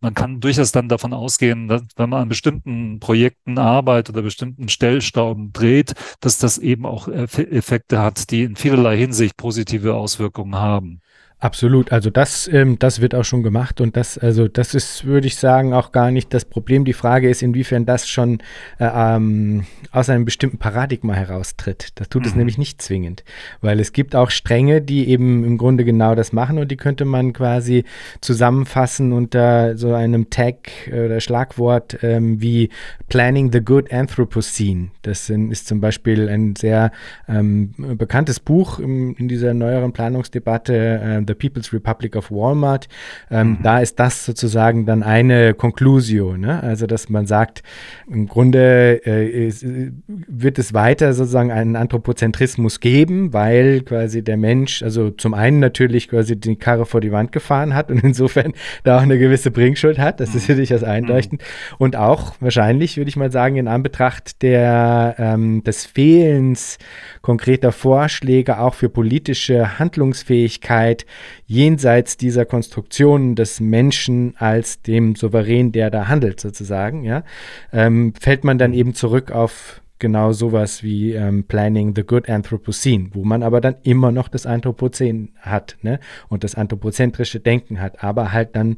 man 0.00 0.12
kann 0.12 0.40
durchaus 0.40 0.70
dann 0.70 0.88
davon 0.90 1.14
ausgehen, 1.14 1.66
dass 1.66 1.82
wenn 1.96 2.10
man 2.10 2.22
an 2.22 2.28
bestimmten 2.28 3.00
Projekten 3.00 3.56
arbeitet 3.58 4.14
oder 4.14 4.22
bestimmten 4.22 4.68
Stellstauben 4.68 5.52
dreht, 5.52 5.94
dass 6.20 6.36
das 6.38 6.58
eben 6.58 6.84
auch 6.84 7.08
Effekte 7.08 8.00
hat, 8.00 8.30
die 8.30 8.42
in 8.42 8.56
vielerlei 8.56 8.98
Hinsicht 8.98 9.38
positive 9.38 9.94
Auswirkungen 9.94 10.56
haben. 10.56 11.00
Absolut, 11.40 11.92
also 11.92 12.08
das, 12.08 12.48
ähm, 12.50 12.78
das 12.78 13.02
wird 13.02 13.14
auch 13.14 13.24
schon 13.24 13.42
gemacht 13.42 13.82
und 13.82 13.98
das, 13.98 14.16
also 14.16 14.48
das 14.48 14.74
ist, 14.74 15.04
würde 15.04 15.26
ich 15.26 15.36
sagen, 15.36 15.74
auch 15.74 15.92
gar 15.92 16.10
nicht 16.10 16.32
das 16.32 16.46
Problem. 16.46 16.86
Die 16.86 16.94
Frage 16.94 17.28
ist, 17.28 17.42
inwiefern 17.42 17.84
das 17.84 18.08
schon 18.08 18.38
äh, 18.78 18.88
ähm, 18.90 19.66
aus 19.90 20.08
einem 20.08 20.24
bestimmten 20.24 20.56
Paradigma 20.56 21.12
heraustritt. 21.12 21.88
Das 21.96 22.08
tut 22.08 22.22
mhm. 22.22 22.28
es 22.28 22.34
nämlich 22.34 22.56
nicht 22.56 22.80
zwingend, 22.80 23.24
weil 23.60 23.78
es 23.78 23.92
gibt 23.92 24.16
auch 24.16 24.30
Stränge, 24.30 24.80
die 24.80 25.06
eben 25.08 25.44
im 25.44 25.58
Grunde 25.58 25.84
genau 25.84 26.14
das 26.14 26.32
machen 26.32 26.56
und 26.56 26.70
die 26.70 26.78
könnte 26.78 27.04
man 27.04 27.34
quasi 27.34 27.84
zusammenfassen 28.22 29.12
unter 29.12 29.76
so 29.76 29.92
einem 29.92 30.30
Tag 30.30 30.70
oder 30.88 31.20
Schlagwort 31.20 31.98
ähm, 32.02 32.40
wie 32.40 32.70
Planning 33.08 33.52
the 33.52 33.60
Good 33.60 33.92
Anthropocene. 33.92 34.88
Das 35.02 35.28
ist 35.28 35.66
zum 35.66 35.82
Beispiel 35.82 36.28
ein 36.30 36.56
sehr 36.56 36.90
ähm, 37.28 37.74
bekanntes 37.76 38.40
Buch 38.40 38.78
in, 38.78 39.14
in 39.16 39.28
dieser 39.28 39.52
neueren 39.52 39.92
Planungsdebatte. 39.92 40.74
Äh, 40.74 41.22
The 41.26 41.33
People's 41.34 41.72
Republic 41.72 42.16
of 42.16 42.30
Walmart. 42.30 42.88
Ähm, 43.30 43.50
mhm. 43.50 43.58
Da 43.62 43.78
ist 43.80 43.98
das 43.98 44.24
sozusagen 44.24 44.86
dann 44.86 45.02
eine 45.02 45.54
Conclusio. 45.54 46.36
Ne? 46.36 46.62
Also, 46.62 46.86
dass 46.86 47.08
man 47.08 47.26
sagt, 47.26 47.62
im 48.08 48.26
Grunde 48.26 49.00
äh, 49.04 49.46
ist, 49.48 49.64
wird 50.06 50.58
es 50.58 50.74
weiter 50.74 51.12
sozusagen 51.12 51.50
einen 51.50 51.76
Anthropozentrismus 51.76 52.80
geben, 52.80 53.32
weil 53.32 53.82
quasi 53.82 54.22
der 54.22 54.36
Mensch, 54.36 54.82
also 54.82 55.10
zum 55.10 55.34
einen 55.34 55.60
natürlich 55.60 56.08
quasi 56.08 56.38
die 56.38 56.56
Karre 56.56 56.86
vor 56.86 57.00
die 57.00 57.12
Wand 57.12 57.32
gefahren 57.32 57.74
hat 57.74 57.90
und 57.90 57.98
insofern 58.04 58.52
da 58.82 58.98
auch 58.98 59.02
eine 59.02 59.18
gewisse 59.18 59.50
Bringschuld 59.50 59.98
hat. 59.98 60.20
Das 60.20 60.34
ist 60.34 60.48
natürlich 60.48 60.70
mhm. 60.70 60.74
das 60.74 60.84
einleuchtend. 60.84 61.42
Mhm. 61.42 61.76
Und 61.78 61.96
auch 61.96 62.34
wahrscheinlich, 62.40 62.96
würde 62.96 63.08
ich 63.08 63.16
mal 63.16 63.32
sagen, 63.32 63.56
in 63.56 63.68
Anbetracht 63.68 64.42
der, 64.42 65.16
ähm, 65.18 65.62
des 65.64 65.86
Fehlens 65.86 66.78
konkreter 67.22 67.72
Vorschläge 67.72 68.58
auch 68.58 68.74
für 68.74 68.88
politische 68.88 69.78
Handlungsfähigkeit 69.78 71.06
jenseits 71.46 72.16
dieser 72.16 72.44
Konstruktionen 72.44 73.34
des 73.34 73.60
Menschen 73.60 74.34
als 74.38 74.82
dem 74.82 75.16
Souverän, 75.16 75.72
der 75.72 75.90
da 75.90 76.08
handelt, 76.08 76.40
sozusagen, 76.40 77.04
ja, 77.04 77.24
ähm, 77.72 78.14
fällt 78.20 78.44
man 78.44 78.58
dann 78.58 78.72
eben 78.72 78.94
zurück 78.94 79.30
auf 79.30 79.80
genau 79.98 80.32
sowas 80.32 80.82
wie 80.82 81.12
ähm, 81.12 81.44
Planning 81.44 81.94
the 81.94 82.02
Good 82.02 82.28
Anthropocene, 82.28 83.10
wo 83.12 83.24
man 83.24 83.42
aber 83.42 83.60
dann 83.60 83.76
immer 83.84 84.12
noch 84.12 84.28
das 84.28 84.44
Anthropozän 84.44 85.30
hat 85.40 85.76
ne? 85.82 86.00
und 86.28 86.44
das 86.44 86.56
anthropozentrische 86.56 87.40
Denken 87.40 87.80
hat, 87.80 88.02
aber 88.02 88.32
halt 88.32 88.56
dann 88.56 88.76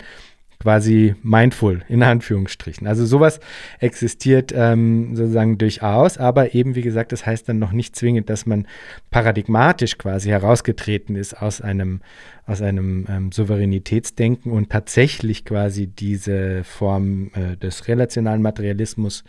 quasi 0.58 1.14
mindful 1.22 1.82
in 1.88 2.02
Anführungsstrichen. 2.02 2.86
Also 2.86 3.04
sowas 3.06 3.40
existiert 3.78 4.52
ähm, 4.54 5.14
sozusagen 5.14 5.58
durchaus, 5.58 6.18
aber 6.18 6.54
eben 6.54 6.74
wie 6.74 6.82
gesagt, 6.82 7.12
das 7.12 7.26
heißt 7.26 7.48
dann 7.48 7.58
noch 7.58 7.72
nicht 7.72 7.96
zwingend, 7.96 8.30
dass 8.30 8.46
man 8.46 8.66
paradigmatisch 9.10 9.98
quasi 9.98 10.30
herausgetreten 10.30 11.16
ist 11.16 11.34
aus 11.34 11.60
einem 11.60 12.00
aus 12.46 12.62
einem 12.62 13.06
ähm, 13.08 13.32
Souveränitätsdenken 13.32 14.52
und 14.52 14.70
tatsächlich 14.70 15.44
quasi 15.44 15.88
diese 15.88 16.62
Form 16.62 17.32
äh, 17.34 17.56
des 17.56 17.88
relationalen 17.88 18.40
Materialismus 18.40 19.24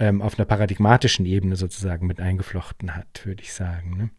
ähm, 0.00 0.20
auf 0.20 0.38
einer 0.38 0.44
paradigmatischen 0.44 1.24
Ebene 1.24 1.54
sozusagen 1.54 2.08
mit 2.08 2.20
eingeflochten 2.20 2.96
hat, 2.96 3.22
würde 3.24 3.42
ich 3.42 3.52
sagen. 3.52 3.96
Ne? 3.96 4.10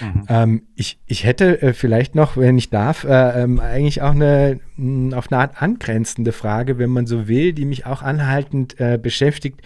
Mhm. 0.00 0.26
Ähm, 0.28 0.62
ich, 0.74 0.98
ich 1.06 1.24
hätte 1.24 1.62
äh, 1.62 1.72
vielleicht 1.72 2.14
noch, 2.14 2.36
wenn 2.36 2.58
ich 2.58 2.70
darf, 2.70 3.04
äh, 3.04 3.42
ähm, 3.42 3.60
eigentlich 3.60 4.02
auch 4.02 4.12
eine 4.12 4.60
mh, 4.76 5.10
hm, 5.10 5.14
auf 5.14 5.30
eine 5.30 5.40
Art 5.40 5.62
angrenzende 5.62 6.32
Frage, 6.32 6.78
wenn 6.78 6.90
man 6.90 7.06
so 7.06 7.28
will, 7.28 7.52
die 7.52 7.64
mich 7.64 7.86
auch 7.86 8.02
anhaltend 8.02 8.78
äh, 8.80 8.98
beschäftigt, 9.00 9.60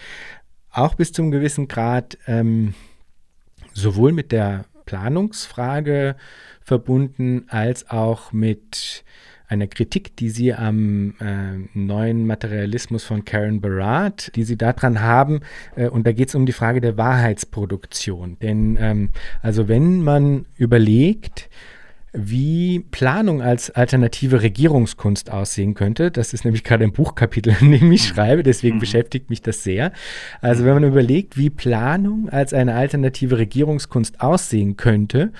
auch 0.71 0.95
bis 0.95 1.11
zum 1.11 1.31
gewissen 1.31 1.67
Grad 1.67 2.17
ähm, 2.27 2.73
sowohl 3.73 4.11
mit 4.11 4.31
der 4.31 4.65
Planungsfrage 4.85 6.15
verbunden 6.63 7.45
als 7.49 7.89
auch 7.89 8.31
mit 8.31 9.03
einer 9.49 9.67
Kritik, 9.67 10.15
die 10.15 10.29
Sie 10.29 10.53
am 10.53 11.15
äh, 11.19 11.57
neuen 11.73 12.27
Materialismus 12.27 13.03
von 13.03 13.25
Karen 13.25 13.61
Barat, 13.61 14.31
die 14.35 14.43
Sie 14.43 14.57
daran 14.57 15.01
haben, 15.01 15.41
äh, 15.75 15.89
und 15.89 16.05
da 16.05 16.11
geht 16.11 16.29
es 16.29 16.35
um 16.35 16.45
die 16.45 16.53
Frage 16.53 16.81
der 16.81 16.97
Wahrheitsproduktion. 16.97 18.37
Denn 18.41 18.77
ähm, 18.79 19.09
also 19.41 19.67
wenn 19.67 20.03
man 20.03 20.45
überlegt, 20.55 21.49
wie 22.11 22.79
Planung 22.91 23.41
als 23.41 23.69
alternative 23.69 24.41
Regierungskunst 24.41 25.31
aussehen 25.31 25.75
könnte. 25.75 26.09
Das 26.09 26.33
ist 26.33 26.43
nämlich 26.43 26.63
gerade 26.63 26.83
ein 26.83 26.91
Buchkapitel, 26.91 27.55
in 27.61 27.71
dem 27.71 27.91
ich 27.91 28.07
schreibe, 28.07 28.43
deswegen 28.43 28.77
mhm. 28.77 28.81
beschäftigt 28.81 29.29
mich 29.29 29.41
das 29.41 29.63
sehr. 29.63 29.91
Also 30.41 30.65
wenn 30.65 30.73
man 30.73 30.83
überlegt, 30.85 31.37
wie 31.37 31.49
Planung 31.49 32.29
als 32.29 32.53
eine 32.53 32.75
alternative 32.75 33.37
Regierungskunst 33.37 34.21
aussehen 34.21 34.75
könnte 34.75 35.31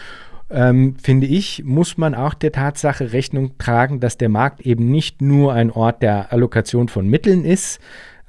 ähm, 0.49 0.95
finde 1.01 1.27
ich, 1.27 1.63
muss 1.63 1.97
man 1.97 2.15
auch 2.15 2.33
der 2.33 2.51
Tatsache 2.51 3.13
Rechnung 3.13 3.57
tragen, 3.57 3.99
dass 3.99 4.17
der 4.17 4.29
Markt 4.29 4.61
eben 4.61 4.89
nicht 4.89 5.21
nur 5.21 5.53
ein 5.53 5.71
Ort 5.71 6.01
der 6.01 6.31
Allokation 6.31 6.87
von 6.87 7.07
Mitteln 7.07 7.45
ist, 7.45 7.79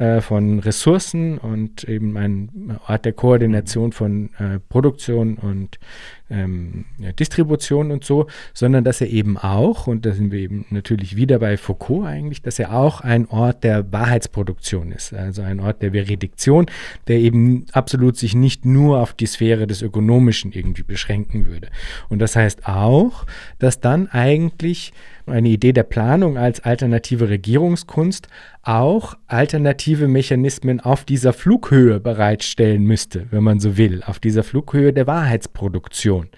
äh, 0.01 0.23
von 0.23 0.61
Ressourcen 0.61 1.37
und 1.37 1.85
eben 1.85 2.17
ein 2.17 2.79
Ort 2.89 3.05
der 3.05 3.13
Koordination 3.13 3.93
von 3.93 4.31
äh, 4.39 4.59
Produktion 4.71 5.37
und 5.37 5.79
ähm, 6.31 6.87
ja, 6.99 7.13
Distribution 7.13 7.91
und 7.91 8.03
so, 8.03 8.27
sondern 8.55 8.83
dass 8.83 9.03
er 9.03 9.09
eben 9.09 9.37
auch, 9.37 9.87
und 9.87 10.07
da 10.07 10.13
sind 10.13 10.33
wir 10.33 10.39
eben 10.39 10.65
natürlich 10.71 11.17
wieder 11.17 11.39
bei 11.39 11.59
Foucault 11.59 12.07
eigentlich, 12.07 12.41
dass 12.41 12.59
er 12.59 12.73
auch 12.73 13.03
ein 13.03 13.27
Ort 13.27 13.63
der 13.63 13.93
Wahrheitsproduktion 13.93 14.93
ist, 14.93 15.13
also 15.13 15.43
ein 15.43 15.61
Ort 15.61 15.83
der 15.83 15.93
Veridiktion, 15.93 16.67
der 17.07 17.19
eben 17.19 17.67
absolut 17.73 18.17
sich 18.17 18.35
nicht 18.35 18.65
nur 18.65 19.01
auf 19.01 19.13
die 19.13 19.27
Sphäre 19.27 19.67
des 19.67 19.83
Ökonomischen 19.83 20.53
irgendwie 20.53 20.85
beschränken 20.85 21.47
würde. 21.47 21.69
Und 22.09 22.21
das 22.21 22.37
heißt 22.37 22.67
auch, 22.67 23.27
dass 23.59 23.81
dann 23.81 24.07
eigentlich 24.09 24.93
eine 25.27 25.49
Idee 25.49 25.73
der 25.73 25.83
Planung 25.85 26.39
als 26.39 26.61
alternative 26.61 27.29
Regierungskunst 27.29 28.29
auch 28.63 29.15
alternative 29.27 30.07
Mechanismen 30.07 30.81
auf 30.81 31.05
dieser 31.05 31.33
Flughöhe 31.33 31.99
bereitstellen 31.99 32.85
müsste, 32.85 33.27
wenn 33.31 33.43
man 33.43 33.59
so 33.59 33.79
will, 33.79 34.03
auf 34.05 34.19
dieser 34.19 34.43
Flughöhe 34.43 34.93
der 34.93 35.07
Wahrheitsproduktion. 35.07 36.29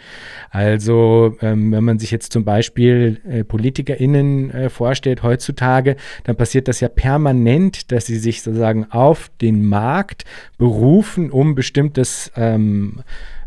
Also 0.50 1.36
ähm, 1.40 1.72
wenn 1.72 1.82
man 1.82 1.98
sich 1.98 2.12
jetzt 2.12 2.32
zum 2.32 2.44
Beispiel 2.44 3.20
äh, 3.28 3.42
PolitikerInnen 3.42 4.50
äh, 4.50 4.70
vorstellt 4.70 5.24
heutzutage, 5.24 5.96
dann 6.22 6.36
passiert 6.36 6.68
das 6.68 6.78
ja 6.80 6.88
permanent, 6.88 7.90
dass 7.90 8.06
sie 8.06 8.18
sich 8.18 8.42
sozusagen 8.42 8.86
auf 8.90 9.30
den 9.40 9.66
Markt 9.66 10.24
berufen, 10.58 11.30
um 11.30 11.56
bestimmtes 11.56 12.30
ähm, 12.36 13.02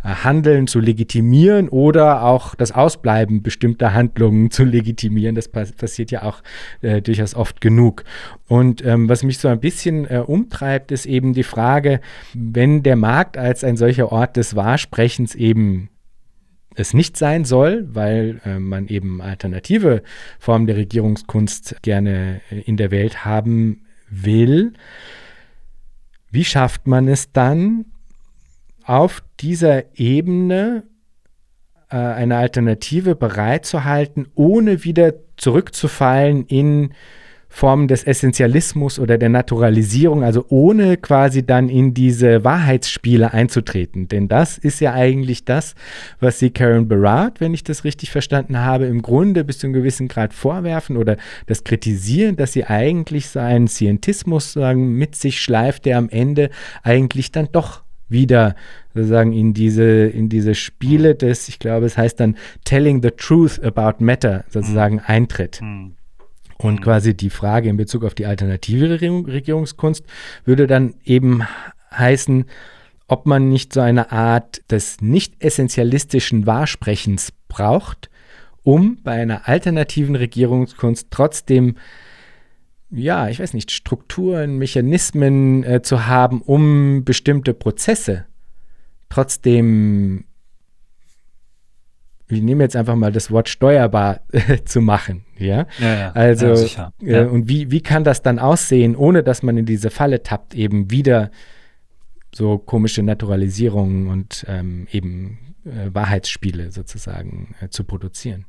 Handeln 0.05 0.67
zu 0.67 0.79
legitimieren 0.79 1.67
oder 1.67 2.23
auch 2.23 2.53
das 2.53 2.71
Ausbleiben 2.71 3.41
bestimmter 3.41 3.93
Handlungen 3.93 4.51
zu 4.51 4.63
legitimieren. 4.63 5.35
Das 5.35 5.49
passiert 5.49 6.11
ja 6.11 6.23
auch 6.23 6.43
äh, 6.81 7.01
durchaus 7.01 7.33
oft 7.35 7.59
genug. 7.59 8.03
Und 8.47 8.85
ähm, 8.85 9.09
was 9.09 9.23
mich 9.23 9.39
so 9.39 9.47
ein 9.47 9.59
bisschen 9.59 10.05
äh, 10.05 10.19
umtreibt, 10.19 10.91
ist 10.91 11.05
eben 11.05 11.33
die 11.33 11.43
Frage, 11.43 12.01
wenn 12.33 12.83
der 12.83 12.95
Markt 12.95 13.37
als 13.37 13.63
ein 13.63 13.77
solcher 13.77 14.11
Ort 14.11 14.37
des 14.37 14.55
Wahrsprechens 14.55 15.33
eben 15.33 15.89
es 16.75 16.93
nicht 16.93 17.17
sein 17.17 17.45
soll, 17.45 17.87
weil 17.91 18.41
äh, 18.45 18.59
man 18.59 18.87
eben 18.87 19.21
alternative 19.21 20.03
Formen 20.39 20.67
der 20.67 20.75
Regierungskunst 20.75 21.77
gerne 21.81 22.41
äh, 22.51 22.59
in 22.61 22.77
der 22.77 22.91
Welt 22.91 23.25
haben 23.25 23.85
will. 24.09 24.73
Wie 26.31 26.45
schafft 26.45 26.85
man 26.85 27.07
es 27.07 27.31
dann, 27.31 27.85
auf 28.85 29.23
dieser 29.39 29.97
Ebene 29.97 30.83
äh, 31.89 31.97
eine 31.97 32.37
Alternative 32.37 33.15
bereitzuhalten, 33.15 34.27
ohne 34.35 34.83
wieder 34.83 35.13
zurückzufallen 35.37 36.45
in 36.45 36.93
Formen 37.55 37.87
des 37.87 38.03
Essentialismus 38.03 38.99
oder 38.99 39.17
der 39.17 39.29
Naturalisierung, 39.29 40.25
also 40.25 40.45
ohne 40.49 40.97
quasi 40.97 41.45
dann 41.45 41.69
in 41.69 41.93
diese 41.93 42.43
Wahrheitsspiele 42.43 43.31
einzutreten. 43.31 44.09
Denn 44.09 44.27
das 44.27 44.57
ist 44.57 44.81
ja 44.81 44.93
eigentlich 44.93 45.45
das, 45.45 45.73
was 46.19 46.37
sie 46.37 46.49
Karen 46.49 46.89
Barat, 46.89 47.39
wenn 47.39 47.53
ich 47.53 47.63
das 47.63 47.85
richtig 47.85 48.11
verstanden 48.11 48.59
habe, 48.59 48.87
im 48.87 49.01
Grunde 49.01 49.45
bis 49.45 49.59
zu 49.59 49.67
einem 49.67 49.73
gewissen 49.73 50.09
Grad 50.09 50.33
vorwerfen 50.33 50.97
oder 50.97 51.15
das 51.45 51.63
kritisieren, 51.63 52.35
dass 52.35 52.51
sie 52.51 52.65
eigentlich 52.65 53.29
so 53.29 53.39
einen 53.39 53.69
Scientismus 53.69 54.51
sagen, 54.51 54.97
mit 54.97 55.15
sich 55.15 55.39
schleift, 55.39 55.85
der 55.85 55.97
am 55.97 56.09
Ende 56.09 56.49
eigentlich 56.83 57.31
dann 57.31 57.47
doch 57.53 57.84
wieder 58.09 58.55
sozusagen 58.93 59.33
in 59.33 59.53
diese, 59.53 59.83
in 59.83 60.29
diese 60.29 60.55
Spiele 60.55 61.15
des, 61.15 61.47
ich 61.49 61.59
glaube, 61.59 61.85
es 61.85 61.97
heißt 61.97 62.19
dann 62.19 62.35
Telling 62.63 63.01
the 63.01 63.11
Truth 63.11 63.63
about 63.63 64.03
Matter 64.03 64.45
sozusagen 64.49 64.95
mhm. 64.95 65.01
eintritt. 65.05 65.59
Mhm. 65.61 65.93
Und 66.57 66.79
mhm. 66.79 66.83
quasi 66.83 67.15
die 67.15 67.29
Frage 67.29 67.69
in 67.69 67.77
Bezug 67.77 68.03
auf 68.03 68.13
die 68.13 68.25
alternative 68.25 69.01
Regierungskunst 69.01 70.05
würde 70.45 70.67
dann 70.67 70.93
eben 71.03 71.43
heißen, 71.91 72.45
ob 73.07 73.25
man 73.25 73.49
nicht 73.49 73.73
so 73.73 73.81
eine 73.81 74.11
Art 74.11 74.61
des 74.71 75.01
nicht 75.01 75.35
essentialistischen 75.39 76.45
Wahrsprechens 76.45 77.31
braucht, 77.47 78.09
um 78.63 78.97
bei 79.03 79.11
einer 79.11 79.47
alternativen 79.47 80.15
Regierungskunst 80.15 81.07
trotzdem 81.11 81.75
ja, 82.91 83.29
ich 83.29 83.39
weiß 83.39 83.53
nicht, 83.53 83.71
Strukturen, 83.71 84.57
Mechanismen 84.57 85.63
äh, 85.63 85.81
zu 85.81 86.05
haben, 86.05 86.41
um 86.41 87.03
bestimmte 87.03 87.53
Prozesse 87.53 88.25
trotzdem, 89.09 90.25
ich 92.27 92.41
nehme 92.41 92.63
jetzt 92.63 92.75
einfach 92.75 92.95
mal 92.95 93.11
das 93.11 93.31
Wort 93.31 93.49
steuerbar 93.49 94.21
äh, 94.31 94.57
zu 94.65 94.81
machen, 94.81 95.25
ja? 95.37 95.67
ja, 95.79 95.95
ja 95.95 96.11
also, 96.11 96.53
ja, 96.55 96.91
äh, 97.01 97.25
und 97.25 97.47
wie, 97.47 97.71
wie 97.71 97.81
kann 97.81 98.03
das 98.03 98.21
dann 98.21 98.39
aussehen, 98.39 98.95
ohne 98.95 99.23
dass 99.23 99.43
man 99.43 99.57
in 99.57 99.65
diese 99.65 99.89
Falle 99.89 100.23
tappt, 100.23 100.53
eben 100.53 100.91
wieder 100.91 101.31
so 102.33 102.57
komische 102.57 103.03
Naturalisierungen 103.03 104.07
und 104.07 104.45
ähm, 104.49 104.87
eben 104.91 105.55
äh, 105.63 105.93
Wahrheitsspiele 105.93 106.71
sozusagen 106.71 107.55
äh, 107.61 107.69
zu 107.69 107.85
produzieren? 107.85 108.45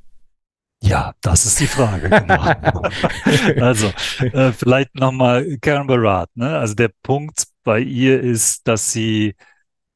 Ja, 0.83 1.15
das 1.21 1.47
ist 1.47 1.61
die 1.61 1.67
Frage. 1.67 2.11
Genau. 2.11 2.43
also 3.65 3.93
äh, 4.21 4.53
vielleicht 4.53 4.95
nochmal 4.95 5.59
Karen 5.61 5.87
Barat. 5.87 6.31
Ne? 6.35 6.59
Also 6.59 6.75
der 6.75 6.91
Punkt 7.03 7.45
bei 7.65 7.81
ihr 7.81 8.21
ist, 8.21 8.69
dass 8.69 8.93
sie 8.93 9.35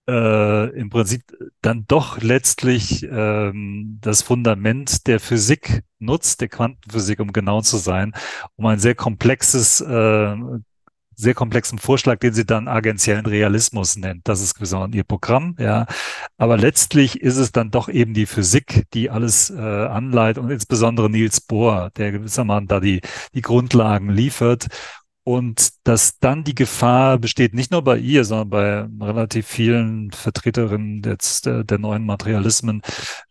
äh, 0.08 0.70
im 0.70 0.90
Prinzip 0.90 1.22
dann 1.60 1.84
doch 1.86 2.20
letztlich 2.20 3.04
ähm, 3.04 3.98
das 4.00 4.22
Fundament 4.22 5.06
der 5.06 5.20
Physik 5.20 5.82
nutzt, 5.98 6.40
der 6.40 6.48
Quantenphysik, 6.48 7.20
um 7.20 7.32
genau 7.32 7.60
zu 7.60 7.76
sein, 7.76 8.12
um 8.56 8.66
ein 8.66 8.78
sehr 8.80 8.94
komplexes 8.94 9.80
äh, 9.80 10.36
sehr 11.20 11.34
komplexen 11.34 11.78
Vorschlag, 11.78 12.18
den 12.18 12.32
sie 12.32 12.46
dann 12.46 12.68
agentiellen 12.68 13.26
Realismus 13.26 13.96
nennt. 13.96 14.26
Das 14.28 14.40
ist 14.40 14.54
gewissermaßen 14.54 14.94
ihr 14.94 15.04
Programm, 15.04 15.56
ja. 15.58 15.86
Aber 16.38 16.56
letztlich 16.56 17.20
ist 17.20 17.36
es 17.36 17.52
dann 17.52 17.70
doch 17.70 17.88
eben 17.88 18.14
die 18.14 18.26
Physik, 18.26 18.86
die 18.94 19.10
alles 19.10 19.50
äh, 19.50 19.58
anleitet 19.58 20.42
und 20.42 20.50
insbesondere 20.50 21.10
Niels 21.10 21.40
Bohr, 21.40 21.90
der 21.96 22.12
gewissermaßen 22.12 22.68
da 22.68 22.80
die, 22.80 23.00
die 23.34 23.42
Grundlagen 23.42 24.10
liefert. 24.10 24.68
Und 25.22 25.70
dass 25.84 26.18
dann 26.18 26.44
die 26.44 26.54
Gefahr 26.54 27.18
besteht, 27.18 27.54
nicht 27.54 27.70
nur 27.70 27.84
bei 27.84 27.98
ihr, 27.98 28.24
sondern 28.24 28.50
bei 28.50 29.06
relativ 29.06 29.46
vielen 29.46 30.10
Vertreterinnen 30.12 31.02
des, 31.02 31.42
der, 31.42 31.62
der 31.62 31.78
neuen 31.78 32.06
Materialismen, 32.06 32.80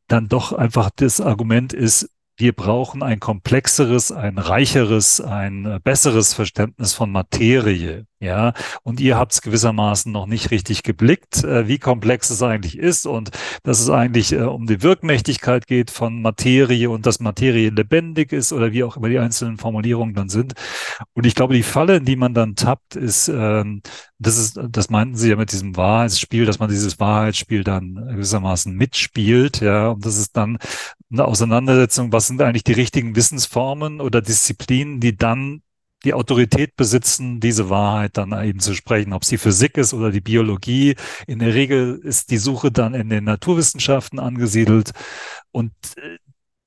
dann 0.08 0.28
doch 0.28 0.54
einfach 0.54 0.92
das 0.96 1.20
Argument 1.20 1.74
ist, 1.74 2.10
wir 2.40 2.54
brauchen 2.54 3.04
ein 3.04 3.20
komplexeres, 3.20 4.12
ein 4.12 4.38
reicheres, 4.38 5.20
ein 5.20 5.66
äh, 5.66 5.80
besseres 5.84 6.34
Verständnis 6.34 6.94
von 6.94 7.12
Materie. 7.12 8.06
Ja, 8.22 8.54
und 8.84 9.00
ihr 9.00 9.18
habt 9.18 9.32
es 9.32 9.42
gewissermaßen 9.42 10.12
noch 10.12 10.26
nicht 10.26 10.52
richtig 10.52 10.84
geblickt, 10.84 11.44
äh, 11.46 11.70
wie 11.70 11.80
komplex 11.80 12.30
es 12.30 12.44
eigentlich 12.44 12.78
ist 12.78 13.06
und 13.06 13.32
dass 13.64 13.80
es 13.80 13.90
eigentlich 13.90 14.34
äh, 14.34 14.42
um 14.42 14.68
die 14.68 14.84
Wirkmächtigkeit 14.84 15.68
geht 15.68 15.90
von 15.90 16.22
Materie 16.22 16.90
und 16.90 17.06
dass 17.06 17.22
Materie 17.22 17.70
lebendig 17.70 18.34
ist 18.34 18.52
oder 18.52 18.74
wie 18.74 18.84
auch 18.84 18.98
immer 18.98 19.08
die 19.08 19.20
einzelnen 19.20 19.58
Formulierungen 19.58 20.16
dann 20.16 20.28
sind. 20.28 20.54
Und 21.14 21.26
ich 21.26 21.34
glaube, 21.34 21.54
die 21.54 21.64
Falle, 21.64 21.98
in 21.98 22.06
die 22.06 22.18
man 22.18 22.34
dann 22.34 22.56
tappt, 22.56 22.98
ist, 22.98 23.30
ähm, 23.30 23.82
das 24.18 24.38
ist, 24.38 24.60
das 24.70 24.90
meinten 24.90 25.16
Sie 25.16 25.30
ja 25.30 25.38
mit 25.38 25.54
diesem 25.54 25.78
Wahrheitsspiel, 25.78 26.46
dass 26.46 26.60
man 26.60 26.70
dieses 26.70 27.00
Wahrheitsspiel 27.00 27.64
dann 27.64 27.96
gewissermaßen 27.96 28.74
mitspielt, 28.76 29.62
ja, 29.62 29.90
und 29.90 30.06
das 30.06 30.18
ist 30.18 30.36
dann 30.36 30.58
eine 31.12 31.26
Auseinandersetzung, 31.26 32.12
was 32.12 32.28
sind 32.28 32.42
eigentlich 32.42 32.64
die 32.64 32.74
richtigen 32.74 33.16
Wissensformen 33.16 34.00
oder 34.02 34.22
Disziplinen, 34.22 35.00
die 35.00 35.18
dann 35.18 35.62
die 36.04 36.14
Autorität 36.14 36.76
besitzen, 36.78 37.40
diese 37.40 37.70
Wahrheit 37.70 38.16
dann 38.18 38.32
eben 38.44 38.60
zu 38.60 38.74
sprechen, 38.74 39.12
ob 39.12 39.24
es 39.24 39.30
die 39.30 39.38
Physik 39.38 39.78
ist 39.78 39.94
oder 39.94 40.12
die 40.12 40.22
Biologie. 40.22 40.96
In 41.28 41.40
der 41.40 41.54
Regel 41.54 42.00
ist 42.04 42.32
die 42.32 42.38
Suche 42.38 42.72
dann 42.72 42.94
in 42.94 43.10
den 43.10 43.26
Naturwissenschaften 43.26 44.20
angesiedelt 44.20 44.92
und 45.52 45.72
äh, 45.98 46.18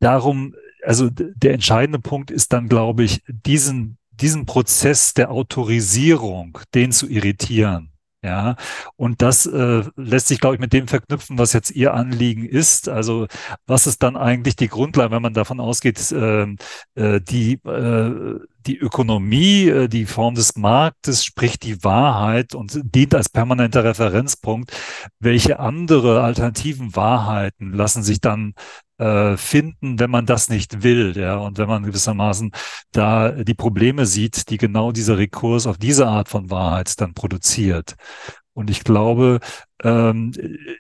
darum, 0.01 0.55
also 0.85 1.09
der 1.11 1.55
entscheidende 1.55 2.01
Punkt 2.01 2.31
ist 2.31 2.53
dann, 2.53 2.69
glaube 2.69 3.05
ich, 3.05 3.23
diesen, 3.27 3.97
diesen 4.11 4.45
Prozess 4.45 5.15
der 5.15 5.31
Autorisierung, 5.31 6.59
den 6.75 6.93
zu 6.93 7.09
irritieren. 7.09 7.92
Ja, 8.25 8.55
und 8.95 9.21
das 9.21 9.47
äh, 9.47 9.83
lässt 9.97 10.29
sich, 10.29 10.39
glaube 10.39 10.55
ich, 10.55 10.61
mit 10.61 10.73
dem 10.73 10.87
verknüpfen, 10.87 11.39
was 11.39 11.53
jetzt 11.53 11.73
Ihr 11.73 11.93
Anliegen 11.93 12.47
ist. 12.47 12.89
Also 12.89 13.27
was 13.67 13.89
ist 13.89 14.01
dann 14.05 14.17
eigentlich 14.17 14.55
die 14.55 14.69
Grundlage, 14.69 15.11
wenn 15.11 15.23
man 15.23 15.35
davon 15.35 15.59
ausgeht, 15.59 16.13
äh, 16.13 16.47
äh, 16.95 17.21
die, 17.21 17.55
äh, 17.65 18.39
die 18.67 18.79
Ökonomie, 18.79 19.69
äh, 19.69 19.89
die 19.89 20.07
Form 20.07 20.37
des 20.37 20.55
Marktes 20.55 21.25
spricht 21.25 21.65
die 21.65 21.83
Wahrheit 21.83 22.55
und 22.55 22.81
dient 22.95 23.13
als 23.17 23.29
permanenter 23.29 23.83
Referenzpunkt. 23.83 24.71
Welche 25.19 25.59
andere 25.59 26.23
alternativen 26.23 26.95
Wahrheiten 26.95 27.73
lassen 27.73 28.05
sich 28.05 28.21
dann 28.21 28.55
äh, 29.03 29.37
finden, 29.37 29.99
wenn 29.99 30.11
man 30.11 30.27
das 30.27 30.49
nicht 30.49 30.83
will, 30.85 31.17
ja, 31.17 31.37
und 31.37 31.59
wenn 31.59 31.69
man 31.69 31.83
gewissermaßen 31.83 32.53
da 32.93 33.31
die 33.33 33.55
Probleme 33.55 34.07
sieht, 34.07 34.49
die 34.51 34.59
genau 34.59 34.93
dieser 34.93 35.19
Rekurs 35.19 35.67
auf 35.67 35.77
diese 35.77 36.07
Art 36.07 36.29
von 36.29 36.51
Wahrheit 36.51 37.01
dann 37.01 37.13
produziert. 37.15 37.97
Und 38.55 38.71
ich 38.71 38.85
glaube, 38.85 39.41
ähm, 39.83 40.33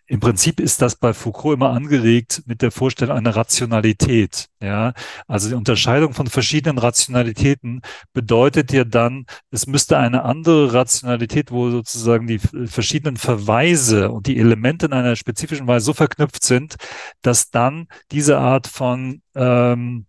im 0.06 0.20
Prinzip 0.20 0.60
ist 0.60 0.80
das 0.80 0.96
bei 0.96 1.12
Foucault 1.12 1.56
immer 1.56 1.70
angelegt 1.70 2.42
mit 2.46 2.62
der 2.62 2.70
Vorstellung 2.70 3.16
einer 3.16 3.34
Rationalität. 3.34 4.48
Ja, 4.60 4.92
also 5.26 5.48
die 5.48 5.54
Unterscheidung 5.54 6.14
von 6.14 6.28
verschiedenen 6.28 6.78
Rationalitäten 6.78 7.82
bedeutet 8.12 8.72
ja 8.72 8.84
dann, 8.84 9.26
es 9.50 9.66
müsste 9.66 9.98
eine 9.98 10.24
andere 10.24 10.72
Rationalität, 10.72 11.50
wo 11.50 11.70
sozusagen 11.70 12.26
die 12.28 12.38
verschiedenen 12.38 13.16
Verweise 13.16 14.10
und 14.10 14.26
die 14.28 14.38
Elemente 14.38 14.86
in 14.86 14.92
einer 14.92 15.16
spezifischen 15.16 15.66
Weise 15.66 15.86
so 15.86 15.94
verknüpft 15.94 16.44
sind, 16.44 16.76
dass 17.22 17.50
dann 17.50 17.88
diese 18.12 18.38
Art 18.38 18.68
von 18.68 19.22
ähm, 19.34 20.06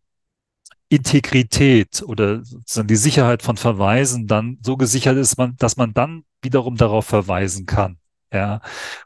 Integrität 0.89 2.03
oder 2.05 2.45
sozusagen 2.45 2.87
die 2.87 2.95
Sicherheit 2.95 3.41
von 3.41 3.57
Verweisen 3.57 4.27
dann 4.27 4.59
so 4.61 4.77
gesichert 4.77 5.17
ist, 5.17 5.35
dass 5.57 5.77
man 5.77 5.93
dann 5.95 6.23
wiederum 6.43 6.75
darauf 6.75 7.07
verweisen 7.07 7.65
kann. 7.65 7.97
Ja, 8.33 8.61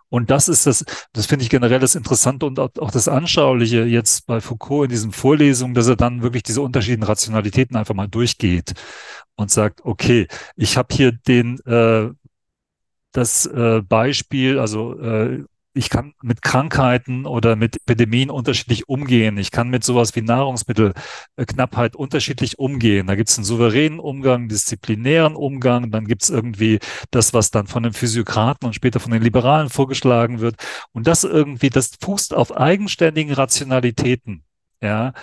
und 0.08 0.32
das 0.32 0.48
ist 0.48 0.66
das, 0.68 0.86
das 1.12 1.26
finde 1.26 1.44
ich 1.44 1.50
generell 1.50 1.80
das 1.80 1.96
Interessante 1.96 2.46
und 2.46 2.60
auch 2.60 2.92
das 2.92 3.10
Anschauliche 3.10 3.84
jetzt 3.84 4.26
bei 4.26 4.40
Foucault 4.40 4.86
in 4.86 4.92
diesen 4.92 5.12
Vorlesungen, 5.12 5.74
dass 5.74 5.88
er 5.88 5.98
dann 5.98 6.22
wirklich 6.22 6.44
diese 6.44 6.62
unterschiedlichen 6.62 7.04
Rationalitäten 7.04 7.76
einfach 7.76 7.94
mal 7.94 8.08
durchgeht 8.08 8.74
und 9.36 9.52
sagt, 9.52 9.84
okay, 9.84 10.28
ich 10.56 10.78
habe 10.78 10.96
hier 10.96 11.12
den 11.12 11.60
äh, 11.66 12.10
das 13.12 13.46
äh, 13.48 13.82
Beispiel, 13.82 14.60
also 14.60 14.98
äh, 15.00 15.44
ich 15.78 15.90
kann 15.90 16.14
mit 16.22 16.42
Krankheiten 16.42 17.26
oder 17.26 17.56
mit 17.56 17.78
Epidemien 17.78 18.30
unterschiedlich 18.30 18.90
umgehen. 18.90 19.38
Ich 19.38 19.52
kann 19.52 19.70
mit 19.70 19.84
sowas 19.84 20.16
wie 20.16 20.22
Nahrungsmittelknappheit 20.22 21.96
unterschiedlich 21.96 22.60
umgehen. 22.60 23.08
Da 23.08 23.16
gibt 23.16 23.30
es 23.30 23.38
einen 23.38 23.46
souveränen 23.46 24.00
Umgang, 24.00 24.48
disziplinären 24.50 25.36
Umgang. 25.36 25.92
Dann 25.92 26.06
gibt 26.06 26.24
es 26.24 26.30
irgendwie 26.30 26.80
das, 27.12 27.34
was 27.34 27.52
dann 27.52 27.68
von 27.68 27.84
den 27.84 27.94
Physiokraten 27.94 28.68
und 28.68 28.74
später 28.74 29.00
von 29.00 29.12
den 29.12 29.22
Liberalen 29.22 29.70
vorgeschlagen 29.70 30.40
wird. 30.40 30.56
Und 30.92 31.08
das 31.08 31.24
irgendwie, 31.24 31.70
das 31.70 31.92
fußt 32.02 32.34
auf 32.34 32.56
eigenständigen 32.56 33.34
Rationalitäten. 33.34 34.44
Ja, 34.82 35.14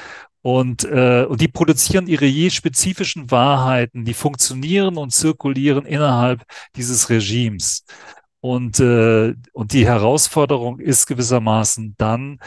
und, 0.45 0.85
äh, 0.85 1.25
und 1.27 1.41
die 1.41 1.49
produzieren 1.49 2.07
ihre 2.07 2.27
je 2.27 2.51
spezifischen 2.51 3.31
Wahrheiten, 3.31 4.05
die 4.05 4.13
funktionieren 4.13 4.99
und 4.99 5.11
zirkulieren 5.11 5.87
innerhalb 5.87 6.45
dieses 6.77 7.09
Regimes. 7.09 7.87
Und, 8.45 8.79
äh, 8.79 9.35
und 9.55 9.73
die 9.73 9.87
Herausforderung 9.87 10.79
ist 10.79 11.07
gewissermaßen 11.07 11.95
dann, 11.97 12.41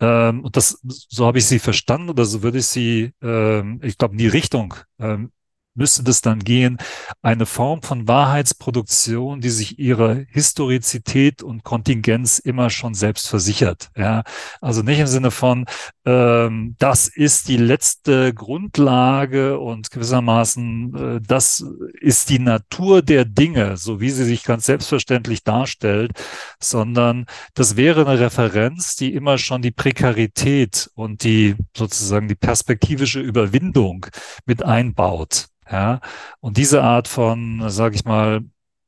ähm, 0.00 0.42
und 0.42 0.56
das, 0.56 0.80
so 0.82 1.26
habe 1.26 1.38
ich 1.38 1.46
sie 1.46 1.60
verstanden 1.60 2.10
oder 2.10 2.24
so 2.24 2.42
würde 2.42 2.58
ich 2.58 2.66
sie, 2.66 3.12
ähm, 3.22 3.78
ich 3.84 3.96
glaube, 3.96 4.14
in 4.14 4.18
die 4.18 4.26
Richtung 4.26 4.74
ähm, 4.98 5.30
müsste 5.74 6.02
das 6.02 6.20
dann 6.20 6.40
gehen, 6.40 6.78
eine 7.22 7.46
Form 7.46 7.82
von 7.82 8.06
Wahrheitsproduktion, 8.06 9.40
die 9.40 9.50
sich 9.50 9.78
ihrer 9.78 10.14
Historizität 10.28 11.42
und 11.42 11.64
Kontingenz 11.64 12.38
immer 12.38 12.70
schon 12.70 12.94
selbst 12.94 13.28
versichert. 13.28 13.90
Ja, 13.96 14.22
also 14.60 14.82
nicht 14.82 14.98
im 15.00 15.06
Sinne 15.06 15.30
von, 15.30 15.66
ähm, 16.04 16.76
das 16.78 17.08
ist 17.08 17.48
die 17.48 17.56
letzte 17.56 18.32
Grundlage 18.34 19.58
und 19.58 19.90
gewissermaßen, 19.90 21.16
äh, 21.16 21.20
das 21.26 21.64
ist 22.00 22.30
die 22.30 22.38
Natur 22.38 23.02
der 23.02 23.24
Dinge, 23.24 23.76
so 23.76 24.00
wie 24.00 24.10
sie 24.10 24.24
sich 24.24 24.44
ganz 24.44 24.66
selbstverständlich 24.66 25.42
darstellt, 25.44 26.12
sondern 26.60 27.26
das 27.54 27.76
wäre 27.76 28.06
eine 28.06 28.20
Referenz, 28.20 28.96
die 28.96 29.14
immer 29.14 29.38
schon 29.38 29.62
die 29.62 29.70
Prekarität 29.70 30.90
und 30.94 31.24
die 31.24 31.56
sozusagen 31.76 32.28
die 32.28 32.34
perspektivische 32.34 33.20
Überwindung 33.20 34.06
mit 34.46 34.64
einbaut. 34.64 35.48
Ja, 35.70 36.00
und 36.40 36.56
diese 36.56 36.82
Art 36.82 37.08
von, 37.08 37.68
sage 37.70 37.96
ich 37.96 38.04
mal, 38.04 38.42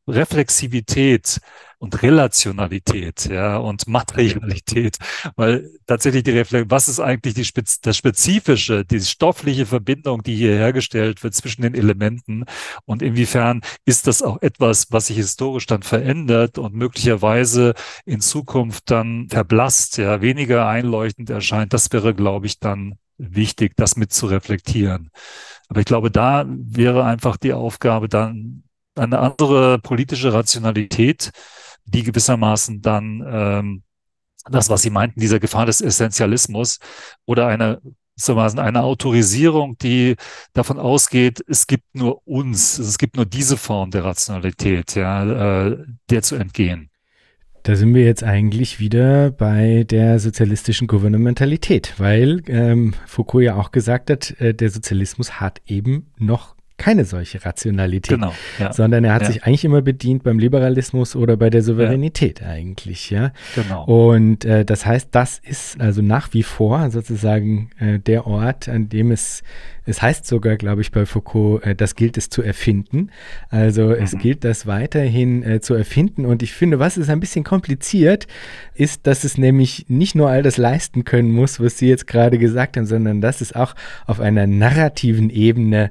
Reflexivität 0.09 1.41
und 1.79 2.03
Relationalität, 2.03 3.27
ja, 3.27 3.57
und 3.59 3.87
Materialität, 3.89 4.99
weil 5.37 5.69
tatsächlich 5.87 6.23
die 6.23 6.31
Reflex, 6.31 6.71
was 6.71 6.89
ist 6.89 7.01
eigentlich 7.01 7.35
die 7.35 7.45
Spez 7.45 7.81
das 7.81 7.97
Spezifische, 7.97 8.85
die 8.85 9.01
stoffliche 9.01 9.67
Verbindung, 9.67 10.23
die 10.23 10.37
hier 10.37 10.55
hergestellt 10.57 11.23
wird 11.25 11.35
zwischen 11.35 11.63
den 11.63 11.75
Elementen? 11.75 12.45
Und 12.85 13.03
inwiefern 13.03 13.63
ist 13.85 14.07
das 14.07 14.23
auch 14.23 14.41
etwas, 14.43 14.87
was 14.91 15.09
sich 15.09 15.17
historisch 15.17 15.67
dann 15.67 15.83
verändert 15.83 16.59
und 16.59 16.75
möglicherweise 16.75 17.75
in 18.05 18.21
Zukunft 18.21 18.91
dann 18.91 19.29
verblasst, 19.29 19.99
ja, 19.99 20.21
weniger 20.23 20.69
einleuchtend 20.69 21.31
erscheint, 21.31 21.73
das 21.73 21.93
wäre, 21.93 22.15
glaube 22.15 22.47
ich, 22.47 22.59
dann 22.61 22.95
wichtig, 23.19 23.73
das 23.77 23.97
mit 23.97 24.13
zu 24.13 24.27
reflektieren. 24.27 25.11
Aber 25.69 25.81
ich 25.81 25.87
glaube, 25.87 26.11
da 26.11 26.45
wäre 26.49 27.05
einfach 27.05 27.37
die 27.37 27.53
Aufgabe 27.53 28.09
dann 28.09 28.65
eine 28.95 29.19
andere 29.19 29.79
politische 29.79 30.33
Rationalität, 30.33 31.31
die 31.85 32.03
gewissermaßen 32.03 32.83
dann 32.83 33.25
ähm, 33.27 33.83
das, 34.51 34.71
was 34.71 34.83
Sie 34.83 34.91
meinten, 34.91 35.21
dieser 35.21 35.41
Gefahr 35.41 35.67
des 35.67 35.81
Essentialismus 35.81 36.79
oder 37.25 37.47
eine 37.49 37.81
gewissermaßen 38.17 38.59
eine 38.59 38.83
Autorisierung, 38.83 39.77
die 39.79 40.17
davon 40.55 40.79
ausgeht, 40.79 41.45
es 41.47 41.67
gibt 41.67 41.95
nur 41.95 42.27
uns, 42.27 42.79
es 42.79 42.97
gibt 42.97 43.17
nur 43.17 43.27
diese 43.27 43.57
Form 43.59 43.91
der 43.91 44.05
Rationalität, 44.05 44.95
ja, 44.95 45.67
äh, 45.67 45.85
der 46.09 46.23
zu 46.23 46.37
entgehen. 46.37 46.91
Da 47.67 47.75
sind 47.75 47.97
wir 47.97 48.05
jetzt 48.05 48.23
eigentlich 48.23 48.79
wieder 48.79 49.33
bei 49.33 49.83
der 49.91 50.21
sozialistischen 50.21 50.87
Gouvernementalität, 50.87 51.95
weil 51.99 52.41
ähm, 52.47 52.95
Foucault 53.07 53.43
ja 53.43 53.57
auch 53.57 53.73
gesagt 53.73 54.09
hat, 54.09 54.41
äh, 54.41 54.55
der 54.55 54.71
Sozialismus 54.71 55.41
hat 55.41 55.61
eben 55.67 56.07
noch 56.17 56.56
keine 56.79 57.07
solche 57.07 57.45
Rationalität, 57.45 58.17
genau, 58.17 58.35
ja. 58.59 58.73
sondern 58.73 59.05
er 59.05 59.15
hat 59.15 59.23
ja. 59.23 59.29
sich 59.29 59.45
eigentlich 59.45 59.65
immer 59.65 59.81
bedient 59.81 60.23
beim 60.23 60.39
Liberalismus 60.39 61.17
oder 61.17 61.37
bei 61.37 61.49
der 61.49 61.63
Souveränität 61.63 62.41
ja. 62.41 62.49
eigentlich, 62.49 63.11
ja. 63.11 63.33
Genau. 63.55 63.85
Und 63.85 64.45
äh, 64.45 64.65
das 64.65 64.85
heißt, 64.85 65.09
das 65.13 65.39
ist 65.39 65.81
also 65.81 66.03
nach 66.03 66.35
wie 66.35 66.43
vor 66.43 66.91
sozusagen 66.91 67.71
äh, 67.79 67.99
der 67.99 68.27
Ort, 68.27 68.69
an 68.69 68.91
dem 68.91 69.11
es, 69.11 69.43
es 69.87 70.03
heißt 70.03 70.27
sogar, 70.27 70.57
glaube 70.57 70.83
ich, 70.83 70.91
bei 70.91 71.07
Foucault, 71.07 71.65
äh, 71.65 71.75
das 71.75 71.95
gilt 71.95 72.19
es 72.19 72.29
zu 72.29 72.43
erfinden. 72.43 73.11
Also 73.49 73.87
mhm. 73.87 73.95
es 73.95 74.19
gilt 74.19 74.45
das 74.45 74.67
weiterhin 74.67 75.43
äh, 75.43 75.61
zu 75.61 75.73
erfinden. 75.73 76.27
Und 76.27 76.43
ich 76.43 76.53
finde, 76.53 76.79
was 76.79 76.99
ist 76.99 77.09
ein 77.09 77.21
bisschen 77.21 77.45
kompliziert, 77.45 78.27
ist, 78.75 79.07
dass 79.07 79.25
es 79.25 79.39
nämlich 79.39 79.87
nicht 79.89 80.15
nur 80.15 80.29
all 80.29 80.43
das 80.43 80.59
leisten 80.59 81.05
können 81.05 81.31
muss, 81.31 81.59
was 81.59 81.79
Sie 81.79 81.89
jetzt 81.89 82.07
gerade 82.07 82.39
gesagt 82.39 82.77
haben, 82.77 82.87
sondern 82.87 83.23
dass 83.23 83.41
es 83.41 83.55
auch 83.55 83.75
auf 84.05 84.21
einer 84.21 84.47
narrativen 84.47 85.31
Ebene 85.31 85.91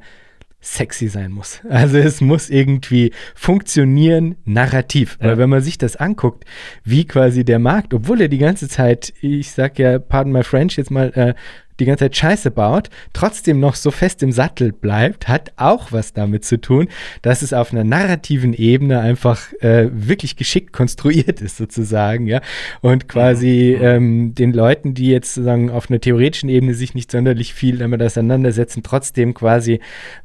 sexy 0.66 1.08
sein 1.08 1.32
muss. 1.32 1.62
Also 1.70 1.98
es 2.00 2.22
muss 2.22 2.50
irgendwie 2.50 3.12
funktionieren 3.36 4.36
narrativ. 4.46 5.18
Ja. 5.22 5.28
Weil 5.28 5.38
wenn 5.38 5.50
man 5.50 5.62
sich 5.62 5.78
das 5.78 5.96
anguckt, 5.96 6.44
wie 6.84 7.06
quasi 7.06 7.46
der 7.46 7.60
Markt, 7.60 7.94
obwohl 7.94 8.22
er 8.22 8.28
die 8.28 8.40
ganze 8.40 8.68
Zeit, 8.68 9.14
ich 9.22 9.52
sag 9.52 9.78
ja, 9.78 10.00
pardon 10.00 10.34
my 10.34 10.44
French, 10.44 10.78
jetzt 10.78 10.90
mal 10.90 11.12
äh, 11.14 11.34
die 11.80 11.86
ganze 11.86 12.06
Zeit 12.06 12.16
Scheiße 12.16 12.52
baut, 12.52 12.90
trotzdem 13.14 13.60
noch 13.60 13.76
so 13.76 13.92
fest 13.92 14.24
im 14.24 14.32
Sattel 14.32 14.72
bleibt, 14.72 15.28
hat 15.28 15.52
auch 15.58 15.92
was 15.92 16.14
damit 16.14 16.46
zu 16.46 16.60
tun, 16.60 16.88
dass 17.22 17.42
es 17.42 17.54
auf 17.54 17.72
einer 17.72 17.84
narrativen 17.84 18.54
Ebene 18.54 19.00
einfach 19.00 19.52
äh, 19.60 19.90
wirklich 19.92 20.36
geschickt 20.36 20.72
konstruiert 20.72 21.42
ist, 21.42 21.58
sozusagen, 21.58 22.28
ja. 22.28 22.42
Und 22.82 23.08
quasi 23.08 23.76
mhm. 23.78 23.86
ähm, 23.86 24.36
den 24.36 24.54
Leuten, 24.54 24.94
die 24.94 25.08
jetzt 25.08 25.34
sozusagen 25.34 25.70
auf 25.70 25.90
einer 25.90 26.00
theoretischen 26.00 26.50
Ebene 26.50 26.74
sich 26.74 26.94
nicht 26.94 27.12
sonderlich 27.12 27.54
viel 27.54 27.78
damit 27.78 28.02
auseinandersetzen, 28.02 28.84
trotzdem 28.84 29.34
quasi 29.34 29.80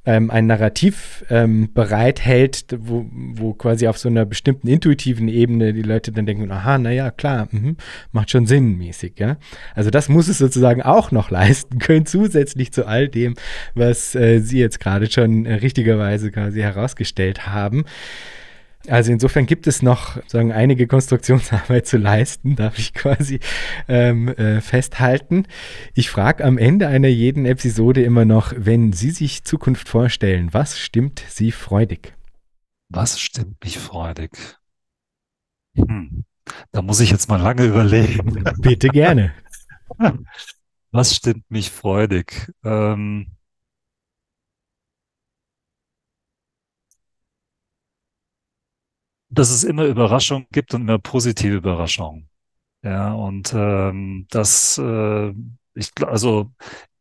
ähm, 0.04 0.30
ein 0.30 0.46
Narrativ 0.46 1.24
ähm, 1.30 1.70
bereithält, 1.72 2.66
wo, 2.78 3.06
wo 3.10 3.54
quasi 3.54 3.88
auf 3.88 3.98
so 3.98 4.08
einer 4.08 4.24
bestimmten 4.24 4.68
intuitiven 4.68 5.28
Ebene 5.28 5.72
die 5.72 5.82
Leute 5.82 6.12
dann 6.12 6.26
denken, 6.26 6.50
aha, 6.50 6.78
naja, 6.78 7.10
klar, 7.10 7.48
mh, 7.50 7.74
macht 8.12 8.30
schon 8.30 8.46
Sinn 8.46 8.78
mäßig, 8.78 9.18
ja. 9.18 9.36
Also 9.74 9.90
das 9.90 10.08
muss 10.08 10.28
es 10.28 10.38
sozusagen 10.38 10.82
auch 10.82 11.10
noch 11.10 11.30
leisten 11.30 11.39
können, 11.78 12.06
zusätzlich 12.06 12.72
zu 12.72 12.86
all 12.86 13.08
dem, 13.08 13.34
was 13.74 14.14
äh, 14.14 14.40
Sie 14.40 14.58
jetzt 14.58 14.80
gerade 14.80 15.10
schon 15.10 15.46
äh, 15.46 15.54
richtigerweise 15.54 16.30
quasi 16.30 16.60
herausgestellt 16.60 17.46
haben. 17.46 17.84
Also 18.88 19.12
insofern 19.12 19.44
gibt 19.44 19.66
es 19.66 19.82
noch 19.82 20.18
sagen, 20.26 20.52
einige 20.52 20.86
Konstruktionsarbeit 20.86 21.86
zu 21.86 21.98
leisten, 21.98 22.56
darf 22.56 22.78
ich 22.78 22.94
quasi 22.94 23.40
ähm, 23.88 24.28
äh, 24.28 24.60
festhalten. 24.60 25.46
Ich 25.94 26.08
frage 26.08 26.44
am 26.44 26.56
Ende 26.56 26.88
einer 26.88 27.08
jeden 27.08 27.44
Episode 27.44 28.02
immer 28.02 28.24
noch, 28.24 28.54
wenn 28.56 28.92
Sie 28.92 29.10
sich 29.10 29.44
Zukunft 29.44 29.88
vorstellen, 29.88 30.48
was 30.52 30.78
stimmt 30.78 31.22
Sie 31.28 31.52
freudig? 31.52 32.14
Was 32.88 33.20
stimmt 33.20 33.62
mich 33.62 33.78
freudig? 33.78 34.30
Hm. 35.76 36.24
Da 36.72 36.82
muss 36.82 37.00
ich 37.00 37.10
jetzt 37.10 37.28
mal 37.28 37.40
lange 37.40 37.64
überlegen. 37.64 38.42
Bitte 38.60 38.88
gerne. 38.88 39.32
Was 40.92 41.14
stimmt 41.16 41.50
mich 41.50 41.70
freudig? 41.70 42.52
Ähm, 42.64 43.26
dass 49.28 49.50
es 49.50 49.64
immer 49.64 49.84
Überraschungen 49.84 50.46
gibt 50.52 50.74
und 50.74 50.82
immer 50.82 50.98
positive 50.98 51.56
Überraschungen. 51.56 52.28
Ja, 52.82 53.12
und 53.14 53.52
ähm, 53.54 54.26
das, 54.30 54.78
äh, 54.78 55.34
ich, 55.74 55.90
also 56.06 56.52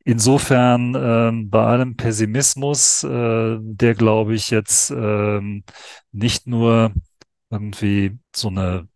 insofern 0.06 0.96
ähm, 0.98 1.50
bei 1.50 1.66
allem 1.66 1.98
Pessimismus, 1.98 3.04
äh, 3.04 3.58
der 3.62 3.96
glaube 3.96 4.36
ich 4.36 4.52
jetzt 4.52 4.92
ähm, 4.92 5.64
nicht 6.12 6.48
nur 6.48 6.94
irgendwie 7.52 8.20
so 8.36 8.50
eine 8.50 8.88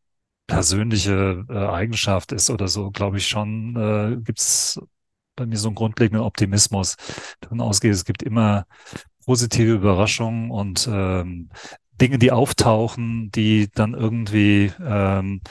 persönliche 0.48 1.46
äh, 1.50 1.54
Eigenschaft 1.54 2.32
ist 2.32 2.50
oder 2.50 2.68
so, 2.68 2.92
glaube 2.92 3.18
ich 3.18 3.28
schon, 3.28 3.76
äh, 3.76 4.18
gibt 4.22 4.40
es 4.40 4.80
bei 5.36 5.46
mir 5.46 5.58
so 5.58 5.68
einen 5.68 5.76
grundlegenden 5.76 6.26
Optimismus. 6.26 6.96
Davon 7.40 7.62
ausgeht, 7.62 7.94
es 7.94 8.06
gibt 8.06 8.24
immer 8.24 8.66
positive 9.26 9.74
Überraschungen 9.74 10.52
und 10.52 10.88
ähm, 10.92 11.50
Dinge, 12.00 12.18
die 12.18 12.32
auftauchen, 12.32 13.32
die 13.32 13.70
dann 13.74 13.94
irgendwie 13.94 14.72
ähm, 14.84 15.42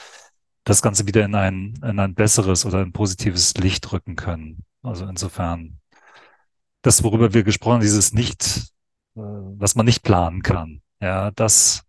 das 0.63 0.81
Ganze 0.81 1.07
wieder 1.07 1.25
in 1.25 1.35
ein, 1.35 1.73
in 1.83 1.99
ein 1.99 2.13
besseres 2.13 2.65
oder 2.65 2.79
ein 2.79 2.93
positives 2.93 3.53
Licht 3.55 3.91
rücken 3.91 4.15
können. 4.15 4.63
Also 4.81 5.05
insofern, 5.05 5.79
das, 6.81 7.03
worüber 7.03 7.33
wir 7.33 7.43
gesprochen 7.43 7.75
haben, 7.75 7.81
dieses 7.81 8.13
Nicht, 8.13 8.71
äh, 9.15 9.21
was 9.21 9.75
man 9.75 9.85
nicht 9.85 10.03
planen 10.03 10.41
kann. 10.43 10.81
Ja, 11.01 11.31
das 11.31 11.83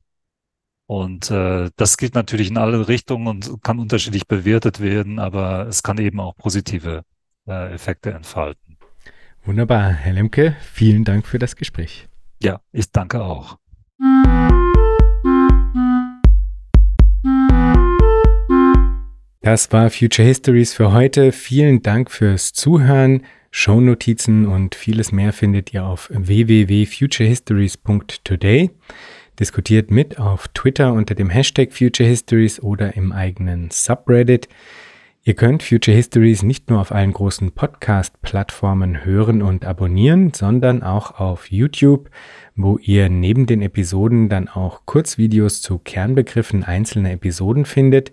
und 0.87 1.31
äh, 1.31 1.71
das 1.77 1.97
gilt 1.97 2.15
natürlich 2.15 2.51
in 2.51 2.59
alle 2.59 2.89
Richtungen 2.89 3.27
und 3.27 3.63
kann 3.63 3.79
unterschiedlich 3.79 4.27
bewertet 4.27 4.81
werden, 4.81 5.19
aber 5.19 5.67
es 5.67 5.83
kann 5.83 5.97
eben 5.99 6.21
auch 6.21 6.37
positive 6.37 7.05
äh, 7.47 7.73
Effekte 7.73 8.13
entfalten. 8.13 8.77
Wunderbar, 9.45 9.93
Herr 9.93 10.13
Lemke, 10.13 10.57
vielen 10.61 11.05
Dank 11.05 11.27
für 11.27 11.39
das 11.39 11.57
Gespräch. 11.57 12.07
Ja, 12.43 12.61
ich 12.73 12.91
danke 12.91 13.23
auch. 13.23 13.59
Das 19.41 19.73
war 19.73 19.89
Future 19.91 20.27
Histories 20.27 20.73
für 20.73 20.93
heute. 20.93 21.31
Vielen 21.31 21.83
Dank 21.83 22.11
fürs 22.11 22.55
Zuhören. 22.55 23.27
Shownotizen 23.51 24.47
und 24.47 24.75
vieles 24.75 25.13
mehr 25.13 25.35
findet 25.35 25.75
ihr 25.75 25.85
auf 25.85 26.09
www.futurehistories.today. 26.11 28.71
Diskutiert 29.41 29.91
mit 29.91 30.21
auf 30.21 30.47
Twitter 30.49 30.93
unter 30.93 31.17
dem 31.17 31.29
Hashtag 31.29 31.73
Future 31.73 32.09
Histories 32.09 32.61
oder 32.61 32.95
im 32.95 33.11
eigenen 33.11 33.69
Subreddit. 33.71 34.49
Ihr 35.25 35.35
könnt 35.35 35.65
Future 35.65 35.97
Histories 35.97 36.45
nicht 36.45 36.71
nur 36.71 36.81
auf 36.81 36.93
allen 36.93 37.13
großen 37.13 37.51
Podcast-Plattformen 37.51 39.05
hören 39.05 39.43
und 39.43 39.65
abonnieren, 39.65 40.33
sondern 40.33 40.85
auch 40.85 41.19
auf 41.19 41.51
YouTube, 41.51 42.11
wo 42.55 42.79
ihr 42.79 43.09
neben 43.09 43.47
den 43.47 43.61
Episoden 43.61 44.29
dann 44.29 44.49
auch 44.49 44.83
Kurzvideos 44.85 45.63
zu 45.63 45.79
Kernbegriffen 45.79 46.63
einzelner 46.63 47.11
Episoden 47.11 47.65
findet. 47.65 48.13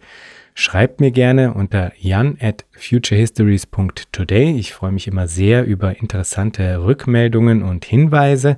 Schreibt 0.55 1.01
mir 1.01 1.11
gerne 1.11 1.53
unter 1.53 1.91
jan 1.97 2.37
at 2.41 2.65
futurehistories.today. 2.71 4.57
Ich 4.57 4.73
freue 4.73 4.91
mich 4.91 5.07
immer 5.07 5.27
sehr 5.27 5.65
über 5.65 5.99
interessante 5.99 6.83
Rückmeldungen 6.83 7.61
und 7.61 7.85
Hinweise. 7.85 8.57